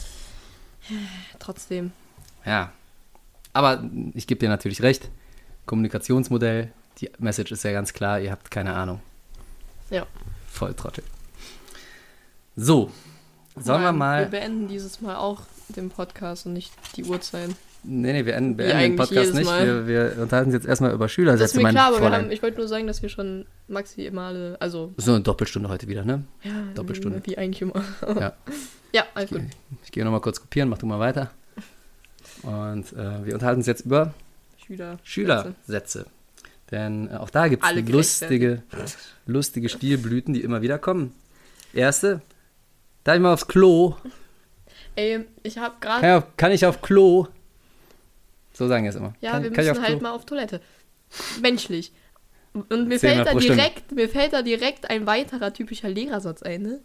Trotzdem. 1.39 1.93
Ja. 2.45 2.73
Aber 3.53 3.85
ich 4.15 4.27
gebe 4.27 4.41
dir 4.41 4.49
natürlich 4.49 4.83
recht. 4.83 5.09
Kommunikationsmodell, 5.67 6.73
die 6.99 7.11
Message 7.19 7.53
ist 7.53 7.63
ja 7.63 7.71
ganz 7.71 7.93
klar, 7.93 8.19
ihr 8.19 8.33
habt 8.33 8.51
keine 8.51 8.75
Ahnung. 8.75 9.01
Ja. 9.91 10.05
Voll 10.49 10.75
Trottel. 10.75 11.05
So, 12.57 12.91
sollen 13.55 13.83
wir 13.83 13.91
Wir 13.91 13.93
mal. 13.93 14.27
beenden 14.27 14.67
dieses 14.67 15.01
Mal 15.01 15.15
auch 15.15 15.43
den 15.69 15.91
Podcast 15.91 16.47
und 16.47 16.55
nicht 16.55 16.73
die 16.97 17.05
Uhrzeit. 17.05 17.51
Nee, 17.83 18.13
nee, 18.13 18.27
wir 18.27 18.35
enden, 18.35 18.53
Wie 18.53 18.63
beenden 18.65 18.79
den 18.79 18.97
Podcast 18.97 19.35
nicht. 19.35 19.51
Wir, 19.51 19.87
wir 19.87 20.17
unterhalten 20.21 20.49
uns 20.49 20.55
jetzt 20.55 20.67
erstmal 20.67 20.93
über 20.93 21.05
Das 21.05 21.11
ist 21.11 21.15
Schülersätze, 21.15 21.57
mir 21.57 21.63
mein 21.65 21.75
klar, 21.75 21.89
aber 21.89 22.01
wir 22.01 22.13
haben, 22.13 22.31
ich 22.31 22.43
wollte 22.43 22.59
nur 22.59 22.69
sagen, 22.69 22.87
dass 22.87 23.01
wir 23.01 23.09
schon 23.09 23.47
maximale, 23.69 24.57
also 24.61 24.93
So 24.97 25.13
eine 25.13 25.23
Doppelstunde 25.23 25.69
heute 25.69 25.89
wieder, 25.89 26.05
ne? 26.05 26.25
ja, 26.43 26.51
Doppelstunde. 26.75 27.23
wie 27.25 27.39
eigentlich 27.39 27.63
immer. 27.63 27.83
Ja. 28.19 28.33
Ja, 28.93 29.05
alles 29.15 29.31
gut. 29.31 29.43
Ich 29.85 29.93
gehe 29.93 30.05
nochmal 30.05 30.21
kurz 30.21 30.41
kopieren, 30.41 30.69
mach 30.69 30.79
du 30.79 30.87
mal 30.87 30.99
weiter. 30.99 31.31
Und 32.43 32.93
äh, 32.93 33.25
wir 33.25 33.35
unterhalten 33.35 33.61
uns 33.61 33.69
jetzt 33.69 33.83
über 33.83 34.15
Schüler. 34.67 34.99
Schülersätze. 35.05 36.07
Denn 36.73 37.09
äh, 37.09 37.15
auch 37.17 37.31
da 37.31 37.47
gibt 37.47 37.65
es 37.65 37.89
lustige, 37.89 38.63
lustige 39.27 39.69
Stilblüten, 39.69 40.35
die 40.35 40.43
immer 40.43 40.61
wieder 40.63 40.79
kommen. 40.79 41.15
Erste, 41.73 42.21
darf 43.05 43.15
ich 43.15 43.21
mal 43.23 43.33
aufs 43.33 43.47
Klo? 43.47 43.95
Ey, 44.97 45.25
ich 45.45 45.59
habe 45.59 45.77
Kann 45.81 46.01
gerade. 46.01 46.17
auf, 46.19 46.37
kann 46.37 46.51
ich 46.53 46.67
auf 46.67 46.83
Klo? 46.83 47.29
So 48.61 48.69
sagen 48.69 48.85
wir 48.85 48.91
es 48.91 48.97
immer. 48.97 49.15
Ja, 49.23 49.33
kann, 49.33 49.43
wir 49.43 49.53
kann 49.53 49.65
müssen 49.65 49.83
halt 49.83 50.03
mal 50.03 50.11
auf 50.13 50.27
Toilette. 50.27 50.61
Menschlich. 51.41 51.93
Und 52.53 52.89
mir 52.89 52.99
fällt, 53.01 53.27
da 53.27 53.31
Stunde. 53.31 53.47
direkt, 53.55 53.93
mir 53.93 54.07
fällt 54.09 54.33
da 54.35 54.43
direkt 54.43 54.91
ein 54.91 55.07
weiterer 55.07 55.53
typischer 55.53 55.89
Lehrersatz 55.89 56.43
ein, 56.43 56.61
ne? 56.63 56.81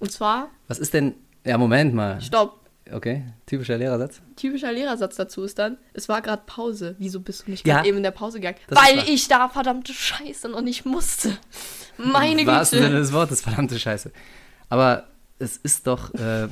Und 0.00 0.10
zwar, 0.10 0.50
Was 0.68 0.78
ist 0.80 0.94
denn. 0.94 1.14
Ja, 1.44 1.58
Moment 1.58 1.94
mal. 1.94 2.20
stopp, 2.20 2.58
Okay, 2.92 3.22
typischer 3.46 3.78
Lehrersatz. 3.78 4.20
typischer 4.36 4.72
Lehrersatz 4.72 5.14
dazu 5.16 5.42
ist 5.44 5.58
dann, 5.60 5.76
es 5.92 6.08
war 6.08 6.22
gerade 6.22 6.42
Pause. 6.46 6.96
Wieso 6.98 7.20
bist 7.20 7.46
du 7.46 7.50
nicht 7.52 7.66
Ja. 7.66 7.76
gerade 7.76 7.88
eben 7.88 7.96
in 7.98 8.02
der 8.02 8.10
Pause 8.12 8.38
gegangen? 8.40 8.58
Das 8.68 8.80
ist 8.80 8.84
Weil 8.96 9.08
ich 9.08 9.28
da 9.28 9.48
verdammte 9.48 9.92
Scheiße 9.92 10.48
noch 10.48 10.60
nicht 10.60 10.84
musste. 10.86 11.36
Meine 11.98 12.40
Im 12.42 12.46
wahrsten 12.48 12.78
Sinne 12.78 12.90
Güte. 12.90 13.00
des 13.00 13.12
Wortes, 13.12 13.40
verdammte 13.42 13.78
Scheiße. 13.78 14.10
Aber 14.68 15.04
es 15.38 15.56
ist 15.56 15.86
doch. 15.86 16.12
Äh, 16.14 16.48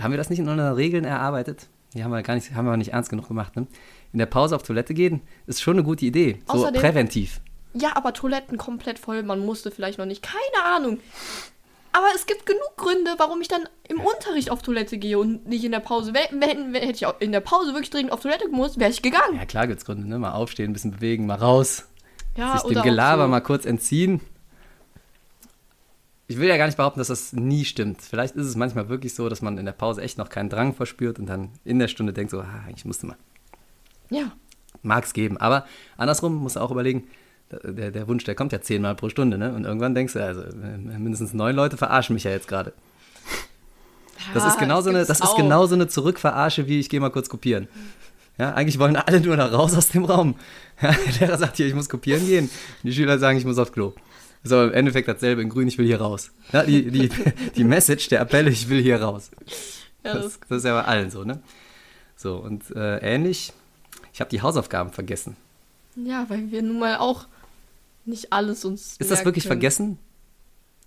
haben 0.00 0.10
wir 0.10 0.16
das 0.18 0.30
nicht 0.30 0.38
in 0.40 0.48
unseren 0.48 0.74
Regeln 0.74 1.04
erarbeitet? 1.04 1.66
Die 1.94 2.02
haben 2.02 2.10
wir 2.10 2.22
gar 2.22 2.34
nicht, 2.34 2.52
haben 2.54 2.66
wir 2.66 2.76
nicht 2.76 2.92
ernst 2.92 3.10
genug 3.10 3.28
gemacht, 3.28 3.56
ne? 3.56 3.66
In 4.12 4.18
der 4.18 4.26
Pause 4.26 4.56
auf 4.56 4.62
Toilette 4.62 4.94
gehen 4.94 5.22
ist 5.46 5.62
schon 5.62 5.74
eine 5.74 5.84
gute 5.84 6.04
Idee. 6.04 6.40
So 6.46 6.66
Außerdem- 6.66 6.80
präventiv. 6.80 7.40
Ja, 7.72 7.96
aber 7.96 8.12
Toiletten 8.12 8.58
komplett 8.58 8.98
voll, 8.98 9.22
man 9.22 9.44
musste 9.44 9.70
vielleicht 9.70 9.98
noch 9.98 10.06
nicht. 10.06 10.22
Keine 10.22 10.64
Ahnung. 10.76 10.98
Aber 11.92 12.06
es 12.14 12.26
gibt 12.26 12.46
genug 12.46 12.76
Gründe, 12.76 13.14
warum 13.18 13.40
ich 13.40 13.46
dann 13.48 13.68
im 13.88 14.00
Unterricht 14.00 14.50
auf 14.50 14.62
Toilette 14.62 14.98
gehe 14.98 15.16
und 15.18 15.46
nicht 15.46 15.64
in 15.64 15.70
der 15.70 15.80
Pause. 15.80 16.12
Wenn, 16.12 16.40
wenn, 16.40 16.72
wenn 16.72 16.82
hätte 16.82 16.96
ich 16.96 17.06
auch 17.06 17.20
in 17.20 17.30
der 17.30 17.40
Pause 17.40 17.68
wirklich 17.68 17.90
dringend 17.90 18.12
auf 18.12 18.20
Toilette 18.20 18.46
gemusst, 18.46 18.80
wäre 18.80 18.90
ich 18.90 19.00
gegangen. 19.02 19.36
Ja, 19.36 19.44
klar 19.44 19.68
gibt's 19.68 19.84
Gründe, 19.84 20.08
ne? 20.08 20.18
Mal 20.18 20.32
aufstehen, 20.32 20.70
ein 20.70 20.72
bisschen 20.72 20.90
bewegen, 20.90 21.26
mal 21.26 21.36
raus. 21.36 21.84
Ja, 22.36 22.58
sich 22.58 22.72
dem 22.72 22.82
Gelaber 22.82 23.24
so. 23.24 23.28
mal 23.28 23.40
kurz 23.40 23.64
entziehen. 23.64 24.20
Ich 26.26 26.38
will 26.38 26.48
ja 26.48 26.56
gar 26.56 26.66
nicht 26.66 26.76
behaupten, 26.76 27.00
dass 27.00 27.08
das 27.08 27.32
nie 27.34 27.64
stimmt. 27.64 28.00
Vielleicht 28.00 28.34
ist 28.36 28.46
es 28.46 28.56
manchmal 28.56 28.88
wirklich 28.88 29.14
so, 29.14 29.28
dass 29.28 29.42
man 29.42 29.58
in 29.58 29.66
der 29.66 29.72
Pause 29.72 30.00
echt 30.02 30.16
noch 30.16 30.30
keinen 30.30 30.48
Drang 30.48 30.74
verspürt 30.74 31.18
und 31.18 31.26
dann 31.26 31.50
in 31.64 31.78
der 31.78 31.88
Stunde 31.88 32.12
denkt 32.14 32.30
so, 32.30 32.40
ah, 32.40 32.64
eigentlich 32.66 32.84
musste 32.86 33.06
mal. 33.06 33.16
Ja, 34.10 34.32
Mag 34.82 35.04
es 35.04 35.12
geben. 35.14 35.38
Aber 35.38 35.64
andersrum 35.96 36.34
musst 36.34 36.56
du 36.56 36.60
auch 36.60 36.70
überlegen, 36.70 37.04
der, 37.62 37.90
der 37.90 38.08
Wunsch, 38.08 38.24
der 38.24 38.34
kommt 38.34 38.52
ja 38.52 38.60
zehnmal 38.60 38.94
pro 38.94 39.08
Stunde, 39.08 39.38
ne? 39.38 39.54
Und 39.54 39.64
irgendwann 39.64 39.94
denkst 39.94 40.12
du, 40.14 40.22
also 40.24 40.42
äh, 40.42 40.76
mindestens 40.98 41.32
neun 41.32 41.54
Leute 41.56 41.76
verarschen 41.76 42.14
mich 42.14 42.24
ja 42.24 42.30
jetzt 42.30 42.48
gerade. 42.48 42.72
Das 44.32 44.42
Ja, 44.42 44.48
ist 44.50 44.58
genauso 44.58 44.90
eine, 44.90 44.98
das 45.00 45.08
das 45.08 45.18
gibt's 45.18 45.30
ist 45.30 45.34
auch. 45.34 45.42
genauso 45.42 45.74
eine 45.74 45.88
Zurückverarsche, 45.88 46.66
wie 46.66 46.80
ich 46.80 46.88
gehe 46.88 47.00
mal 47.00 47.10
kurz 47.10 47.28
kopieren. 47.28 47.68
Ja, 48.38 48.52
eigentlich 48.54 48.78
wollen 48.78 48.96
alle 48.96 49.20
nur 49.20 49.36
da 49.36 49.46
raus 49.46 49.74
aus 49.76 49.88
dem 49.88 50.04
Raum. 50.04 50.36
Ja, 50.82 50.90
der 50.92 51.12
Lehrer 51.28 51.38
sagt 51.38 51.56
hier, 51.56 51.66
ich 51.68 51.74
muss 51.74 51.88
kopieren 51.88 52.26
gehen. 52.26 52.44
Und 52.46 52.50
die 52.82 52.92
Schüler 52.92 53.18
sagen, 53.20 53.38
ich 53.38 53.44
muss 53.44 53.58
aufs 53.58 53.72
Klo. 53.72 53.92
Ist 54.44 54.52
aber 54.52 54.64
im 54.64 54.72
Endeffekt 54.74 55.08
dasselbe 55.08 55.42
in 55.42 55.48
grün, 55.48 55.66
ich 55.66 55.78
will 55.78 55.86
hier 55.86 56.00
raus. 56.00 56.30
Ja, 56.52 56.62
die, 56.64 56.90
die, 56.90 57.10
die 57.56 57.64
Message, 57.64 58.08
der 58.08 58.20
Appell, 58.20 58.46
ich 58.48 58.68
will 58.68 58.80
hier 58.82 59.00
raus. 59.02 59.30
Ja, 60.04 60.14
Das, 60.14 60.24
das, 60.24 60.40
das 60.48 60.58
ist 60.58 60.64
ja 60.64 60.74
bei 60.80 60.86
allen 60.86 61.10
so, 61.10 61.24
ne? 61.24 61.40
So, 62.16 62.36
und 62.36 62.70
äh, 62.76 62.98
ähnlich, 62.98 63.52
ich 64.12 64.20
habe 64.20 64.30
die 64.30 64.42
Hausaufgaben 64.42 64.92
vergessen. 64.92 65.36
ja, 65.96 66.26
weil 66.28 66.50
wir 66.50 66.62
nun 66.62 66.78
mal 66.78 66.98
auch 66.98 67.26
nicht 68.04 68.32
alles 68.32 68.64
uns. 68.64 68.96
Ist 68.98 69.10
das 69.10 69.24
wirklich 69.24 69.44
können. 69.44 69.60
vergessen? 69.60 69.98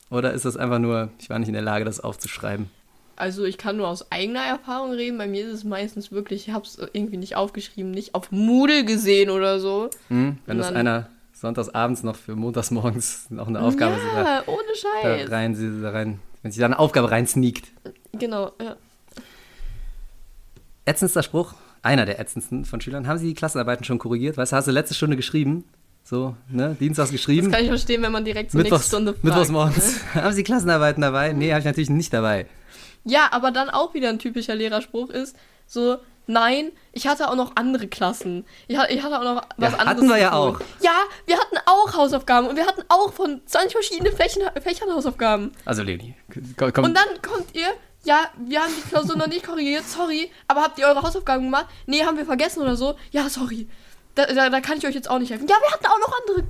Oder 0.10 0.34
ist 0.34 0.46
das 0.46 0.56
einfach 0.56 0.80
nur, 0.80 1.10
ich 1.20 1.30
war 1.30 1.40
nicht 1.40 1.48
in 1.50 1.54
der 1.54 1.64
Lage, 1.64 1.84
das 1.84 2.00
aufzuschreiben? 2.00 2.70
Also 3.16 3.44
ich 3.44 3.58
kann 3.58 3.78
nur 3.78 3.88
aus 3.88 4.12
eigener 4.12 4.44
Erfahrung 4.44 4.92
reden. 4.92 5.18
Bei 5.18 5.28
mir 5.28 5.48
ist 5.48 5.54
es 5.54 5.64
meistens 5.64 6.12
wirklich, 6.12 6.48
ich 6.48 6.54
habe 6.54 6.66
es 6.66 6.78
irgendwie 6.94 7.18
nicht 7.18 7.36
aufgeschrieben, 7.36 7.90
nicht 7.90 8.14
auf 8.14 8.32
Moodle 8.32 8.86
gesehen 8.86 9.32
oder 9.32 9.60
so. 9.60 9.90
Hm? 10.10 10.38
Wenn 10.46 10.60
das 10.60 10.72
einer 10.72 11.10
sonntagsabends 11.40 12.04
noch 12.04 12.16
für 12.16 12.36
montagsmorgens 12.36 13.30
noch 13.30 13.48
eine 13.48 13.62
Aufgabe 13.62 13.96
da, 14.14 14.24
ja, 14.24 14.44
ohne 14.48 14.64
da 14.68 15.18
Scheiß. 15.20 15.32
rein, 15.32 15.56
sie- 15.56 15.82
da 15.82 15.92
rein, 15.92 16.20
wenn 16.42 16.52
sich 16.52 16.60
da 16.60 16.66
eine 16.66 16.80
Aufgabe 16.80 17.12
rein 17.12 17.28
sneakt. 17.28 17.68
Genau, 18.14 18.52
ja. 18.62 18.76
Ätzendster 20.86 21.22
Spruch, 21.24 21.54
einer 21.82 22.06
der 22.06 22.20
ätzendsten 22.20 22.66
von 22.66 22.82
Schülern. 22.82 23.08
Haben 23.08 23.18
Sie 23.20 23.28
die 23.28 23.34
Klassenarbeiten 23.34 23.84
schon 23.84 24.00
korrigiert? 24.00 24.38
Weißt 24.38 24.52
du, 24.52 24.56
hast 24.56 24.68
du 24.68 24.72
letzte 24.72 24.96
Stunde 24.96 25.16
geschrieben? 25.18 25.66
So, 26.04 26.38
ne? 26.50 26.78
Dienstags 26.80 27.12
geschrieben. 27.12 27.48
Das 27.48 27.56
kann 27.56 27.64
ich 27.64 27.70
verstehen, 27.70 28.02
wenn 28.02 28.14
man 28.14 28.24
direkt 28.24 28.52
zur 28.52 28.62
Mittwochs, 28.62 28.80
nächsten 28.84 28.96
Stunde 28.96 29.12
fragt. 29.14 29.26
Mittwochs 29.26 29.50
ne? 29.50 29.54
morgens. 29.54 30.00
Haben 30.14 30.34
Sie 30.34 30.44
Klassenarbeiten 30.44 31.02
dabei? 31.02 31.34
Nee, 31.34 31.50
habe 31.52 31.60
ich 31.60 31.66
natürlich 31.66 31.90
nicht 31.90 32.14
dabei. 32.14 32.46
Ja, 33.04 33.28
aber 33.32 33.52
dann 33.52 33.70
auch 33.70 33.94
wieder 33.94 34.08
ein 34.10 34.18
typischer 34.20 34.56
Lehrerspruch 34.56 35.10
ist 35.10 35.36
so, 35.66 35.98
nein, 36.28 36.72
ich 36.94 37.08
hatte 37.08 37.30
auch 37.30 37.36
noch 37.36 37.56
andere 37.56 37.88
Klassen. 37.88 38.46
Ich 38.68 38.78
hatte, 38.78 38.94
ich 38.94 39.02
hatte 39.02 39.20
auch 39.20 39.24
noch 39.24 39.42
was 39.58 39.72
Ja, 39.74 39.78
anderes. 39.80 39.88
hatten 39.88 40.08
wir 40.10 40.18
ja 40.18 40.34
auch. 40.34 40.60
Ja, 40.82 40.92
wir 41.26 41.38
hatten 41.40 41.58
auch 41.66 41.94
Hausaufgaben 41.94 42.48
und 42.48 42.56
wir 42.56 42.66
hatten 42.68 42.84
auch 42.90 43.12
von 43.14 43.42
20 43.46 43.72
verschiedenen 43.72 44.16
Fächern, 44.16 44.44
Fächern 44.62 44.92
Hausaufgaben. 44.94 45.52
Also 45.66 45.84
Leonie, 45.84 46.16
komm, 46.58 46.72
komm. 46.74 46.86
Und 46.86 46.94
dann 46.98 47.22
kommt 47.22 47.56
ihr, 47.56 47.68
ja, 48.04 48.30
wir 48.38 48.62
haben 48.62 48.72
die 48.78 48.90
Klausur 48.90 49.18
noch 49.18 49.28
nicht 49.28 49.46
korrigiert, 49.46 49.84
sorry, 49.88 50.32
aber 50.48 50.62
habt 50.64 50.78
ihr 50.80 50.86
eure 50.88 51.02
Hausaufgaben 51.02 51.46
gemacht? 51.46 51.68
Nee, 51.88 52.04
haben 52.06 52.18
wir 52.18 52.26
vergessen 52.26 52.62
oder 52.62 52.76
so? 52.76 52.96
Ja, 53.12 53.30
sorry. 53.30 53.68
Da, 54.16 54.26
da, 54.26 54.50
da 54.50 54.62
kann 54.62 54.78
ich 54.78 54.88
euch 54.88 54.96
jetzt 54.96 55.10
auch 55.10 55.20
nicht 55.20 55.30
helfen. 55.32 55.48
Ja, 55.48 55.56
wir 55.62 55.72
hatten 55.72 55.86
auch 55.86 56.00
noch 56.00 56.14
andere 56.22 56.48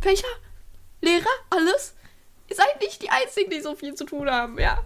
Fächer, 0.00 0.26
Lehrer, 1.00 1.26
alles. 1.50 1.94
Ihr 2.48 2.56
seid 2.56 2.80
nicht 2.80 3.02
die 3.02 3.10
Einzigen, 3.10 3.50
die 3.50 3.60
so 3.60 3.74
viel 3.74 3.94
zu 3.94 4.04
tun 4.04 4.30
haben, 4.30 4.58
ja. 4.58 4.78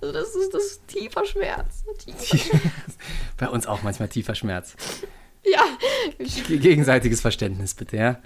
Also 0.00 0.12
das 0.12 0.34
ist 0.34 0.52
das 0.54 0.64
ist 0.64 0.88
tiefer 0.88 1.24
Schmerz. 1.24 1.84
Tiefer 1.98 2.36
Schmerz. 2.38 2.62
Bei 3.38 3.48
uns 3.48 3.66
auch 3.66 3.82
manchmal 3.82 4.08
tiefer 4.08 4.34
Schmerz. 4.34 4.74
Ja. 5.48 5.60
Ge- 6.18 6.58
Gegenseitiges 6.58 7.20
Verständnis, 7.20 7.74
bitte, 7.74 7.96
ja. 7.96 8.18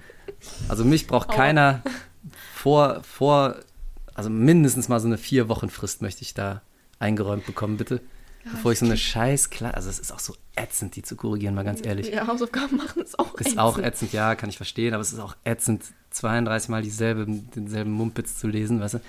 Also 0.70 0.86
mich 0.86 1.06
braucht 1.06 1.28
Aua. 1.28 1.36
keiner 1.36 1.82
vor, 2.54 3.02
vor, 3.02 3.56
also 4.14 4.30
mindestens 4.30 4.88
mal 4.88 5.00
so 5.00 5.06
eine 5.06 5.18
vier 5.18 5.50
Wochen 5.50 5.68
Frist 5.68 6.00
möchte 6.00 6.22
ich 6.22 6.32
da 6.32 6.62
eingeräumt 6.98 7.44
bekommen, 7.44 7.76
bitte. 7.76 8.00
Bevor 8.50 8.72
ich 8.72 8.78
so 8.78 8.86
eine 8.86 8.96
scheiß 8.96 9.50
Kla 9.50 9.68
also 9.72 9.90
es 9.90 9.98
ist 9.98 10.12
auch 10.14 10.18
so 10.18 10.34
ätzend, 10.56 10.96
die 10.96 11.02
zu 11.02 11.14
korrigieren, 11.14 11.54
mal 11.54 11.62
ganz 11.62 11.84
ehrlich. 11.84 12.08
Ja, 12.08 12.26
Hausaufgaben 12.26 12.78
machen 12.78 13.02
ist 13.02 13.18
auch 13.18 13.34
Ist 13.34 13.58
auch 13.58 13.78
ätzend, 13.78 14.14
ja, 14.14 14.34
kann 14.34 14.48
ich 14.48 14.56
verstehen, 14.56 14.94
aber 14.94 15.02
es 15.02 15.12
ist 15.12 15.18
auch 15.20 15.36
ätzend, 15.44 15.82
32 16.12 16.70
Mal 16.70 16.80
dieselbe, 16.80 17.26
denselben 17.28 17.90
Mumpitz 17.90 18.38
zu 18.38 18.46
lesen, 18.48 18.80
weißt 18.80 18.94
du. 18.94 19.00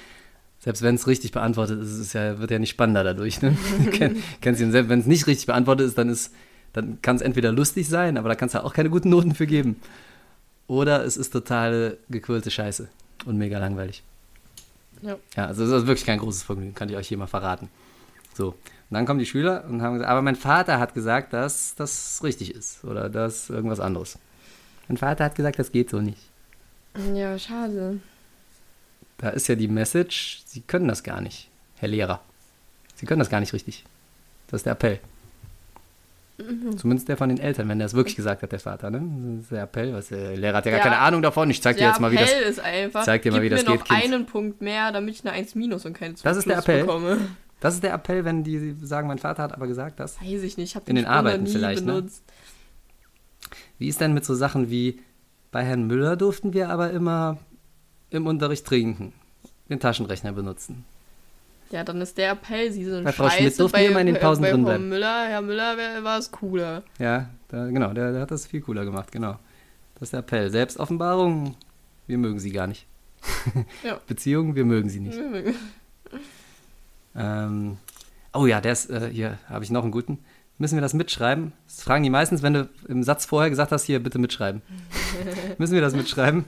Selbst 0.62 0.84
wenn 0.84 0.94
es 0.94 1.08
richtig 1.08 1.32
beantwortet 1.32 1.82
ist, 1.82 1.98
ist 1.98 2.14
ja, 2.14 2.40
wird 2.40 2.52
ja 2.52 2.60
nicht 2.60 2.70
spannender 2.70 3.04
dadurch. 3.04 3.42
Ne? 3.42 3.58
Ken, 3.92 4.24
kennst 4.42 4.62
du 4.62 4.66
ihn 4.66 4.72
selbst, 4.72 4.90
wenn 4.90 5.00
es 5.00 5.08
nicht 5.08 5.28
richtig 5.28 5.48
beantwortet 5.48 5.88
ist, 5.88 5.98
dann 5.98 6.08
ist, 6.08 6.32
dann 6.72 7.02
kann 7.02 7.16
es 7.16 7.22
entweder 7.22 7.52
lustig 7.52 7.90
sein, 7.90 8.18
aber 8.18 8.30
da 8.30 8.36
kannst 8.36 8.56
du 8.56 8.64
auch 8.64 8.74
keine 8.74 8.90
guten 8.90 9.10
Noten 9.10 9.34
für 9.34 9.48
geben. 9.48 9.78
Oder 10.68 11.04
es 11.04 11.18
ist 11.18 11.32
totale 11.32 11.98
gequirlte 12.10 12.52
Scheiße 12.52 12.88
und 13.26 13.38
mega 13.38 13.58
langweilig. 13.58 14.04
Ja. 15.02 15.18
Ja, 15.36 15.48
also 15.48 15.66
das 15.68 15.82
ist 15.82 15.88
wirklich 15.88 16.06
kein 16.06 16.20
großes 16.20 16.44
Vergnügen, 16.44 16.76
kann 16.76 16.90
ich 16.90 16.96
euch 16.96 17.08
hier 17.08 17.18
mal 17.18 17.28
verraten. 17.28 17.68
So, 18.36 18.50
und 18.50 18.96
dann 18.96 19.06
kommen 19.06 19.20
die 19.20 19.26
Schüler 19.26 19.66
und 19.68 19.82
haben 19.82 19.94
gesagt, 19.96 20.12
aber 20.12 20.22
mein 20.22 20.36
Vater 20.36 20.80
hat 20.80 20.94
gesagt, 20.94 21.34
dass 21.34 21.76
das 21.76 22.22
richtig 22.24 22.54
ist 22.54 22.84
oder 22.84 23.10
dass 23.10 23.50
irgendwas 23.50 23.80
anderes. 23.80 24.20
Mein 24.88 24.98
Vater 24.98 25.26
hat 25.26 25.36
gesagt, 25.36 25.58
das 25.58 25.72
geht 25.72 25.90
so 25.90 26.02
nicht. 26.02 26.22
Ja, 27.16 27.40
schade. 27.40 28.00
Da 29.22 29.30
ist 29.30 29.48
ja 29.48 29.56
die 29.56 29.68
Message, 29.68 30.42
Sie 30.46 30.62
können 30.62 30.88
das 30.88 31.04
gar 31.04 31.22
nicht, 31.22 31.50
Herr 31.78 31.88
Lehrer. 31.90 32.22
Sie 32.96 33.06
können 33.06 33.20
das 33.20 33.30
gar 33.30 33.40
nicht 33.40 33.54
richtig. 33.54 33.86
Das 34.48 34.60
ist 34.62 34.66
der 34.66 34.74
Appell. 34.74 35.00
Zumindest 36.78 37.08
der 37.08 37.18
von 37.18 37.30
den 37.30 37.38
Eltern, 37.38 37.70
wenn 37.70 37.78
der 37.78 37.86
es 37.86 37.94
wirklich 37.94 38.16
gesagt 38.16 38.42
hat, 38.42 38.52
der 38.52 38.60
Vater. 38.60 38.90
Ne? 38.90 39.02
Das 39.36 39.44
ist 39.44 39.52
der 39.52 39.64
Appell. 39.64 39.94
Was, 39.94 40.08
der 40.08 40.36
Lehrer 40.36 40.58
hat 40.58 40.66
ja 40.66 40.72
gar 40.72 40.80
Ja. 40.80 40.84
keine 40.86 40.98
Ahnung 40.98 41.22
davon. 41.22 41.48
Ich 41.52 41.62
zeig 41.62 41.76
dir 41.76 41.82
Der 41.82 41.90
jetzt 41.90 42.00
mal, 42.00 42.12
wie 42.12 42.16
das. 42.18 42.32
Appell 42.32 42.50
ist 42.50 42.60
einfach, 42.60 43.04
zeig 43.06 43.22
dir 43.22 43.32
mal, 43.32 43.44
wie 43.44 43.50
das 43.50 43.64
mir 43.64 43.72
geht, 43.74 43.80
noch 43.82 43.86
Kind. 43.88 44.04
einen 44.04 44.26
Punkt 44.26 44.60
mehr, 44.62 44.92
damit 44.92 45.14
ich 45.16 45.22
eine 45.24 45.34
1 45.34 45.54
minus 45.54 45.86
und 45.86 45.94
keine 45.94 46.16
2 46.16 46.28
Das 46.28 46.38
ist 46.38 46.48
der 46.48 46.58
Appell? 46.58 46.82
bekomme. 46.82 47.20
Das 47.60 47.76
ist 47.76 47.84
der 47.84 47.94
Appell, 47.94 48.26
wenn 48.26 48.44
die 48.44 48.76
sagen, 48.82 49.08
mein 49.08 49.20
Vater 49.20 49.44
hat 49.44 49.54
aber 49.54 49.68
gesagt 49.68 50.00
das. 50.00 50.20
Weiß 50.20 50.42
ich 50.42 50.58
nicht, 50.58 50.72
ich 50.72 50.76
habe 50.76 50.90
In 50.90 50.96
den 50.96 51.06
noch 51.06 51.12
Arbeiten 51.12 51.44
nie 51.44 51.52
vielleicht, 51.52 51.86
ne? 51.86 51.94
benutzt. 51.94 52.24
Wie 53.78 53.88
ist 53.88 54.02
denn 54.02 54.14
mit 54.14 54.26
so 54.26 54.34
Sachen 54.34 54.72
wie, 54.72 55.00
bei 55.52 55.64
Herrn 55.64 55.86
Müller 55.86 56.16
durften 56.16 56.54
wir 56.54 56.70
aber 56.70 56.90
immer 56.90 57.38
im 58.12 58.28
Unterricht 58.28 58.66
trinken, 58.66 59.14
den 59.70 59.80
Taschenrechner 59.80 60.34
benutzen. 60.34 60.86
Ja, 61.72 61.86
dann 61.86 62.02
ist 62.02 62.18
der 62.18 62.32
Appell, 62.32 62.72
sie 62.72 62.84
sind 62.84 63.06
Bei 63.06 63.14
Frau. 63.14 63.30
Schmidt 63.30 63.58
durften 63.58 63.80
wir 63.80 63.90
immer 63.90 64.02
in 64.02 64.08
den 64.08 64.20
Pausen 64.20 64.42
bei 64.42 64.52
drin 64.52 64.66
bleiben. 64.66 64.90
Müller, 64.90 65.26
Herr 65.28 65.42
Müller 65.42 66.04
war 66.04 66.20
es 66.20 66.30
cooler. 66.30 66.84
Ja, 67.00 67.30
da, 67.48 67.68
genau, 67.68 67.94
der, 67.94 68.12
der 68.12 68.22
hat 68.22 68.32
das 68.32 68.46
viel 68.46 68.62
cooler 68.62 68.84
gemacht, 68.84 69.12
genau. 69.12 69.40
Das 69.96 70.08
ist 70.08 70.14
der 70.14 70.20
Appell. 70.20 70.52
Selbstoffenbarung, 70.52 71.56
wir 72.08 72.18
mögen 72.18 72.40
sie 72.40 72.52
gar 72.52 72.68
nicht. 72.68 72.86
Ja. 73.84 74.00
Beziehung, 74.08 74.56
wir 74.56 74.66
mögen 74.66 74.90
sie 74.90 75.00
nicht. 75.00 75.18
Ähm, 77.16 77.78
oh 78.34 78.46
ja, 78.46 78.62
der 78.62 78.74
ist, 78.74 78.90
äh, 78.90 79.10
hier 79.12 79.38
habe 79.48 79.64
ich 79.64 79.72
noch 79.72 79.84
einen 79.84 79.92
guten. 79.92 80.20
Müssen 80.58 80.76
wir 80.76 80.82
das 80.82 80.94
mitschreiben? 80.94 81.54
Das 81.68 81.82
fragen 81.82 82.04
die 82.04 82.10
meistens, 82.10 82.44
wenn 82.44 82.54
du 82.54 82.70
im 82.88 83.04
Satz 83.04 83.26
vorher 83.26 83.50
gesagt 83.50 83.72
hast, 83.72 83.86
hier 83.86 84.02
bitte 84.02 84.20
mitschreiben. 84.20 84.62
Müssen 85.58 85.74
wir 85.74 85.82
das 85.82 85.96
mitschreiben? 85.96 86.46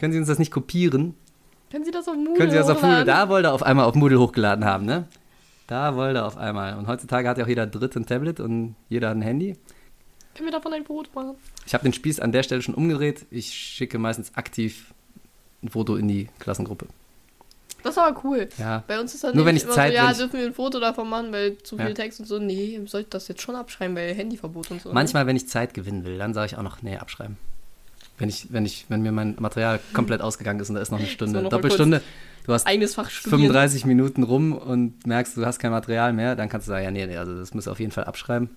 Können 0.00 0.12
Sie 0.14 0.18
uns 0.18 0.28
das 0.28 0.38
nicht 0.38 0.50
kopieren? 0.50 1.14
Können 1.70 1.84
Sie 1.84 1.90
das 1.90 2.08
auf 2.08 2.16
Moodle 2.16 2.34
Können 2.34 2.50
Sie 2.50 2.56
das 2.56 2.68
auf 2.70 2.82
Moodle? 2.82 3.04
Da 3.04 3.28
wollte 3.28 3.48
er 3.48 3.52
auf 3.54 3.62
einmal 3.62 3.84
auf 3.84 3.94
Moodle 3.94 4.18
hochgeladen 4.18 4.64
haben, 4.64 4.86
ne? 4.86 5.06
Da 5.66 5.94
wollte 5.94 6.20
er 6.20 6.26
auf 6.26 6.36
einmal. 6.36 6.76
Und 6.78 6.86
heutzutage 6.88 7.28
hat 7.28 7.38
ja 7.38 7.44
auch 7.44 7.48
jeder 7.48 7.66
Dritte 7.66 8.00
ein 8.00 8.06
Tablet 8.06 8.40
und 8.40 8.74
jeder 8.88 9.10
hat 9.10 9.16
ein 9.16 9.22
Handy. 9.22 9.56
Können 10.34 10.46
wir 10.48 10.52
davon 10.52 10.72
ein 10.72 10.84
Foto 10.84 11.10
machen? 11.14 11.36
Ich 11.66 11.74
habe 11.74 11.84
den 11.84 11.92
Spieß 11.92 12.18
an 12.20 12.32
der 12.32 12.42
Stelle 12.42 12.62
schon 12.62 12.74
umgedreht. 12.74 13.26
Ich 13.30 13.52
schicke 13.52 13.98
meistens 13.98 14.34
aktiv 14.34 14.94
ein 15.62 15.68
Foto 15.68 15.96
in 15.96 16.08
die 16.08 16.28
Klassengruppe. 16.38 16.86
Das 17.82 17.92
ist 17.92 17.98
aber 17.98 18.20
cool. 18.24 18.48
Ja. 18.58 18.82
Bei 18.86 18.98
uns 19.00 19.14
ist 19.14 19.22
dann 19.24 19.36
Nur 19.36 19.44
wenn 19.46 19.56
ich 19.56 19.66
Zeit- 19.68 19.92
so, 19.92 19.96
ja, 19.96 20.12
dürfen 20.12 20.38
wir 20.40 20.46
ein 20.46 20.54
Foto 20.54 20.80
davon 20.80 21.08
machen, 21.08 21.30
weil 21.32 21.58
zu 21.58 21.76
viel 21.76 21.88
Ja. 21.88 21.94
Text 21.94 22.20
und 22.20 22.26
so. 22.26 22.38
Nee, 22.38 22.76
ihr 22.76 22.86
sollt 22.88 23.12
das 23.14 23.28
jetzt 23.28 23.42
schon 23.42 23.54
abschreiben, 23.54 23.94
weil 23.96 24.14
Handyverbot 24.14 24.70
und 24.70 24.82
so. 24.82 24.88
ne? 24.88 24.94
Manchmal, 24.94 25.26
wenn 25.26 25.36
ich 25.36 25.48
Zeit 25.48 25.72
gewinnen 25.74 26.04
will, 26.04 26.18
dann 26.18 26.34
sage 26.34 26.46
ich 26.46 26.56
auch 26.58 26.62
noch, 26.62 26.82
nee, 26.82 26.96
abschreiben. 26.96 27.36
Wenn 28.20 28.28
ich, 28.28 28.52
wenn 28.52 28.64
ich, 28.66 28.84
wenn 28.88 29.02
mir 29.02 29.10
mein 29.12 29.34
Material 29.40 29.80
komplett 29.94 30.20
ausgegangen 30.20 30.60
ist 30.60 30.68
und 30.68 30.76
da 30.76 30.80
ist 30.82 30.92
noch 30.92 30.98
eine 30.98 31.08
Stunde, 31.08 31.42
Doppelstunde, 31.42 32.02
du 32.46 32.52
hast 32.52 32.66
Eigenes 32.66 32.94
Fach 32.94 33.10
studieren. 33.10 33.40
35 33.40 33.86
Minuten 33.86 34.22
rum 34.22 34.52
und 34.52 35.06
merkst, 35.06 35.36
du 35.36 35.44
hast 35.46 35.58
kein 35.58 35.70
Material 35.72 36.12
mehr, 36.12 36.36
dann 36.36 36.48
kannst 36.48 36.68
du 36.68 36.70
sagen, 36.70 36.84
ja, 36.84 36.90
nee, 36.90 37.06
nee, 37.06 37.16
also 37.16 37.36
das 37.36 37.54
muss 37.54 37.66
auf 37.66 37.80
jeden 37.80 37.92
Fall 37.92 38.04
abschreiben. 38.04 38.50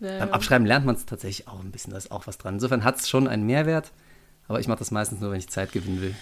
Ja, 0.00 0.18
Beim. 0.18 0.30
Abschreiben 0.30 0.66
lernt 0.66 0.84
man 0.84 0.94
es 0.96 1.06
tatsächlich 1.06 1.48
auch 1.48 1.60
ein 1.60 1.70
bisschen, 1.70 1.92
da 1.92 1.96
ist 1.96 2.10
auch 2.12 2.26
was 2.26 2.38
dran. 2.38 2.54
Insofern 2.54 2.84
hat 2.84 2.98
es 2.98 3.08
schon 3.08 3.26
einen 3.28 3.46
Mehrwert, 3.46 3.92
aber 4.48 4.60
ich 4.60 4.68
mache 4.68 4.78
das 4.80 4.90
meistens 4.90 5.20
nur, 5.20 5.30
wenn 5.30 5.38
ich 5.38 5.48
Zeit 5.48 5.72
gewinnen 5.72 6.00
will. 6.02 6.14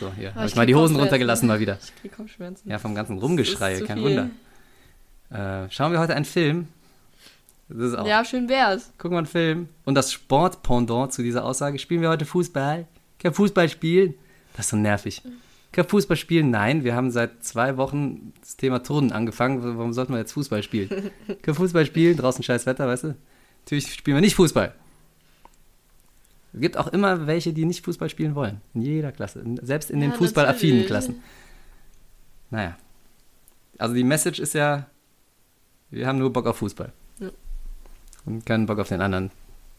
So, 0.00 0.12
hier, 0.14 0.30
habe 0.30 0.40
Ah, 0.40 0.44
ich 0.44 0.52
ich 0.52 0.56
mal 0.56 0.66
die 0.66 0.74
Hosen 0.74 0.96
runtergelassen 0.96 1.46
mal 1.46 1.60
wieder. 1.60 1.78
Ich 1.82 1.94
krieg 2.00 2.16
Kopfschmerzen. 2.16 2.68
Ja, 2.68 2.78
vom 2.78 2.94
ganzen 2.94 3.18
Rumgeschrei, 3.18 3.80
kein 3.80 3.98
viel. 3.98 4.04
Wunder. 5.30 5.64
Äh, 5.64 5.70
schauen 5.70 5.92
wir 5.92 6.00
heute 6.00 6.14
einen 6.14 6.24
Film. 6.24 6.68
Auch. 7.72 8.06
Ja, 8.06 8.24
schön 8.24 8.48
wär's. 8.48 8.92
Gucken 8.98 9.12
wir 9.12 9.18
einen 9.18 9.26
Film. 9.26 9.68
Und 9.84 9.94
das 9.94 10.12
Sportpendant 10.12 11.12
zu 11.12 11.22
dieser 11.22 11.44
Aussage, 11.44 11.78
spielen 11.78 12.02
wir 12.02 12.08
heute 12.08 12.24
Fußball? 12.24 12.86
Kein 13.18 13.34
Fußball 13.34 13.68
spielen? 13.68 14.14
Das 14.56 14.66
ist 14.66 14.70
so 14.70 14.76
nervig. 14.76 15.22
Kein 15.72 15.88
Fußball 15.88 16.16
spielen? 16.16 16.50
Nein, 16.50 16.84
wir 16.84 16.94
haben 16.94 17.10
seit 17.10 17.42
zwei 17.44 17.78
Wochen 17.78 18.34
das 18.40 18.56
Thema 18.56 18.82
Turnen 18.82 19.10
angefangen. 19.12 19.62
Warum 19.62 19.94
sollten 19.94 20.12
wir 20.12 20.18
jetzt 20.18 20.32
Fußball 20.32 20.62
spielen? 20.62 21.10
Kein 21.42 21.54
Fußball 21.54 21.86
spielen? 21.86 22.16
Draußen 22.16 22.44
scheiß 22.44 22.66
Wetter, 22.66 22.86
weißt 22.86 23.04
du? 23.04 23.14
Natürlich 23.64 23.94
spielen 23.94 24.16
wir 24.16 24.20
nicht 24.20 24.34
Fußball. 24.34 24.74
Es 26.52 26.60
gibt 26.60 26.76
auch 26.76 26.88
immer 26.88 27.26
welche, 27.26 27.54
die 27.54 27.64
nicht 27.64 27.82
Fußball 27.84 28.10
spielen 28.10 28.34
wollen. 28.34 28.60
In 28.74 28.82
jeder 28.82 29.12
Klasse. 29.12 29.42
Selbst 29.62 29.90
in 29.90 30.00
den 30.00 30.10
Ja, 30.10 30.16
fußballaffinen 30.16 30.82
natürlich. 30.82 30.86
Klassen. 30.88 31.22
Naja. 32.50 32.76
Also 33.78 33.94
die 33.94 34.04
Message 34.04 34.38
ist 34.40 34.52
ja, 34.52 34.86
wir 35.90 36.06
haben 36.06 36.18
nur 36.18 36.30
Bock 36.30 36.46
auf 36.46 36.58
Fußball. 36.58 36.92
Und 38.24 38.46
keinen 38.46 38.66
Bock 38.66 38.78
auf 38.78 38.88
den 38.88 39.00
anderen. 39.00 39.30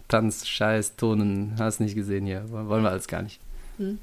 Tanz, 0.07 0.47
Scheiß, 0.47 0.95
Tonen, 0.95 1.55
hast 1.57 1.79
nicht 1.79 1.95
gesehen 1.95 2.25
hier. 2.25 2.49
Wollen 2.51 2.83
wir 2.83 2.91
alles 2.91 3.07
gar 3.07 3.21
nicht. 3.21 3.39
Hm. 3.77 3.99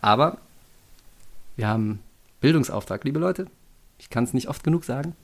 Aber 0.00 0.38
wir 1.56 1.68
haben 1.68 2.00
Bildungsauftrag, 2.40 3.04
liebe 3.04 3.18
Leute. 3.18 3.46
Ich 3.98 4.10
kann 4.10 4.24
es 4.24 4.34
nicht 4.34 4.48
oft 4.48 4.62
genug 4.64 4.84
sagen. 4.84 5.14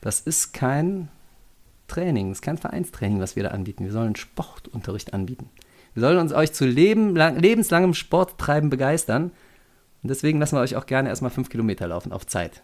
Das 0.00 0.20
ist 0.20 0.52
kein 0.52 1.08
Training, 1.88 2.28
das 2.28 2.38
ist 2.38 2.42
kein 2.42 2.58
Vereinstraining, 2.58 3.20
was 3.20 3.34
wir 3.34 3.42
da 3.42 3.48
anbieten. 3.50 3.84
Wir 3.84 3.92
sollen 3.92 4.14
Sportunterricht 4.14 5.14
anbieten. 5.14 5.50
Wir 5.94 6.02
sollen 6.02 6.18
uns 6.18 6.32
euch 6.32 6.52
zu 6.52 6.66
leben, 6.66 7.16
lang, 7.16 7.38
lebenslangem 7.38 7.94
Sporttreiben 7.94 8.70
begeistern. 8.70 9.32
Und 10.02 10.08
deswegen 10.10 10.38
lassen 10.38 10.56
wir 10.56 10.60
euch 10.60 10.76
auch 10.76 10.86
gerne 10.86 11.08
erstmal 11.08 11.30
fünf 11.30 11.48
Kilometer 11.48 11.88
laufen 11.88 12.12
auf 12.12 12.26
Zeit. 12.26 12.62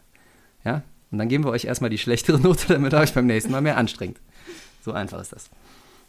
Ja? 0.65 0.83
Und 1.15 1.19
dann 1.19 1.29
geben 1.29 1.45
wir 1.45 1.53
euch 1.53 1.65
erstmal 1.65 1.91
die 1.91 1.99
schlechtere 1.99 2.41
Note, 2.43 2.67
damit 2.67 2.93
ihr 2.93 2.99
euch 2.99 3.15
beim 3.15 3.27
nächsten 3.27 3.53
Mal 3.53 3.61
mehr 3.61 3.77
anstrengt. 3.77 4.19
So 4.85 4.91
einfach 4.91 5.21
ist 5.21 5.33
das. 5.33 5.49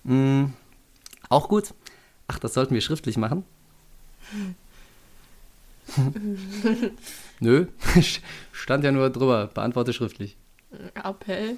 Mhm. 0.03 0.53
Auch 1.29 1.47
gut. 1.47 1.75
Ach, 2.27 2.39
das 2.39 2.55
sollten 2.55 2.73
wir 2.73 2.81
schriftlich 2.81 3.15
machen. 3.15 3.45
Nö, 7.39 7.67
stand 8.51 8.83
ja 8.83 8.91
nur 8.91 9.11
drüber. 9.11 9.45
Beantworte 9.53 9.93
schriftlich. 9.93 10.37
Appell 10.95 11.57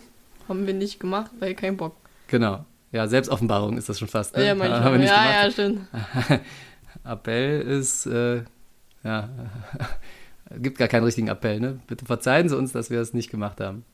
haben 0.50 0.68
wir 0.68 0.74
nicht 0.74 1.00
gemacht, 1.00 1.32
weil 1.40 1.56
kein 1.56 1.78
Bock. 1.78 1.96
Genau. 2.28 2.66
Ja, 2.92 3.08
Selbstoffenbarung 3.08 3.78
ist 3.78 3.88
das 3.88 3.98
schon 3.98 4.10
fast. 4.10 4.36
Ne? 4.36 4.46
Ja, 4.46 4.56
manchmal. 4.56 4.84
Haben 4.84 4.92
wir 4.92 5.00
nicht 5.00 5.10
ja, 5.10 5.24
ja, 5.24 5.48
gemacht. 5.48 5.54
stimmt. 5.54 6.42
Appell 7.06 7.62
ist, 7.62 8.08
äh, 8.08 8.44
ja, 9.06 9.30
gibt 10.58 10.78
gar 10.78 10.88
keinen 10.88 11.04
richtigen 11.04 11.28
Appell, 11.28 11.60
ne? 11.60 11.80
Bitte 11.88 12.06
verzeihen 12.06 12.50
Sie 12.50 12.58
uns, 12.58 12.72
dass 12.72 12.90
wir 12.90 13.00
es 13.02 13.14
nicht 13.14 13.30
gemacht 13.30 13.60
haben. 13.60 13.86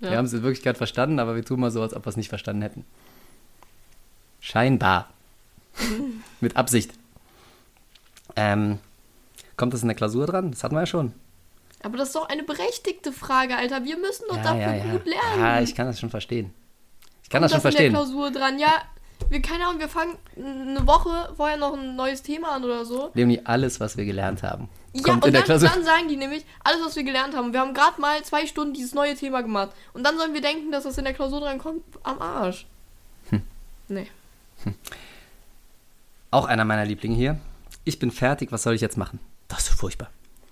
Ja. 0.00 0.10
Wir 0.10 0.18
haben 0.18 0.26
es 0.26 0.32
in 0.32 0.42
Wirklichkeit 0.42 0.76
verstanden, 0.76 1.18
aber 1.18 1.36
wir 1.36 1.44
tun 1.44 1.60
mal 1.60 1.70
so, 1.70 1.82
als 1.82 1.94
ob 1.94 2.04
wir 2.04 2.10
es 2.10 2.16
nicht 2.16 2.28
verstanden 2.28 2.62
hätten. 2.62 2.84
Scheinbar. 4.40 5.08
Mit 6.40 6.56
Absicht. 6.56 6.92
Ähm, 8.36 8.78
kommt 9.56 9.72
das 9.72 9.82
in 9.82 9.88
der 9.88 9.96
Klausur 9.96 10.26
dran? 10.26 10.50
Das 10.50 10.62
hatten 10.62 10.74
wir 10.74 10.80
ja 10.80 10.86
schon. 10.86 11.12
Aber 11.82 11.96
das 11.98 12.08
ist 12.08 12.16
doch 12.16 12.28
eine 12.28 12.42
berechtigte 12.42 13.12
Frage, 13.12 13.56
Alter. 13.56 13.84
Wir 13.84 13.96
müssen 13.98 14.24
doch 14.28 14.36
Ja, 14.36 14.42
dafür 14.42 14.74
ja, 14.74 14.84
gut 14.92 15.06
lernen. 15.06 15.40
Ja, 15.40 15.60
ich 15.60 15.74
kann 15.74 15.86
das 15.86 16.00
schon 16.00 16.10
verstehen. 16.10 16.52
Ich 17.22 17.30
kann 17.30 17.40
Kommt 17.40 17.44
das 17.44 17.50
schon 17.52 17.58
in 17.58 17.62
verstehen. 17.62 17.92
der 17.92 18.02
Klausur 18.02 18.30
dran. 18.30 18.58
Ja, 18.58 18.82
wir, 19.28 19.42
keine 19.42 19.66
Ahnung, 19.66 19.80
wir 19.80 19.88
fangen 19.88 20.16
eine 20.36 20.86
Woche 20.86 21.32
vorher 21.36 21.56
noch 21.56 21.74
ein 21.74 21.96
neues 21.96 22.22
Thema 22.22 22.52
an 22.52 22.64
oder 22.64 22.84
so. 22.84 23.10
Leonie, 23.14 23.40
alles, 23.44 23.80
was 23.80 23.96
wir 23.96 24.04
gelernt 24.04 24.42
haben, 24.42 24.68
Ja, 25.04 25.14
und 25.14 25.24
der 25.24 25.42
dann, 25.42 25.60
dann 25.60 25.84
sagen 25.84 26.08
die 26.08 26.16
nämlich, 26.16 26.44
alles, 26.64 26.80
was 26.84 26.96
wir 26.96 27.04
gelernt 27.04 27.34
haben, 27.34 27.52
wir 27.52 27.60
haben 27.60 27.74
gerade 27.74 28.00
mal 28.00 28.22
zwei 28.24 28.46
Stunden 28.46 28.74
dieses 28.74 28.94
neue 28.94 29.14
Thema 29.14 29.42
gemacht. 29.42 29.70
Und 29.92 30.04
dann 30.04 30.16
sollen 30.16 30.34
wir 30.34 30.40
denken, 30.40 30.70
dass 30.70 30.84
das 30.84 30.98
in 30.98 31.04
der 31.04 31.14
Klausur 31.14 31.40
dran 31.40 31.58
kommt, 31.58 31.82
am 32.02 32.20
Arsch. 32.20 32.66
Hm. 33.30 33.42
Nee. 33.88 34.08
Auch 36.30 36.46
einer 36.46 36.64
meiner 36.64 36.84
Lieblinge 36.84 37.14
hier. 37.14 37.38
Ich 37.84 37.98
bin 37.98 38.10
fertig, 38.10 38.52
was 38.52 38.62
soll 38.62 38.74
ich 38.74 38.80
jetzt 38.80 38.96
machen? 38.96 39.20
Das 39.48 39.68
ist 39.68 39.78
furchtbar. 39.78 40.10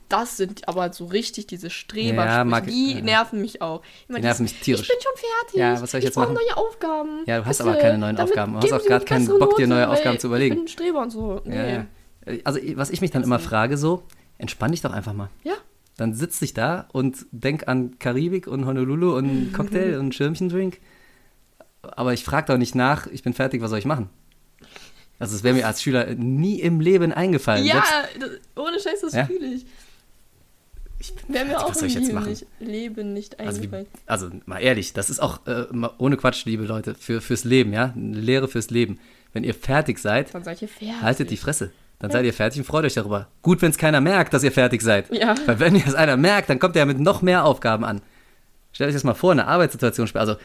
Das 0.08 0.36
sind 0.36 0.68
aber 0.68 0.92
so 0.92 1.06
richtig 1.06 1.46
diese 1.46 1.70
Streber. 1.70 2.24
Ja, 2.24 2.44
mag- 2.44 2.66
die 2.66 2.94
ja. 2.94 3.00
nerven 3.00 3.40
mich 3.40 3.60
auch. 3.62 3.82
Immer 4.08 4.18
Die 4.18 4.24
nerven 4.24 4.44
mich 4.44 4.60
tierisch. 4.60 4.82
Ich 4.82 4.88
bin 4.88 4.98
schon 5.02 5.12
fertig. 5.16 5.58
Ja, 5.58 5.80
was 5.80 5.90
soll 5.90 5.98
ich 5.98 6.04
jetzt 6.04 6.14
brauche 6.14 6.32
machen? 6.32 6.44
neue 6.46 6.56
Aufgaben. 6.56 7.22
Ja, 7.26 7.40
du 7.40 7.46
hast 7.46 7.58
Bitte, 7.58 7.70
aber 7.70 7.80
keine 7.80 7.98
neuen 7.98 8.18
Aufgaben. 8.20 8.52
Du 8.52 8.58
hast 8.60 8.72
auch 8.72 8.90
eine 8.90 9.04
keinen 9.04 9.26
Bock, 9.26 9.56
dir 9.56 9.66
Note, 9.66 9.68
neue 9.68 9.88
Aufgaben 9.88 10.18
zu 10.18 10.26
überlegen. 10.28 10.54
Ich 10.54 10.58
bin 10.58 10.64
ein 10.66 10.68
Streber 10.68 11.02
und 11.02 11.10
so. 11.10 11.40
Nee. 11.44 11.56
Ja, 11.56 11.66
ja. 11.66 11.86
Also, 12.44 12.60
was 12.76 12.90
ich 12.90 13.00
mich 13.00 13.10
dann 13.10 13.22
immer 13.22 13.38
frage, 13.38 13.76
so, 13.76 14.02
entspann 14.44 14.70
dich 14.72 14.80
doch 14.82 14.92
einfach 14.92 15.12
mal. 15.14 15.30
Ja. 15.42 15.54
Dann 15.96 16.12
sitz 16.14 16.38
dich 16.40 16.52
da 16.54 16.88
und 16.92 17.24
denk 17.30 17.66
an 17.68 17.98
Karibik 17.98 18.46
und 18.46 18.66
Honolulu 18.66 19.16
und 19.16 19.52
Cocktail 19.56 19.98
und 19.98 20.14
Schirmchendrink. 20.14 20.78
Aber 21.82 22.12
ich 22.12 22.24
frage 22.24 22.46
doch 22.52 22.58
nicht 22.58 22.74
nach, 22.74 23.06
ich 23.06 23.22
bin 23.22 23.32
fertig, 23.32 23.60
was 23.62 23.70
soll 23.70 23.78
ich 23.78 23.84
machen? 23.84 24.08
Also, 25.18 25.36
es 25.36 25.42
wäre 25.44 25.54
mir 25.54 25.66
als 25.66 25.80
Schüler 25.82 26.14
nie 26.14 26.60
im 26.60 26.80
Leben 26.80 27.12
eingefallen. 27.12 27.64
Ja, 27.64 27.84
das, 28.18 28.30
ohne 28.56 28.78
Scheiß, 28.80 29.00
das 29.02 29.14
Ja? 29.14 29.26
fühle 29.26 29.46
ich. 29.54 29.64
ich 30.98 31.14
bin 31.14 31.34
Wäre 31.34 31.44
mir 31.44 31.50
fertig, 31.52 31.64
auch 31.66 31.70
was 31.70 31.78
soll 31.78 31.84
im 31.84 31.88
ich 31.88 31.94
jetzt 31.94 32.02
Leben 32.06 32.14
machen? 32.14 32.30
nicht, 32.30 32.46
Leben 32.60 33.12
nicht 33.12 33.40
Also, 33.40 33.58
eingefallen. 33.60 33.86
also 34.06 34.30
mal 34.46 34.58
ehrlich, 34.58 34.92
das 34.92 35.10
ist 35.10 35.20
auch 35.20 35.46
äh, 35.46 35.66
ohne 35.98 36.16
Quatsch, 36.16 36.44
liebe 36.46 36.64
Leute, 36.64 36.94
für, 36.96 37.20
fürs 37.20 37.44
Leben, 37.44 37.72
ja? 37.72 37.92
Eine 37.96 38.18
Lehre 38.18 38.48
fürs 38.48 38.70
Leben. 38.70 38.98
Wenn 39.32 39.44
ihr 39.44 39.54
fertig 39.54 39.98
seid, 39.98 40.34
Dann 40.34 40.42
seid 40.44 40.60
ihr 40.62 40.68
fertig. 40.68 41.00
haltet 41.02 41.30
die 41.30 41.36
Fresse. 41.36 41.70
Dann 41.98 42.10
seid 42.10 42.24
ihr 42.24 42.34
fertig 42.34 42.60
und 42.60 42.66
freut 42.66 42.84
euch 42.84 42.94
darüber. 42.94 43.28
Gut, 43.42 43.62
wenn 43.62 43.70
es 43.70 43.78
keiner 43.78 44.00
merkt, 44.00 44.34
dass 44.34 44.42
ihr 44.42 44.52
fertig 44.52 44.82
seid. 44.82 45.10
Ja. 45.14 45.34
Weil 45.46 45.60
wenn 45.60 45.76
ihr 45.76 45.86
es 45.86 45.94
einer 45.94 46.16
merkt, 46.16 46.50
dann 46.50 46.58
kommt 46.58 46.76
ihr 46.76 46.80
ja 46.80 46.86
mit 46.86 47.00
noch 47.00 47.22
mehr 47.22 47.44
Aufgaben 47.44 47.84
an. 47.84 48.02
Stellt 48.72 48.88
euch 48.88 48.94
das 48.94 49.04
mal 49.04 49.14
vor, 49.14 49.32
eine 49.32 49.46
Arbeitssituation. 49.46 50.08
Also 50.14 50.36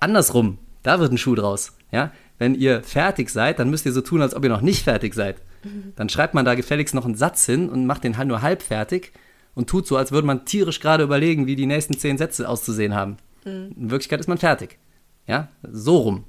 andersrum, 0.00 0.58
da 0.82 1.00
wird 1.00 1.12
ein 1.12 1.18
Schuh 1.18 1.34
draus. 1.34 1.76
Ja? 1.90 2.12
Wenn 2.38 2.54
ihr 2.54 2.82
fertig 2.82 3.30
seid, 3.30 3.58
dann 3.58 3.70
müsst 3.70 3.84
ihr 3.86 3.92
so 3.92 4.00
tun, 4.00 4.22
als 4.22 4.34
ob 4.34 4.44
ihr 4.44 4.50
noch 4.50 4.62
nicht 4.62 4.84
fertig 4.84 5.14
seid. 5.14 5.36
Dann 5.96 6.08
schreibt 6.08 6.34
man 6.34 6.44
da 6.44 6.54
gefälligst 6.54 6.94
noch 6.94 7.04
einen 7.04 7.14
Satz 7.14 7.46
hin 7.46 7.68
und 7.68 7.86
macht 7.86 8.02
den 8.04 8.16
halt 8.16 8.28
nur 8.28 8.42
halb 8.42 8.62
fertig 8.62 9.12
und 9.54 9.68
tut 9.68 9.86
so, 9.86 9.96
als 9.96 10.10
würde 10.10 10.26
man 10.26 10.44
tierisch 10.44 10.80
gerade 10.80 11.04
überlegen, 11.04 11.46
wie 11.46 11.56
die 11.56 11.66
nächsten 11.66 11.96
zehn 11.96 12.18
Sätze 12.18 12.48
auszusehen 12.48 12.94
haben. 12.94 13.18
In 13.44 13.90
Wirklichkeit 13.90 14.20
ist 14.20 14.28
man 14.28 14.38
fertig. 14.38 14.78
Ja, 15.26 15.48
so 15.62 15.98
rum. 15.98 16.24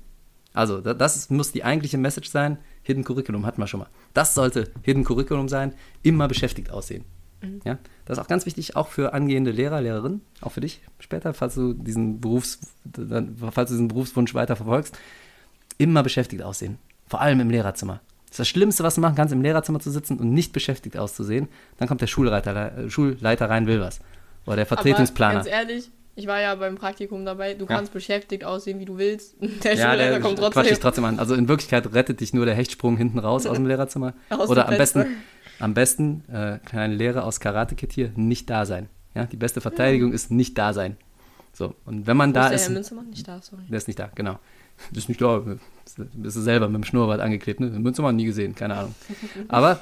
Also, 0.53 0.81
da- 0.81 0.93
das 0.93 1.29
muss 1.29 1.51
die 1.51 1.63
eigentliche 1.63 1.97
Message 1.97 2.29
sein. 2.29 2.57
Hidden 2.83 3.03
Curriculum 3.03 3.45
hatten 3.45 3.59
wir 3.61 3.67
schon 3.67 3.79
mal. 3.81 3.89
Das 4.13 4.33
sollte 4.35 4.71
Hidden 4.83 5.03
Curriculum 5.03 5.49
sein, 5.49 5.73
immer 6.03 6.27
beschäftigt 6.27 6.69
aussehen. 6.69 7.05
Ja, 7.65 7.77
das 8.05 8.17
ist 8.17 8.23
auch 8.23 8.27
ganz 8.29 8.45
wichtig, 8.45 8.77
auch 8.77 8.87
für 8.87 9.11
angehende 9.13 9.51
Lehrer, 9.51 9.81
Lehrerinnen, 9.81 10.21
auch 10.39 10.53
für 10.53 10.61
dich 10.61 10.81
später, 10.99 11.33
falls 11.33 11.55
du 11.55 11.73
diesen 11.73 12.21
Berufs, 12.21 12.59
falls 13.51 13.69
du 13.69 13.73
diesen 13.75 13.89
Berufswunsch 13.89 14.33
weiter 14.33 14.55
verfolgst. 14.55 14.97
Immer 15.77 16.03
beschäftigt 16.03 16.41
aussehen. 16.41 16.77
Vor 17.07 17.19
allem 17.19 17.41
im 17.41 17.49
Lehrerzimmer. 17.49 17.99
Das 18.27 18.35
ist 18.35 18.39
das 18.39 18.47
Schlimmste, 18.47 18.83
was 18.83 18.95
du 18.95 19.01
machen 19.01 19.15
kannst, 19.15 19.33
im 19.33 19.41
Lehrerzimmer 19.41 19.81
zu 19.81 19.91
sitzen 19.91 20.19
und 20.19 20.31
nicht 20.31 20.53
beschäftigt 20.53 20.95
auszusehen. 20.97 21.49
Dann 21.77 21.87
kommt 21.89 21.99
der 21.99 22.07
Schulleiter, 22.07 22.77
äh, 22.77 22.89
Schulleiter 22.89 23.49
rein, 23.49 23.67
will 23.67 23.81
was. 23.81 23.99
Oder 24.45 24.55
der 24.57 24.65
Vertretungsplaner. 24.65 25.41
Aber 25.41 25.49
ganz 25.49 25.53
ehrlich, 25.69 25.91
ich 26.15 26.27
war 26.27 26.39
ja 26.41 26.55
beim 26.55 26.75
Praktikum 26.75 27.25
dabei. 27.25 27.53
Du 27.53 27.65
kannst 27.65 27.91
beschäftigt 27.93 28.43
aussehen, 28.43 28.79
wie 28.79 28.85
du 28.85 28.97
willst. 28.97 29.35
Der 29.63 29.73
Ja, 29.75 29.91
Schulleiter 29.91 30.11
der 30.11 30.19
kommt 30.21 30.39
trotzdem. 30.39 30.63
dich 30.63 30.79
trotzdem 30.79 31.05
an. 31.05 31.19
Also 31.19 31.35
in 31.35 31.47
Wirklichkeit 31.47 31.93
rettet 31.93 32.19
dich 32.19 32.33
nur 32.33 32.45
der 32.45 32.55
Hechtsprung 32.55 32.97
hinten 32.97 33.19
raus 33.19 33.45
aus 33.45 33.55
dem 33.57 33.65
Lehrerzimmer. 33.67 34.13
Aus 34.29 34.49
Oder 34.49 34.67
am 34.67 34.77
besten, 34.77 35.05
am 35.59 35.73
besten, 35.73 36.23
äh, 36.31 36.59
kleine 36.65 36.93
Lehre 36.95 37.23
aus 37.23 37.39
Karate 37.39 37.75
Kid 37.75 37.91
hier, 37.93 38.11
nicht 38.15 38.49
da 38.49 38.65
sein. 38.65 38.89
Ja, 39.15 39.25
die 39.25 39.37
beste 39.37 39.61
Verteidigung 39.61 40.11
ist 40.13 40.31
nicht 40.31 40.57
da 40.57 40.73
sein. 40.73 40.97
So, 41.53 41.75
und 41.85 42.07
wenn 42.07 42.17
man 42.17 42.31
Wo 42.31 42.33
da 42.33 42.47
ist 42.47 42.53
ist, 42.55 42.61
der 42.61 42.69
Herr 42.69 42.73
Münzermann 42.73 43.09
nicht 43.11 43.27
da, 43.27 43.39
sorry. 43.41 43.61
der 43.69 43.77
ist 43.77 43.87
nicht 43.87 43.99
da, 43.99 44.09
genau. 44.15 44.39
Der 44.89 44.97
ist 44.97 45.07
nicht 45.07 45.21
da, 45.21 45.43
bist 46.13 46.35
du 46.37 46.41
selber 46.41 46.67
mit 46.67 46.77
dem 46.77 46.83
Schnurrbart 46.83 47.21
angeklebt, 47.21 47.59
ne? 47.59 47.69
Den 47.69 47.83
Münzermann 47.83 48.15
nie 48.15 48.25
gesehen, 48.25 48.55
keine 48.55 48.75
Ahnung. 48.75 48.95
Aber 49.49 49.79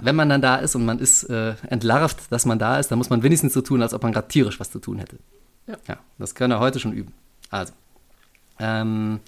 wenn 0.00 0.16
man 0.16 0.28
dann 0.28 0.42
da 0.42 0.56
ist 0.56 0.74
und 0.74 0.84
man 0.84 0.98
ist 0.98 1.24
äh, 1.24 1.54
entlarvt, 1.68 2.30
dass 2.30 2.46
man 2.46 2.58
da 2.58 2.78
ist, 2.78 2.90
dann 2.90 2.98
muss 2.98 3.10
man 3.10 3.22
wenigstens 3.22 3.52
so 3.52 3.60
tun, 3.60 3.82
als 3.82 3.94
ob 3.94 4.02
man 4.02 4.12
gerade 4.12 4.28
tierisch 4.28 4.58
was 4.60 4.70
zu 4.70 4.78
tun 4.78 4.98
hätte. 4.98 5.18
Ja. 5.66 5.98
das 6.18 6.34
können 6.34 6.52
wir 6.52 6.60
heute 6.60 6.78
schon 6.78 6.92
üben. 6.92 7.14
Also, 7.50 7.72
ähm, 8.58 9.20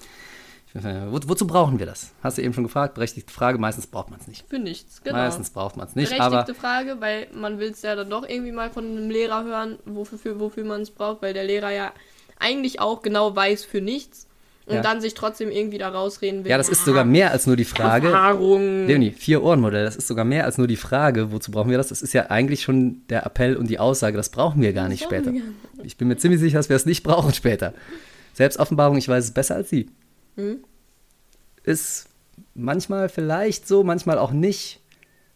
nicht, 0.73 0.85
wo, 1.11 1.19
wozu 1.29 1.47
brauchen 1.47 1.79
wir 1.79 1.85
das? 1.85 2.13
Hast 2.21 2.37
du 2.37 2.43
eben 2.43 2.53
schon 2.53 2.63
gefragt, 2.63 2.93
berechtigte 2.93 3.33
Frage, 3.33 3.57
meistens 3.57 3.87
braucht 3.87 4.11
man 4.11 4.19
es 4.19 4.27
nicht. 4.27 4.47
Für 4.47 4.59
nichts, 4.59 5.01
genau. 5.01 5.17
Meistens 5.17 5.49
braucht 5.49 5.77
man 5.77 5.87
es 5.87 5.95
nicht, 5.95 6.15
Berechtigte 6.15 6.53
Frage, 6.53 6.97
weil 6.99 7.27
man 7.33 7.57
will 7.57 7.71
es 7.71 7.81
ja 7.81 7.95
dann 7.95 8.09
doch 8.09 8.27
irgendwie 8.27 8.51
mal 8.51 8.69
von 8.69 8.85
einem 8.85 9.09
Lehrer 9.09 9.43
hören, 9.43 9.79
wofür, 9.85 10.19
für, 10.19 10.39
wofür 10.39 10.65
man 10.65 10.81
es 10.81 10.91
braucht, 10.91 11.21
weil 11.21 11.33
der 11.33 11.45
Lehrer 11.45 11.71
ja 11.71 11.91
eigentlich 12.39 12.79
auch 12.79 13.01
genau 13.01 13.35
weiß 13.35 13.65
für 13.65 13.81
nichts 13.81 14.26
und 14.67 14.75
Ja. 14.75 14.81
dann 14.81 15.01
sich 15.01 15.13
trotzdem 15.13 15.49
irgendwie 15.49 15.77
da 15.77 15.89
rausreden 15.89 16.43
will. 16.43 16.51
ja, 16.51 16.57
das 16.57 16.69
ist 16.69 16.85
sogar 16.85 17.03
mehr 17.05 17.31
als 17.31 17.47
nur 17.47 17.55
die 17.55 17.65
Frage. 17.65 18.07
Erfahrung. 18.07 18.85
Leonie, 18.85 19.11
Vier-Ohren-Modell, 19.11 19.85
das 19.85 19.95
ist 19.95 20.07
sogar 20.07 20.25
mehr 20.25 20.45
als 20.45 20.57
nur 20.57 20.67
die 20.67 20.75
Frage, 20.75 21.31
wozu 21.31 21.51
brauchen 21.51 21.69
wir 21.71 21.77
das? 21.77 21.87
Das 21.87 22.01
ist 22.01 22.13
ja 22.13 22.27
eigentlich 22.29 22.61
schon 22.63 23.01
der 23.09 23.25
Appell 23.25 23.55
und 23.55 23.69
die 23.69 23.79
Aussage, 23.79 24.17
das 24.17 24.29
brauchen 24.29 24.61
wir 24.61 24.73
gar 24.73 24.89
nicht 24.89 25.03
später. 25.03 25.31
Ich 25.83 25.97
bin 25.97 26.07
mir 26.09 26.17
ziemlich 26.17 26.39
sicher, 26.39 26.57
dass 26.59 26.69
wir 26.69 26.75
es 26.75 26.85
nicht 26.85 27.03
brauchen 27.03 27.33
später. 27.33 27.73
Selbstoffenbarung, 28.33 28.97
ich 28.97 29.07
weiß 29.07 29.23
es 29.25 29.31
besser 29.31 29.55
als 29.55 29.69
Sie. 29.69 29.89
Mhm. 30.35 30.57
Ist 31.63 32.07
manchmal 32.53 33.09
vielleicht 33.09 33.67
so, 33.67 33.83
manchmal 33.83 34.17
auch 34.17 34.31
nicht. 34.31 34.79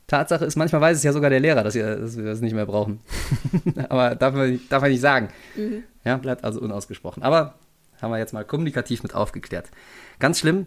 Tatsache 0.08 0.44
ist, 0.46 0.58
manchmal 0.58 0.82
weiß 0.82 0.98
es 0.98 1.04
ja 1.04 1.14
sogar 1.14 1.30
der 1.30 1.40
Lehrer, 1.40 1.64
dass, 1.64 1.74
wir- 1.74 1.96
dass 1.96 2.18
wir 2.18 2.26
das 2.26 2.42
nicht 2.42 2.54
mehr 2.54 2.66
brauchen. 2.66 3.00
Aber 3.90 4.14
darf 4.16 4.34
man, 4.34 4.52
nicht- 4.52 4.72
darf 4.72 4.82
man 4.82 4.92
nicht 4.92 5.00
sagen. 5.02 5.30
Mhm. 5.56 5.84
Ja, 6.04 6.18
bleibt 6.18 6.44
also 6.44 6.60
unausgesprochen. 6.60 7.24
Aber 7.24 7.56
haben 8.02 8.12
wir 8.12 8.18
jetzt 8.18 8.34
mal 8.34 8.46
kommunikativ 8.46 9.04
mit 9.04 9.16
aufgeklärt. 9.16 9.70
Ganz 10.20 10.40
schlimm, 10.40 10.66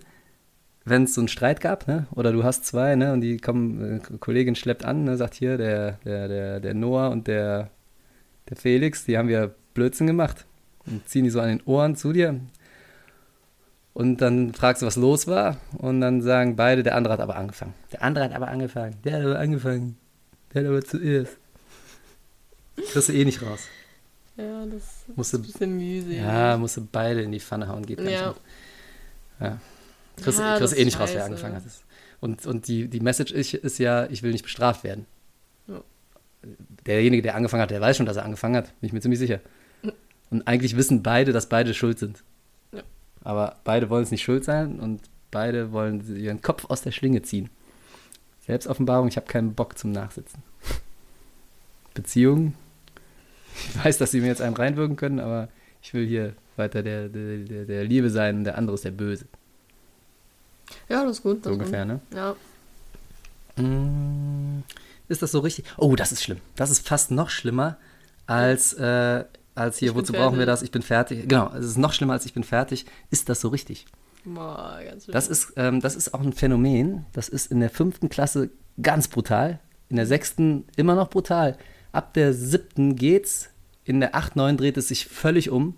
wenn 0.84 1.04
es 1.04 1.14
so 1.14 1.20
einen 1.20 1.28
Streit 1.28 1.60
gab, 1.60 1.88
ne? 1.88 2.06
oder 2.12 2.32
du 2.32 2.44
hast 2.44 2.66
zwei, 2.66 2.94
ne? 2.94 3.12
und 3.12 3.20
die 3.20 3.38
kommen, 3.38 4.00
äh, 4.00 4.16
Kollegin 4.18 4.54
schleppt 4.54 4.84
an, 4.84 5.04
ne? 5.04 5.16
sagt 5.16 5.34
hier, 5.34 5.56
der, 5.56 5.98
der, 6.04 6.28
der, 6.28 6.60
der 6.60 6.74
Noah 6.74 7.08
und 7.10 7.26
der, 7.26 7.70
der 8.48 8.56
Felix, 8.56 9.04
die 9.04 9.16
haben 9.16 9.28
ja 9.28 9.50
Blödsinn 9.72 10.06
gemacht. 10.06 10.44
Und 10.86 11.08
ziehen 11.08 11.24
die 11.24 11.30
so 11.30 11.40
an 11.40 11.48
den 11.48 11.62
Ohren 11.64 11.96
zu 11.96 12.12
dir. 12.12 12.38
Und 13.94 14.20
dann 14.20 14.52
fragst 14.52 14.82
du, 14.82 14.86
was 14.86 14.96
los 14.96 15.26
war. 15.26 15.56
Und 15.78 16.00
dann 16.00 16.20
sagen 16.20 16.56
beide, 16.56 16.82
der 16.82 16.96
andere 16.96 17.14
hat 17.14 17.20
aber 17.20 17.36
angefangen. 17.36 17.74
Der 17.92 18.02
andere 18.02 18.24
hat 18.24 18.32
aber 18.32 18.48
angefangen. 18.48 18.96
Der 19.04 19.14
hat 19.14 19.24
aber 19.24 19.38
angefangen. 19.38 19.96
Der 20.52 20.62
hat 20.62 20.68
aber 20.68 20.82
zuerst. 20.82 21.38
Kriegst 22.92 23.08
du 23.08 23.12
eh 23.12 23.24
nicht 23.24 23.40
raus. 23.40 23.68
Ja, 24.36 24.66
das 24.66 25.04
ist 25.16 25.34
ein 25.34 25.42
bisschen 25.42 25.76
mühselig. 25.76 26.18
Ja, 26.18 26.56
musst 26.56 26.76
du 26.76 26.86
beide 26.90 27.22
in 27.22 27.30
die 27.32 27.40
Pfanne 27.40 27.68
hauen, 27.68 27.86
geht 27.86 27.98
gar 27.98 28.08
Ja. 28.08 28.28
nicht. 28.28 28.40
Ja. 29.40 29.58
Kriegst, 30.16 30.38
Ja, 30.38 30.58
eh 30.58 30.84
nicht 30.84 30.98
raus, 30.98 31.10
wer 31.12 31.24
angefangen 31.24 31.56
hat. 31.56 31.62
Und, 32.20 32.46
und 32.46 32.68
die, 32.68 32.88
die 32.88 33.00
Message 33.00 33.32
ist, 33.32 33.54
ist 33.54 33.78
ja, 33.78 34.06
ich 34.06 34.22
will 34.22 34.32
nicht 34.32 34.42
bestraft 34.44 34.82
werden. 34.84 35.06
Ja. 35.66 35.80
derjenige, 36.86 37.22
der 37.22 37.34
angefangen 37.36 37.62
hat, 37.62 37.70
der 37.70 37.80
weiß 37.80 37.96
schon, 37.96 38.06
dass 38.06 38.16
er 38.16 38.24
angefangen 38.24 38.56
hat. 38.56 38.66
Bin 38.80 38.86
ich 38.88 38.92
mir 38.92 39.00
ziemlich 39.00 39.18
sicher. 39.20 39.40
Und 40.30 40.46
eigentlich 40.48 40.76
wissen 40.76 41.02
beide, 41.02 41.32
dass 41.32 41.48
beide 41.48 41.72
schuld 41.74 41.98
sind. 41.98 42.22
Ja. 42.72 42.82
Aber 43.22 43.56
beide 43.64 43.88
wollen 43.88 44.02
es 44.04 44.10
nicht 44.10 44.22
schuld 44.22 44.44
sein 44.44 44.80
und 44.80 45.00
beide 45.30 45.72
wollen 45.72 46.16
ihren 46.16 46.42
Kopf 46.42 46.64
aus 46.68 46.82
der 46.82 46.90
Schlinge 46.92 47.22
ziehen. 47.22 47.50
Selbstoffenbarung, 48.46 49.08
ich 49.08 49.16
habe 49.16 49.26
keinen 49.26 49.54
Bock 49.54 49.78
zum 49.78 49.92
Nachsitzen. 49.92 50.42
Beziehung, 51.94 52.54
ich 53.54 53.84
weiß, 53.84 53.98
dass 53.98 54.10
sie 54.10 54.20
mir 54.20 54.28
jetzt 54.28 54.42
einen 54.42 54.56
reinwirken 54.56 54.96
können, 54.96 55.20
aber 55.20 55.48
ich 55.82 55.92
will 55.94 56.06
hier 56.06 56.34
weiter 56.56 56.82
der, 56.82 57.08
der, 57.08 57.64
der, 57.64 57.84
Liebe 57.84 58.10
sein 58.10 58.38
und 58.38 58.44
der 58.44 58.56
andere 58.56 58.74
ist 58.74 58.84
der 58.84 58.90
Böse. 58.90 59.26
Ja, 60.88 61.04
das 61.04 61.18
ist 61.18 61.22
gut. 61.22 61.44
So 61.44 61.50
Das 61.50 61.58
ungefähr, 61.58 61.84
ne? 61.84 62.00
Ja. 62.14 62.34
Mm, 63.62 64.62
Ist 65.08 65.22
das 65.22 65.32
so 65.32 65.40
richtig? 65.40 65.64
Oh, 65.76 65.94
das 65.96 66.12
ist 66.12 66.22
schlimm. 66.22 66.38
Das 66.56 66.70
ist 66.70 66.86
fast 66.86 67.10
noch 67.10 67.30
schlimmer 67.30 67.76
als, 68.26 68.72
äh, 68.74 69.24
als 69.54 69.78
hier, 69.78 69.90
Ich 69.90 69.94
wozu 69.94 70.12
brauchen 70.12 70.38
wir 70.38 70.46
das? 70.46 70.62
Ich 70.62 70.70
bin 70.70 70.82
fertig. 70.82 71.28
Genau, 71.28 71.52
es 71.54 71.66
ist 71.66 71.76
noch 71.78 71.92
schlimmer 71.92 72.14
als 72.14 72.26
ich 72.26 72.34
bin 72.34 72.44
fertig. 72.44 72.86
Ist 73.10 73.28
das 73.28 73.40
so 73.40 73.48
richtig? 73.48 73.86
Boah, 74.24 74.80
ganz 74.84 75.06
Das 75.06 75.28
ist, 75.28 75.52
ähm, 75.56 75.80
das 75.80 75.96
ist 75.96 76.14
auch 76.14 76.20
ein 76.20 76.32
Phänomen. 76.32 77.04
Das 77.12 77.28
ist 77.28 77.50
in 77.50 77.60
der 77.60 77.70
fünften 77.70 78.08
Klasse 78.08 78.50
ganz 78.80 79.08
brutal. 79.08 79.60
In 79.90 79.96
der 79.96 80.06
sechsten 80.06 80.64
immer 80.76 80.94
noch 80.94 81.10
brutal. 81.10 81.58
Ab 81.94 82.14
der 82.14 82.32
siebten 82.32 82.96
geht's. 82.96 83.50
In 83.84 84.00
der 84.00 84.14
acht, 84.14 84.34
neun 84.36 84.56
dreht 84.56 84.76
es 84.76 84.88
sich 84.88 85.06
völlig 85.06 85.50
um. 85.50 85.76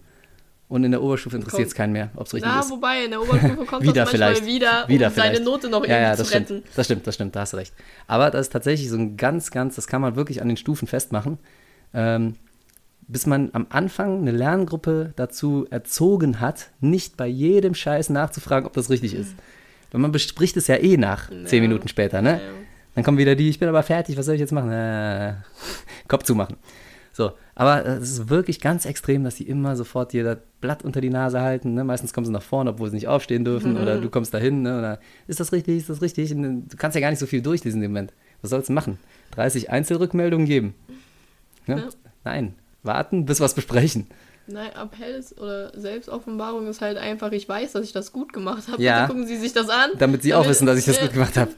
Und 0.69 0.83
in 0.83 0.91
der 0.91 1.01
Oberstufe 1.03 1.37
interessiert 1.37 1.69
es 1.69 1.75
keinen 1.77 1.93
mehr, 1.93 2.11
ob 2.17 2.27
es 2.27 2.35
richtig 2.35 2.51
Na, 2.53 2.59
ist. 2.59 2.71
wobei, 2.71 3.05
in 3.05 3.11
der 3.13 3.23
Oberstufe 3.23 3.65
kommt 3.67 3.83
Wieder 3.85 3.93
das 4.05 4.11
manchmal 4.13 4.35
vielleicht. 4.35 4.47
wieder, 4.47 4.85
Wieder 4.89 5.07
um 5.09 5.15
seine 5.15 5.29
vielleicht. 5.35 5.45
Note 5.45 5.69
noch 5.69 5.85
ja, 5.87 5.91
irgendwie 5.91 6.03
ja, 6.03 6.11
das 6.11 6.19
zu 6.19 6.25
stimmt. 6.25 6.51
retten. 6.51 6.63
Das 6.75 6.87
stimmt, 6.87 7.07
das 7.07 7.15
stimmt, 7.15 7.37
da 7.37 7.41
hast 7.41 7.53
du 7.53 7.57
recht. 7.59 7.73
Aber 8.09 8.31
das 8.31 8.47
ist 8.47 8.53
tatsächlich 8.53 8.89
so 8.91 8.97
ein 8.97 9.17
ganz, 9.17 9.53
ganz, 9.53 9.77
das 9.77 9.87
kann 9.87 10.01
man 10.01 10.17
wirklich 10.17 10.43
an 10.43 10.49
den 10.49 10.57
Stufen 10.57 10.89
festmachen. 10.89 11.39
Ähm, 11.95 12.35
bis 13.07 13.27
man 13.27 13.51
am 13.53 13.67
Anfang 13.71 14.23
eine 14.23 14.33
Lerngruppe 14.33 15.13
dazu 15.15 15.69
erzogen 15.71 16.41
hat, 16.41 16.71
nicht 16.81 17.17
bei 17.17 17.29
jedem 17.29 17.75
Scheiß 17.75 18.11
nachzufragen, 18.11 18.67
ob 18.67 18.73
das 18.73 18.91
richtig 18.91 19.15
ist. 19.15 19.35
Weil 19.93 20.01
man 20.01 20.11
bespricht 20.11 20.57
es 20.57 20.67
ja 20.67 20.75
eh 20.77 20.97
nach, 20.97 21.29
zehn 21.45 21.63
Ja. 21.63 21.69
Minuten 21.69 21.87
später, 21.87 22.23
ne? 22.23 22.41
Ja. 22.43 22.51
Dann 22.97 23.05
kommen 23.05 23.19
wieder 23.19 23.37
die, 23.37 23.49
ich 23.51 23.59
bin 23.61 23.69
aber 23.69 23.83
fertig, 23.85 24.17
was 24.17 24.27
soll 24.27 24.35
ich 24.35 24.41
jetzt 24.41 24.53
machen? 24.53 24.73
Äh, 24.73 25.35
Kopf 26.09 26.25
zumachen. 26.25 26.57
So, 27.13 27.33
aber 27.55 27.87
es 27.87 28.11
ist 28.11 28.29
wirklich 28.29 28.61
ganz 28.61 28.85
extrem, 28.85 29.25
dass 29.25 29.37
die 29.37 29.49
immer 29.49 29.75
sofort 29.77 30.13
dir 30.13 30.23
das 30.25 30.39
Blatt 30.61 30.83
unter 30.83 31.01
die 31.01 31.09
Nase 31.09 31.41
halten. 31.41 31.73
Ne? 31.75 31.85
Meistens 31.85 32.13
kommen 32.13 32.27
sie 32.27 32.33
nach 32.33 32.43
vorne, 32.43 32.71
obwohl 32.71 32.91
sie 32.91 32.97
nicht 32.97 33.09
aufstehen 33.09 33.45
dürfen. 33.45 33.77
Oder 33.81 33.99
du 34.01 34.11
kommst 34.11 34.35
dahin. 34.35 34.61
Ne? 34.63 34.79
Oder 34.79 34.99
ist 35.27 35.41
das 35.41 35.53
richtig? 35.53 35.79
Ist 35.79 35.89
das 35.89 36.03
richtig? 36.03 36.33
Und 36.35 36.43
dann- 36.43 36.69
du 36.69 36.77
kannst 36.77 36.95
ja 36.95 37.01
gar 37.01 37.09
nicht 37.11 37.19
so 37.19 37.27
viel 37.27 37.41
durchlesen 37.41 37.81
dem 37.81 37.93
Moment. 37.93 38.13
Was 38.43 38.51
sollst 38.51 38.69
du 38.69 38.75
machen? 38.75 38.99
30 39.31 39.71
Einzelrückmeldungen 39.71 40.47
geben? 40.47 40.75
Ne? 41.67 41.77
Ja. 41.79 41.89
Nein. 42.25 42.55
Warten, 42.83 43.25
bis 43.25 43.41
wir 43.41 43.47
es 43.47 43.55
besprechen. 43.55 44.07
Nein, 44.47 44.71
Appell 44.81 45.25
oder 45.39 45.73
Selbstoffenbarung 45.79 46.67
ist 46.69 46.81
halt 46.81 46.99
einfach, 46.99 47.33
ich 47.33 47.49
weiß, 47.49 47.73
dass 47.73 47.85
ich 47.85 47.93
das 47.93 48.13
gut 48.13 48.33
gemacht 48.33 48.69
habe. 48.71 48.81
Ja. 48.83 49.01
Bitte 49.03 49.13
gucken 49.13 49.27
Sie 49.27 49.37
sich 49.39 49.53
das 49.53 49.69
an. 49.69 49.91
Damit 49.99 50.23
sie 50.23 50.35
auch 50.35 50.47
wissen, 50.47 50.67
dass 50.67 50.79
ich 50.79 50.85
das 50.85 50.99
äh, 50.99 51.03
gut 51.03 51.15
gemacht 51.15 51.37
habe. 51.37 51.51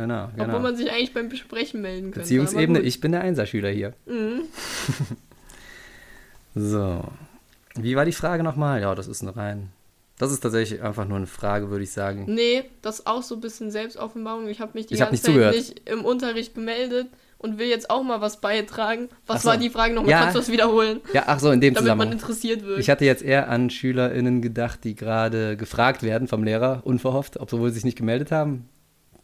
Genau, 0.00 0.24
Obwohl 0.32 0.46
genau. 0.46 0.58
man 0.60 0.76
sich 0.76 0.90
eigentlich 0.90 1.12
beim 1.14 1.28
Besprechen 1.28 1.80
melden 1.82 2.06
könnte. 2.10 2.20
Beziehungsebene, 2.20 2.80
ich 2.80 3.00
bin 3.00 3.12
der 3.12 3.20
Einserschüler 3.22 3.70
hier. 3.70 3.94
Mhm. 4.06 4.42
So. 6.54 7.02
Wie 7.74 7.96
war 7.96 8.04
die 8.04 8.12
Frage 8.12 8.42
nochmal? 8.44 8.80
Ja, 8.80 8.94
das 8.94 9.08
ist 9.08 9.22
eine 9.22 9.36
rein. 9.36 9.70
Das 10.18 10.30
ist 10.30 10.40
tatsächlich 10.40 10.80
einfach 10.82 11.08
nur 11.08 11.16
eine 11.16 11.26
Frage, 11.26 11.70
würde 11.70 11.82
ich 11.82 11.90
sagen. 11.90 12.26
Nee, 12.28 12.62
das 12.82 13.00
ist 13.00 13.06
auch 13.08 13.22
so 13.24 13.34
ein 13.34 13.40
bisschen 13.40 13.72
Selbstoffenbarung. 13.72 14.48
Ich 14.48 14.60
habe 14.60 14.70
mich 14.74 14.86
die 14.86 14.94
Ich 14.94 15.00
ganze 15.00 15.14
nicht 15.14 15.24
Zeit 15.24 15.32
zugehört. 15.32 15.56
nicht 15.56 15.88
im 15.90 16.04
Unterricht 16.04 16.54
gemeldet 16.54 17.08
und 17.38 17.58
will 17.58 17.66
jetzt 17.66 17.90
auch 17.90 18.04
mal 18.04 18.20
was 18.20 18.40
beitragen. 18.40 19.08
Was 19.26 19.42
so. 19.42 19.48
war 19.48 19.56
die 19.56 19.70
Frage 19.70 19.92
nochmal? 19.94 20.12
Ja. 20.12 20.20
Kannst 20.20 20.36
du 20.36 20.38
das 20.38 20.52
wiederholen? 20.52 21.00
Ja, 21.12 21.24
ach 21.26 21.40
so, 21.40 21.50
in 21.50 21.60
dem 21.60 21.74
Damit 21.74 21.88
man 21.88 21.96
Zusammenhang. 21.96 22.12
interessiert 22.12 22.62
wird. 22.64 22.78
Ich 22.78 22.88
hatte 22.88 23.04
jetzt 23.04 23.24
eher 23.24 23.48
an 23.48 23.70
SchülerInnen 23.70 24.40
gedacht, 24.40 24.84
die 24.84 24.94
gerade 24.94 25.56
gefragt 25.56 26.04
werden 26.04 26.28
vom 26.28 26.44
Lehrer, 26.44 26.82
unverhofft, 26.84 27.40
obwohl 27.40 27.70
sie 27.70 27.74
sich 27.76 27.84
nicht 27.84 27.98
gemeldet 27.98 28.30
haben. 28.30 28.68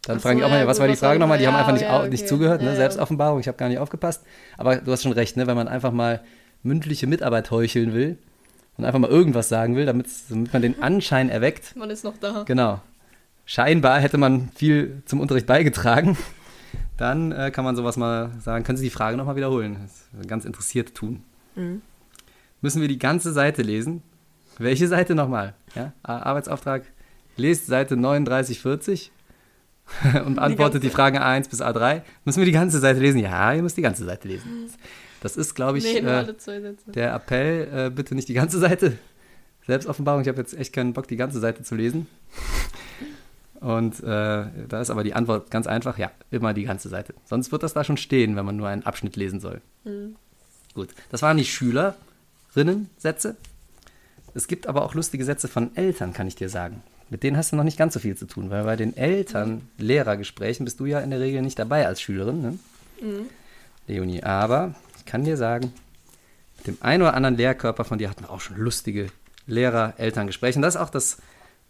Dann 0.02 0.16
Ach 0.16 0.22
fragen 0.22 0.38
so, 0.38 0.40
die 0.40 0.44
auch 0.46 0.50
mal, 0.50 0.60
ja, 0.60 0.66
was 0.66 0.78
gut, 0.78 0.82
war 0.82 0.88
die 0.88 0.96
Frage 0.96 1.18
nochmal? 1.18 1.38
Die 1.38 1.46
haben 1.46 1.54
ja, 1.54 1.60
einfach 1.60 1.72
nicht, 1.72 1.82
ja, 1.82 2.00
au- 2.00 2.06
nicht 2.06 2.20
okay. 2.22 2.28
zugehört, 2.28 2.62
ne? 2.62 2.74
Selbstoffenbarung, 2.74 3.40
ich 3.40 3.48
habe 3.48 3.58
gar 3.58 3.68
nicht 3.68 3.78
aufgepasst. 3.78 4.22
Aber 4.56 4.76
du 4.76 4.90
hast 4.92 5.02
schon 5.02 5.12
recht, 5.12 5.36
ne? 5.36 5.46
wenn 5.46 5.56
man 5.56 5.68
einfach 5.68 5.92
mal 5.92 6.20
mündliche 6.62 7.06
Mitarbeit 7.06 7.50
heucheln 7.50 7.92
will 7.92 8.16
und 8.78 8.84
einfach 8.84 8.98
mal 8.98 9.10
irgendwas 9.10 9.48
sagen 9.48 9.76
will, 9.76 9.86
damit, 9.86 10.06
man 10.52 10.62
den 10.62 10.82
Anschein 10.82 11.28
erweckt, 11.28 11.76
Man 11.76 11.90
ist 11.90 12.04
noch 12.04 12.16
da. 12.18 12.44
Genau. 12.44 12.80
Scheinbar 13.44 14.00
hätte 14.00 14.16
man 14.16 14.50
viel 14.54 15.02
zum 15.06 15.20
Unterricht 15.20 15.46
beigetragen. 15.46 16.16
Dann 16.96 17.32
äh, 17.32 17.50
kann 17.50 17.64
man 17.64 17.76
sowas 17.76 17.96
mal 17.96 18.30
sagen. 18.40 18.64
Können 18.64 18.78
Sie 18.78 18.84
die 18.84 18.90
Frage 18.90 19.16
nochmal 19.16 19.36
wiederholen? 19.36 19.76
Das 19.82 20.20
ist 20.20 20.28
ganz 20.28 20.44
interessiert 20.44 20.94
tun. 20.94 21.24
Mhm. 21.56 21.82
Müssen 22.60 22.80
wir 22.80 22.88
die 22.88 22.98
ganze 22.98 23.32
Seite 23.32 23.62
lesen? 23.62 24.02
Welche 24.58 24.86
Seite 24.86 25.14
nochmal? 25.14 25.54
Ja? 25.74 25.92
Arbeitsauftrag. 26.02 26.84
Lest 27.36 27.66
Seite 27.66 27.96
39, 27.96 28.60
40 28.60 29.10
und 30.24 30.34
beantwortet 30.36 30.82
die, 30.82 30.88
ganze- 30.88 30.96
Fragen 30.96 31.18
A1 31.18 31.50
bis 31.50 31.60
A3. 31.62 32.02
Müssen 32.24 32.38
wir 32.38 32.46
die 32.46 32.52
ganze 32.52 32.78
Seite 32.78 33.00
lesen? 33.00 33.18
Ja, 33.20 33.52
ihr 33.52 33.62
müsst 33.62 33.76
die 33.76 33.82
ganze 33.82 34.04
Seite 34.04 34.28
lesen. 34.28 34.70
Das 35.22 35.36
ist, 35.36 35.54
glaube 35.54 35.78
ich, 35.78 35.84
Nee, 35.84 35.98
äh, 35.98 36.34
der 36.86 37.14
Appell, 37.14 37.68
äh, 37.86 37.90
bitte 37.90 38.14
nicht 38.14 38.28
die 38.28 38.34
ganze 38.34 38.58
Seite. 38.58 38.96
Selbstoffenbarung, 39.66 40.22
ich 40.22 40.28
habe 40.28 40.38
jetzt 40.38 40.56
echt 40.56 40.72
keinen 40.72 40.94
Bock, 40.94 41.06
die 41.08 41.16
ganze 41.16 41.38
Seite 41.40 41.62
zu 41.62 41.74
lesen. 41.74 42.06
Und 43.60 44.00
äh, 44.02 44.46
da 44.68 44.80
ist 44.80 44.88
aber 44.88 45.04
die 45.04 45.12
Antwort 45.12 45.50
ganz 45.50 45.66
einfach, 45.66 45.98
ja, 45.98 46.10
immer 46.30 46.54
die 46.54 46.64
ganze 46.64 46.88
Seite. 46.88 47.12
Sonst 47.26 47.52
wird 47.52 47.62
das 47.62 47.74
da 47.74 47.84
schon 47.84 47.98
stehen, 47.98 48.34
wenn 48.36 48.46
man 48.46 48.56
nur 48.56 48.68
einen 48.68 48.84
Abschnitt 48.84 49.16
lesen 49.16 49.38
soll. 49.40 49.60
Mhm. 49.84 50.16
Gut, 50.74 50.88
das 51.10 51.20
waren 51.20 51.36
die 51.36 51.44
Schülerinnen-Sätze. 51.44 53.36
Es 54.32 54.48
gibt 54.48 54.66
aber 54.66 54.82
auch 54.84 54.94
lustige 54.94 55.24
Sätze 55.24 55.48
von 55.48 55.76
Eltern, 55.76 56.12
kann 56.14 56.26
ich 56.26 56.36
dir 56.36 56.48
sagen. 56.48 56.82
Mit 57.10 57.24
denen 57.24 57.36
hast 57.36 57.50
du 57.52 57.56
noch 57.56 57.64
nicht 57.64 57.76
ganz 57.76 57.92
so 57.94 58.00
viel 58.00 58.16
zu 58.16 58.26
tun, 58.26 58.50
weil 58.50 58.62
bei 58.64 58.76
den 58.76 58.96
Eltern-Lehrergesprächen 58.96 60.64
bist 60.64 60.78
du 60.78 60.86
ja 60.86 61.00
in 61.00 61.10
der 61.10 61.18
Regel 61.20 61.42
nicht 61.42 61.58
dabei 61.58 61.86
als 61.86 62.00
Schülerin, 62.00 62.40
ne? 62.40 62.58
Mhm. 63.02 63.26
Leonie. 63.88 64.22
Aber 64.22 64.74
ich 64.96 65.04
kann 65.06 65.24
dir 65.24 65.36
sagen, 65.36 65.72
mit 66.58 66.66
dem 66.68 66.78
einen 66.80 67.02
oder 67.02 67.14
anderen 67.14 67.36
Lehrkörper 67.36 67.84
von 67.84 67.98
dir 67.98 68.08
hatten 68.08 68.22
wir 68.22 68.30
auch 68.30 68.40
schon 68.40 68.56
lustige 68.56 69.08
Lehrer-Elterngespräche. 69.46 70.58
Und 70.58 70.62
das 70.62 70.76
ist 70.76 70.80
auch 70.80 70.90
das 70.90 71.18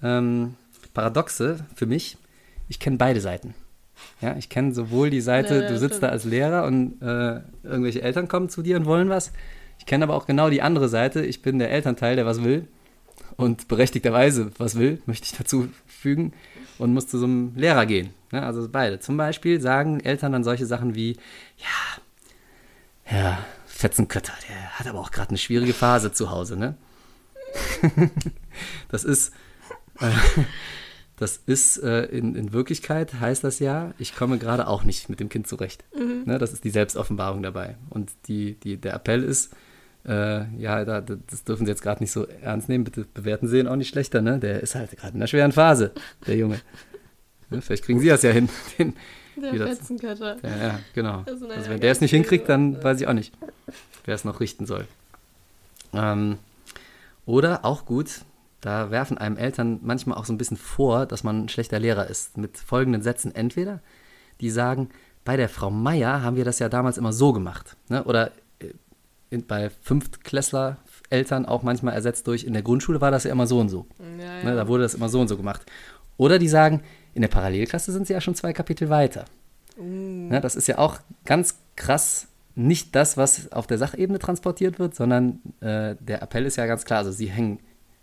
ähm, 0.03 0.55
Paradoxe 0.93 1.64
für 1.74 1.86
mich. 1.86 2.18
Ich 2.68 2.78
kenne 2.78 2.98
beide 2.98 3.20
Seiten. 3.20 3.55
Ja, 4.20 4.36
ich 4.36 4.48
kenne 4.48 4.74
sowohl 4.74 5.09
die 5.10 5.20
Seite, 5.20 5.62
Ja, 5.62 5.69
du 5.69 5.78
sitzt 5.78 5.97
stimmt. 5.97 6.02
da 6.05 6.09
als 6.09 6.24
Lehrer 6.24 6.65
und 6.65 7.01
äh, 7.01 7.40
irgendwelche 7.62 8.02
Eltern 8.02 8.28
kommen 8.28 8.48
zu 8.48 8.62
dir 8.62 8.77
und 8.77 8.85
wollen 8.85 9.09
was. 9.09 9.32
Ich 9.78 9.86
kenne 9.86 10.05
aber 10.05 10.15
auch 10.15 10.27
genau 10.27 10.51
die 10.51 10.60
andere 10.62 10.89
Seite. 10.89 11.24
Ich 11.24 11.40
bin 11.40 11.59
der 11.59 11.70
Elternteil, 11.70 12.16
der 12.16 12.27
was 12.27 12.43
will 12.44 12.66
und 13.41 13.69
berechtigterweise 13.69 14.51
was 14.59 14.79
will, 14.79 15.01
möchte 15.07 15.27
ich 15.27 15.37
dazu 15.37 15.69
fügen 15.87 16.33
und 16.79 16.93
muss 16.93 17.09
zu 17.09 17.19
so 17.19 17.25
einem 17.25 17.53
Lehrer 17.57 17.87
gehen. 17.87 18.11
Ne? 18.33 18.43
Also 18.43 18.69
beide. 18.71 19.01
Zum 19.01 19.17
Beispiel 19.17 19.61
sagen 19.61 20.01
Eltern 20.01 20.33
dann 20.33 20.45
solche 20.45 20.67
Sachen 20.67 20.95
wie, 20.95 21.17
ja, 21.59 23.19
ja, 23.19 23.39
Fetzenkötter, 23.67 24.33
der 24.49 24.79
hat 24.79 24.87
aber 24.87 25.01
auch 25.01 25.11
gerade 25.11 25.31
eine 25.31 25.39
schwierige 25.39 25.73
Phase 25.73 26.12
zu 26.12 26.31
Hause, 26.31 26.57
ne? 26.57 26.77
das 28.89 29.05
ist, 29.05 29.33
äh, 29.99 30.11
das 31.17 31.39
ist 31.47 31.79
äh, 31.83 32.05
in, 32.05 32.35
in 32.35 32.53
Wirklichkeit 32.53 33.15
heißt 33.15 33.43
das 33.43 33.59
ja, 33.59 33.93
ich 33.99 34.15
komme 34.15 34.39
gerade 34.39 34.69
auch 34.69 34.85
nicht 34.85 35.09
mit 35.09 35.19
dem 35.19 35.29
Kind 35.29 35.49
zurecht. 35.49 35.85
Ne? 36.27 36.39
Das 36.39 36.53
ist 36.53 36.62
die 36.62 36.71
Selbstoffenbarung 36.71 37.43
dabei. 37.43 37.77
Und 37.89 38.12
die, 38.27 38.55
die, 38.61 38.77
der 38.77 38.95
Appell 38.95 39.25
ist, 39.25 39.53
äh, 40.06 40.47
ja, 40.56 40.85
da, 40.85 41.01
das 41.01 41.44
dürfen 41.44 41.66
Sie 41.66 41.70
jetzt 41.70 41.82
gerade 41.82 42.02
nicht 42.02 42.12
so 42.12 42.27
ernst 42.27 42.68
nehmen, 42.68 42.85
bitte 42.85 43.06
bewerten 43.12 43.48
Sie 43.48 43.59
ihn 43.59 43.68
auch 43.68 43.77
nicht 43.77 43.89
schlechter, 43.89 44.22
ne? 44.22 44.39
Der 44.39 44.60
ist 44.60 44.74
halt 44.74 44.90
gerade 44.97 45.12
in 45.14 45.16
einer 45.16 45.27
schweren 45.27 45.52
Phase, 45.52 45.93
der 46.27 46.36
Junge. 46.36 46.60
Ne? 47.51 47.60
Vielleicht 47.60 47.85
kriegen 47.85 48.01
Sie 48.01 48.09
das 48.09 48.22
ja 48.22 48.31
hin. 48.31 48.48
Den, 48.78 48.94
Der 49.36 49.66
Fetzenkötter. 49.68 50.36
ja, 50.43 50.56
ja, 50.68 50.78
genau. 50.94 51.22
Ist 51.27 51.43
eine 51.43 51.55
Also 51.55 51.70
wenn 51.70 51.81
der 51.81 51.93
es 51.93 52.01
nicht 52.01 52.10
hinkriegt, 52.10 52.48
dann 52.48 52.82
weiß 52.82 53.01
ich 53.01 53.06
auch 53.06 53.12
nicht, 53.12 53.32
wer 54.05 54.14
es 54.14 54.24
noch 54.24 54.40
richten 54.40 54.66
soll. 54.66 54.86
Ähm, 55.93 56.39
oder 57.27 57.64
auch 57.64 57.85
gut, 57.86 58.22
da 58.60 58.90
werfen 58.90 59.16
einem 59.18 59.36
Eltern 59.36 59.81
manchmal 59.82 60.18
auch 60.18 60.24
so 60.24 60.32
ein 60.32 60.39
bisschen 60.39 60.56
vor, 60.56 61.06
dass 61.06 61.24
man 61.24 61.44
ein 61.44 61.48
schlechter 61.48 61.78
Lehrer 61.78 62.06
ist. 62.09 62.36
Mit 62.36 62.59
folgenden 62.59 63.02
Sätzen. 63.02 63.35
Entweder 63.35 63.81
die 64.40 64.51
sagen, 64.51 64.90
bei 65.24 65.36
der 65.36 65.48
Frau 65.48 65.70
Meier 65.70 66.22
haben 66.22 66.36
wir 66.36 66.44
das 66.44 66.59
ja 66.59 66.68
damals 66.68 66.98
immer 66.98 67.12
so 67.12 67.32
gemacht. 67.32 67.77
Ne? 67.89 68.05
Oder 68.05 68.32
in, 69.31 69.47
bei 69.47 69.70
Fünftklässler 69.82 70.78
Eltern 71.09 71.47
auch 71.47 71.62
manchmal 71.62 71.94
ersetzt 71.94 72.27
durch, 72.27 72.44
in 72.44 72.52
der 72.52 72.62
Grundschule 72.62 73.01
war 73.01 73.11
das 73.11 73.24
ja 73.24 73.32
immer 73.32 73.47
so 73.47 73.59
und 73.59 73.69
so. 73.69 73.86
Ja, 74.19 74.24
ja. 74.24 74.44
Ne, 74.44 74.57
da 74.57 74.69
wurde 74.69 74.82
das 74.82 74.94
immer 74.94 75.09
so 75.09 75.20
und 75.20 75.28
so 75.28 75.36
gemacht. 75.36 75.62
Oder 76.16 76.39
die 76.39 76.48
sagen, 76.48 76.82
in 77.15 77.23
der 77.23 77.28
Parallelklasse 77.28 77.93
sind 77.93 78.07
sie 78.07 78.12
ja 78.12 78.20
schon 78.20 78.35
zwei 78.35 78.52
Kapitel 78.52 78.90
weiter. 78.90 79.24
Ne, 79.77 80.40
das 80.40 80.57
ist 80.57 80.66
ja 80.69 80.78
auch 80.78 80.98
ganz 81.24 81.57
krass 81.77 82.28
nicht 82.55 82.94
das, 82.94 83.16
was 83.16 83.51
auf 83.52 83.66
der 83.66 83.78
Sachebene 83.78 84.19
transportiert 84.19 84.78
wird, 84.78 84.94
sondern 84.94 85.40
äh, 85.61 85.97
der 85.98 86.23
Appell 86.23 86.44
ist 86.47 86.57
ja 86.57 86.66
ganz 86.66 86.85
klar. 86.85 86.98
Also 86.98 87.12
sie 87.12 87.31
hängen, 87.31 87.61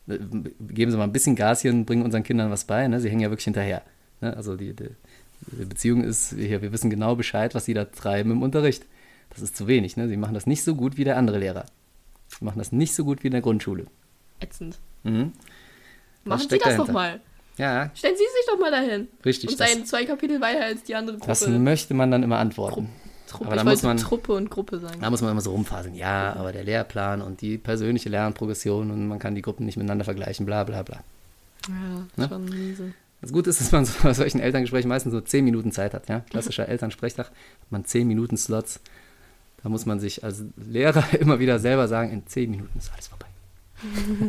äh, 0.07 0.17
geben 0.59 0.91
Sie 0.91 0.97
mal 0.97 1.03
ein 1.03 1.11
bisschen 1.11 1.35
Gas 1.35 1.61
hier 1.61 1.71
und 1.71 1.85
bringen 1.85 2.03
unseren 2.03 2.23
Kindern 2.23 2.49
was 2.49 2.65
bei. 2.65 2.87
Ne? 2.87 2.99
Sie 2.99 3.09
hängen 3.09 3.21
ja 3.21 3.29
wirklich 3.29 3.45
hinterher. 3.45 3.83
Ne? 4.21 4.35
Also 4.35 4.55
die, 4.55 4.73
die, 4.73 4.89
die 5.51 5.65
Beziehung 5.65 6.03
ist, 6.03 6.33
hier, 6.33 6.61
wir 6.61 6.71
wissen 6.71 6.89
genau 6.89 7.15
Bescheid, 7.15 7.53
was 7.53 7.65
sie 7.65 7.73
da 7.73 7.85
treiben 7.85 8.31
im 8.31 8.41
Unterricht. 8.41 8.85
Das 9.37 9.43
ist 9.43 9.55
zu 9.55 9.67
wenig, 9.67 9.97
ne? 9.97 10.07
Sie 10.07 10.17
machen 10.17 10.33
das 10.33 10.47
nicht 10.47 10.63
so 10.63 10.73
gut 10.75 10.97
wie 10.97 11.03
der 11.03 11.15
andere 11.17 11.37
Lehrer. 11.37 11.65
Sie 12.39 12.43
machen 12.43 12.57
das 12.57 12.71
nicht 12.71 12.93
so 12.95 13.05
gut 13.05 13.23
wie 13.23 13.27
in 13.27 13.33
der 13.33 13.41
Grundschule. 13.41 13.85
Ätzend. 14.39 14.77
Mhm. 15.03 15.31
Machen 16.25 16.39
Sie 16.41 16.47
das 16.49 16.59
dahinter? 16.59 16.85
doch 16.85 16.91
mal. 16.91 17.21
Ja, 17.57 17.89
Stellen 17.95 18.15
Sie 18.15 18.23
sich 18.23 18.45
doch 18.51 18.59
mal 18.59 18.71
dahin. 18.71 19.07
richtig. 19.25 19.49
Und 19.51 19.57
seien 19.57 19.85
zwei 19.85 20.05
Kapitel 20.05 20.41
weiter 20.41 20.63
als 20.65 20.83
die 20.83 20.95
andere 20.95 21.17
Gruppe. 21.17 21.27
das 21.29 21.47
möchte 21.47 21.93
man 21.93 22.11
dann 22.11 22.23
immer 22.23 22.37
antworten. 22.39 22.89
Truppe. 23.27 23.45
aber 23.47 23.55
da 23.57 23.63
muss 23.63 23.83
man- 23.83 23.97
Truppe 23.97 24.33
und 24.33 24.49
Gruppe 24.49 24.79
sagen. 24.79 25.01
Da 25.01 25.09
muss 25.09 25.21
man 25.21 25.31
immer 25.31 25.41
so 25.41 25.51
rumfaseln. 25.51 25.95
Ja, 25.95 26.33
aber 26.33 26.51
der 26.53 26.63
Lehrplan 26.63 27.21
und 27.21 27.41
die 27.41 27.57
persönliche 27.57 28.09
Lernprogression 28.09 28.89
und 28.89 29.07
man 29.07 29.19
kann 29.19 29.35
die 29.35 29.41
Gruppen 29.41 29.65
nicht 29.65 29.75
miteinander 29.77 30.05
vergleichen, 30.05 30.45
bla 30.45 30.63
bla 30.63 30.81
bla. 30.83 31.03
Ja, 31.67 31.73
Ne? 32.15 32.27
schon 32.29 32.45
miese. 32.45 32.93
Das 33.21 33.33
Gute 33.33 33.49
ist, 33.49 33.59
dass 33.59 33.71
man 33.71 33.83
so 33.85 33.93
bei 34.03 34.13
solchen 34.13 34.39
Elterngesprächen 34.39 34.87
meistens 34.87 35.11
nur 35.11 35.25
10 35.25 35.43
Minuten 35.43 35.71
Zeit 35.71 35.93
hat. 35.93 36.07
Ja? 36.07 36.19
Klassischer 36.29 36.69
Elternsprechtag 36.69 37.27
hat 37.27 37.71
man 37.71 37.83
10 37.83 38.07
Minuten 38.07 38.37
Slots. 38.37 38.79
Da 39.63 39.69
muss 39.69 39.85
man 39.85 39.99
sich 39.99 40.23
als 40.23 40.43
Lehrer 40.55 41.03
immer 41.19 41.39
wieder 41.39 41.59
selber 41.59 41.87
sagen, 41.87 42.11
in 42.11 42.25
10 42.27 42.51
Minuten 42.51 42.77
ist 42.77 42.91
alles 42.93 43.07
vorbei. 43.07 43.25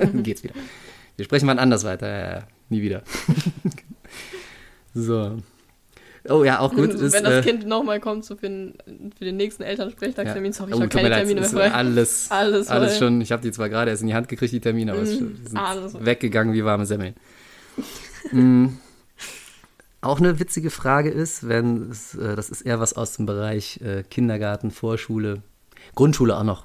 Dann 0.13 0.23
geht's 0.23 0.43
wieder. 0.43 0.55
Wir 1.17 1.25
sprechen 1.25 1.47
mal 1.47 1.59
anders 1.59 1.85
weiter. 1.85 2.07
Ja, 2.09 2.31
ja, 2.39 2.43
nie 2.69 2.83
wieder. 2.83 3.03
so. 4.95 5.39
Oh 6.29 6.45
ja, 6.45 6.59
auch 6.59 6.75
gut. 6.75 6.91
Wenn 6.91 7.07
ist, 7.07 7.15
das 7.15 7.23
äh, 7.25 7.43
Kind 7.43 7.67
nochmal 7.67 8.01
kommt, 8.01 8.25
so 8.25 8.37
für 8.37 8.49
den, 8.49 8.75
für 9.17 9.25
den 9.25 9.37
nächsten 9.37 9.63
Elternsprechtagstermin, 9.63 10.53
sorry, 10.53 10.71
ich 10.73 10.77
oh, 10.77 10.81
habe 10.81 10.89
keine 10.89 11.09
leid, 11.09 11.19
Termine 11.21 11.41
mehr 11.41 11.49
frei. 11.49 11.73
alles, 11.73 12.31
Alles 12.31 12.69
alles, 12.69 12.99
schon. 12.99 13.21
Ich 13.21 13.33
habe 13.33 13.41
die 13.43 13.51
zwar 13.53 13.69
gerade 13.69 13.91
erst 13.91 14.03
in 14.03 14.09
die 14.09 14.15
Hand 14.15 14.29
gekriegt, 14.29 14.53
die 14.53 14.61
Termine, 14.61 14.93
aber 14.93 15.03
es 15.03 15.19
Mm, 15.21 15.35
sind 15.47 15.57
alles 15.57 15.93
voll. 15.93 16.05
weggegangen 16.05 16.53
wie 16.53 16.65
warme 16.65 16.85
Semmeln. 16.87 17.15
mm. 18.33 18.67
Auch 20.01 20.21
eine 20.21 20.39
witzige 20.39 20.71
Frage 20.71 21.11
ist, 21.11 21.49
wenn 21.49 21.91
es, 21.91 22.15
äh, 22.15 22.37
das 22.37 22.51
ist 22.51 22.63
eher 22.63 22.79
was 22.81 22.93
aus 22.95 23.17
dem 23.17 23.27
Bereich 23.27 23.81
äh, 23.81 24.05
Kindergarten, 24.05 24.71
Vorschule, 24.71 25.43
Grundschule 25.97 26.37
auch 26.37 26.45
noch. 26.45 26.65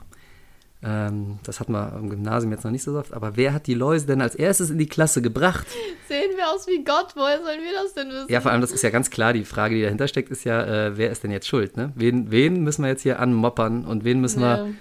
Ähm, 0.84 1.40
das 1.44 1.60
hat 1.60 1.70
man 1.70 1.98
im 1.98 2.10
Gymnasium 2.10 2.52
jetzt 2.52 2.64
noch 2.64 2.72
nicht 2.72 2.84
so 2.84 2.96
oft, 2.98 3.14
aber 3.14 3.36
wer 3.38 3.54
hat 3.54 3.68
die 3.68 3.74
Läuse 3.74 4.06
denn 4.06 4.22
als 4.22 4.36
erstes 4.36 4.70
in 4.70 4.78
die 4.78 4.86
Klasse 4.88 5.22
gebracht? 5.22 5.66
Sehen 6.10 6.32
wir 6.36 6.52
aus 6.52 6.68
wie 6.68 6.84
Gott, 6.84 7.14
woher 7.16 7.38
sollen 7.42 7.62
wir 7.62 7.72
das 7.82 7.94
denn 7.94 8.10
wissen? 8.10 8.28
Ja, 8.30 8.42
vor 8.42 8.52
allem, 8.52 8.62
das 8.62 8.72
ist 8.72 8.84
ja 8.84 8.90
ganz 8.90 9.10
klar, 9.10 9.34
die 9.34 9.46
Frage, 9.46 9.76
die 9.76 9.82
dahinter 9.82 10.08
steckt, 10.08 10.30
ist 10.30 10.44
ja, 10.44 10.62
äh, 10.88 10.98
wer 10.98 11.10
ist 11.10 11.24
denn 11.24 11.32
jetzt 11.32 11.48
schuld? 11.48 11.78
Ne? 11.78 11.92
Wen, 11.96 12.30
wen 12.32 12.64
müssen 12.64 12.84
wir 12.84 12.90
jetzt 12.90 13.02
hier 13.04 13.20
anmoppern 13.20 13.86
und 13.86 14.04
wen 14.04 14.20
müssen 14.20 14.42
Ja. 14.42 14.66
wir 14.66 14.74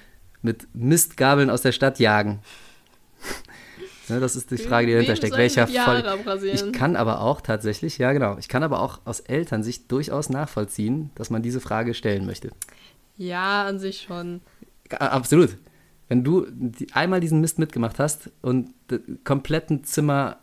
mit 0.42 0.66
Mistgabeln 0.74 1.48
aus 1.50 1.62
der 1.62 1.72
Stadt 1.72 2.00
jagen? 2.00 2.40
Ne, 4.08 4.20
das 4.20 4.36
ist 4.36 4.50
die 4.50 4.58
Frage, 4.58 4.86
die 4.86 4.92
dahinter 4.92 5.16
steckt. 5.16 5.36
Welcher 5.36 5.62
abrasieren? 5.62 6.56
Ich 6.56 6.72
kann 6.72 6.96
aber 6.96 7.20
auch 7.20 7.40
tatsächlich, 7.40 7.98
ja 7.98 8.12
genau, 8.12 8.36
ich 8.38 8.48
kann 8.48 8.62
aber 8.62 8.80
auch 8.80 9.00
aus 9.04 9.20
Elternsicht 9.20 9.90
durchaus 9.90 10.28
nachvollziehen, 10.28 11.10
dass 11.14 11.30
man 11.30 11.42
diese 11.42 11.60
Frage 11.60 11.94
stellen 11.94 12.26
möchte. 12.26 12.50
Ja, 13.16 13.64
an 13.64 13.78
sich 13.78 14.02
schon. 14.02 14.40
Absolut. 14.90 15.56
Wenn 16.08 16.24
du 16.24 16.46
einmal 16.92 17.20
diesen 17.20 17.40
Mist 17.40 17.58
mitgemacht 17.58 17.98
hast 17.98 18.30
und 18.42 18.74
kompletten 19.24 19.84
Zimmer 19.84 20.38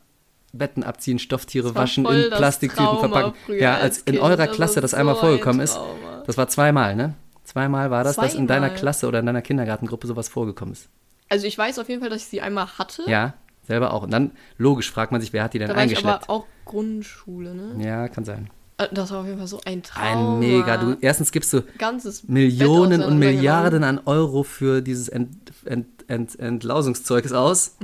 Betten 0.52 0.84
abziehen, 0.84 1.20
Stofftiere 1.20 1.76
waschen, 1.76 2.06
in 2.06 2.30
Plastiktüten 2.32 2.98
verpacken. 2.98 3.34
Ja, 3.50 3.76
als 3.76 4.00
als 4.00 4.00
in 4.00 4.18
eurer 4.20 4.48
Das 4.48 4.56
Klasse 4.56 4.82
das 4.82 4.94
einmal 4.94 5.16
so 5.16 5.22
vorgekommen 5.22 5.62
ein 5.62 5.66
ist. 5.66 5.80
Das 6.26 6.38
war 6.38 6.48
zweimal, 6.48 6.96
ne? 6.96 7.14
Zweimal 7.44 7.92
war 7.92 8.04
das, 8.04 8.16
dass 8.16 8.36
in 8.36 8.48
deiner 8.48 8.68
Zweimal? 8.68 8.80
Klasse 8.80 9.08
oder 9.08 9.20
in 9.20 9.26
deiner 9.26 9.42
Kindergartengruppe 9.42 10.08
sowas 10.08 10.30
vorgekommen 10.30 10.74
ist. 10.74 10.90
Also 11.30 11.46
ich 11.46 11.58
weiß 11.58 11.78
auf 11.80 11.90
jeden 11.90 12.02
Fall, 12.02 12.10
dass 12.10 12.24
ich 12.24 12.28
sie 12.28 12.42
einmal 12.42 12.68
hatte. 12.78 13.04
Ja, 13.08 13.36
selber 13.70 13.94
auch. 13.94 14.04
Und 14.04 14.12
dann, 14.12 14.32
logisch, 14.58 14.92
fragt 14.92 15.12
man 15.14 15.22
sich, 15.22 15.32
wer 15.32 15.44
hat 15.44 15.54
die 15.54 15.60
denn 15.60 15.70
da 15.70 15.76
war 15.76 15.86
ich 15.86 15.92
eingeschleppt? 15.92 16.24
aber 16.24 16.34
auch 16.34 16.46
Grundschule, 16.66 17.54
ne? 17.54 17.86
Ja, 17.86 18.08
kann 18.10 18.26
sein. 18.26 18.50
Äh, 18.78 18.88
Das 18.92 19.12
war 19.12 19.20
auf 19.22 19.26
jeden 19.28 19.38
Fall 19.38 19.48
so 19.48 19.62
ein 19.64 19.84
Trauma. 19.84 20.34
Ein 20.34 20.40
mega. 20.40 20.78
Du, 20.78 20.98
erstens 21.00 21.32
gibst 21.32 21.54
du 21.54 21.62
Ganzes 21.78 22.28
Millionen 22.28 23.04
und 23.04 23.20
Milliarden 23.20 23.84
an 23.84 24.02
Euro 24.06 24.44
für 24.44 24.82
dieses 24.82 25.08
Ent, 25.08 25.30
Ent, 25.66 25.88
Ent, 26.08 26.40
Entlausungszeugs 26.40 27.32
aus. 27.32 27.78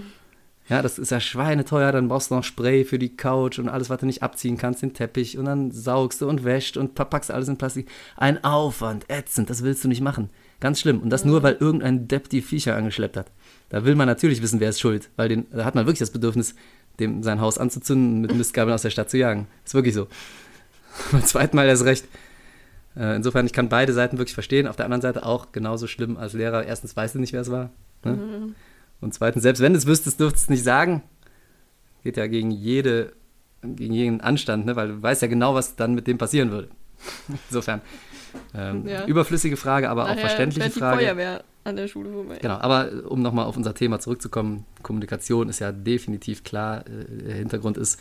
Ja, 0.67 0.81
das 0.81 0.97
ist 0.97 1.11
ja 1.11 1.19
schweineteuer, 1.19 1.91
dann 1.91 2.07
brauchst 2.07 2.31
du 2.31 2.35
noch 2.35 2.43
Spray 2.43 2.85
für 2.85 2.97
die 2.97 3.15
Couch 3.15 3.59
und 3.59 3.69
alles, 3.69 3.91
was 3.91 3.99
du 3.99 4.07
nicht 4.07 4.23
abziehen 4.23 4.57
kannst, 4.57 4.81
den 4.81 4.95
Teppich 4.95 5.37
und 5.37 5.45
dann 5.45 5.69
saugst 5.69 6.21
du 6.21 6.27
und 6.27 6.43
wäscht 6.43 6.75
und 6.75 6.95
packst 6.95 7.29
alles 7.29 7.47
in 7.47 7.57
Plastik. 7.57 7.87
Ein 8.17 8.43
Aufwand, 8.43 9.07
ätzend, 9.07 9.51
das 9.51 9.61
willst 9.61 9.83
du 9.83 9.87
nicht 9.87 10.01
machen. 10.01 10.31
Ganz 10.59 10.79
schlimm. 10.79 11.01
Und 11.01 11.11
das 11.11 11.23
nur, 11.23 11.43
weil 11.43 11.57
irgendein 11.59 12.07
Depp 12.07 12.29
die 12.29 12.41
Viecher 12.41 12.75
angeschleppt 12.75 13.15
hat. 13.17 13.31
Da 13.69 13.83
will 13.85 13.95
man 13.95 14.07
natürlich 14.07 14.41
wissen, 14.41 14.59
wer 14.59 14.69
ist 14.69 14.79
schuld, 14.79 15.09
weil 15.15 15.29
den, 15.29 15.47
da 15.51 15.65
hat 15.65 15.75
man 15.75 15.85
wirklich 15.85 15.99
das 15.99 16.11
Bedürfnis, 16.11 16.55
dem 16.99 17.23
sein 17.23 17.41
Haus 17.41 17.57
anzuzünden 17.57 18.15
und 18.15 18.21
mit 18.21 18.35
Mistgabeln 18.35 18.73
aus 18.73 18.83
der 18.83 18.89
Stadt 18.91 19.09
zu 19.09 19.17
jagen. 19.17 19.47
Ist 19.65 19.73
wirklich 19.73 19.93
so. 19.95 20.07
Beim 21.11 21.23
zweiten 21.25 21.55
Mal 21.55 21.67
erst 21.67 21.83
recht. 21.85 22.05
Äh, 22.95 23.15
Insofern, 23.17 23.45
ich 23.45 23.53
kann 23.53 23.67
beide 23.67 23.91
Seiten 23.91 24.17
wirklich 24.17 24.33
verstehen. 24.33 24.67
Auf 24.67 24.75
der 24.77 24.85
anderen 24.85 25.01
Seite 25.01 25.25
auch 25.25 25.51
genauso 25.51 25.87
schlimm 25.87 26.15
als 26.17 26.33
Lehrer. 26.33 26.65
Erstens 26.65 26.95
weißt 26.95 27.15
du 27.15 27.19
nicht, 27.19 27.33
wer 27.33 27.41
es 27.41 27.51
war. 27.51 27.69
Ne? 28.05 28.53
Und 29.01 29.13
zweitens, 29.13 29.43
selbst 29.43 29.61
wenn 29.61 29.73
du 29.73 29.79
es 29.79 29.85
wüsstest, 29.87 30.19
dürftest 30.19 30.47
du 30.47 30.53
es 30.53 30.57
nicht 30.57 30.63
sagen. 30.63 31.01
Geht 32.03 32.17
ja 32.17 32.27
gegen 32.27 32.51
jede, 32.51 33.11
gegen 33.63 33.93
jeden 33.93 34.21
Anstand, 34.21 34.65
ne? 34.65 34.75
weil 34.75 34.87
du 34.89 35.01
weißt 35.01 35.21
ja 35.23 35.27
genau, 35.27 35.53
was 35.55 35.75
dann 35.75 35.95
mit 35.95 36.07
dem 36.07 36.17
passieren 36.17 36.51
würde. 36.51 36.69
Insofern, 37.49 37.81
ähm, 38.53 38.87
Ja. 38.87 39.05
überflüssige 39.05 39.57
Frage, 39.57 39.89
aber 39.89 40.03
auch 40.03 40.09
Nachher 40.09 40.21
verständliche 40.21 40.61
fährt 40.61 40.75
die 40.75 40.79
Frage. 40.79 40.97
Feuerwehr 40.99 41.43
an 41.65 41.75
der 41.75 41.87
Schule 41.87 42.11
vorbei. 42.11 42.37
Genau, 42.41 42.55
aber 42.55 42.91
äh, 42.91 42.95
um 43.01 43.21
nochmal 43.21 43.45
auf 43.45 43.57
unser 43.57 43.73
Thema 43.73 43.99
zurückzukommen, 43.99 44.65
Kommunikation 44.83 45.49
ist 45.49 45.59
ja 45.59 45.71
definitiv 45.71 46.43
klar. 46.43 46.85
Äh, 46.87 47.23
Der 47.27 47.35
Hintergrund 47.35 47.77
ist 47.77 47.99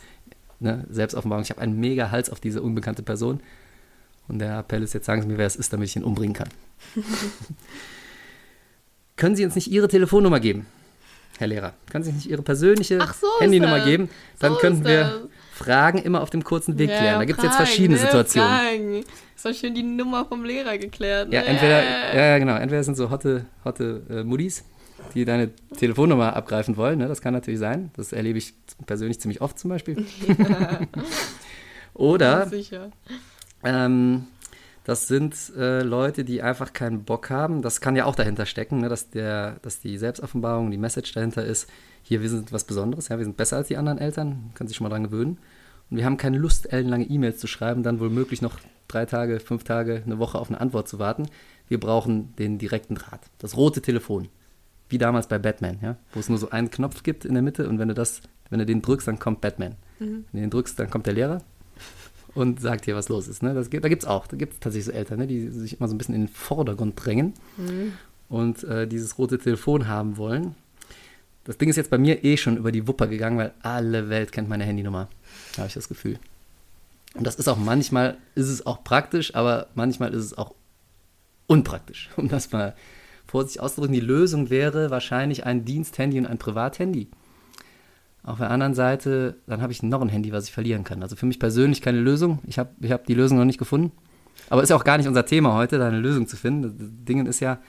ne, 0.59 0.85
Selbstoffenbarung. 0.89 1.43
Ich 1.43 1.49
habe 1.49 1.61
einen 1.61 1.79
mega 1.79 2.11
Hals 2.11 2.29
auf 2.29 2.39
diese 2.39 2.61
unbekannte 2.61 3.03
Person. 3.03 3.41
Und 4.27 4.39
der 4.39 4.59
Appell 4.59 4.81
ist, 4.83 4.93
jetzt 4.93 5.05
sagen 5.05 5.21
Sie 5.21 5.27
mir, 5.27 5.37
wer 5.37 5.45
es 5.47 5.55
ist, 5.55 5.73
damit 5.73 5.89
ich 5.89 5.95
ihn 5.95 6.03
umbringen 6.03 6.33
kann. 6.33 6.49
Können 9.17 9.35
Sie 9.35 9.45
uns 9.45 9.55
nicht 9.55 9.67
Ihre 9.67 9.87
Telefonnummer 9.87 10.39
geben, 10.39 10.65
Herr 11.37 11.47
Lehrer? 11.47 11.73
Können 11.89 12.03
Sie 12.03 12.09
uns 12.11 12.23
nicht 12.23 12.29
Ihre 12.31 12.41
persönliche 12.41 12.99
so 13.19 13.27
Handynummer 13.39 13.83
geben? 13.85 14.09
Dann 14.39 14.53
So 14.53 14.59
könnten 14.59 14.85
wir. 14.85 15.27
Fragen 15.55 15.99
immer 15.99 16.21
auf 16.21 16.29
dem 16.29 16.43
kurzen 16.43 16.77
Weg 16.77 16.89
Ja, 16.89 16.97
klären. 16.97 17.19
Da 17.19 17.25
gibt 17.25 17.39
es 17.39 17.45
jetzt 17.45 17.55
verschiedene 17.55 17.97
ne, 17.97 18.05
Situationen. 18.05 18.49
Fragen. 18.49 19.03
Ist 19.35 19.45
doch 19.45 19.53
schön 19.53 19.73
die 19.73 19.83
Nummer 19.83 20.25
vom 20.25 20.43
Lehrer 20.43 20.77
geklärt. 20.77 21.31
Ja, 21.31 21.41
ne? 21.41 21.47
entweder, 21.47 21.81
ja, 22.13 22.25
ja, 22.25 22.37
genau, 22.39 22.55
entweder 22.55 22.83
sind 22.83 22.95
so 22.95 23.09
hotte, 23.09 23.45
hotte 23.63 24.01
äh, 24.09 24.23
Muddis, 24.23 24.65
die 25.13 25.23
deine 25.23 25.51
Telefonnummer 25.77 26.35
abgreifen 26.35 26.75
wollen, 26.75 26.99
ne? 26.99 27.07
das 27.07 27.21
kann 27.21 27.33
natürlich 27.33 27.61
sein. 27.61 27.89
Das 27.95 28.11
erlebe 28.11 28.37
ich 28.37 28.53
persönlich 28.85 29.21
ziemlich 29.21 29.39
oft 29.39 29.57
zum 29.57 29.69
Beispiel. 29.69 30.05
Oder 31.93 32.47
Sicher. 32.47 32.91
ähm, 33.63 34.27
das 34.85 35.07
sind 35.07 35.35
äh, 35.57 35.81
Leute, 35.81 36.23
die 36.23 36.43
einfach 36.43 36.71
keinen 36.71 37.03
Bock 37.03 37.31
haben. 37.31 37.63
Das 37.63 37.81
kann 37.81 37.95
ja 37.95 38.05
auch 38.05 38.15
dahinter 38.15 38.45
stecken, 38.45 38.81
ne? 38.81 38.89
dass, 38.89 39.09
der, 39.09 39.57
dass 39.63 39.79
die 39.81 39.97
Selbstoffenbarung, 39.97 40.69
die 40.69 40.77
Message 40.77 41.11
dahinter 41.11 41.43
ist, 41.43 41.67
hier, 42.03 42.21
wir 42.21 42.29
sind 42.29 42.53
was 42.53 42.65
Besonderes, 42.65 43.09
ja, 43.09 43.17
wir 43.17 43.25
sind 43.25 43.35
besser 43.35 43.57
als 43.57 43.67
die 43.67 43.77
anderen 43.77 43.97
Eltern, 43.97 44.51
können 44.53 44.67
sich 44.67 44.77
schon 44.77 44.85
mal 44.85 44.91
dran 44.91 45.03
gewöhnen. 45.03 45.39
Und 45.89 45.97
wir 45.97 46.05
haben 46.05 46.17
keine 46.17 46.37
Lust, 46.37 46.71
ellenlange 46.71 47.05
E-Mails 47.05 47.39
zu 47.39 47.47
schreiben, 47.47 47.81
dann 47.81 47.99
wohl 47.99 48.11
möglich 48.11 48.43
noch 48.43 48.59
drei 48.87 49.07
Tage, 49.07 49.39
fünf 49.39 49.63
Tage, 49.63 50.03
eine 50.05 50.19
Woche 50.19 50.37
auf 50.37 50.49
eine 50.49 50.61
Antwort 50.61 50.87
zu 50.87 50.99
warten. 50.99 51.25
Wir 51.67 51.79
brauchen 51.79 52.35
den 52.35 52.59
direkten 52.59 52.93
Draht, 52.93 53.21
das 53.39 53.57
rote 53.57 53.81
Telefon. 53.81 54.27
Wie 54.87 54.99
damals 54.99 55.27
bei 55.27 55.39
Batman, 55.39 55.79
ja, 55.81 55.97
wo 56.13 56.19
es 56.19 56.29
nur 56.29 56.37
so 56.37 56.51
einen 56.51 56.69
Knopf 56.69 57.01
gibt 57.01 57.25
in 57.25 57.33
der 57.33 57.41
Mitte 57.41 57.67
und 57.67 57.79
wenn 57.79 57.87
du 57.87 57.95
das, 57.95 58.21
wenn 58.51 58.59
du 58.59 58.67
den 58.67 58.83
drückst, 58.83 59.07
dann 59.07 59.17
kommt 59.17 59.41
Batman. 59.41 59.73
Wenn 59.97 60.25
du 60.31 60.41
den 60.41 60.49
drückst, 60.51 60.79
dann 60.79 60.91
kommt 60.91 61.07
der 61.07 61.13
Lehrer 61.13 61.41
und 62.35 62.61
sagt 62.61 62.85
dir, 62.85 62.95
was 62.95 63.09
los 63.09 63.27
ist. 63.27 63.41
Ne? 63.41 63.53
Das, 63.55 63.69
gibt- 63.71 63.83
da 63.83 63.89
gibt 63.89 64.03
es 64.03 64.07
auch, 64.07 64.27
da 64.27 64.37
gibt 64.37 64.53
es 64.53 64.59
tatsächlich 64.59 64.85
so 64.85 64.91
Eltern, 64.91 65.17
ne? 65.19 65.27
die 65.27 65.47
sich 65.49 65.79
immer 65.79 65.87
so 65.87 65.95
ein 65.95 65.97
bisschen 65.97 66.13
in 66.15 66.21
den 66.25 66.27
Vordergrund 66.27 66.93
drängen 67.03 67.33
und 68.29 68.63
äh, 68.65 68.87
dieses 68.87 69.17
rote 69.17 69.39
Telefon 69.39 69.87
haben 69.87 70.17
wollen. 70.17 70.55
Das 71.45 71.57
Ding 71.57 71.69
ist 71.69 71.75
jetzt 71.75 71.89
bei 71.91 71.97
mir 71.97 72.23
eh 72.23 72.37
schon 72.37 72.57
über 72.57 72.71
die 72.71 72.87
Wupper 72.87 73.07
gegangen, 73.07 73.37
weil 73.37 73.53
alle 73.61 74.09
Welt 74.09 74.31
kennt 74.31 74.49
meine 74.49 74.63
Handynummer, 74.63 75.07
habe 75.57 75.67
ich 75.67 75.73
das 75.75 75.87
Gefühl. 75.87 76.19
Und 77.13 77.25
das 77.25 77.35
ist 77.35 77.47
auch 77.47 77.57
manchmal, 77.57 78.17
ist 78.35 78.49
es 78.49 78.65
auch 78.65 78.83
praktisch, 78.83 79.35
aber 79.35 79.67
manchmal 79.75 80.13
ist 80.13 80.23
es 80.25 80.37
auch 80.37 80.53
unpraktisch, 81.47 82.09
um 82.17 82.27
das 82.27 82.51
mal 82.51 82.75
vorsichtig 83.27 83.61
auszudrücken. 83.61 83.93
Die 83.93 83.99
Lösung 84.01 84.49
wäre 84.49 84.89
wahrscheinlich 84.89 85.45
ein 85.45 85.65
Diensthandy 85.65 86.17
und 86.19 86.25
ein 86.25 86.37
Privathandy. 86.37 87.07
Auf 88.25 88.39
der 88.39 88.49
anderen 88.49 88.73
Seite, 88.73 89.35
dann 89.45 89.61
habe 89.61 89.71
ich 89.71 89.83
noch 89.83 90.01
ein 90.01 90.09
Handy, 90.09 90.31
was 90.31 90.45
ich 90.45 90.51
verlieren 90.51 90.83
kann. 90.83 91.03
Also 91.03 91.15
für 91.15 91.27
mich 91.27 91.39
persönlich 91.39 91.83
keine 91.83 91.99
Lösung. 91.99 92.39
Ich 92.47 92.57
habe 92.57 92.71
ich 92.81 92.91
hab 92.91 93.05
die 93.05 93.13
Lösung 93.13 93.37
noch 93.37 93.45
nicht 93.45 93.59
gefunden. 93.59 93.91
Aber 94.49 94.63
ist 94.63 94.69
ja 94.69 94.75
auch 94.75 94.83
gar 94.83 94.97
nicht 94.97 95.07
unser 95.07 95.27
Thema 95.27 95.53
heute, 95.53 95.77
da 95.77 95.87
eine 95.87 95.99
Lösung 95.99 96.27
zu 96.27 96.35
finden. 96.35 96.63
Das 96.63 96.73
Ding 97.07 97.23
ist 97.27 97.39
ja, 97.39 97.59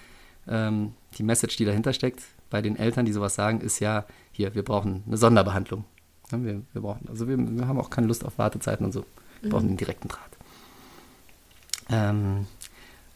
ähm, 0.49 0.95
die 1.19 1.23
Message, 1.23 1.57
die 1.57 1.67
dahinter 1.67 1.93
steckt, 1.93 2.23
bei 2.49 2.63
den 2.63 2.77
Eltern, 2.77 3.05
die 3.05 3.13
sowas 3.13 3.35
sagen, 3.35 3.61
ist 3.61 3.81
ja, 3.81 4.07
hier, 4.33 4.55
wir 4.55 4.63
brauchen 4.63 5.03
eine 5.07 5.19
Sonderbehandlung. 5.19 5.85
Wir, 6.31 6.63
wir 6.73 6.83
brauchen, 6.83 7.07
also 7.09 7.29
wir, 7.29 7.37
wir 7.37 7.69
haben 7.69 7.79
auch 7.79 7.91
keine 7.91 8.07
Lust 8.07 8.25
auf 8.25 8.39
Wartezeiten 8.39 8.87
und 8.87 8.93
so. 8.93 9.05
Wir 9.43 9.51
brauchen 9.51 9.69
einen 9.69 9.77
direkten 9.77 10.09
Draht. 10.09 10.31
Ähm, 11.91 12.47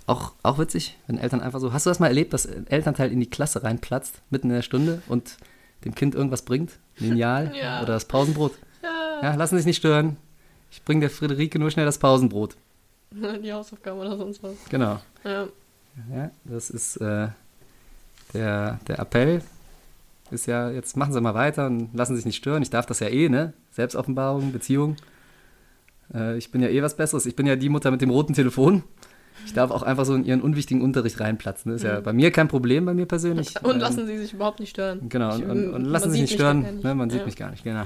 auch, 0.07 0.33
auch 0.43 0.59
witzig, 0.59 0.99
wenn 1.07 1.17
Eltern 1.17 1.41
einfach 1.41 1.61
so. 1.61 1.73
Hast 1.73 1.87
du 1.87 1.91
das 1.91 2.01
mal 2.01 2.09
erlebt, 2.09 2.35
dass 2.35 2.47
ein 2.47 2.67
Elternteil 2.67 3.11
in 3.11 3.21
die 3.21 3.31
Klasse 3.31 3.63
reinplatzt, 3.63 4.21
mitten 4.29 4.49
in 4.49 4.57
der 4.57 4.63
Stunde 4.63 5.03
und 5.09 5.39
dem 5.85 5.95
Kind 5.95 6.15
irgendwas 6.15 6.43
bringt? 6.43 6.79
Lineal 6.99 7.53
Ja. 7.61 7.83
oder 7.83 7.95
das 7.95 8.05
Pausenbrot? 8.05 8.53
Ja. 8.83 9.23
Ja, 9.23 9.35
lassen 9.35 9.55
Sie 9.57 9.61
sich 9.61 9.67
nicht 9.67 9.77
stören. 9.79 10.17
Ich 10.71 10.83
bringe 10.85 11.01
der 11.01 11.11
Friederike 11.11 11.59
nur 11.59 11.71
schnell 11.71 11.87
das 11.87 11.99
Pausenbrot. 11.99 12.57
Die 13.43 13.53
Hausaufgaben 13.53 13.99
oder 14.01 14.17
sonst 14.17 14.43
was. 14.43 14.55
Genau. 14.69 15.01
Ja. 15.25 15.49
Ja, 16.15 16.31
das 16.45 16.71
ist 16.71 16.97
äh, 16.99 17.29
der, 18.33 18.79
der 18.87 18.99
Appell. 18.99 19.43
Ist 20.31 20.47
ja, 20.47 20.71
jetzt 20.71 20.97
machen 20.97 21.13
Sie 21.13 21.21
mal 21.21 21.35
weiter 21.35 21.67
und 21.67 21.91
lassen 21.95 22.15
sich 22.15 22.25
nicht 22.25 22.37
stören. 22.37 22.63
Ich 22.63 22.71
darf 22.71 22.87
das 22.87 23.01
ja 23.01 23.09
eh, 23.09 23.29
ne? 23.29 23.53
Selbstoffenbarung, 23.73 24.53
Beziehung. 24.53 24.97
Äh, 26.15 26.39
ich 26.39 26.53
bin 26.53 26.63
ja 26.63 26.69
eh 26.69 26.83
was 26.83 26.97
Besseres. 26.97 27.27
Ich 27.27 27.35
bin 27.35 27.47
ja 27.47 27.57
die 27.57 27.69
Mutter 27.69 27.91
mit 27.91 28.01
dem 28.01 28.11
roten 28.11 28.33
Telefon. 28.35 28.85
Ich 29.47 29.53
darf 29.53 29.71
auch 29.71 29.83
einfach 29.83 30.05
so 30.05 30.15
in 30.15 30.25
ihren 30.25 30.41
unwichtigen 30.43 30.83
Unterricht 30.83 31.19
reinplatzen. 31.21 31.73
Das 31.73 31.83
ist 31.83 31.87
ja 31.89 32.01
bei 32.01 32.13
mir 32.13 32.31
kein 32.31 32.49
Problem, 32.49 32.85
bei 32.87 32.95
mir 32.95 33.07
persönlich. 33.07 33.55
Und 33.63 33.75
Ähm, 33.75 33.79
lassen 33.81 34.07
sie 34.07 34.19
sich 34.19 34.33
überhaupt 34.33 34.61
nicht 34.61 34.71
stören. 34.71 35.09
Genau, 35.09 35.35
und, 35.35 35.41
Ich- 35.43 35.49
und, 35.49 35.71
und 35.75 35.85
lassen 35.87 36.11
sich 36.11 36.21
sieht 36.21 36.31
nicht 36.31 36.35
stören. 36.35 36.61
nicht. 36.61 36.85
Ne, 36.85 36.95
man 36.95 37.11
sieht 37.11 37.21
Ja. 37.21 37.27
mich 37.27 37.37
gar 37.37 37.51
nicht, 37.51 37.65
genau. 37.65 37.83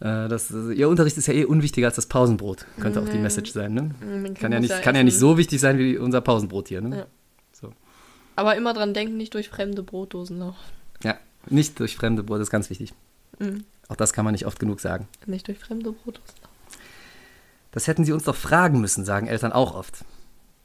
Äh, 0.00 0.28
das, 0.28 0.52
also, 0.52 0.70
ihr 0.70 0.88
Unterricht 0.88 1.18
ist 1.18 1.26
ja 1.26 1.34
eh 1.34 1.44
unwichtiger 1.44 1.86
als 1.88 1.96
das 1.96 2.06
Pausenbrot. 2.06 2.64
Könnte 2.80 3.00
auch 3.02 3.08
die. 3.08 3.18
Message 3.18 3.52
sein, 3.52 3.74
ne? 3.74 3.90
Kind 4.00 4.38
Kann 4.38 4.52
ja, 4.52 4.60
nicht, 4.60 4.82
kann 4.82 4.94
ja 4.94 5.02
nicht 5.02 5.18
so 5.18 5.36
wichtig 5.36 5.60
sein 5.60 5.76
wie 5.78 5.98
unser 5.98 6.20
Pausenbrot 6.22 6.68
hier, 6.68 6.80
ne? 6.80 6.96
Ja. 7.00 7.06
So. 7.52 7.72
Aber 8.36 8.56
immer 8.56 8.72
dran 8.72 8.94
denken, 8.94 9.18
nicht 9.18 9.34
durch 9.34 9.50
fremde 9.50 9.82
Brotdosen 9.82 10.38
laufen. 10.38 10.58
Ja, 11.04 11.16
nicht 11.50 11.78
durch 11.80 11.96
fremde 11.96 12.22
Brot, 12.22 12.38
das 12.38 12.46
ist 12.48 12.50
ganz 12.52 12.70
wichtig. 12.70 12.94
Mhm. 13.38 13.64
Auch 13.88 13.96
das 13.96 14.12
kann 14.14 14.24
man 14.24 14.32
nicht 14.32 14.46
oft 14.46 14.58
genug 14.58 14.80
sagen. 14.80 15.06
Nicht 15.26 15.48
durch 15.48 15.58
fremde 15.58 15.92
Brotdosen 15.92 16.34
laufen. 16.40 16.54
Das 17.72 17.86
hätten 17.86 18.04
sie 18.04 18.12
uns 18.12 18.24
doch 18.24 18.34
fragen 18.36 18.80
müssen, 18.80 19.04
sagen 19.04 19.26
Eltern 19.26 19.52
auch 19.52 19.74
oft. 19.74 20.04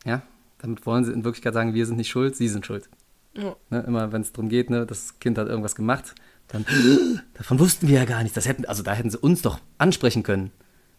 Ja? 0.05 0.21
Damit 0.59 0.85
wollen 0.85 1.03
sie 1.03 1.11
in 1.11 1.23
Wirklichkeit 1.25 1.53
sagen, 1.53 1.73
wir 1.73 1.85
sind 1.85 1.97
nicht 1.97 2.09
schuld, 2.09 2.35
sie 2.35 2.47
sind 2.47 2.65
schuld. 2.65 2.89
Ja. 3.33 3.55
Ne? 3.69 3.83
Immer 3.85 4.11
wenn 4.11 4.21
es 4.21 4.31
darum 4.31 4.49
geht, 4.49 4.69
ne, 4.69 4.85
das 4.85 5.19
Kind 5.19 5.37
hat 5.37 5.47
irgendwas 5.47 5.75
gemacht, 5.75 6.15
dann, 6.47 6.65
davon 7.33 7.59
wussten 7.59 7.87
wir 7.87 7.99
ja 7.99 8.05
gar 8.05 8.23
nichts. 8.23 8.35
Das 8.35 8.47
hätten, 8.47 8.65
also 8.65 8.83
da 8.83 8.93
hätten 8.93 9.09
sie 9.09 9.17
uns 9.17 9.41
doch 9.41 9.59
ansprechen 9.77 10.23
können. 10.23 10.51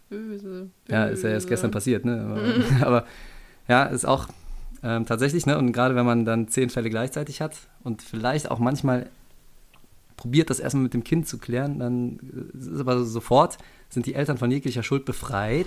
Böse. 0.09 0.71
Ja, 0.89 1.07
ist 1.07 1.25
ja 1.25 1.31
erst 1.31 1.47
böse. 1.47 1.55
gestern 1.55 1.71
passiert, 1.71 2.05
ne? 2.05 2.21
Aber, 2.21 2.87
aber 2.87 3.07
ja, 3.69 3.85
ist 3.85 4.05
auch 4.05 4.29
ähm, 4.83 5.07
tatsächlich, 5.07 5.47
ne? 5.47 5.59
Und 5.59 5.73
gerade 5.73 5.95
wenn 5.95 6.07
man 6.07 6.25
dann 6.25 6.49
zehn 6.49 6.71
Fälle 6.71 6.91
gleichzeitig 6.91 7.41
hat 7.41 7.57
und 7.83 8.03
vielleicht 8.03 8.51
auch 8.51 8.59
manchmal 8.59 9.09
probiert, 10.17 10.51
das 10.51 10.61
erstmal 10.61 10.85
mit 10.85 10.95
dem 10.95 11.05
Kind 11.05 11.27
zu 11.27 11.39
klären, 11.39 11.79
dann 11.79 12.19
äh, 12.55 12.73
ist 12.73 12.81
aber 12.81 13.05
sofort, 13.05 13.59
sind 13.89 14.07
die 14.07 14.15
Eltern 14.15 14.39
von 14.39 14.51
jeglicher 14.51 14.83
Schuld 14.83 15.05
befreit. 15.05 15.67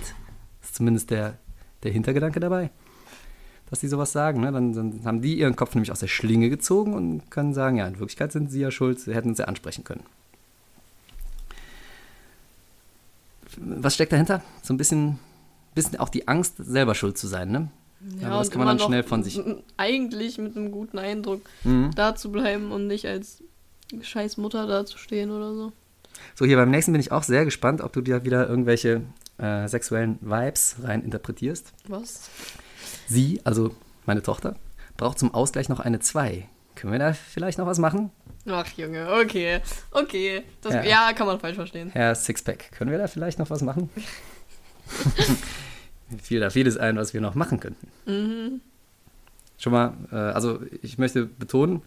Das 0.60 0.70
ist 0.70 0.76
zumindest 0.76 1.10
der, 1.10 1.38
der 1.82 1.92
Hintergedanke 1.92 2.40
dabei, 2.40 2.70
dass 3.70 3.80
die 3.80 3.88
sowas 3.88 4.12
sagen. 4.12 4.40
Ne? 4.40 4.50
Dann, 4.52 4.72
dann 4.72 5.00
haben 5.04 5.22
die 5.22 5.38
ihren 5.38 5.56
Kopf 5.56 5.74
nämlich 5.74 5.92
aus 5.92 6.00
der 6.00 6.08
Schlinge 6.08 6.50
gezogen 6.50 6.92
und 6.94 7.30
können 7.30 7.54
sagen, 7.54 7.76
ja, 7.76 7.86
in 7.86 7.98
Wirklichkeit 7.98 8.32
sind 8.32 8.50
sie 8.50 8.60
ja 8.60 8.70
schuld, 8.70 9.00
sie 9.00 9.14
hätten 9.14 9.28
uns 9.30 9.38
ja 9.38 9.44
ansprechen 9.46 9.84
können. 9.84 10.02
Was 13.56 13.94
steckt 13.94 14.12
dahinter? 14.12 14.42
So 14.62 14.72
ein 14.72 14.76
bisschen, 14.76 15.18
bisschen 15.74 15.98
auch 15.98 16.08
die 16.08 16.28
Angst, 16.28 16.54
selber 16.58 16.94
schuld 16.94 17.18
zu 17.18 17.26
sein, 17.26 17.50
ne? 17.50 17.68
aber 18.24 18.38
das 18.38 18.50
kann 18.50 18.60
man 18.60 18.68
dann 18.78 18.78
schnell 18.86 19.02
von 19.02 19.22
sich- 19.22 19.40
Eigentlich 19.76 20.38
mit 20.38 20.56
einem 20.56 20.70
guten 20.70 20.98
Eindruck 20.98 21.42
Mhm. 21.64 21.90
da 21.94 22.14
zu 22.14 22.32
bleiben 22.32 22.70
und 22.72 22.86
nicht 22.86 23.06
als 23.06 23.42
scheiß 24.00 24.36
Mutter 24.38 24.66
dazustehen 24.66 25.30
oder 25.30 25.52
so. 25.54 25.72
So, 26.34 26.44
hier 26.46 26.56
beim 26.56 26.70
nächsten 26.70 26.92
bin 26.92 27.00
ich 27.00 27.12
auch 27.12 27.22
sehr 27.24 27.44
gespannt, 27.44 27.80
ob 27.82 27.92
du 27.92 28.00
dir 28.00 28.24
wieder 28.24 28.48
irgendwelche 28.48 29.02
äh, 29.38 29.68
sexuellen 29.68 30.18
Vibes 30.20 30.76
rein 30.82 31.02
interpretierst. 31.02 31.72
Was? 31.88 32.30
Sie, 33.10 33.40
also 33.44 33.74
meine 34.06 34.22
Tochter, 34.22 34.56
braucht 34.96 35.18
zum 35.18 35.34
Ausgleich 35.34 35.68
noch 35.68 35.80
eine 35.80 35.98
2. 36.00 36.48
Können 36.76 36.92
wir 36.92 36.98
da 37.00 37.12
vielleicht 37.12 37.58
noch 37.58 37.66
was 37.66 37.78
machen? 37.78 38.10
Ach 38.48 38.66
Junge, 38.76 39.12
okay. 39.12 39.60
Okay. 39.90 40.42
Das, 40.62 40.72
Ja. 40.74 40.82
ja. 40.84 41.12
kann 41.12 41.26
man 41.26 41.38
falsch 41.40 41.56
verstehen. 41.56 41.90
Herr 41.92 42.14
Sixpack, 42.14 42.72
können 42.72 42.90
wir 42.90 42.98
da 42.98 43.06
vielleicht 43.08 43.38
noch 43.38 43.50
was 43.50 43.62
machen? 43.62 43.90
Fiel 46.22 46.40
da 46.40 46.50
vieles 46.50 46.76
ein, 46.76 46.96
was 46.96 47.14
wir 47.14 47.20
noch 47.20 47.34
machen 47.34 47.60
könnten. 47.60 47.86
Mhm. 48.06 48.60
Schon 49.58 49.72
mal, 49.72 49.94
äh, 50.10 50.16
also 50.16 50.60
ich 50.82 50.98
möchte 50.98 51.26
betonen, 51.26 51.82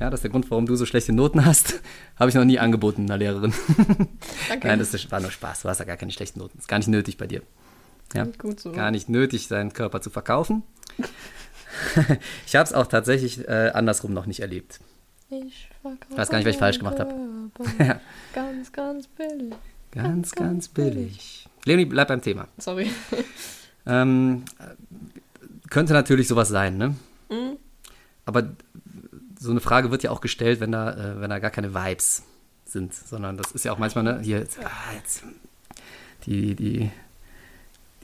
ja, 0.00 0.10
dass 0.10 0.22
der 0.22 0.30
Grund, 0.30 0.50
warum 0.50 0.66
du 0.66 0.74
so 0.76 0.86
schlechte 0.86 1.12
Noten 1.12 1.44
hast, 1.44 1.80
habe 2.18 2.28
ich 2.30 2.34
noch 2.34 2.44
nie 2.44 2.58
angeboten 2.58 3.02
einer 3.02 3.18
Lehrerin. 3.18 3.52
Danke. 4.48 4.66
Nein, 4.66 4.78
das 4.78 4.94
ist- 4.94 5.10
war 5.12 5.20
nur 5.20 5.30
Spaß. 5.30 5.62
Du 5.62 5.68
hast 5.68 5.78
ja 5.78 5.84
gar 5.84 5.96
keine 5.96 6.10
schlechten 6.12 6.38
Noten. 6.40 6.58
Ist 6.58 6.68
gar 6.68 6.78
nicht 6.78 6.88
nötig 6.88 7.18
bei 7.18 7.26
dir. 7.26 7.42
Ja, 8.14 8.26
so. 8.56 8.72
gar 8.72 8.90
nicht 8.90 9.08
nötig, 9.08 9.48
seinen 9.48 9.72
Körper 9.72 10.00
zu 10.00 10.10
verkaufen. 10.10 10.62
ich 12.46 12.56
habe 12.56 12.64
es 12.64 12.72
auch 12.72 12.86
tatsächlich 12.86 13.48
äh, 13.48 13.70
andersrum 13.74 14.12
noch 14.12 14.26
nicht 14.26 14.40
erlebt. 14.40 14.80
Ich 15.30 15.70
verkaufe 15.80 16.16
weiß 16.16 16.28
gar 16.28 16.38
nicht, 16.38 16.46
was 16.46 16.54
ich 16.54 16.58
falsch 16.58 16.78
gemacht 16.78 17.00
hab. 17.00 17.08
Körper. 17.54 17.84
Ja. 17.84 18.00
Ganz, 18.34 18.72
ganz 18.72 19.06
billig. 19.08 19.54
Ganz, 19.90 20.32
ganz 20.32 20.68
billig. 20.68 21.48
Leonie, 21.64 21.84
bleib 21.84 22.08
beim 22.08 22.22
Thema. 22.22 22.48
Sorry. 22.58 22.90
Ähm, 23.84 24.44
könnte 25.70 25.92
natürlich 25.92 26.28
sowas 26.28 26.48
sein, 26.48 26.76
ne? 26.76 26.94
Mhm. 27.28 27.56
Aber 28.24 28.52
so 29.40 29.50
eine 29.50 29.58
Frage 29.58 29.90
wird 29.90 30.04
ja 30.04 30.12
auch 30.12 30.20
gestellt, 30.20 30.60
wenn 30.60 30.70
da, 30.70 30.92
äh, 30.92 31.20
wenn 31.20 31.30
da 31.30 31.40
gar 31.40 31.50
keine 31.50 31.74
Vibes 31.74 32.22
sind, 32.64 32.94
sondern 32.94 33.36
das 33.36 33.50
ist 33.50 33.64
ja 33.64 33.72
auch 33.72 33.78
manchmal, 33.78 34.04
ne, 34.04 34.20
hier, 34.22 34.38
jetzt, 34.38 34.60
ah, 34.60 34.92
jetzt, 34.96 35.24
die, 36.26 36.54
die, 36.54 36.92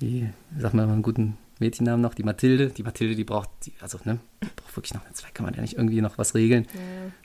die, 0.00 0.28
sag 0.58 0.74
mal 0.74 0.88
einen 0.88 1.02
guten 1.02 1.36
Mädchennamen 1.60 2.00
noch, 2.00 2.14
die 2.14 2.22
Mathilde, 2.22 2.68
die 2.68 2.82
Mathilde, 2.82 3.16
die 3.16 3.24
braucht, 3.24 3.50
die, 3.64 3.72
also, 3.80 3.98
ne, 4.04 4.18
braucht 4.56 4.76
wirklich 4.76 4.94
noch 4.94 5.04
eine 5.04 5.12
zwei, 5.14 5.30
kann 5.30 5.44
man 5.44 5.54
ja 5.54 5.60
nicht 5.60 5.74
irgendwie 5.76 6.00
noch 6.00 6.18
was 6.18 6.34
regeln, 6.34 6.66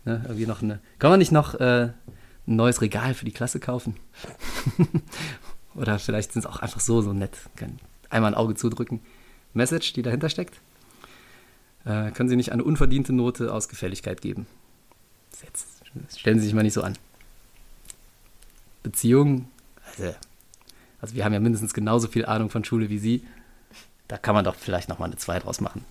Ja. 0.06 0.14
ne, 0.14 0.22
irgendwie 0.26 0.48
noch 0.48 0.62
eine, 0.62 0.80
kann 1.00 1.12
man 1.12 1.20
nicht 1.20 1.32
noch 1.32 1.54
äh, 1.56 1.92
ein 2.48 2.56
neues 2.56 2.82
Regal 2.82 3.14
für 3.14 3.26
die 3.26 3.32
Klasse 3.32 3.60
kaufen? 3.60 3.96
Oder 5.76 6.00
vielleicht 6.00 6.34
sind 6.34 6.42
es 6.42 6.46
auch 6.46 6.60
einfach 6.60 6.80
so, 6.80 7.02
so 7.02 7.14
nett, 7.14 7.38
können 7.56 7.80
einmal 8.10 8.32
ein 8.32 8.38
Auge 8.38 8.56
zudrücken. 8.56 9.00
Message, 9.54 9.94
die 9.94 10.02
dahinter 10.02 10.30
steckt. 10.30 10.60
Äh, 11.86 12.12
können 12.12 12.30
Sie 12.30 12.36
nicht 12.36 12.52
eine 12.52 12.64
unverdiente 12.64 13.12
Note 13.14 13.54
aus 13.54 13.70
Gefälligkeit 13.70 14.22
geben? 14.22 14.46
Jetzt 15.44 15.68
stellen 16.20 16.40
Sie 16.40 16.46
sich 16.46 16.54
mal 16.54 16.64
nicht 16.64 16.74
so 16.74 16.82
an. 16.82 16.98
Beziehung, 18.84 19.48
also, 19.98 20.14
also 21.04 21.16
wir 21.16 21.26
haben 21.26 21.34
ja 21.34 21.42
mindestens 21.42 21.74
genauso 21.74 22.08
viel 22.08 22.26
Ahnung 22.26 22.50
von 22.50 22.64
Schule 22.64 22.88
wie 22.90 22.98
Sie. 22.98 23.28
Da 24.08 24.18
kann 24.18 24.34
man 24.34 24.46
doch 24.46 24.56
vielleicht 24.56 24.88
noch 24.88 25.00
mal 25.00 25.08
eine 25.08 25.18
2 25.18 25.40
draus 25.40 25.60
machen. 25.60 25.84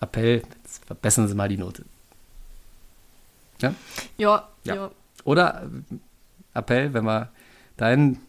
Appell, 0.00 0.42
jetzt 0.62 0.84
verbessern 0.84 1.26
Sie 1.26 1.34
mal 1.34 1.48
die 1.48 1.56
Note. 1.56 1.84
Ja? 3.60 3.74
Ja, 4.16 4.48
Ja. 4.62 4.74
ja. 4.76 4.90
Oder 5.24 5.64
äh, 5.90 6.56
Appell, 6.56 6.94
wenn 6.94 7.04
man 7.04 7.26
deinen, 7.76 8.20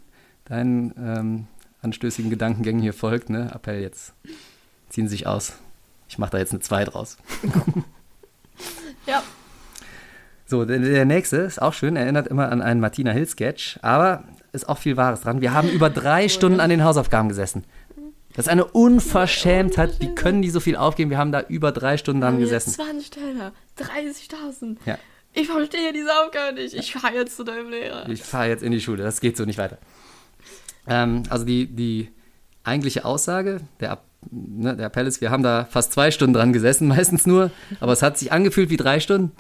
deinen 0.46 0.96
ähm, 0.98 1.48
anstößigen 1.84 2.32
Gedankengängen 2.32 2.82
hier 2.82 2.96
folgt, 2.96 3.30
ne? 3.30 3.52
Appell 3.54 3.82
jetzt. 3.82 4.14
Ziehen 4.90 5.08
Sie 5.08 5.12
sich 5.12 5.28
aus. 5.28 5.54
Ich 6.08 6.18
mache 6.18 6.32
da 6.32 6.38
jetzt 6.40 6.54
eine 6.54 6.62
2 6.62 6.86
draus. 6.86 7.18
Ja. 9.06 9.24
So, 10.46 10.66
der, 10.66 10.80
der 10.80 11.06
nächste 11.06 11.38
ist 11.38 11.62
auch 11.62 11.74
schön, 11.74 11.96
erinnert 11.96 12.28
immer 12.28 12.52
an 12.52 12.62
einen 12.62 12.80
Martina 12.80 13.12
Hill-Sketch, 13.12 13.80
aber 13.82 14.24
ist 14.52 14.68
auch 14.68 14.78
viel 14.78 14.98
Wahres 14.98 15.22
dran. 15.22 15.42
Wir 15.42 15.54
haben 15.54 15.70
über 15.70 15.90
drei 15.90 16.30
Stunden 16.30 16.60
an 16.60 16.70
den 16.70 16.84
Hausaufgaben 16.84 17.30
gesessen. 17.30 17.64
Das 18.34 18.46
ist 18.46 18.52
eine 18.52 18.66
Unverschämtheit. 18.66 20.00
Wie 20.00 20.14
können 20.14 20.42
die 20.42 20.50
so 20.50 20.60
viel 20.60 20.76
aufgeben? 20.76 21.10
Wir 21.10 21.18
haben 21.18 21.32
da 21.32 21.42
über 21.42 21.72
drei 21.72 21.98
Stunden 21.98 22.22
dran 22.22 22.40
gesessen. 22.40 22.72
20 22.72 23.10
Teller, 23.10 23.52
30.000. 23.78 24.78
Ja. 24.86 24.98
Ich 25.34 25.48
verstehe 25.48 25.94
diese 25.94 26.12
Aufgabe 26.24 26.56
nicht. 26.56 26.74
Ich 26.74 26.94
fahre 26.94 27.16
jetzt 27.16 27.36
zu 27.36 27.44
deinem 27.44 27.70
Lehrer. 27.70 28.08
Ich 28.10 28.24
fahre 28.24 28.50
jetzt 28.50 28.64
in 28.64 28.72
die 28.72 28.82
Schule, 28.82 29.04
das 29.04 29.22
geht 29.22 29.38
so 29.38 29.46
nicht 29.46 29.58
weiter. 29.58 29.78
Ähm, 30.88 31.24
also 31.30 31.46
die, 31.46 31.68
die 31.68 32.10
eigentliche 32.64 33.06
Aussage, 33.06 33.62
der, 33.80 34.00
ne, 34.32 34.76
der 34.76 34.88
Appell 34.88 35.08
ist, 35.08 35.22
wir 35.22 35.30
haben 35.32 35.44
da 35.44 35.66
fast 35.66 35.94
zwei 35.94 36.12
Stunden 36.12 36.34
dran 36.34 36.54
gesessen, 36.54 36.88
meistens 36.90 37.26
nur, 37.26 37.52
aber 37.80 37.94
es 37.94 38.02
hat 38.02 38.18
sich 38.18 38.32
angefühlt 38.32 38.70
wie 38.70 38.78
drei 38.78 39.00
Stunden. 39.00 39.32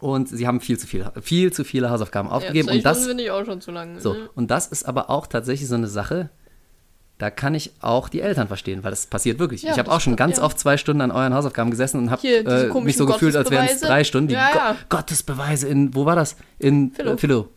Und 0.00 0.28
sie 0.28 0.46
haben 0.46 0.60
viel 0.60 0.78
zu 0.78 0.86
viel, 0.86 1.04
viel 1.20 1.52
zu 1.52 1.64
viele 1.64 1.90
Hausaufgaben 1.90 2.28
aufgegeben. 2.28 2.68
ja, 2.68 2.74
und 2.74 2.84
das, 2.84 3.06
finde 3.06 3.22
ich 3.24 3.30
auch 3.30 3.44
schon 3.44 3.60
zu 3.60 3.70
lange. 3.70 4.00
so, 4.00 4.14
ne? 4.14 4.30
und 4.34 4.50
das 4.50 4.66
ist 4.66 4.84
aber 4.84 5.10
auch 5.10 5.26
tatsächlich 5.26 5.68
so 5.68 5.74
eine 5.74 5.88
Sache, 5.88 6.30
da 7.20 7.30
kann 7.30 7.54
ich 7.54 7.72
auch 7.80 8.08
die 8.08 8.22
Eltern 8.22 8.48
verstehen, 8.48 8.82
weil 8.82 8.90
das 8.90 9.06
passiert 9.06 9.38
wirklich. 9.38 9.62
Ja, 9.62 9.72
ich 9.72 9.78
habe 9.78 9.90
auch 9.90 10.00
schon 10.00 10.16
ganz 10.16 10.38
ja. 10.38 10.42
oft 10.42 10.58
zwei 10.58 10.78
Stunden 10.78 11.02
an 11.02 11.10
euren 11.10 11.34
Hausaufgaben 11.34 11.70
gesessen 11.70 11.98
und 11.98 12.10
habe 12.10 12.26
äh, 12.26 12.80
mich 12.80 12.96
so 12.96 13.04
gefühlt, 13.04 13.36
als 13.36 13.50
wären 13.50 13.66
es 13.66 13.80
drei 13.80 14.04
Stunden. 14.04 14.28
Die 14.28 14.34
Ja, 14.34 14.50
ja. 14.54 14.76
Go 14.88 14.96
Gottesbeweise 14.96 15.68
in, 15.68 15.94
wo 15.94 16.06
war 16.06 16.16
das? 16.16 16.36
In 16.58 16.92
Philo. 16.92 17.12
Äh, 17.12 17.18
Philo. 17.18 17.48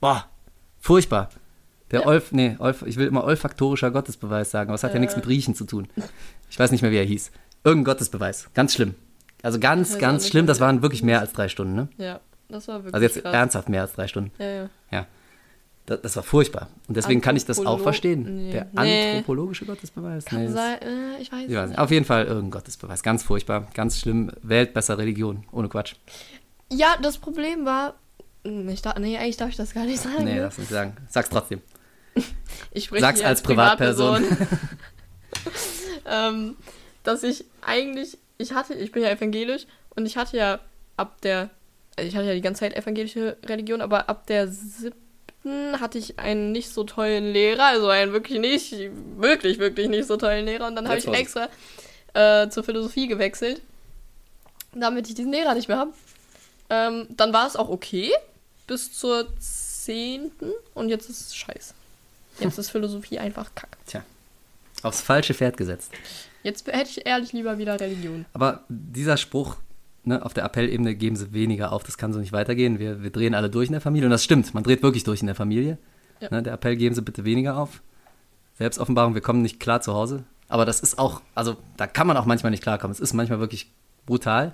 Boah, 0.00 0.26
furchtbar. 0.80 1.30
Der 1.92 2.00
Ja. 2.00 2.06
Olf, 2.08 2.32
nee, 2.32 2.56
Olf, 2.58 2.82
ich 2.84 2.96
will 2.96 3.06
immer 3.06 3.22
olfaktorischer 3.22 3.92
Gottesbeweis 3.92 4.50
sagen, 4.50 4.70
aber 4.70 4.74
es 4.74 4.82
hat 4.82 4.94
ja 4.94 4.98
nichts 4.98 5.14
mit 5.14 5.28
Riechen 5.28 5.54
zu 5.54 5.64
tun. 5.64 5.86
Ich 6.50 6.58
weiß 6.58 6.72
nicht 6.72 6.82
mehr, 6.82 6.90
wie 6.90 6.96
er 6.96 7.04
hieß. 7.04 7.30
Irgendein 7.62 7.92
Gottesbeweis. 7.92 8.48
Ganz 8.52 8.74
schlimm. 8.74 8.96
Also 9.44 9.58
ganz, 9.60 9.98
ganz 9.98 10.26
schlimm. 10.28 10.46
Das 10.46 10.58
waren 10.60 10.82
wirklich 10.82 11.02
mehr 11.02 11.20
als 11.20 11.32
drei 11.32 11.48
Stunden, 11.48 11.74
ne? 11.74 11.88
Ja, 11.98 12.20
das 12.48 12.66
war 12.68 12.76
wirklich 12.84 12.94
Also 12.94 13.04
jetzt 13.04 13.22
krass. 13.22 13.34
ernsthaft 13.34 13.68
mehr 13.68 13.82
als 13.82 13.92
drei 13.92 14.08
Stunden. 14.08 14.32
Ja, 14.38 14.46
ja. 14.46 14.68
Ja. 14.90 15.06
Das, 15.86 16.00
das 16.00 16.16
war 16.16 16.22
furchtbar. 16.22 16.68
Und 16.88 16.96
deswegen 16.96 17.20
kann 17.20 17.36
ich 17.36 17.44
das 17.44 17.64
auch 17.64 17.78
verstehen. 17.78 18.22
Nee. 18.46 18.52
Der 18.52 18.66
Nee. 18.72 19.10
anthropologische 19.18 19.66
Gottesbeweis. 19.66 20.24
Kann 20.24 20.44
Nee, 20.46 20.50
sein, 20.50 20.80
äh, 20.80 21.20
ich 21.20 21.30
weiß 21.30 21.44
ich 21.48 21.54
weiß 21.54 21.68
nicht. 21.70 21.78
Auf 21.78 21.90
jeden 21.90 22.06
Fall 22.06 22.24
irgendein 22.24 22.50
Gottesbeweis. 22.52 23.02
Ganz 23.02 23.22
furchtbar, 23.22 23.68
ganz 23.74 24.00
schlimm. 24.00 24.30
Wählt 24.42 24.72
besser 24.72 24.96
Religion. 24.96 25.44
Ohne 25.52 25.68
Quatsch. 25.68 25.94
Ja, 26.72 26.96
das 27.02 27.18
Problem 27.18 27.66
war. 27.66 27.94
Hm, 28.46 28.66
Ich 28.70 28.80
da, 28.80 28.98
nee, 28.98 29.18
eigentlich 29.18 29.36
darf 29.36 29.50
ich 29.50 29.56
das 29.56 29.74
gar 29.74 29.84
nicht 29.84 30.00
sagen. 30.00 30.24
Nee, 30.24 30.36
ne? 30.36 30.40
darfst 30.40 30.58
nicht 30.58 30.70
sagen. 30.70 30.96
Sag's 31.10 31.28
trotzdem. 31.28 31.60
ich 32.72 32.84
spreche 32.84 33.02
sag's 33.02 33.18
hier 33.20 33.28
als 33.28 33.42
Privatperson. 33.42 34.24
ähm, 36.06 36.56
dass 37.02 37.22
ich 37.22 37.44
eigentlich, 37.60 38.16
ich 38.38 38.52
hatte, 38.52 38.74
ich 38.74 38.92
bin 38.92 39.02
ja 39.02 39.10
evangelisch 39.10 39.66
und 39.94 40.06
ich 40.06 40.16
hatte 40.16 40.36
ja 40.36 40.60
ab 40.96 41.20
der, 41.22 41.50
also 41.96 42.08
ich 42.08 42.16
hatte 42.16 42.26
ja 42.26 42.34
die 42.34 42.40
ganze 42.40 42.60
Zeit 42.60 42.76
evangelische 42.76 43.36
Religion, 43.44 43.80
aber 43.80 44.08
ab 44.08 44.26
der 44.26 44.48
siebten 44.48 45.80
hatte 45.80 45.98
ich 45.98 46.18
einen 46.18 46.52
nicht 46.52 46.70
so 46.70 46.84
tollen 46.84 47.32
Lehrer, 47.32 47.64
also 47.64 47.88
einen 47.88 48.12
wirklich 48.12 48.40
nicht, 48.40 48.74
wirklich, 49.16 49.58
wirklich 49.58 49.88
nicht 49.88 50.06
so 50.06 50.16
tollen 50.16 50.46
Lehrer 50.46 50.66
und 50.66 50.76
dann 50.76 50.88
habe 50.88 50.98
ich 50.98 51.06
extra 51.06 51.48
äh, 52.14 52.48
zur 52.48 52.64
Philosophie 52.64 53.08
gewechselt, 53.08 53.60
damit 54.72 55.08
ich 55.08 55.14
diesen 55.14 55.32
Lehrer 55.32 55.54
nicht 55.54 55.68
mehr 55.68 55.78
habe. 55.78 55.92
Ähm, 56.70 57.06
dann 57.10 57.32
war 57.32 57.46
es 57.46 57.56
auch 57.56 57.68
okay 57.68 58.10
bis 58.66 58.92
zur 58.92 59.28
zehnten 59.38 60.50
und 60.74 60.88
jetzt 60.88 61.10
ist 61.10 61.20
es 61.20 61.36
scheiße. 61.36 61.74
Jetzt 62.40 62.58
ist 62.58 62.70
Philosophie 62.70 63.18
einfach 63.18 63.54
kacke. 63.54 63.76
Tja, 63.86 64.02
aufs 64.82 65.02
falsche 65.02 65.34
Pferd 65.34 65.56
gesetzt. 65.56 65.92
Jetzt 66.44 66.68
hätte 66.68 66.90
ich 66.90 67.06
ehrlich 67.06 67.32
lieber 67.32 67.58
wieder 67.58 67.80
Religion. 67.80 68.26
Aber 68.34 68.64
dieser 68.68 69.16
Spruch, 69.16 69.56
ne, 70.04 70.24
auf 70.24 70.34
der 70.34 70.44
Appellebene 70.44 70.94
geben 70.94 71.16
sie 71.16 71.32
weniger 71.32 71.72
auf, 71.72 71.82
das 71.82 71.98
kann 71.98 72.12
so 72.12 72.20
nicht 72.20 72.32
weitergehen. 72.32 72.78
Wir, 72.78 73.02
wir 73.02 73.10
drehen 73.10 73.34
alle 73.34 73.50
durch 73.50 73.68
in 73.68 73.72
der 73.72 73.80
Familie. 73.80 74.06
Und 74.06 74.12
das 74.12 74.22
stimmt, 74.22 74.52
man 74.54 74.62
dreht 74.62 74.82
wirklich 74.82 75.04
durch 75.04 75.22
in 75.22 75.26
der 75.26 75.34
Familie. 75.34 75.78
Ja. 76.20 76.28
Ne, 76.30 76.42
der 76.42 76.52
Appell 76.52 76.76
geben 76.76 76.94
sie 76.94 77.02
bitte 77.02 77.24
weniger 77.24 77.56
auf. 77.56 77.82
Selbstoffenbarung, 78.58 79.14
wir 79.14 79.22
kommen 79.22 79.42
nicht 79.42 79.58
klar 79.58 79.80
zu 79.80 79.94
Hause. 79.94 80.24
Aber 80.48 80.66
das 80.66 80.80
ist 80.80 80.98
auch, 80.98 81.22
also 81.34 81.56
da 81.78 81.86
kann 81.86 82.06
man 82.06 82.16
auch 82.18 82.26
manchmal 82.26 82.50
nicht 82.50 82.62
klarkommen. 82.62 82.92
Es 82.92 83.00
ist 83.00 83.14
manchmal 83.14 83.40
wirklich 83.40 83.72
brutal. 84.04 84.52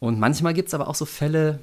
Und 0.00 0.18
manchmal 0.18 0.54
gibt 0.54 0.68
es 0.68 0.74
aber 0.74 0.88
auch 0.88 0.94
so 0.94 1.04
Fälle, 1.04 1.60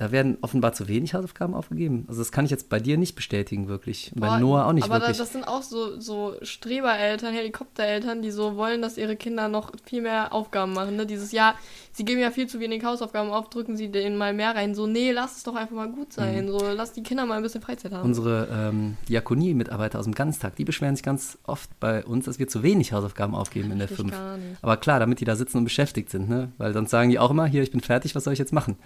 da 0.00 0.12
werden 0.12 0.38
offenbar 0.40 0.72
zu 0.72 0.88
wenig 0.88 1.12
Hausaufgaben 1.12 1.52
aufgegeben. 1.52 2.06
Also 2.08 2.22
das 2.22 2.32
kann 2.32 2.46
ich 2.46 2.50
jetzt 2.50 2.70
bei 2.70 2.80
dir 2.80 2.96
nicht 2.96 3.16
bestätigen, 3.16 3.68
wirklich. 3.68 4.12
Und 4.14 4.22
bei 4.22 4.28
Boah, 4.28 4.38
Noah 4.38 4.66
auch 4.66 4.72
nicht 4.72 4.84
aber 4.84 4.94
wirklich. 4.94 5.18
Da, 5.18 5.22
das 5.22 5.32
sind 5.32 5.46
auch 5.46 5.62
so, 5.62 6.00
so 6.00 6.36
Strebereltern, 6.40 7.34
Helikoptereltern, 7.34 8.22
die 8.22 8.30
so 8.30 8.56
wollen, 8.56 8.80
dass 8.80 8.96
ihre 8.96 9.14
Kinder 9.16 9.48
noch 9.48 9.72
viel 9.84 10.00
mehr 10.00 10.32
Aufgaben 10.32 10.72
machen. 10.72 10.96
Ne? 10.96 11.04
Dieses 11.04 11.32
Jahr, 11.32 11.54
sie 11.92 12.06
geben 12.06 12.18
ja 12.18 12.30
viel 12.30 12.46
zu 12.46 12.60
wenig 12.60 12.82
Hausaufgaben 12.82 13.30
auf, 13.30 13.50
drücken 13.50 13.76
sie 13.76 13.92
denen 13.92 14.16
mal 14.16 14.32
mehr 14.32 14.54
rein. 14.54 14.74
So, 14.74 14.86
nee, 14.86 15.12
lass 15.12 15.36
es 15.36 15.42
doch 15.42 15.54
einfach 15.54 15.76
mal 15.76 15.90
gut 15.90 16.14
sein. 16.14 16.48
So, 16.48 16.72
lass 16.74 16.94
die 16.94 17.02
Kinder 17.02 17.26
mal 17.26 17.36
ein 17.36 17.42
bisschen 17.42 17.60
Freizeit 17.60 17.92
haben. 17.92 18.00
Mhm. 18.00 18.06
Unsere 18.06 18.48
ähm, 18.50 18.96
Diakonie-Mitarbeiter 19.10 19.98
aus 19.98 20.06
dem 20.06 20.14
Ganztag, 20.14 20.56
die 20.56 20.64
beschweren 20.64 20.96
sich 20.96 21.04
ganz 21.04 21.36
oft 21.44 21.68
bei 21.78 22.06
uns, 22.06 22.24
dass 22.24 22.38
wir 22.38 22.48
zu 22.48 22.62
wenig 22.62 22.94
Hausaufgaben 22.94 23.34
aufgeben 23.34 23.70
in 23.70 23.78
der 23.78 23.88
Verstehe 23.88 24.06
ich 24.06 24.12
5. 24.12 24.22
gar 24.22 24.36
nicht. 24.38 24.64
Aber 24.64 24.78
klar, 24.78 24.98
damit 24.98 25.20
die 25.20 25.26
da 25.26 25.36
sitzen 25.36 25.58
und 25.58 25.64
beschäftigt 25.64 26.08
sind, 26.08 26.30
ne? 26.30 26.52
Weil 26.56 26.72
sonst 26.72 26.88
sagen 26.88 27.10
die 27.10 27.18
auch 27.18 27.30
immer, 27.30 27.44
hier, 27.44 27.62
ich 27.62 27.70
bin 27.70 27.82
fertig, 27.82 28.14
was 28.14 28.24
soll 28.24 28.32
ich 28.32 28.38
jetzt 28.38 28.54
machen? 28.54 28.76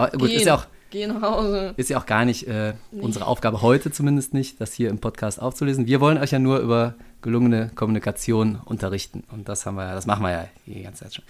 Aber 0.00 0.18
gut, 0.18 0.30
ist 0.30 0.38
Gehen. 0.38 0.46
ja 0.46 0.54
auch, 0.56 0.66
Geh 0.90 1.06
nach 1.06 1.22
Hause. 1.22 1.74
ist 1.76 1.90
ja 1.90 1.98
auch 1.98 2.06
gar 2.06 2.24
nicht 2.24 2.48
äh, 2.48 2.74
unsere 2.90 3.26
Aufgabe 3.26 3.62
heute 3.62 3.92
zumindest 3.92 4.34
nicht, 4.34 4.60
das 4.60 4.72
hier 4.72 4.90
im 4.90 4.98
Podcast 4.98 5.40
aufzulesen. 5.40 5.86
Wir 5.86 6.00
wollen 6.00 6.18
euch 6.18 6.32
ja 6.32 6.38
nur 6.38 6.58
über 6.58 6.94
gelungene 7.22 7.70
Kommunikation 7.74 8.60
unterrichten. 8.64 9.24
Und 9.30 9.48
das 9.48 9.66
haben 9.66 9.76
wir 9.76 9.84
ja, 9.86 9.94
das 9.94 10.06
machen 10.06 10.22
wir 10.22 10.32
ja 10.32 10.48
die 10.66 10.82
ganze 10.82 11.04
Zeit 11.04 11.14
schon. 11.14 11.24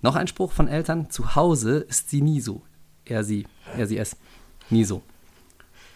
Noch 0.00 0.16
ein 0.16 0.26
Spruch 0.26 0.52
von 0.52 0.68
Eltern: 0.68 1.10
Zu 1.10 1.34
Hause 1.34 1.78
ist 1.78 2.10
sie 2.10 2.22
nie 2.22 2.40
so. 2.40 2.62
Er, 3.04 3.24
sie, 3.24 3.46
er, 3.76 3.86
sie, 3.86 3.98
es. 3.98 4.16
Nie 4.70 4.84
so. 4.84 5.02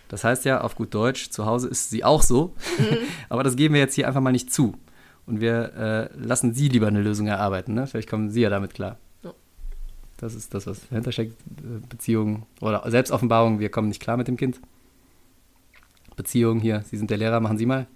Das 0.09 0.23
heißt 0.23 0.45
ja 0.45 0.61
auf 0.61 0.77
gut 0.77 0.95
Deutsch, 0.95 1.31
zu 1.31 1.47
Hause 1.47 1.69
ist 1.69 1.91
sie 1.91 2.05
auch 2.05 2.23
so. 2.23 2.55
Aber 3.29 3.43
das 3.43 3.57
geben 3.57 3.75
wir 3.75 3.81
jetzt 3.81 3.95
hier 3.95 4.07
einfach 4.07 4.21
mal 4.21 4.33
nicht 4.33 4.53
zu. 4.53 4.75
Und 5.27 5.41
wir 5.41 6.11
äh, 6.15 6.19
lassen 6.19 6.55
sie 6.55 6.69
lieber 6.69 6.87
eine 6.87 7.01
Lösung 7.03 7.27
erarbeiten. 7.27 7.75
Ne? 7.75 7.87
Vielleicht 7.87 8.09
kommen 8.09 8.31
sie 8.31 8.43
ja 8.43 8.51
damit 8.51 8.75
klar. 8.75 8.99
Das 10.17 10.35
ist 10.35 10.55
das, 10.55 10.67
was 10.67 10.89
dahinter 10.89 11.13
steckt. 11.13 11.33
Äh, 11.59 11.87
Beziehung 11.89 12.47
oder 12.61 12.89
Selbstoffenbarung, 12.91 13.59
wir 13.59 13.69
kommen 13.69 13.89
nicht 13.89 14.01
klar 14.01 14.17
mit 14.17 14.29
dem 14.29 14.37
Kind. 14.37 14.61
Beziehung 16.17 16.61
hier, 16.61 16.83
Sie 16.89 16.97
sind 16.97 17.11
der 17.11 17.19
Lehrer, 17.19 17.41
machen 17.41 17.59
Sie 17.59 17.67
mal. 17.67 17.87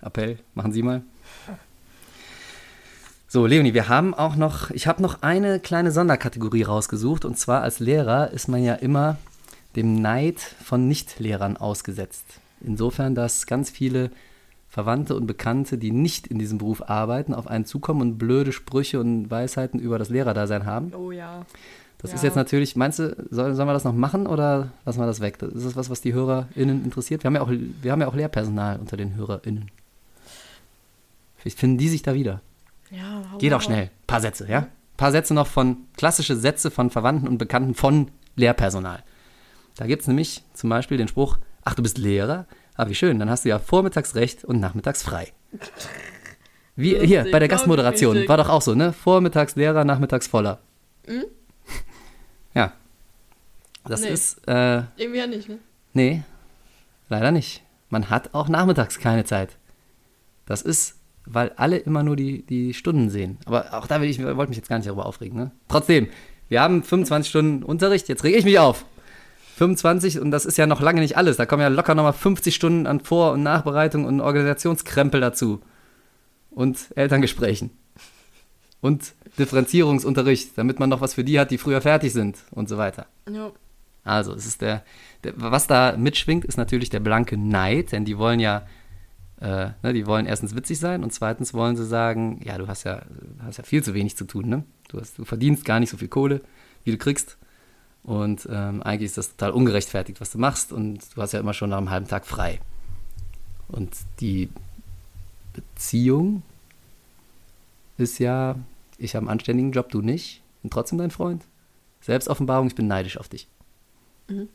Appell, 0.00 0.38
machen 0.54 0.72
Sie 0.72 0.82
mal. 0.82 1.02
So, 3.30 3.44
Leonie, 3.44 3.74
wir 3.74 3.88
haben 3.88 4.14
auch 4.14 4.36
noch, 4.36 4.70
ich 4.70 4.86
habe 4.86 5.02
noch 5.02 5.20
eine 5.20 5.60
kleine 5.60 5.92
Sonderkategorie 5.92 6.62
rausgesucht. 6.62 7.26
Und 7.26 7.38
zwar 7.38 7.62
als 7.62 7.78
Lehrer 7.78 8.30
ist 8.30 8.48
man 8.48 8.64
ja 8.64 8.74
immer 8.74 9.18
dem 9.76 10.00
Neid 10.00 10.40
von 10.40 10.88
Nichtlehrern 10.88 11.58
ausgesetzt. 11.58 12.24
Insofern, 12.62 13.14
dass 13.14 13.46
ganz 13.46 13.68
viele 13.68 14.10
Verwandte 14.68 15.16
und 15.16 15.26
Bekannte, 15.26 15.78
die 15.78 15.90
nicht 15.90 16.26
in 16.26 16.38
diesem 16.38 16.58
Beruf 16.58 16.88
arbeiten, 16.88 17.32
auf 17.34 17.46
einen 17.46 17.64
zukommen 17.64 18.00
und 18.02 18.18
blöde 18.18 18.52
Sprüche 18.52 19.00
und 19.00 19.30
Weisheiten 19.30 19.80
über 19.80 19.98
das 19.98 20.10
Lehrerdasein 20.10 20.66
haben. 20.66 20.92
Oh 20.94 21.10
ja. 21.10 21.46
Das 21.98 22.10
Ja. 22.10 22.16
ist 22.16 22.22
jetzt 22.22 22.36
natürlich, 22.36 22.76
meinst 22.76 22.98
du, 23.00 23.16
soll, 23.30 23.54
sollen 23.54 23.68
wir 23.68 23.72
das 23.72 23.84
noch 23.84 23.94
machen 23.94 24.26
oder 24.26 24.70
lassen 24.84 25.00
wir 25.00 25.06
das 25.06 25.20
weg? 25.20 25.38
Das 25.38 25.52
ist 25.52 25.74
was, 25.74 25.90
was 25.90 26.00
die 26.00 26.12
HörerInnen 26.12 26.84
interessiert. 26.84 27.24
Wir 27.24 27.28
haben 27.28 27.34
ja 27.34 27.40
auch, 27.40 27.50
wir 27.50 27.90
haben 27.90 28.00
ja 28.00 28.06
auch 28.08 28.14
Lehrpersonal 28.14 28.78
unter 28.78 28.96
den 28.96 29.16
HörerInnen. 29.16 29.70
Vielleicht 31.36 31.58
finden 31.58 31.78
die 31.78 31.88
sich 31.88 32.02
da 32.02 32.14
wieder. 32.14 32.40
Ja, 32.90 33.22
hau 33.32 33.38
Geh 33.38 33.48
doch 33.48 33.56
raus. 33.56 33.64
schnell. 33.64 33.90
Paar 34.06 34.20
Sätze, 34.20 34.48
ja? 34.48 34.68
Paar 34.96 35.12
Sätze 35.12 35.34
noch 35.34 35.46
von, 35.46 35.76
klassische 35.96 36.36
Sätze 36.36 36.70
von 36.70 36.90
Verwandten 36.90 37.28
und 37.28 37.38
Bekannten 37.38 37.74
von 37.74 38.10
Lehrpersonal. 38.36 39.02
Da 39.76 39.86
gibt 39.86 40.02
es 40.02 40.08
nämlich 40.08 40.42
zum 40.54 40.70
Beispiel 40.70 40.98
den 40.98 41.08
Spruch, 41.08 41.38
ach, 41.64 41.74
du 41.74 41.82
bist 41.82 41.98
Lehrer? 41.98 42.46
Ah, 42.78 42.88
wie 42.88 42.94
schön, 42.94 43.18
dann 43.18 43.28
hast 43.28 43.44
du 43.44 43.48
ja 43.50 43.58
vormittags 43.58 44.14
recht 44.14 44.44
und 44.44 44.60
nachmittags 44.60 45.02
frei. 45.02 45.32
Wie 46.76 46.92
Lustig, 46.92 47.08
hier 47.08 47.26
bei 47.32 47.40
der 47.40 47.48
Gastmoderation, 47.48 48.28
war 48.28 48.36
doch 48.36 48.48
auch 48.48 48.62
so, 48.62 48.76
ne? 48.76 48.92
Vormittags 48.92 49.56
Lehrer, 49.56 49.84
nachmittags 49.84 50.26
voller. 50.28 50.60
Mhm. 51.06 51.24
Ja. 52.54 52.72
Das 53.84 54.02
Nee. 54.02 54.10
ist, 54.10 54.46
äh, 54.46 54.82
Irgendwie 54.96 55.18
ja 55.18 55.26
nicht, 55.26 55.48
ne? 55.48 55.58
Nee, 55.92 56.22
leider 57.08 57.32
nicht. 57.32 57.62
Man 57.90 58.10
hat 58.10 58.32
auch 58.32 58.48
nachmittags 58.48 59.00
keine 59.00 59.24
Zeit. 59.24 59.56
Das 60.46 60.62
ist, 60.62 60.94
weil 61.26 61.50
alle 61.56 61.78
immer 61.78 62.04
nur 62.04 62.14
die, 62.14 62.42
die 62.42 62.74
Stunden 62.74 63.10
sehen. 63.10 63.38
Aber 63.46 63.74
auch 63.74 63.88
da 63.88 64.00
will 64.00 64.08
ich, 64.08 64.22
wollte 64.22 64.48
mich 64.50 64.56
jetzt 64.58 64.68
gar 64.68 64.76
nicht 64.76 64.86
darüber 64.86 65.06
aufregen. 65.06 65.36
Ne? 65.36 65.50
Trotzdem, 65.66 66.08
wir 66.48 66.60
haben 66.62 66.84
25 66.84 67.28
Stunden 67.28 67.62
Unterricht, 67.64 68.08
jetzt 68.08 68.22
rege 68.22 68.38
ich 68.38 68.44
mich 68.44 68.58
auf. 68.60 68.84
25 69.58 70.20
und 70.20 70.30
das 70.30 70.46
ist 70.46 70.56
ja 70.56 70.66
noch 70.66 70.80
lange 70.80 71.00
nicht 71.00 71.16
alles. 71.16 71.36
Da 71.36 71.44
kommen 71.44 71.62
ja 71.62 71.68
locker 71.68 71.94
nochmal 71.96 72.12
50 72.12 72.54
Stunden 72.54 72.86
an 72.86 73.00
Vor- 73.00 73.32
und 73.32 73.42
Nachbereitung 73.42 74.04
und 74.04 74.20
Organisationskrempel 74.20 75.20
dazu. 75.20 75.60
Und 76.50 76.78
Elterngesprächen. 76.94 77.70
Und 78.80 79.14
Differenzierungsunterricht, 79.38 80.56
damit 80.56 80.78
man 80.78 80.88
noch 80.88 81.00
was 81.00 81.14
für 81.14 81.24
die 81.24 81.38
hat, 81.40 81.50
die 81.50 81.58
früher 81.58 81.80
fertig 81.80 82.12
sind 82.12 82.36
und 82.52 82.68
so 82.68 82.78
weiter. 82.78 83.06
Ja. 83.30 83.50
Also, 84.04 84.32
es 84.32 84.46
ist 84.46 84.62
der, 84.62 84.84
der, 85.24 85.32
was 85.36 85.66
da 85.66 85.96
mitschwingt, 85.96 86.44
ist 86.44 86.56
natürlich 86.56 86.88
der 86.88 87.00
blanke 87.00 87.36
Neid, 87.36 87.92
denn 87.92 88.04
die 88.04 88.16
wollen 88.16 88.38
ja, 88.38 88.64
äh, 89.40 89.70
ne, 89.82 89.92
die 89.92 90.06
wollen 90.06 90.26
erstens 90.26 90.54
witzig 90.54 90.78
sein 90.78 91.02
und 91.02 91.12
zweitens 91.12 91.52
wollen 91.52 91.76
sie 91.76 91.84
sagen, 91.84 92.40
ja, 92.44 92.56
du 92.58 92.68
hast 92.68 92.84
ja, 92.84 93.02
hast 93.44 93.58
ja 93.58 93.64
viel 93.64 93.82
zu 93.82 93.92
wenig 93.92 94.16
zu 94.16 94.24
tun, 94.24 94.48
ne? 94.48 94.64
Du, 94.88 95.00
hast, 95.00 95.18
du 95.18 95.24
verdienst 95.24 95.64
gar 95.64 95.80
nicht 95.80 95.90
so 95.90 95.96
viel 95.96 96.08
Kohle, 96.08 96.40
wie 96.84 96.92
du 96.92 96.96
kriegst. 96.96 97.36
Und 98.08 98.48
ähm, 98.50 98.82
eigentlich 98.82 99.10
ist 99.10 99.18
das 99.18 99.36
total 99.36 99.50
ungerechtfertigt, 99.50 100.18
was 100.22 100.30
du 100.30 100.38
machst 100.38 100.72
und 100.72 101.14
du 101.14 101.20
hast 101.20 101.32
ja 101.32 101.40
immer 101.40 101.52
schon 101.52 101.68
nach 101.68 101.76
einem 101.76 101.90
halben 101.90 102.08
Tag 102.08 102.24
frei. 102.24 102.58
Und 103.68 103.94
die 104.20 104.48
Beziehung 105.52 106.42
ist 107.98 108.18
ja, 108.18 108.56
ich 108.96 109.14
habe 109.14 109.24
einen 109.24 109.32
anständigen 109.32 109.72
Job, 109.72 109.90
du 109.90 110.00
nicht, 110.00 110.40
und 110.62 110.72
trotzdem 110.72 110.96
dein 110.96 111.10
Freund. 111.10 111.44
Selbstoffenbarung, 112.00 112.68
ich 112.68 112.74
bin 112.74 112.86
neidisch 112.86 113.18
auf 113.18 113.28
dich. 113.28 113.46
Mhm. 114.28 114.48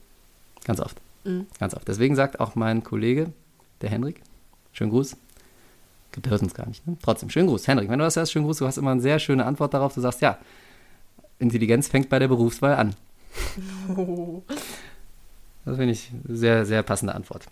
Ganz 0.65 0.79
oft. 0.79 0.99
Mhm. 1.23 1.45
Ganz 1.59 1.75
oft. 1.75 1.87
Deswegen 1.87 2.15
sagt 2.15 2.39
auch 2.39 2.55
mein 2.55 2.83
Kollege, 2.83 3.31
der 3.81 3.91
Henrik, 3.91 4.23
schönen 4.71 4.89
Gruß. 4.89 5.15
Der 6.15 6.31
hört 6.31 6.41
uns 6.41 6.55
gar 6.55 6.67
nicht, 6.67 6.87
ne? 6.87 6.97
Trotzdem, 7.03 7.29
schönen 7.29 7.49
Gruß. 7.49 7.67
Henrik, 7.67 7.87
wenn 7.87 7.99
du 7.99 8.05
das 8.05 8.15
hörst, 8.15 8.31
schönen 8.31 8.45
Gruß. 8.45 8.57
Du 8.57 8.65
hast 8.65 8.77
immer 8.77 8.89
eine 8.89 9.01
sehr 9.01 9.19
schöne 9.19 9.45
Antwort 9.45 9.75
darauf. 9.75 9.93
Du 9.93 10.01
sagst, 10.01 10.21
ja, 10.21 10.39
Intelligenz 11.37 11.87
fängt 11.87 12.09
bei 12.09 12.17
der 12.17 12.29
Berufswahl 12.29 12.73
an. 12.73 12.95
Oh. 13.95 14.41
Das 15.65 15.77
finde 15.77 15.93
ich 15.93 16.11
eine 16.27 16.35
sehr, 16.35 16.65
sehr 16.65 16.83
passende 16.83 17.15
Antwort. 17.15 17.45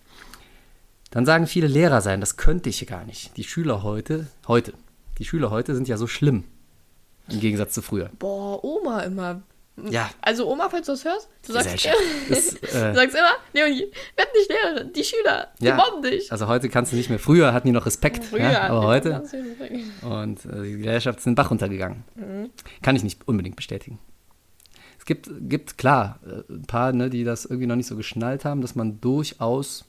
Dann 1.11 1.25
sagen 1.25 1.47
viele 1.47 1.67
Lehrer 1.67 2.01
sein, 2.01 2.19
das 2.19 2.35
könnte 2.35 2.67
ich 2.67 2.85
gar 2.85 3.05
nicht. 3.05 3.37
Die 3.37 3.45
Schüler 3.45 3.83
heute, 3.83 4.27
heute, 4.49 4.73
die 5.17 5.23
Schüler 5.23 5.49
heute 5.49 5.75
sind 5.75 5.87
ja 5.87 5.95
so 5.95 6.07
schlimm. 6.07 6.43
Im 7.29 7.39
Gegensatz 7.39 7.73
zu 7.73 7.81
früher. 7.81 8.09
Boah, 8.19 8.61
Oma 8.65 8.99
immer. 9.03 9.43
Ja. 9.89 10.09
Also 10.19 10.51
Oma, 10.51 10.67
falls 10.69 10.87
du 10.87 10.91
das 10.91 11.05
hörst, 11.05 11.29
du 11.47 11.53
sagst. 11.53 11.87
Das, 12.29 12.49
du 12.59 12.67
äh, 12.67 12.93
sagst 12.93 13.15
immer, 13.15 13.31
Leonie, 13.53 13.85
werd 14.17 14.27
nicht 14.35 14.49
Lehrerin, 14.49 14.91
die 14.93 15.03
Schüler, 15.05 15.47
die 15.61 15.65
Ja. 15.67 15.75
mobben 15.77 16.01
dich. 16.03 16.29
also 16.33 16.47
heute 16.47 16.67
kannst 16.67 16.91
du 16.91 16.97
nicht 16.97 17.09
mehr. 17.09 17.17
Früher 17.19 17.53
hatten 17.53 17.67
die 17.67 17.71
noch 17.73 17.85
Respekt, 17.85 18.25
Früher, 18.25 18.41
ja, 18.51 18.63
aber 18.63 18.81
heute. 18.83 19.23
Und 20.01 20.43
äh, 20.45 20.63
die 20.63 20.77
Gesellschaft 20.79 21.19
ist 21.19 21.27
in 21.27 21.31
den 21.31 21.35
Bach 21.35 21.49
runtergegangen. 21.49 22.03
Kann 22.81 22.97
ich 22.97 23.03
nicht 23.03 23.25
unbedingt 23.25 23.55
bestätigen. 23.55 23.99
Es 25.01 25.05
gibt, 25.05 25.31
gibt 25.49 25.79
klar, 25.79 26.19
äh, 26.23 26.53
ein 26.53 26.61
paar, 26.67 26.91
ne, 26.93 27.09
die 27.09 27.23
das 27.23 27.45
irgendwie 27.45 27.65
noch 27.65 27.75
nicht 27.75 27.87
so 27.87 27.95
geschnallt 27.95 28.45
haben, 28.45 28.61
dass 28.61 28.75
man 28.75 29.01
durchaus 29.01 29.85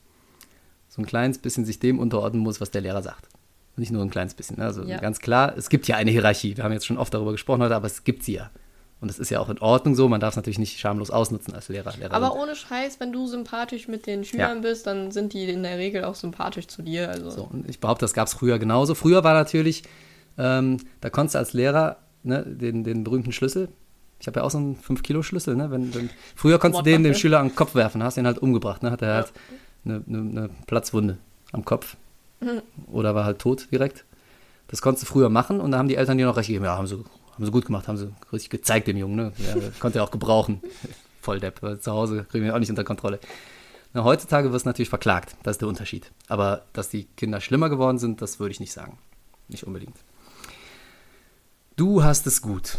so 0.88 1.02
ein 1.02 1.04
kleines 1.06 1.36
bisschen 1.36 1.66
sich 1.66 1.78
dem 1.78 1.98
unterordnen 1.98 2.42
muss, 2.42 2.62
was 2.62 2.70
der 2.70 2.80
Lehrer 2.80 3.02
sagt. 3.02 3.28
Nicht 3.76 3.92
nur 3.92 4.02
ein 4.02 4.08
kleines 4.08 4.32
bisschen. 4.32 4.56
ne? 4.56 4.64
Also 4.64 4.82
Ja. 4.84 4.98
ganz 5.00 5.18
klar, 5.20 5.52
es 5.54 5.68
gibt 5.68 5.86
ja 5.86 5.96
eine 5.96 6.10
Hierarchie. 6.10 6.56
Wir 6.56 6.64
haben 6.64 6.72
jetzt 6.72 6.86
schon 6.86 6.96
oft 6.96 7.12
darüber 7.12 7.32
gesprochen 7.32 7.60
heute, 7.62 7.76
aber 7.76 7.86
es 7.88 8.04
gibt 8.04 8.22
sie 8.22 8.32
ja. 8.36 8.50
Und 9.02 9.08
das 9.08 9.18
ist 9.18 9.28
ja 9.30 9.38
auch 9.40 9.50
in 9.50 9.58
Ordnung 9.58 9.94
so. 9.94 10.08
Man 10.08 10.20
darf 10.20 10.30
es 10.32 10.36
natürlich 10.36 10.58
nicht 10.58 10.78
schamlos 10.78 11.10
ausnutzen 11.10 11.52
als 11.54 11.68
Lehrer. 11.68 11.92
Lehrerin. 11.98 12.12
Aber 12.12 12.34
ohne 12.40 12.56
Scheiß, 12.56 12.98
wenn 12.98 13.12
du 13.12 13.26
sympathisch 13.26 13.88
mit 13.88 14.06
den 14.06 14.24
Schülern 14.24 14.56
Ja. 14.62 14.62
bist, 14.62 14.86
dann 14.86 15.10
sind 15.10 15.34
die 15.34 15.44
in 15.50 15.62
der 15.62 15.76
Regel 15.76 16.04
auch 16.04 16.14
sympathisch 16.14 16.68
zu 16.68 16.80
dir. 16.82 17.10
Also. 17.10 17.28
So, 17.28 17.42
und 17.52 17.68
ich 17.68 17.80
behaupte, 17.80 18.04
das 18.04 18.14
gab 18.14 18.28
es 18.28 18.32
früher 18.34 18.58
genauso. 18.58 18.94
Früher 18.94 19.24
war 19.24 19.34
natürlich, 19.34 19.82
ähm, 20.38 20.78
da 21.02 21.10
konntest 21.10 21.34
du 21.34 21.38
als 21.40 21.52
Lehrer 21.52 21.96
ne, 22.22 22.44
den, 22.46 22.84
den 22.84 23.04
berühmten 23.04 23.32
Schlüssel, 23.32 23.68
ich 24.22 24.28
habe 24.28 24.38
ja 24.38 24.46
auch 24.46 24.52
so 24.52 24.58
einen 24.58 24.76
5-Kilo-Schlüssel, 24.76 25.56
ne? 25.56 25.72
Wenn, 25.72 25.92
wenn, 25.96 26.08
früher 26.36 26.60
konntest 26.60 26.82
du 26.82 26.84
den 26.84 26.92
dem 26.92 27.02
Mordwaffe. 27.02 27.20
Schüler 27.20 27.40
an 27.40 27.48
den 27.48 27.56
Kopf 27.56 27.74
werfen, 27.74 28.04
hast 28.04 28.16
den 28.16 28.24
halt 28.24 28.38
umgebracht, 28.38 28.80
ne? 28.84 28.92
Hat 28.92 29.02
er 29.02 29.14
halt 29.14 29.32
eine, 29.84 30.04
eine, 30.06 30.18
eine 30.18 30.50
Platzwunde 30.68 31.18
am 31.50 31.64
Kopf. 31.64 31.96
Oder 32.86 33.16
war 33.16 33.24
halt 33.24 33.40
tot 33.40 33.66
direkt. 33.72 34.04
Das 34.68 34.80
konntest 34.80 35.02
du 35.02 35.12
früher 35.12 35.28
machen 35.28 35.60
und 35.60 35.72
da 35.72 35.78
haben 35.78 35.88
die 35.88 35.96
Eltern 35.96 36.18
dir 36.18 36.26
noch 36.26 36.36
recht 36.36 36.46
gegeben. 36.46 36.64
Ja, 36.64 36.76
haben 36.76 36.86
sie, 36.86 37.02
haben 37.34 37.44
sie 37.44 37.50
gut 37.50 37.66
gemacht, 37.66 37.88
haben 37.88 37.96
sie 37.96 38.14
richtig 38.32 38.50
gezeigt 38.50 38.86
dem 38.86 38.96
Jungen, 38.96 39.16
ne? 39.16 39.32
Ja, 39.38 39.56
konnte 39.80 39.98
er 39.98 40.04
auch 40.04 40.12
gebrauchen. 40.12 40.62
Volldepp, 41.20 41.60
weil 41.60 41.80
zu 41.80 41.90
Hause 41.90 42.24
kriegen 42.30 42.44
wir 42.44 42.54
auch 42.54 42.60
nicht 42.60 42.70
unter 42.70 42.84
Kontrolle. 42.84 43.18
Na, 43.92 44.04
heutzutage 44.04 44.52
wirst 44.52 44.66
du 44.66 44.68
natürlich 44.68 44.88
verklagt. 44.88 45.34
Das 45.42 45.54
ist 45.54 45.62
der 45.62 45.68
Unterschied. 45.68 46.12
Aber 46.28 46.62
dass 46.74 46.90
die 46.90 47.08
Kinder 47.16 47.40
schlimmer 47.40 47.70
geworden 47.70 47.98
sind, 47.98 48.22
das 48.22 48.38
würde 48.38 48.52
ich 48.52 48.60
nicht 48.60 48.72
sagen. 48.72 48.98
Nicht 49.48 49.64
unbedingt. 49.64 49.96
Du 51.74 52.04
hast 52.04 52.28
es 52.28 52.40
gut, 52.40 52.78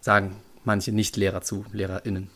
sagen 0.00 0.34
manche 0.64 0.92
Nicht-Lehrer 0.92 1.42
zu 1.42 1.64
LehrerInnen. 1.72 2.30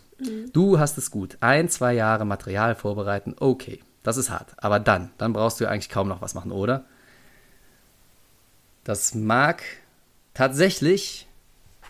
Du 0.52 0.78
hast 0.78 0.96
es 0.98 1.10
gut. 1.10 1.36
Ein, 1.40 1.68
zwei 1.68 1.92
Jahre 1.92 2.24
Material 2.24 2.74
vorbereiten, 2.74 3.34
okay. 3.38 3.82
Das 4.02 4.16
ist 4.16 4.30
hart. 4.30 4.54
Aber 4.58 4.78
dann, 4.80 5.10
dann 5.18 5.32
brauchst 5.32 5.58
du 5.58 5.64
ja 5.64 5.70
eigentlich 5.70 5.88
kaum 5.88 6.08
noch 6.08 6.20
was 6.20 6.34
machen, 6.34 6.52
oder? 6.52 6.84
Das 8.84 9.14
mag 9.14 9.62
tatsächlich 10.34 11.26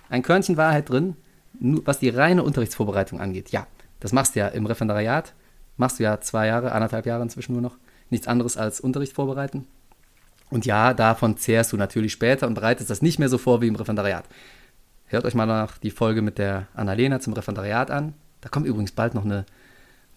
ein 0.09 0.23
Körnchen 0.23 0.57
Wahrheit 0.57 0.89
drin, 0.89 1.17
nur 1.59 1.85
was 1.87 1.99
die 1.99 2.09
reine 2.09 2.45
Unterrichtsvorbereitung 2.45 3.21
angeht. 3.21 3.51
Ja, 3.51 3.67
das 3.99 4.13
machst 4.13 4.35
du 4.37 4.41
ja 4.41 4.49
im 4.49 4.67
Referendariat. 4.67 5.35
Machst 5.77 5.99
du 5.99 6.05
ja 6.05 6.21
zwei 6.21 6.47
Jahre, 6.47 6.73
anderthalb 6.73 7.05
Jahre 7.05 7.25
inzwischen 7.25 7.53
nur 7.53 7.63
noch. 7.63 7.77
Nichts 8.11 8.29
anderes 8.29 8.57
als 8.57 8.81
Unterricht 8.81 9.13
vorbereiten. 9.13 9.67
Und 10.51 10.67
ja, 10.67 10.95
davon 10.95 11.37
zehrst 11.37 11.73
du 11.73 11.77
natürlich 11.77 12.13
später 12.13 12.47
und 12.47 12.55
bereitest 12.55 12.91
das 12.91 13.03
nicht 13.03 13.19
mehr 13.19 13.29
so 13.29 13.39
vor 13.39 13.61
wie 13.61 13.67
im 13.67 13.75
Referendariat. 13.75 14.25
Hört 15.15 15.27
euch 15.27 15.35
mal 15.37 15.47
nach 15.47 15.79
die 15.79 15.93
Folge 15.93 16.23
mit 16.23 16.39
der 16.39 16.67
Annalena 16.75 17.21
zum 17.21 17.35
Referendariat 17.35 17.89
an. 17.89 18.15
Da 18.41 18.49
kommt 18.49 18.67
übrigens 18.67 18.91
bald 18.91 19.15
noch 19.15 19.25
eine, 19.25 19.47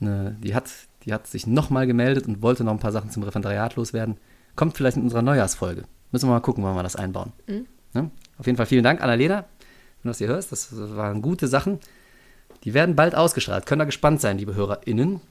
eine 0.02 0.36
die, 0.42 0.56
hat, 0.56 0.72
die 1.04 1.14
hat 1.14 1.28
sich 1.28 1.46
nochmal 1.46 1.86
gemeldet 1.86 2.28
und 2.28 2.42
wollte 2.42 2.64
noch 2.64 2.72
ein 2.72 2.80
paar 2.80 2.92
Sachen 2.92 3.12
zum 3.12 3.22
Referendariat 3.22 3.76
loswerden. 3.76 4.18
Kommt 4.56 4.76
vielleicht 4.76 4.98
in 4.98 5.04
unserer 5.04 5.22
Neujahrsfolge. 5.22 5.84
Müssen 6.12 6.28
wir 6.28 6.34
mal 6.34 6.40
gucken, 6.40 6.64
wann 6.64 6.76
wir 6.76 6.82
das 6.82 6.96
einbauen. 6.96 7.32
Ne? 7.94 8.10
Auf 8.40 8.48
jeden 8.48 8.58
Fall 8.58 8.66
vielen 8.66 8.84
Dank, 8.84 9.02
Annalena, 9.02 9.36
wenn 9.36 10.04
du 10.04 10.10
das 10.10 10.18
hier 10.18 10.30
hörst. 10.30 10.52
Das 10.52 10.76
waren 10.76 11.22
gute 11.22 11.48
Sachen. 11.48 11.80
Die 12.64 12.74
werden 12.74 12.96
bald 12.96 13.14
ausgestrahlt. 13.14 13.68
Könnt 13.68 13.84
ihr 13.84 13.86
gespannt 13.86 14.20
sein, 14.20 14.40
liebe 14.40 14.56
HörerInnen. 14.56 15.22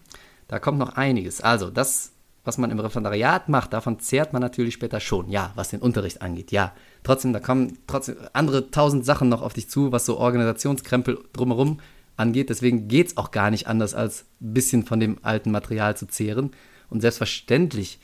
Da 0.46 0.60
kommt 0.60 0.78
noch 0.78 0.90
einiges. 0.90 1.40
Also, 1.40 1.70
das, 1.70 2.12
was 2.46 2.58
man 2.58 2.70
im 2.70 2.78
Referendariat 2.78 3.48
macht, 3.48 3.72
davon 3.72 3.98
zehrt 3.98 4.32
man 4.32 4.40
natürlich 4.40 4.74
später 4.74 5.00
schon. 5.00 5.28
Ja, 5.30 5.52
was 5.56 5.68
den 5.68 5.80
Unterricht 5.80 6.22
angeht. 6.22 6.52
Ja, 6.52 6.72
trotzdem, 7.02 7.32
da 7.32 7.40
kommen 7.40 7.78
trotzdem 7.86 8.16
andere 8.32 8.70
tausend 8.70 9.04
Sachen 9.04 9.28
noch 9.28 9.42
auf 9.42 9.52
dich 9.52 9.68
zu, 9.68 9.92
was 9.92 10.06
so 10.06 10.18
Organisationskrempel 10.18 11.18
drumherum 11.32 11.80
angeht. 12.16 12.48
Deswegen 12.48 12.88
geht 12.88 13.08
es 13.08 13.16
auch 13.16 13.32
gar 13.32 13.50
nicht 13.50 13.66
anders, 13.66 13.94
als 13.94 14.24
ein 14.40 14.54
bisschen 14.54 14.86
von 14.86 15.00
dem 15.00 15.18
alten 15.22 15.50
Material 15.50 15.96
zu 15.96 16.06
zehren. 16.06 16.52
Und 16.88 17.00
selbstverständlich 17.00 17.98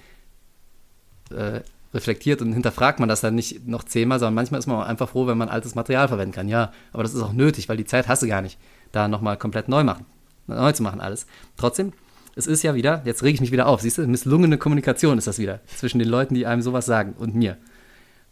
äh, 1.31 1.61
reflektiert 1.95 2.43
und 2.43 2.53
hinterfragt 2.53 3.01
man 3.01 3.09
das 3.09 3.21
dann 3.21 3.35
nicht 3.35 3.67
noch 3.67 3.85
zehnmal, 3.85 4.19
sondern 4.19 4.35
manchmal 4.35 4.59
ist 4.59 4.67
man 4.67 4.79
auch 4.79 4.87
einfach 4.87 5.11
froh, 5.11 5.27
wenn 5.27 5.39
man 5.39 5.49
altes 5.49 5.75
Material 5.75 6.09
verwenden 6.09 6.35
kann. 6.35 6.49
Ja, 6.49 6.73
aber 6.93 7.03
das 7.03 7.15
ist 7.15 7.23
auch 7.23 7.33
nötig, 7.33 7.69
weil 7.69 7.77
die 7.77 7.85
Zeit 7.85 8.09
hast 8.09 8.23
du 8.23 8.27
gar 8.27 8.43
nicht, 8.43 8.59
da 8.93 9.09
nochmal 9.09 9.37
komplett 9.37 9.69
neu 9.69 9.85
machen, 9.85 10.07
neu 10.47 10.73
zu 10.73 10.83
machen 10.83 11.01
alles. 11.01 11.27
Trotzdem, 11.57 11.93
es 12.35 12.47
ist 12.47 12.63
ja 12.63 12.75
wieder, 12.75 13.03
jetzt 13.05 13.23
rege 13.23 13.35
ich 13.35 13.41
mich 13.41 13.53
wieder 13.53 13.67
auf, 13.67 13.81
siehst 13.81 13.99
du, 13.99 14.07
misslungene 14.07 14.59
Kommunikation 14.59 15.19
ist 15.19 15.27
das 15.27 15.39
wieder 15.39 15.61
zwischen 15.67 15.99
den 15.99 16.09
Leuten, 16.09 16.35
die 16.35 16.47
einem 16.47 16.63
sowas 16.63 16.87
sagen 16.87 17.15
und 17.19 17.35
mir. 17.35 17.59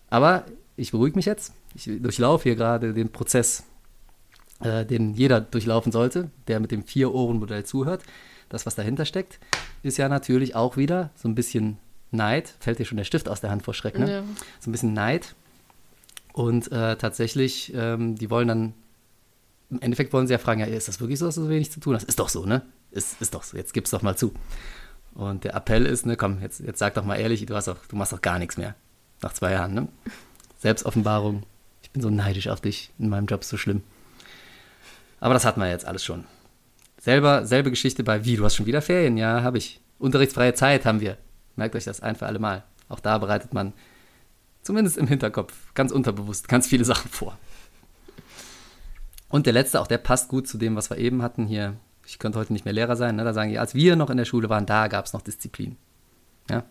Aber 0.08 0.44
ich 0.76 0.92
beruhige 0.92 1.16
mich 1.16 1.26
jetzt. 1.26 1.52
Ich 1.74 1.84
durchlaufe 1.84 2.44
hier 2.44 2.56
gerade 2.56 2.94
den 2.94 3.10
Prozess, 3.10 3.64
äh, 4.60 4.84
den 4.84 5.14
jeder 5.14 5.40
durchlaufen 5.40 5.92
sollte, 5.92 6.30
der 6.48 6.60
mit 6.60 6.70
dem 6.70 6.82
Vier-Ohren-Modell 6.82 7.64
zuhört. 7.64 8.02
Das, 8.48 8.66
was 8.66 8.74
dahinter 8.74 9.04
steckt, 9.04 9.38
ist 9.82 9.98
ja 9.98 10.08
natürlich 10.08 10.56
auch 10.56 10.76
wieder 10.76 11.10
so 11.14 11.28
ein 11.28 11.34
bisschen 11.34 11.78
Neid. 12.10 12.54
Fällt 12.58 12.78
dir 12.78 12.84
schon 12.84 12.96
der 12.96 13.04
Stift 13.04 13.28
aus 13.28 13.40
der 13.40 13.50
Hand 13.50 13.62
vor 13.62 13.74
Schreck, 13.74 13.98
ne? 13.98 14.10
Ja. 14.10 14.22
So 14.58 14.70
ein 14.70 14.72
bisschen 14.72 14.94
Neid. 14.94 15.34
Und 16.32 16.72
äh, 16.72 16.96
tatsächlich, 16.96 17.72
ähm, 17.74 18.16
die 18.16 18.30
wollen 18.30 18.48
dann, 18.48 18.74
im 19.70 19.80
Endeffekt 19.80 20.12
wollen 20.12 20.26
sie 20.26 20.32
ja 20.32 20.38
fragen, 20.38 20.60
ja, 20.60 20.66
ist 20.66 20.88
das 20.88 21.00
wirklich 21.00 21.18
so, 21.18 21.26
dass 21.26 21.36
du 21.36 21.42
so 21.42 21.48
wenig 21.48 21.70
zu 21.70 21.78
tun 21.78 21.94
hast? 21.94 22.04
Ist 22.04 22.18
doch 22.18 22.28
so, 22.28 22.44
ne? 22.46 22.62
Ist, 22.90 23.20
ist 23.20 23.34
doch 23.34 23.42
so, 23.42 23.56
jetzt 23.56 23.72
gib's 23.72 23.90
doch 23.90 24.02
mal 24.02 24.16
zu. 24.16 24.34
Und 25.14 25.44
der 25.44 25.54
Appell 25.54 25.86
ist, 25.86 26.06
ne, 26.06 26.16
komm, 26.16 26.40
jetzt, 26.40 26.60
jetzt 26.60 26.78
sag 26.78 26.94
doch 26.94 27.04
mal 27.04 27.16
ehrlich, 27.16 27.44
du, 27.46 27.54
hast 27.54 27.68
doch, 27.68 27.84
du 27.86 27.96
machst 27.96 28.12
doch 28.12 28.20
gar 28.20 28.38
nichts 28.38 28.56
mehr. 28.56 28.74
Nach 29.22 29.32
zwei 29.32 29.52
Jahren, 29.52 29.74
ne? 29.74 29.88
Selbstoffenbarung. 30.58 31.44
Ich 31.82 31.90
bin 31.90 32.02
so 32.02 32.10
neidisch 32.10 32.48
auf 32.48 32.60
dich. 32.60 32.92
In 32.98 33.08
meinem 33.08 33.26
Job 33.26 33.40
ist 33.40 33.48
so 33.48 33.56
schlimm. 33.56 33.82
Aber 35.18 35.34
das 35.34 35.44
hatten 35.44 35.60
wir 35.60 35.68
jetzt 35.68 35.84
alles 35.84 36.04
schon. 36.04 36.24
Selber, 36.98 37.46
selbe 37.46 37.70
Geschichte 37.70 38.04
bei 38.04 38.24
wie, 38.24 38.36
du 38.36 38.44
hast 38.44 38.56
schon 38.56 38.66
wieder 38.66 38.82
Ferien? 38.82 39.16
Ja, 39.16 39.42
habe 39.42 39.58
ich. 39.58 39.80
Unterrichtsfreie 39.98 40.54
Zeit 40.54 40.84
haben 40.86 41.00
wir. 41.00 41.18
Merkt 41.56 41.74
euch 41.76 41.84
das 41.84 42.00
ein 42.00 42.16
für 42.16 42.26
alle 42.26 42.38
Mal. 42.38 42.64
Auch 42.88 43.00
da 43.00 43.18
bereitet 43.18 43.52
man 43.52 43.72
zumindest 44.62 44.98
im 44.98 45.06
Hinterkopf 45.06 45.52
ganz 45.74 45.92
unterbewusst 45.92 46.48
ganz 46.48 46.66
viele 46.66 46.84
Sachen 46.84 47.10
vor. 47.10 47.38
Und 49.28 49.46
der 49.46 49.52
letzte, 49.52 49.80
auch 49.80 49.86
der 49.86 49.98
passt 49.98 50.28
gut 50.28 50.48
zu 50.48 50.58
dem, 50.58 50.76
was 50.76 50.90
wir 50.90 50.98
eben 50.98 51.22
hatten 51.22 51.46
hier. 51.46 51.76
Ich 52.10 52.18
könnte 52.18 52.38
heute 52.40 52.52
nicht 52.52 52.64
mehr 52.64 52.74
Lehrer 52.74 52.96
sein. 52.96 53.14
Ne? 53.16 53.22
Da 53.24 53.32
sagen 53.32 53.50
die, 53.50 53.58
als 53.58 53.74
wir 53.74 53.94
noch 53.94 54.10
in 54.10 54.16
der 54.16 54.24
Schule 54.24 54.48
waren, 54.48 54.66
da 54.66 54.88
gab 54.88 55.06
es 55.06 55.12
noch 55.12 55.22
Disziplin. 55.22 55.76
Ja? 56.50 56.64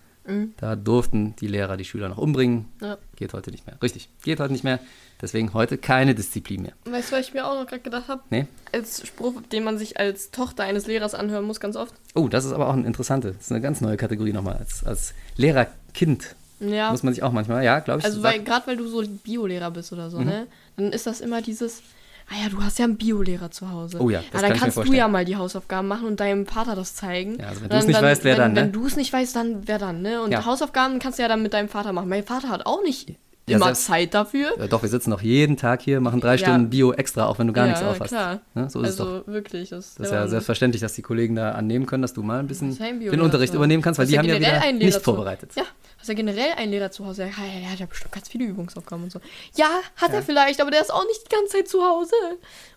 Da 0.58 0.76
durften 0.76 1.36
die 1.38 1.48
Lehrer 1.48 1.76
die 1.76 1.86
Schüler 1.86 2.08
noch 2.10 2.18
umbringen. 2.20 2.66
Ja. 2.82 2.98
Geht 3.16 3.34
heute 3.34 3.50
nicht 3.50 3.66
mehr. 3.66 3.78
Richtig, 3.82 4.10
geht 4.22 4.40
heute 4.40 4.52
nicht 4.52 4.64
mehr. 4.64 4.80
Deswegen 5.22 5.54
heute 5.56 5.78
keine 5.80 6.14
Disziplin 6.14 6.62
mehr. 6.62 6.74
Weißt 6.86 7.12
du, 7.12 7.16
was 7.16 7.28
ich 7.28 7.34
mir 7.34 7.48
auch 7.48 7.56
noch 7.56 7.66
gerade 7.66 7.82
gedacht 7.82 8.10
habe? 8.10 8.22
Nee? 8.30 8.46
Als 8.72 9.08
Spruch, 9.08 9.42
den 9.52 9.64
man 9.64 9.78
sich 9.80 9.98
als 10.00 10.30
Tochter 10.30 10.66
eines 10.66 10.86
Lehrers 10.86 11.16
anhören 11.16 11.46
muss, 11.46 11.60
ganz 11.60 11.76
oft. 11.76 11.96
Oh, 12.14 12.28
das 12.28 12.46
ist 12.46 12.52
aber 12.52 12.68
auch 12.68 12.74
eine 12.74 12.86
interessante, 12.86 13.32
das 13.32 13.46
ist 13.46 13.52
eine 13.52 13.62
ganz 13.62 13.82
neue 13.82 13.98
Kategorie 13.98 14.34
nochmal. 14.34 14.58
Als, 14.58 14.84
als 14.86 15.14
Lehrer-Kind 15.38 16.36
Ja. 16.60 16.92
muss 16.92 17.02
man 17.02 17.14
sich 17.14 17.24
auch 17.24 17.32
manchmal, 17.32 17.64
ja, 17.64 17.80
glaube 17.80 18.00
ich. 18.02 18.06
Also, 18.06 18.22
weil 18.22 18.44
gerade 18.44 18.68
weil 18.68 18.78
du 18.78 18.88
so 18.88 19.02
Biolehrer 19.08 19.72
bist 19.72 19.92
oder 19.94 20.08
Mhm. 20.08 20.12
so, 20.12 20.20
ne? 20.22 20.46
Dann 20.78 20.92
ist 20.92 21.08
das 21.08 21.22
immer 21.22 21.42
dieses, 21.42 21.82
ah 22.30 22.44
ja, 22.44 22.50
du 22.50 22.64
hast 22.64 22.80
ja 22.80 22.86
einen 22.86 22.98
Biolehrer 22.98 23.52
zu 23.52 23.70
Hause. 23.72 24.00
Oh 24.00 24.10
ja, 24.10 24.22
das 24.32 24.42
dann 24.42 24.52
kann 24.52 24.60
kannst 24.60 24.78
du 24.78 24.94
ja 24.94 25.08
mal 25.08 25.26
die 25.26 25.36
Hausaufgaben 25.36 25.88
machen 25.88 26.08
und 26.08 26.20
deinem 26.20 26.46
Vater 26.46 26.76
das 26.76 26.96
zeigen. 26.96 27.38
Ja, 27.40 27.48
also 27.48 27.62
wenn 27.62 27.70
du's 27.70 27.80
dann- 27.80 27.88
nicht 27.88 28.02
weißt, 28.02 28.24
wer 28.24 28.36
dann, 28.36 28.46
wenn, 28.48 28.54
ne? 28.54 28.62
Wenn 28.62 28.72
du 28.72 28.86
es 28.88 28.96
nicht 28.96 29.12
weißt, 29.14 29.36
dann 29.36 29.68
wer 29.68 29.80
dann, 29.80 30.02
ne? 30.02 30.22
Und 30.22 30.32
Ja. 30.32 30.46
Hausaufgaben 30.46 31.00
kannst 31.00 31.20
du 31.20 31.24
ja 31.24 31.28
dann 31.30 31.42
mit 31.42 31.54
deinem 31.54 31.70
Vater 31.70 31.92
machen. 31.94 32.10
Mein 32.10 32.24
Vater 32.24 32.50
hat 32.50 32.66
auch 32.66 32.84
nicht 32.84 33.10
Ja, 33.10 33.16
immer 33.56 33.66
selbst- 33.66 33.86
Zeit 33.86 34.14
dafür. 34.14 34.54
Ja, 34.58 34.68
doch, 34.68 34.82
wir 34.82 34.90
sitzen 34.90 35.10
noch 35.10 35.22
jeden 35.22 35.58
Tag 35.58 35.82
hier, 35.82 36.00
machen 36.02 36.22
drei. 36.22 36.38
Stunden 36.38 36.70
Bio 36.70 36.94
extra, 36.94 37.26
auch 37.28 37.40
wenn 37.40 37.48
du 37.48 37.54
gar 37.54 37.66
ja, 37.66 37.72
nichts 37.72 37.86
aufhast. 37.86 38.10
klar. 38.10 38.40
Ne? 38.54 38.70
So 38.70 38.82
ist 38.82 38.90
es 38.90 38.96
doch. 38.98 39.06
also 39.08 39.28
wirklich, 39.28 39.70
das, 39.70 39.96
Das 39.96 40.08
ist 40.08 40.14
ja 40.14 40.28
selbstverständlich, 40.28 40.82
dass 40.82 40.94
die 40.94 41.02
Kollegen 41.02 41.36
da 41.36 41.52
annehmen 41.52 41.86
können, 41.86 42.02
dass 42.02 42.14
du 42.14 42.24
mal 42.24 42.40
ein 42.40 42.48
bisschen 42.48 42.78
den 42.78 43.22
Unterricht 43.22 43.54
übernehmen 43.54 43.82
kannst, 43.84 44.00
weil 44.00 44.08
die 44.08 44.18
haben 44.18 44.28
ja 44.28 44.36
generell 44.38 44.76
wieder 44.76 44.86
nicht 44.86 44.94
zu- 44.94 45.00
vorbereitet. 45.02 45.52
Ja, 45.56 45.64
hast 45.98 46.08
ja 46.08 46.14
generell 46.14 46.52
einen 46.58 46.72
Lehrer 46.72 46.92
zu 46.92 47.06
Hause. 47.06 47.24
Ja, 47.24 47.30
ja, 47.46 47.60
der 47.62 47.72
hat 47.72 47.80
ja 47.80 47.86
bestimmt 47.86 48.12
ganz 48.14 48.30
viele 48.30 48.46
Übungsaufgaben 48.46 49.04
und 49.04 49.12
so. 49.12 49.20
Ja, 49.56 49.68
hat 49.98 50.14
er 50.14 50.22
vielleicht, 50.22 50.62
aber 50.62 50.72
der 50.72 50.82
ist 50.82 50.94
auch 50.94 51.06
nicht 51.06 51.22
die 51.26 51.36
ganze 51.36 51.58
Zeit 51.58 51.68
zu 51.68 51.84
Hause. 51.84 52.14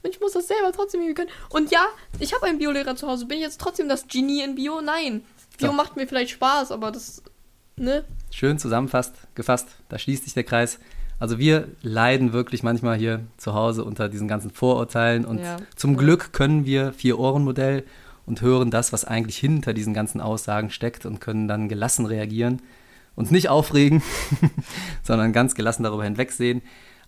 Und 0.02 0.10
ich 0.10 0.20
muss 0.20 0.32
das 0.32 0.48
selber 0.48 0.72
trotzdem 0.72 1.02
üben 1.02 1.14
können. 1.14 1.30
Und 1.50 1.70
ja, 1.70 1.84
ich 2.18 2.34
habe 2.34 2.46
einen 2.46 2.58
Biolehrer 2.58 2.96
zu 2.96 3.06
Hause. 3.06 3.26
Bin 3.26 3.38
ich 3.38 3.44
jetzt 3.44 3.60
trotzdem 3.60 3.88
das 3.88 4.06
Genie 4.08 4.42
in 4.42 4.54
Bio? 4.56 4.80
Nein. 4.80 5.22
Bio 5.58 5.68
So. 5.68 5.72
macht 5.74 5.96
mir 5.96 6.06
vielleicht 6.08 6.30
Spaß, 6.32 6.72
aber 6.72 6.90
das, 6.90 7.22
ne? 7.76 8.04
Schön 8.32 8.58
zusammenfasst, 8.58 9.14
gefasst, 9.34 9.68
da 9.88 9.98
schließt 9.98 10.24
sich 10.24 10.32
der 10.34 10.44
Kreis. 10.44 10.78
Also 11.20 11.38
wir 11.38 11.68
leiden 11.82 12.32
wirklich 12.32 12.62
manchmal 12.62 12.96
hier 12.96 13.20
zu 13.36 13.54
Hause 13.54 13.84
unter 13.84 14.08
diesen 14.08 14.26
ganzen 14.26 14.50
Vorurteilen 14.50 15.24
und 15.24 15.38
Ja. 15.38 15.58
zum 15.76 15.96
Glück 15.96 16.32
können 16.32 16.64
wir 16.64 16.92
Vier-Ohren-Modell 16.94 17.84
und 18.26 18.40
hören 18.40 18.70
das, 18.70 18.92
was 18.92 19.04
eigentlich 19.04 19.36
hinter 19.36 19.74
diesen 19.74 19.94
ganzen 19.94 20.20
Aussagen 20.20 20.70
steckt 20.70 21.04
und 21.06 21.20
können 21.20 21.46
dann 21.46 21.68
gelassen 21.68 22.06
reagieren, 22.06 22.62
uns 23.14 23.30
nicht 23.30 23.50
aufregen, 23.50 24.02
sondern 25.02 25.32
ganz 25.32 25.54
gelassen 25.54 25.82
darüber 25.82 26.04
hinwegsehen. 26.04 26.62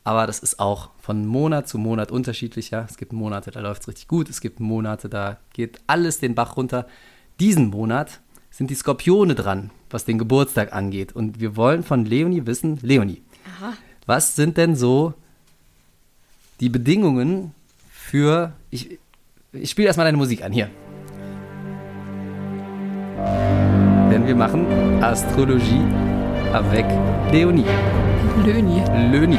Aber 0.05 0.27
das 0.27 0.41
ist 0.41 0.61
auch 0.61 0.91
von 1.01 1.25
Monat 1.27 1.67
zu 1.67 1.79
Monat 1.79 2.13
unterschiedlich. 2.13 2.71
Ja? 2.71 2.87
Es 2.89 2.99
gibt 2.99 3.15
Monate, 3.15 3.51
da 3.51 3.61
läuft 3.61 3.83
es 3.83 3.89
richtig 3.89 4.07
gut. 4.07 4.29
Es 4.29 4.43
gibt 4.43 4.61
Monate, 4.61 5.09
da 5.09 5.39
geht 5.55 5.81
alles 5.87 6.21
den 6.21 6.35
Bach 6.35 6.59
runter. 6.59 6.87
Diesen 7.41 7.71
Monat 7.71 8.21
sind 8.51 8.69
die 8.69 8.75
Skorpione 8.75 9.35
dran, 9.35 9.71
was 9.95 10.05
den 10.05 10.19
Geburtstag 10.19 10.73
angeht. 10.73 11.13
Und 11.13 11.41
wir 11.41 11.55
wollen 11.57 11.85
von 11.85 12.05
Leonie 12.05 12.45
wissen, 12.47 12.81
Leonie, 12.83 13.23
Aha. 13.47 13.75
was 14.07 14.35
sind 14.35 14.57
denn 14.57 14.75
so 14.75 15.15
die 16.59 16.69
Bedingungen 16.69 17.55
für. 17.93 18.53
Ich, 18.71 18.99
ich 19.53 19.71
spiele 19.71 19.87
erstmal 19.87 20.07
deine 20.07 20.19
Musik 20.19 20.43
an, 20.43 20.53
hier. 20.53 20.69
Denn 24.11 24.27
wir 24.27 24.35
machen 24.35 24.67
Astrologie 25.01 25.85
avec 26.53 26.87
Leonie. 27.31 27.65
Löni. 28.45 28.83
Löni. 29.13 29.39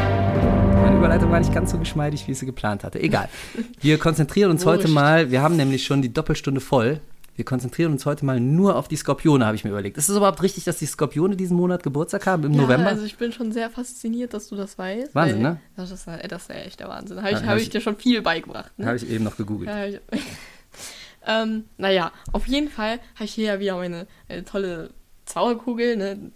Meine 0.82 0.98
Überleitung 0.98 1.32
war 1.32 1.40
nicht 1.40 1.54
ganz 1.54 1.72
so 1.72 1.78
geschmeidig, 1.78 2.28
wie 2.28 2.32
ich 2.32 2.40
sie 2.40 2.46
geplant 2.46 2.86
hatte. 2.86 3.02
Egal. 3.02 3.28
Wir 3.82 3.98
konzentrieren 3.98 4.52
uns 4.52 4.66
heute 4.66 4.88
mal, 4.88 5.32
wir 5.32 5.42
haben 5.42 5.58
nämlich 5.58 5.84
schon 5.84 6.02
die 6.02 6.14
Doppelstunde 6.14 6.62
voll. 6.62 7.02
Wir 7.36 7.44
konzentrieren 7.44 7.92
uns 7.92 8.06
heute 8.06 8.26
mal 8.26 8.40
nur 8.40 8.78
auf 8.78 8.88
die 8.88 8.96
Skorpione, 8.96 9.46
habe 9.46 9.56
ich 9.58 9.64
mir 9.66 9.72
überlegt. 9.72 9.98
Ist 9.98 10.08
es 10.08 10.16
überhaupt 10.16 10.42
richtig, 10.42 10.64
dass 10.64 10.78
die 10.78 10.86
Skorpione 10.86 11.36
diesen 11.36 11.58
Monat 11.58 11.84
Geburtstag 11.84 12.26
haben, 12.28 12.44
im 12.46 12.54
Ja, 12.54 12.62
November? 12.62 12.88
Also 12.88 13.04
ich 13.04 13.18
bin 13.18 13.34
schon 13.34 13.52
sehr 13.52 13.70
fasziniert, 13.70 14.34
dass 14.34 14.48
du 14.48 14.56
das 14.56 14.78
weißt. 14.78 15.14
Wahnsinn, 15.14 15.44
weil- 15.44 15.52
ne? 15.54 15.62
Das 15.76 15.92
ist, 15.92 16.08
das 16.08 16.42
ist 16.44 16.50
ja 16.50 16.56
echt 16.56 16.80
der 16.80 16.88
Wahnsinn. 16.88 17.18
Habe 17.18 17.32
ich, 17.32 17.36
hab 17.38 17.46
hab 17.48 17.58
ich 17.58 17.64
ich- 17.64 17.70
dir 17.72 17.82
schon 17.82 17.98
viel 17.98 18.22
beigebracht. 18.22 18.72
Ne? 18.80 18.86
Habe 18.86 18.96
ich 18.96 19.10
eben 19.10 19.26
noch 19.26 19.36
gegoogelt. 19.36 19.70
Ja, 19.70 19.86
ich, 19.86 20.00
ähm, 21.28 21.66
naja, 21.78 22.12
auf 22.32 22.48
jeden 22.48 22.70
Fall 22.70 23.00
habe 23.16 23.26
ich 23.26 23.34
hier 23.34 23.46
ja 23.54 23.60
wieder 23.60 23.76
meine 23.76 24.08
äh, 24.28 24.44
tolle 24.44 24.92
Zauberkugel, 25.26 25.98
ne? 25.98 26.32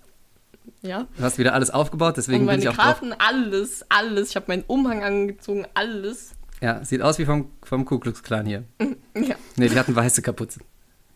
Ja. 0.81 1.07
Du 1.17 1.23
hast 1.23 1.37
wieder 1.37 1.53
alles 1.53 1.69
aufgebaut, 1.71 2.15
deswegen 2.17 2.41
Und 2.41 2.47
bin 2.47 2.53
meine 2.57 2.61
ich 2.61 2.69
auch 2.69 2.73
drauf. 2.75 2.99
Karten, 2.99 3.13
alles, 3.17 3.85
alles. 3.89 4.29
Ich 4.29 4.35
habe 4.35 4.45
meinen 4.49 4.63
Umhang 4.67 5.03
angezogen, 5.03 5.65
alles. 5.73 6.31
Ja, 6.61 6.83
sieht 6.83 7.01
aus 7.01 7.17
wie 7.19 7.25
vom, 7.25 7.51
vom 7.63 7.85
Ku 7.85 7.99
Klux 7.99 8.21
Klan 8.23 8.45
hier. 8.45 8.63
Ja, 9.15 9.35
Ne, 9.57 9.67
die 9.69 9.77
hatten 9.79 9.95
weiße 9.95 10.21
Kapuze. 10.21 10.59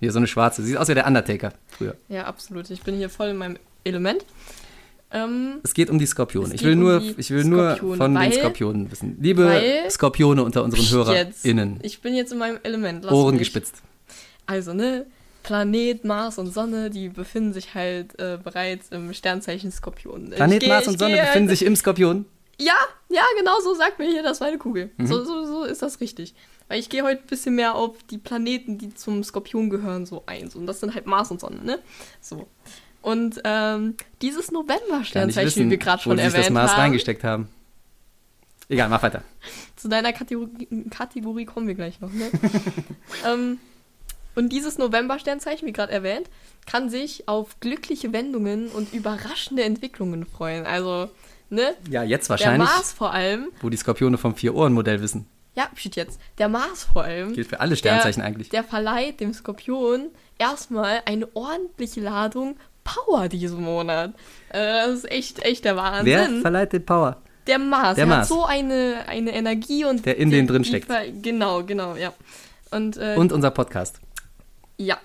Hier 0.03 0.11
so 0.11 0.17
eine 0.19 0.27
schwarze. 0.27 0.61
Sieht 0.63 0.77
aus 0.77 0.87
wie 0.89 0.93
der 0.95 1.07
Undertaker 1.07 1.53
früher. 1.69 1.95
ja, 2.09 2.25
absolut. 2.25 2.69
Ich 2.69 2.81
bin 2.83 2.95
hier 2.95 3.09
voll 3.09 3.29
in 3.29 3.37
meinem 3.37 3.57
Element. 3.83 4.25
Ähm, 5.11 5.59
Es 5.63 5.73
geht 5.73 5.89
um 5.89 5.99
die 5.99 6.05
Skorpione. 6.05 6.53
Ich 6.55 6.63
will 6.63 6.73
um 6.73 6.79
nur, 6.79 7.01
ich 7.17 7.29
will 7.29 7.43
nur 7.45 7.71
Skorpione, 7.75 7.97
von 7.97 8.13
den 8.15 8.21
weil- 8.23 8.33
Skorpionen 8.33 8.91
wissen. 8.91 9.17
Liebe 9.21 9.45
weil- 9.45 9.89
Skorpione 9.89 10.43
unter 10.43 10.63
unseren. 10.63 10.83
HörerInnen. 10.83 11.79
Ich 11.83 12.01
bin 12.01 12.15
jetzt 12.15 12.31
in 12.31 12.39
meinem 12.39 12.57
Element. 12.63 13.03
Lass 13.05 13.13
Ohren 13.13 13.35
mich. 13.35 13.41
gespitzt. 13.43 13.75
Also, 14.45 14.73
ne? 14.73 15.05
Planet, 15.43 16.03
Mars 16.05 16.37
und 16.37 16.53
Sonne, 16.53 16.89
die 16.89 17.09
befinden 17.09 17.53
sich 17.53 17.75
halt 17.75 18.17
äh, 18.19 18.37
bereits 18.43 18.89
im 18.89 19.13
Sternzeichen 19.13 19.71
Skorpion. 19.71 20.31
Planet 20.31 20.61
geh- 20.61 20.67
Mars 20.69 20.87
und 20.87 20.97
Sonne 20.97 21.15
geh 21.15 21.21
befinden 21.21 21.49
halt- 21.49 21.57
sich 21.59 21.67
im 21.67 21.75
Skorpion. 21.75 22.25
Ja, 22.59 22.73
ja, 23.09 23.23
genau 23.37 23.59
so 23.61 23.73
sagt 23.75 23.99
mir 23.99 24.07
hier 24.09 24.23
das 24.23 24.39
meine 24.39 24.57
Kugel. 24.57 24.89
Mhm. 24.97 25.07
So, 25.07 25.23
so, 25.25 25.45
so 25.45 25.63
ist 25.65 25.81
das 25.81 25.99
richtig. 25.99 26.33
Weil 26.67 26.79
ich 26.79 26.89
gehe 26.89 27.03
heute 27.03 27.21
ein 27.21 27.27
bisschen 27.27 27.55
mehr 27.55 27.75
auf 27.75 28.03
die 28.09 28.17
Planeten, 28.17 28.77
die 28.77 28.93
zum 28.93 29.23
Skorpion 29.23 29.69
gehören, 29.69 30.05
so 30.05 30.23
ein. 30.25 30.49
So, 30.49 30.59
Und 30.59 30.67
das 30.67 30.79
sind 30.79 30.95
halt 30.95 31.05
Mars 31.05 31.31
und 31.31 31.39
Sonne, 31.39 31.63
ne? 31.63 31.79
So. 32.21 32.47
Und 33.01 33.41
ähm, 33.43 33.95
dieses 34.21 34.51
November-Sternzeichen, 34.51 35.65
wie 35.65 35.71
wir 35.71 35.77
gerade 35.77 36.01
schon 36.01 36.17
erwähnt 36.17 36.45
das 36.45 36.49
Mars 36.49 36.71
haben. 36.71 36.81
reingesteckt 36.81 37.23
haben. 37.23 37.49
Egal, 38.69 38.89
mach 38.89 39.03
weiter. 39.03 39.23
Zu 39.75 39.89
deiner 39.89 40.13
Kategorie, 40.13 40.67
Kategorie 40.89 41.45
kommen 41.45 41.67
wir 41.67 41.75
gleich 41.75 41.99
noch, 41.99 42.11
ne? 42.11 42.31
ähm, 43.27 43.59
und 44.35 44.49
dieses 44.49 44.77
November-Sternzeichen, 44.77 45.67
wie 45.67 45.73
gerade 45.73 45.91
erwähnt, 45.91 46.29
kann 46.65 46.89
sich 46.89 47.27
auf 47.27 47.59
glückliche 47.59 48.13
Wendungen 48.13 48.69
und 48.69 48.93
überraschende 48.93 49.63
Entwicklungen 49.63 50.25
freuen. 50.25 50.65
Also, 50.65 51.09
ne? 51.49 51.75
Ja, 51.89 52.03
jetzt 52.03 52.27
Der 52.27 52.29
wahrscheinlich, 52.31 52.69
Mars 52.69 52.93
vor 52.93 53.11
allem, 53.11 53.49
wo 53.61 53.69
die 53.69 53.77
Skorpione 53.77 54.17
vom 54.17 54.35
Vier-Ohren-Modell 54.35 55.01
wissen. 55.01 55.27
Ja, 55.55 55.69
steht 55.75 55.95
jetzt, 55.95 56.19
der 56.37 56.49
Mars 56.49 56.85
vor 56.85 57.03
allem, 57.03 57.33
Gilt 57.33 57.47
für 57.47 57.59
alle 57.59 57.75
Sternzeichen 57.75 58.21
der, 58.21 58.27
eigentlich. 58.27 58.49
der 58.49 58.63
verleiht 58.63 59.19
dem 59.19 59.33
Skorpion 59.33 60.09
erstmal 60.39 61.01
eine 61.05 61.27
ordentliche 61.35 62.01
Ladung 62.01 62.57
Power 62.83 63.29
diesen 63.29 63.61
Monat. 63.63 64.13
Äh, 64.49 64.87
das 64.87 64.91
ist 64.99 65.11
echt, 65.11 65.39
echt 65.45 65.63
der 65.65 65.75
Wahnsinn. 65.75 66.05
Wer 66.05 66.41
verleiht 66.41 66.73
den 66.73 66.85
Power? 66.85 67.21
Der 67.47 67.59
Mars. 67.59 67.95
Der 67.95 68.05
er 68.05 68.07
Mars. 68.07 68.19
hat 68.21 68.27
so 68.27 68.45
eine, 68.45 69.03
eine 69.07 69.33
Energie 69.33 69.85
und. 69.85 70.05
Der 70.05 70.17
in 70.17 70.29
denen 70.29 70.47
drin 70.47 70.63
steckt. 70.63 70.89
Genau, 71.21 71.63
genau, 71.63 71.95
ja. 71.95 72.13
Und, 72.71 72.97
äh, 72.97 73.15
Und 73.17 73.31
unser 73.31 73.51
Podcast. 73.51 73.99
ja. 74.77 74.97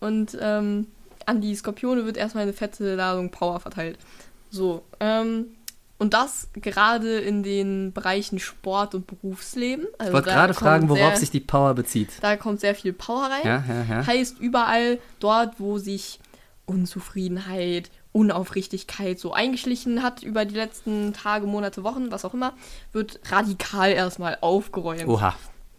Und 0.00 0.38
ähm, 0.40 0.86
an 1.26 1.40
die 1.40 1.54
Skorpione 1.56 2.06
wird 2.06 2.16
erstmal 2.16 2.44
eine 2.44 2.52
fette 2.52 2.94
Ladung 2.94 3.30
Power 3.30 3.58
verteilt. 3.58 3.98
So, 4.50 4.84
ähm, 5.00 5.46
und 5.98 6.14
das 6.14 6.48
gerade 6.54 7.18
in 7.18 7.42
den 7.42 7.92
Bereichen 7.92 8.38
Sport 8.38 8.94
und 8.94 9.06
Berufsleben. 9.06 9.86
Also 9.98 10.10
Ich 10.10 10.14
wollte 10.14 10.30
gerade 10.30 10.54
fragen, 10.54 10.88
worauf 10.88 11.00
sehr, 11.10 11.16
sich 11.16 11.30
die 11.30 11.40
Power 11.40 11.74
bezieht. 11.74 12.10
Da 12.20 12.36
kommt 12.36 12.60
sehr 12.60 12.74
viel 12.74 12.92
Power 12.92 13.24
rein. 13.30 13.40
Ja, 13.44 13.64
ja, 13.68 13.84
ja. 13.96 14.06
Heißt 14.06 14.38
überall 14.38 14.98
dort, 15.20 15.54
wo 15.58 15.78
sich 15.78 16.20
Unzufriedenheit, 16.66 17.90
Unaufrichtigkeit 18.12 19.18
so 19.18 19.32
eingeschlichen 19.32 20.02
hat 20.02 20.22
über 20.22 20.44
die 20.44 20.54
letzten 20.54 21.12
Tage, 21.12 21.46
Monate, 21.46 21.84
Wochen, 21.84 22.10
was 22.10 22.24
auch 22.24 22.34
immer, 22.34 22.52
wird 22.92 23.20
radikal 23.30 23.90
erstmal 23.92 24.38
aufgeräumt. 24.40 25.06
Oha. 25.06 25.34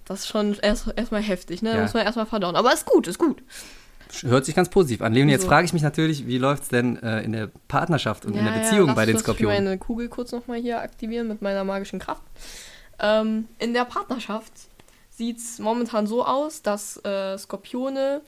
Das 0.05 0.21
ist 0.21 0.27
schon 0.27 0.53
erst- 0.61 0.91
erstmal 0.95 1.21
heftig, 1.21 1.61
ne? 1.61 1.75
Ja. 1.75 1.81
Muss 1.81 1.93
man 1.93 2.03
erstmal 2.03 2.25
verdauen. 2.25 2.55
Aber 2.55 2.73
ist 2.73 2.85
gut, 2.85 3.07
ist 3.07 3.19
gut. 3.19 3.41
Hört 4.23 4.45
sich 4.45 4.55
ganz 4.55 4.69
positiv 4.69 5.01
an. 5.01 5.13
Leonie, 5.13 5.31
jetzt 5.31 5.43
So. 5.43 5.47
frage 5.49 5.65
ich 5.65 5.73
mich 5.73 5.81
natürlich, 5.83 6.25
wie 6.27 6.37
läuft 6.37 6.63
es 6.63 6.69
denn 6.69 7.01
äh, 7.03 7.21
in 7.21 7.31
der 7.31 7.49
Partnerschaft 7.67 8.25
und 8.25 8.35
in 8.35 8.43
der 8.43 8.53
Ja, 8.55 8.59
Beziehung 8.61 8.87
ja, 8.87 8.93
bei 8.93 9.05
den 9.05 9.17
Skorpionen? 9.17 9.63
meine 9.63 9.77
Kugel 9.77 10.09
kurz 10.09 10.31
nochmal 10.31 10.59
hier 10.59 10.81
aktivieren 10.81 11.27
mit 11.27 11.41
meiner 11.41 11.63
magischen 11.63 11.99
Kraft. 11.99 12.23
Ähm, 12.99 13.45
in 13.59 13.73
der 13.73 13.85
Partnerschaft 13.85 14.51
sieht 15.09 15.37
es 15.37 15.59
momentan 15.59 16.07
so 16.07 16.25
aus, 16.25 16.61
dass 16.61 16.97
äh, 17.05 17.37
Skorpione 17.37 18.21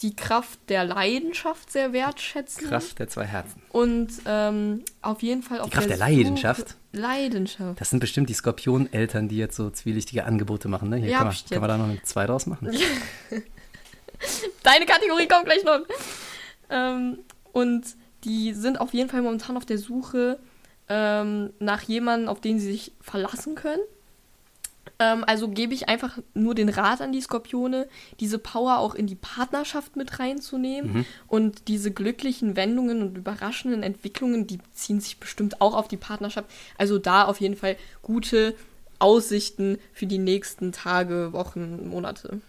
die 0.00 0.16
Kraft 0.16 0.58
der 0.68 0.84
Leidenschaft 0.84 1.70
sehr 1.70 1.92
wertschätzen. 1.92 2.66
Kraft 2.66 2.98
der 2.98 3.08
zwei 3.08 3.24
Herzen. 3.24 3.62
Und 3.70 4.08
ähm, 4.26 4.82
auf 5.02 5.22
jeden 5.22 5.42
Fall 5.42 5.60
auf 5.60 5.70
Kraft 5.70 5.88
der 5.88 5.96
Suche- 5.98 6.08
Leidenschaft? 6.10 6.76
Leidenschaft. 6.92 7.80
Das 7.80 7.90
sind 7.90 8.00
bestimmt 8.00 8.28
die 8.28 8.34
Skorpioneltern, 8.34 9.28
die 9.28 9.36
jetzt 9.36 9.54
so 9.56 9.70
zwielichtige 9.70 10.24
Angebote 10.24 10.68
machen. 10.68 10.88
Ne? 10.90 10.96
Hier 10.96 11.10
Ja, 11.10 11.18
kann, 11.18 11.28
man, 11.28 11.36
kann 11.48 11.60
man 11.60 11.68
da 11.68 11.78
noch 11.78 11.84
eine 11.88 12.02
2 12.02 12.26
draus 12.26 12.46
machen. 12.46 12.70
Deine 14.62 14.86
Kategorie 14.86 15.28
kommt 15.28 15.44
gleich 15.44 15.64
noch. 15.64 15.80
Ähm, 16.70 17.18
und 17.52 17.84
die 18.24 18.54
sind 18.54 18.80
auf 18.80 18.94
jeden 18.94 19.10
Fall 19.10 19.22
momentan 19.22 19.56
auf 19.56 19.66
der 19.66 19.78
Suche 19.78 20.38
ähm, 20.88 21.52
nach 21.58 21.82
jemandem, 21.82 22.28
auf 22.28 22.40
den 22.40 22.58
sie 22.58 22.70
sich 22.72 22.92
verlassen 23.00 23.54
können. 23.54 23.82
Ähm, 24.98 25.24
also 25.26 25.48
gebe 25.48 25.74
ich 25.74 25.88
einfach 25.88 26.18
nur 26.34 26.54
den 26.54 26.68
Rat 26.68 27.00
an 27.00 27.12
die 27.12 27.20
Skorpione, 27.20 27.88
diese 28.20 28.38
Power 28.38 28.78
auch 28.78 28.94
in 28.94 29.06
die 29.06 29.14
Partnerschaft 29.14 29.96
mit 29.96 30.18
reinzunehmen. 30.18 30.92
Mhm. 30.92 31.06
Und 31.28 31.68
diese 31.68 31.90
glücklichen 31.90 32.56
Wendungen 32.56 33.02
und 33.02 33.16
überraschenden 33.16 33.82
Entwicklungen, 33.82 34.46
die 34.46 34.58
beziehen 34.58 35.00
sich 35.00 35.18
bestimmt 35.18 35.60
auch 35.60 35.74
auf 35.74 35.88
die 35.88 35.96
Partnerschaft. 35.96 36.48
Also 36.78 36.98
da 36.98 37.24
auf 37.24 37.40
jeden 37.40 37.56
Fall 37.56 37.76
gute 38.02 38.54
Aussichten 38.98 39.78
für 39.92 40.06
die 40.06 40.18
nächsten 40.18 40.70
Tage, 40.70 41.32
Wochen, 41.32 41.88
Monate. 41.88 42.40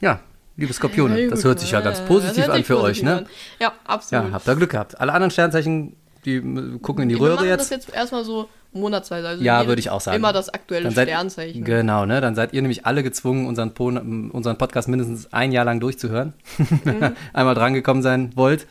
Ja, 0.00 0.20
liebe 0.60 0.72
Skorpione, 0.72 1.28
das 1.28 1.42
hört 1.44 1.58
sich 1.58 1.70
ja 1.72 1.80
ganz 1.80 1.98
Das 1.98 2.06
positiv 2.06 2.48
an 2.48 2.62
für 2.64 2.76
euch, 2.76 2.82
positiv 3.00 3.04
ne? 3.04 3.16
an. 3.18 3.26
Ja, 3.58 3.72
absolut. 3.84 4.26
Ja, 4.26 4.32
habt 4.32 4.46
ihr 4.46 4.54
Glück 4.56 4.70
gehabt. 4.70 5.00
Alle 5.00 5.12
anderen 5.12 5.30
Sternzeichen, 5.32 5.96
die 6.24 6.36
äh, 6.36 6.78
gucken 6.80 7.02
in 7.04 7.08
die 7.08 7.16
Wir 7.16 7.22
Röhre 7.22 7.34
machen 7.36 7.48
jetzt. 7.48 7.60
das 7.62 7.70
jetzt 7.70 7.92
erstmal 7.94 8.24
so 8.24 8.48
monatsweise. 8.72 9.26
Also 9.26 9.42
Ja, 9.42 9.66
würde 9.66 9.80
ich 9.80 9.90
auch 9.90 10.00
sagen. 10.00 10.16
Immer 10.18 10.32
das 10.32 10.48
aktuelle 10.48 10.90
seid- 10.92 11.08
Sternzeichen. 11.08 11.64
Genau, 11.64 12.06
ne? 12.06 12.20
Dann 12.20 12.34
seid 12.36 12.52
ihr 12.52 12.62
nämlich 12.62 12.86
alle 12.86 13.02
gezwungen, 13.02 13.46
unseren, 13.48 13.74
Po- 13.74 13.86
unseren 13.88 14.58
Podcast 14.58 14.86
mindestens 14.88 15.32
ein 15.32 15.50
Jahr 15.50 15.64
lang 15.64 15.80
durchzuhören. 15.80 16.34
Mhm. 16.58 17.14
Einmal 17.32 17.54
drangekommen 17.56 18.02
sein 18.02 18.30
wollt. 18.36 18.66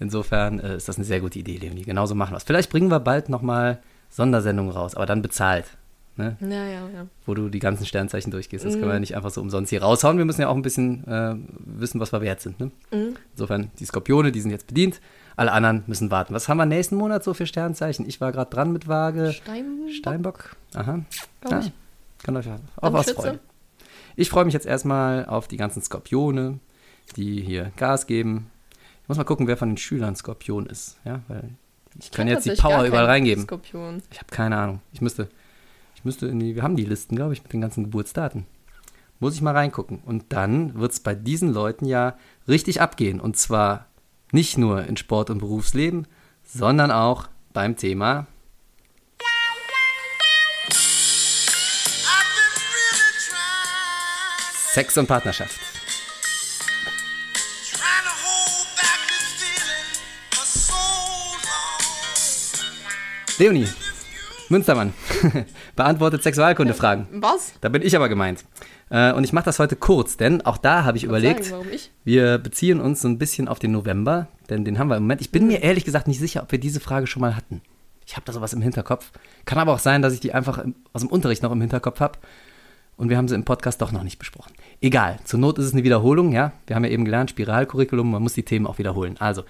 Insofern 0.00 0.58
äh, 0.60 0.76
ist 0.76 0.88
das 0.88 0.96
eine 0.96 1.04
sehr 1.04 1.20
gute 1.20 1.38
Idee, 1.38 1.56
Leonie. 1.58 1.82
Genauso 1.82 2.14
machen 2.14 2.32
wir 2.32 2.36
es. 2.38 2.42
Vielleicht 2.44 2.70
bringen 2.70 2.88
wir 2.90 3.00
bald 3.00 3.28
nochmal 3.28 3.78
Sondersendungen 4.10 4.72
raus, 4.72 4.94
aber 4.94 5.06
dann 5.06 5.22
bezahlt. 5.22 5.66
Ne? 6.16 6.36
Ja, 6.40 6.48
ja, 6.66 6.88
ja. 6.88 7.06
Wo 7.26 7.34
du 7.34 7.48
die 7.48 7.58
ganzen 7.58 7.86
Sternzeichen 7.86 8.30
durchgehst. 8.30 8.64
Das 8.64 8.74
Mhm. 8.74 8.78
können 8.78 8.90
wir 8.90 8.94
ja 8.94 9.00
nicht 9.00 9.16
einfach 9.16 9.30
so 9.30 9.40
umsonst 9.40 9.70
hier 9.70 9.82
raushauen. 9.82 10.16
Wir 10.16 10.24
müssen 10.24 10.40
ja 10.42 10.48
auch 10.48 10.54
ein 10.54 10.62
bisschen 10.62 11.04
äh, 11.08 11.34
wissen, 11.58 11.98
was 12.00 12.12
wir 12.12 12.20
wert 12.20 12.40
sind. 12.40 12.60
Ne? 12.60 12.70
Mhm. 12.92 13.16
Insofern, 13.32 13.70
die 13.80 13.84
Skorpione, 13.84 14.30
die 14.30 14.40
sind 14.40 14.52
jetzt 14.52 14.66
bedient. 14.68 15.00
Alle 15.36 15.50
anderen 15.50 15.82
müssen 15.88 16.12
warten. 16.12 16.32
Was 16.32 16.48
haben 16.48 16.58
wir 16.58 16.66
nächsten 16.66 16.94
Monat 16.94 17.24
so 17.24 17.34
für 17.34 17.46
Sternzeichen? 17.46 18.08
Ich 18.08 18.20
war 18.20 18.30
gerade 18.30 18.48
dran 18.50 18.72
mit 18.72 18.86
Waage. 18.86 19.32
Stein, 19.32 19.88
Steinbock. 19.92 20.54
Aha. 20.74 21.00
Ja, 21.50 21.58
ich. 21.58 21.72
kann 22.22 22.36
euch 22.36 22.48
auf 22.48 22.60
Dann 22.80 22.92
was 22.92 23.10
freuen. 23.10 23.40
Ich 24.16 24.30
freue 24.30 24.44
mich 24.44 24.54
jetzt 24.54 24.66
erstmal 24.66 25.26
auf 25.26 25.48
die 25.48 25.56
ganzen 25.56 25.82
Skorpione, 25.82 26.60
die 27.16 27.40
hier 27.40 27.72
Gas 27.76 28.06
geben. 28.06 28.48
Ich 29.02 29.08
muss 29.08 29.18
mal 29.18 29.24
gucken, 29.24 29.48
wer 29.48 29.56
von 29.56 29.70
den 29.70 29.76
Schülern 29.76 30.14
Skorpion 30.14 30.66
ist. 30.66 30.96
Ja, 31.04 31.20
weil 31.26 31.50
ich 31.98 32.12
kann 32.12 32.26
kenn 32.26 32.34
jetzt 32.34 32.46
die 32.46 32.52
Power 32.52 32.84
überall 32.84 33.06
reingeben. 33.06 33.42
Skorpion. 33.42 34.02
Ich 34.12 34.18
habe 34.18 34.28
keine 34.30 34.56
Ahnung. 34.56 34.80
Ich 34.92 35.00
müsste, 35.00 35.28
müsste 36.04 36.26
in 36.26 36.40
die, 36.40 36.54
wir 36.54 36.62
haben 36.62 36.76
die 36.76 36.84
Listen, 36.84 37.16
glaube 37.16 37.32
ich, 37.32 37.42
mit 37.42 37.52
den 37.52 37.60
ganzen 37.60 37.84
Geburtsdaten. 37.84 38.46
Muss 39.20 39.34
ich 39.34 39.42
mal 39.42 39.56
reingucken. 39.56 40.00
Und 40.04 40.32
dann 40.32 40.74
wird 40.74 40.92
es 40.92 41.00
bei 41.00 41.14
diesen 41.14 41.52
Leuten 41.52 41.86
ja 41.86 42.16
richtig 42.48 42.80
abgehen. 42.80 43.20
Und 43.20 43.36
zwar 43.36 43.86
nicht 44.32 44.58
nur 44.58 44.84
in 44.84 44.96
Sport 44.96 45.30
und 45.30 45.38
Berufsleben, 45.38 46.06
sondern 46.42 46.90
auch 46.90 47.28
beim 47.52 47.76
Thema 47.76 48.26
Sex 54.72 54.98
und 54.98 55.06
Partnerschaft. 55.06 55.60
Leonie, 63.38 63.68
Münstermann, 64.54 64.92
beantwortet 65.76 66.22
Sexualkunde-Fragen. 66.22 67.08
Was? 67.14 67.54
Da 67.60 67.68
bin 67.68 67.82
ich 67.82 67.96
aber 67.96 68.08
gemeint. 68.08 68.44
Äh, 68.88 69.12
und 69.12 69.24
ich 69.24 69.32
mache 69.32 69.46
das 69.46 69.58
heute 69.58 69.74
kurz, 69.74 70.16
denn 70.16 70.42
auch 70.42 70.58
da 70.58 70.84
habe 70.84 70.96
ich 70.96 71.02
überlegt, 71.02 71.46
Sagen, 71.46 71.56
warum 71.64 71.72
ich? 71.72 71.90
wir 72.04 72.38
beziehen 72.38 72.80
uns 72.80 73.02
so 73.02 73.08
ein 73.08 73.18
bisschen 73.18 73.48
auf 73.48 73.58
den 73.58 73.72
November, 73.72 74.28
denn 74.48 74.64
den 74.64 74.78
haben 74.78 74.86
wir 74.88 74.96
im 74.96 75.02
Moment. 75.02 75.20
Ich 75.20 75.32
bin 75.32 75.48
mir 75.48 75.62
ehrlich 75.62 75.84
gesagt 75.84 76.06
nicht 76.06 76.20
sicher, 76.20 76.44
ob 76.44 76.52
wir 76.52 76.60
diese 76.60 76.78
Frage 76.78 77.08
schon 77.08 77.20
mal 77.20 77.34
hatten. 77.34 77.62
Ich 78.06 78.14
habe 78.14 78.24
da 78.26 78.32
sowas 78.32 78.52
im 78.52 78.62
Hinterkopf. 78.62 79.10
Kann 79.44 79.58
aber 79.58 79.72
auch 79.72 79.80
sein, 79.80 80.02
dass 80.02 80.12
ich 80.12 80.20
die 80.20 80.32
einfach 80.32 80.58
im, 80.58 80.76
aus 80.92 81.02
dem 81.02 81.10
Unterricht 81.10 81.42
noch 81.42 81.50
im 81.50 81.60
Hinterkopf 81.60 81.98
habe. 81.98 82.20
Und 82.96 83.08
wir 83.08 83.16
haben 83.16 83.26
sie 83.26 83.34
im 83.34 83.44
Podcast 83.44 83.82
doch 83.82 83.90
noch 83.90 84.04
nicht 84.04 84.20
besprochen. 84.20 84.52
Egal, 84.80 85.18
zur 85.24 85.40
Not 85.40 85.58
ist 85.58 85.64
es 85.64 85.72
eine 85.72 85.82
Wiederholung, 85.82 86.30
ja. 86.30 86.52
Wir 86.68 86.76
haben 86.76 86.84
ja 86.84 86.90
eben 86.90 87.04
gelernt, 87.04 87.30
Spiralcurriculum, 87.30 88.08
man 88.08 88.22
muss 88.22 88.34
die 88.34 88.44
Themen 88.44 88.68
auch 88.68 88.78
wiederholen. 88.78 89.16
Also, 89.18 89.42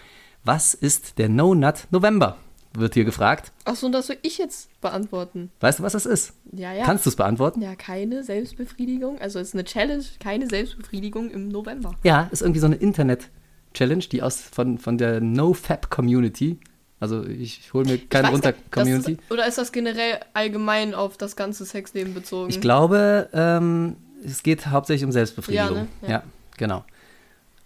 was 0.44 0.72
ist 0.72 1.18
der 1.18 1.28
No 1.28 1.55
Nut 1.55 1.86
November? 1.90 2.39
Wird 2.76 2.94
hier 2.94 3.05
gefragt. 3.05 3.52
Achso, 3.64 3.86
und 3.86 3.92
das 3.92 4.09
soll 4.09 4.16
ich 4.22 4.38
jetzt 4.38 4.68
beantworten. 4.80 5.51
Weißt 5.60 5.78
du, 5.78 5.84
was 5.84 5.92
das 5.92 6.06
ist? 6.06 6.32
Ja, 6.52 6.72
ja. 6.72 6.84
Kannst 6.84 7.06
du 7.06 7.10
es 7.10 7.16
beantworten? 7.16 7.62
Ja, 7.62 7.76
keine 7.76 8.24
Selbstbefriedigung. 8.24 9.20
Also 9.20 9.38
es 9.38 9.48
ist 9.48 9.55
eine 9.55 9.64
Challenge, 9.64 10.05
keine 10.18 10.48
Selbstbefriedigung 10.48 11.30
im 11.30 11.48
November. 11.48 11.94
Ja, 12.02 12.28
ist 12.32 12.42
irgendwie 12.42 12.60
so 12.60 12.66
eine 12.66 12.76
Internet-Challenge, 12.76 14.05
die 14.05 14.22
aus 14.22 14.40
von, 14.40 14.78
von 14.78 14.98
der 14.98 15.20
NoFap-Community, 15.20 16.59
also 17.05 17.22
ich 17.22 17.72
hole 17.74 17.84
mir 17.84 17.98
keine 17.98 18.30
runter 18.30 18.55
Community. 18.70 19.12
Ist, 19.12 19.30
oder 19.30 19.46
ist 19.46 19.59
das 19.59 19.72
generell 19.72 20.20
allgemein 20.32 20.94
auf 20.94 21.18
das 21.18 21.36
ganze 21.36 21.66
Sexleben 21.66 22.14
bezogen? 22.14 22.48
Ich 22.48 22.62
glaube, 22.62 23.28
ähm, 23.34 23.96
es 24.24 24.42
geht 24.42 24.68
hauptsächlich 24.68 25.05
um 25.05 25.12
Selbstbefriedigung. 25.12 25.76
Ja, 25.76 25.82
ne? 25.82 25.88
Ja. 26.02 26.09
Ja. 26.09 26.22
genau. 26.56 26.84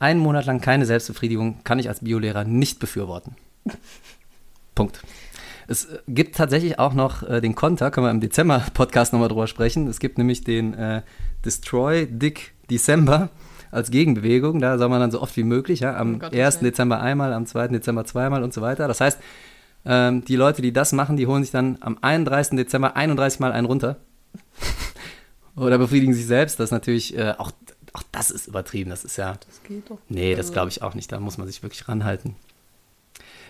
Einen 0.01 0.19
Monat 0.19 0.47
lang 0.47 0.61
keine 0.61 0.87
Selbstbefriedigung 0.87 1.63
kann 1.63 1.79
ich 1.79 1.89
als 1.89 2.01
Biolehrer 2.01 2.43
nicht 2.43 2.81
befürworten. 2.81 3.37
Punkt. 4.79 5.03
Es 5.67 5.87
äh, 5.87 5.99
gibt 6.07 6.37
tatsächlich 6.37 6.79
auch 6.79 6.95
noch 6.95 7.25
äh, 7.25 7.41
den 7.41 7.57
Konter, 7.57 7.91
können 7.91 8.07
wir 8.07 8.13
im 8.13 8.21
Dezember-Podcast 8.21 9.13
nochmal 9.13 9.29
drüber 9.29 9.49
sprechen. 9.49 9.89
Es 9.89 9.99
gibt 9.99 10.19
nämlich 10.19 10.45
den 10.45 10.73
äh, 10.75 11.03
Destroy 11.45 12.07
Dick 12.07 12.55
December 12.71 13.29
als 13.73 13.91
Gegenbewegung. 13.91 14.61
Da 14.61 14.79
soll 14.79 14.89
man 14.89 15.01
dann 15.01 15.11
so 15.11 15.21
oft 15.21 15.37
wie 15.37 15.43
möglich, 15.43 15.81
ja, 15.81 15.97
am 15.97 16.15
Um 16.15 16.19
Gottes 16.21 16.39
1. 16.39 16.55
Willen. 16.55 16.71
Dezember 16.71 17.01
einmal, 17.01 17.33
am 17.33 17.45
2. 17.45 17.69
Dezember 17.69 18.05
zweimal 18.05 18.45
und 18.45 18.55
so 18.55 18.63
weiter. 18.63 18.87
Das 18.87 19.01
heißt, 19.01 19.19
ähm, 19.85 20.25
die 20.25 20.37
Leute, 20.37 20.63
die 20.63 20.73
das 20.73 20.93
machen, 20.93 21.17
die 21.17 21.27
holen 21.27 21.43
sich 21.43 21.51
dann 21.51 21.79
am 21.81 21.99
31. 22.01 22.57
Dezember 22.57 22.95
31 22.95 23.41
Mal 23.41 23.51
einen 23.51 23.67
runter. 23.67 23.97
Oder 25.57 25.77
befriedigen 25.79 26.15
sich 26.15 26.27
selbst. 26.27 26.61
Das 26.61 26.67
ist 26.67 26.73
natürlich, 26.73 27.19
äh, 27.19 27.35
auch, 27.37 27.51
auch 27.95 28.05
das 28.13 28.31
ist 28.31 28.47
übertrieben. 28.47 28.91
Das 28.91 29.05
ist 29.05 29.17
ja, 29.17 29.35
das 29.45 29.61
geht 29.65 29.91
doch. 29.91 29.99
nee, 30.09 30.31
das 30.37 30.47
Also, 30.47 30.53
glaube 30.53 30.69
ich 30.69 30.83
auch 30.83 30.95
nicht. 30.95 31.11
Da 31.11 31.19
muss 31.19 31.37
man 31.37 31.49
sich 31.49 31.65
wirklich 31.65 31.89
ranhalten. 31.89 32.37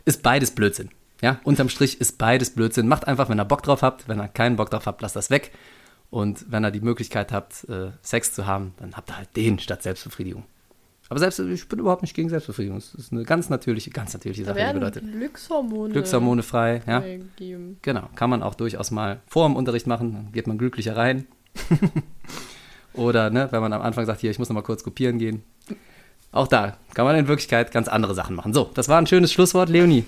Ist 0.06 0.22
beides 0.22 0.52
Blödsinn. 0.52 0.88
Ja, 1.20 1.40
unterm 1.44 1.68
Strich 1.68 2.00
ist 2.00 2.18
beides 2.18 2.50
Blödsinn. 2.50 2.86
Macht 2.88 3.06
einfach, 3.06 3.28
wenn 3.28 3.40
ihr 3.40 3.44
Bock 3.44 3.62
drauf 3.62 3.82
habt. 3.82 4.08
Wenn 4.08 4.20
ihr 4.20 4.28
keinen 4.28 4.56
Bock 4.56 4.70
drauf 4.70 4.86
habt, 4.86 5.02
lasst 5.02 5.16
das 5.16 5.30
weg. 5.30 5.52
Und 6.10 6.46
wenn 6.50 6.64
ihr 6.64 6.70
die 6.70 6.80
Möglichkeit 6.80 7.32
habt, 7.32 7.68
äh, 7.68 7.90
Sex 8.02 8.32
zu 8.32 8.46
haben, 8.46 8.72
dann 8.78 8.96
habt 8.96 9.10
ihr 9.10 9.18
halt 9.18 9.36
den 9.36 9.58
statt 9.58 9.82
Selbstbefriedigung. 9.82 10.44
Aber 11.10 11.20
selbst, 11.20 11.38
ich 11.38 11.68
bin 11.68 11.78
überhaupt 11.78 12.02
nicht 12.02 12.14
gegen 12.14 12.28
Selbstbefriedigung. 12.28 12.78
Es 12.78 12.94
ist 12.94 13.12
eine 13.12 13.24
ganz 13.24 13.48
natürliche, 13.48 13.90
ganz 13.90 14.12
natürliche 14.12 14.42
Da 14.42 14.48
Sache, 14.48 14.58
werden 14.58 14.80
bedeutet. 14.80 15.04
Glückshormone, 15.10 15.92
Glückshormone 15.92 16.42
frei, 16.42 16.82
ja. 16.86 17.00
freigegeben. 17.00 17.78
Genau, 17.82 18.08
kann 18.14 18.28
man 18.28 18.42
auch 18.42 18.54
durchaus 18.54 18.90
mal 18.90 19.20
vor 19.26 19.48
dem 19.48 19.56
Unterricht 19.56 19.86
machen, 19.86 20.12
dann 20.12 20.32
geht 20.32 20.46
man 20.46 20.58
glücklicher 20.58 20.96
rein. 20.96 21.26
Oder, 22.92 23.30
ne, 23.30 23.48
wenn 23.50 23.60
man 23.60 23.72
am 23.72 23.80
Anfang 23.80 24.04
sagt, 24.04 24.20
hier, 24.20 24.30
ich 24.30 24.38
muss 24.38 24.48
noch 24.48 24.54
mal 24.54 24.62
kurz 24.62 24.82
kopieren 24.84 25.18
gehen. 25.18 25.42
Auch 26.30 26.46
da 26.46 26.76
kann 26.92 27.06
man 27.06 27.16
in 27.16 27.26
Wirklichkeit 27.26 27.70
ganz 27.72 27.88
andere 27.88 28.14
Sachen 28.14 28.36
machen. 28.36 28.52
So, 28.52 28.70
das 28.74 28.88
war 28.88 28.98
ein 28.98 29.06
schönes 29.06 29.32
Schlusswort, 29.32 29.70
Leonie. 29.70 30.04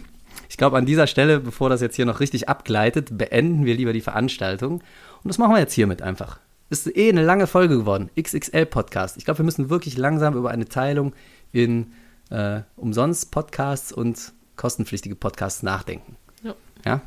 Ich 0.48 0.57
glaube, 0.57 0.77
an 0.77 0.86
dieser 0.86 1.07
Stelle, 1.07 1.40
bevor 1.40 1.69
das 1.69 1.81
jetzt 1.81 1.97
hier 1.97 2.07
noch 2.07 2.20
richtig 2.20 2.48
abgleitet, 2.48 3.16
beenden 3.16 3.65
wir 3.65 3.74
lieber 3.74 3.93
die 3.93 4.01
Veranstaltung. 4.01 4.74
Und 5.23 5.28
das 5.28 5.39
machen 5.39 5.52
wir 5.52 5.61
jetzt 5.61 5.74
hiermit 5.74 6.02
einfach. 6.02 6.39
Ist 6.70 6.86
eh 6.97 7.09
eine 7.09 7.24
lange 7.24 7.47
Folge 7.47 7.78
geworden. 7.78 8.11
XXL-Podcast. 8.20 9.16
Ich 9.16 9.24
glaube, 9.24 9.39
wir 9.39 9.44
müssen 9.44 9.70
wirklich 9.70 9.97
langsam 9.97 10.36
über 10.36 10.51
eine 10.51 10.66
Teilung 10.66 11.15
in 11.52 11.93
äh, 12.31 12.61
Umsonst-Podcasts 12.77 13.93
und 13.93 14.32
kostenpflichtige 14.57 15.16
Podcasts 15.16 15.62
nachdenken. 15.62 16.16
Ja. 16.43 16.55
Ja? 16.85 17.01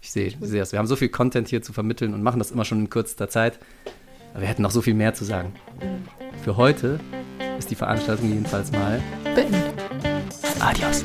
Ich 0.00 0.10
sehe, 0.10 0.32
sehe 0.40 0.60
das. 0.60 0.72
Wir 0.72 0.78
haben 0.78 0.86
so 0.86 0.96
viel 0.96 1.08
Content 1.08 1.48
hier 1.48 1.62
zu 1.62 1.72
vermitteln 1.72 2.14
und 2.14 2.22
machen 2.22 2.38
das 2.38 2.50
immer 2.50 2.64
schon 2.64 2.80
in 2.80 2.90
kürzester 2.90 3.28
Zeit. 3.28 3.58
Aber 4.32 4.42
wir 4.42 4.48
hätten 4.48 4.62
noch 4.62 4.70
so 4.70 4.82
viel 4.82 4.94
mehr 4.94 5.14
zu 5.14 5.24
sagen. 5.24 5.52
Für 6.44 6.56
heute 6.56 7.00
ist 7.58 7.70
die 7.70 7.74
Veranstaltung 7.74 8.28
jedenfalls 8.28 8.70
mal 8.72 9.00
Bitten. 9.34 9.56
Adios. 10.60 11.04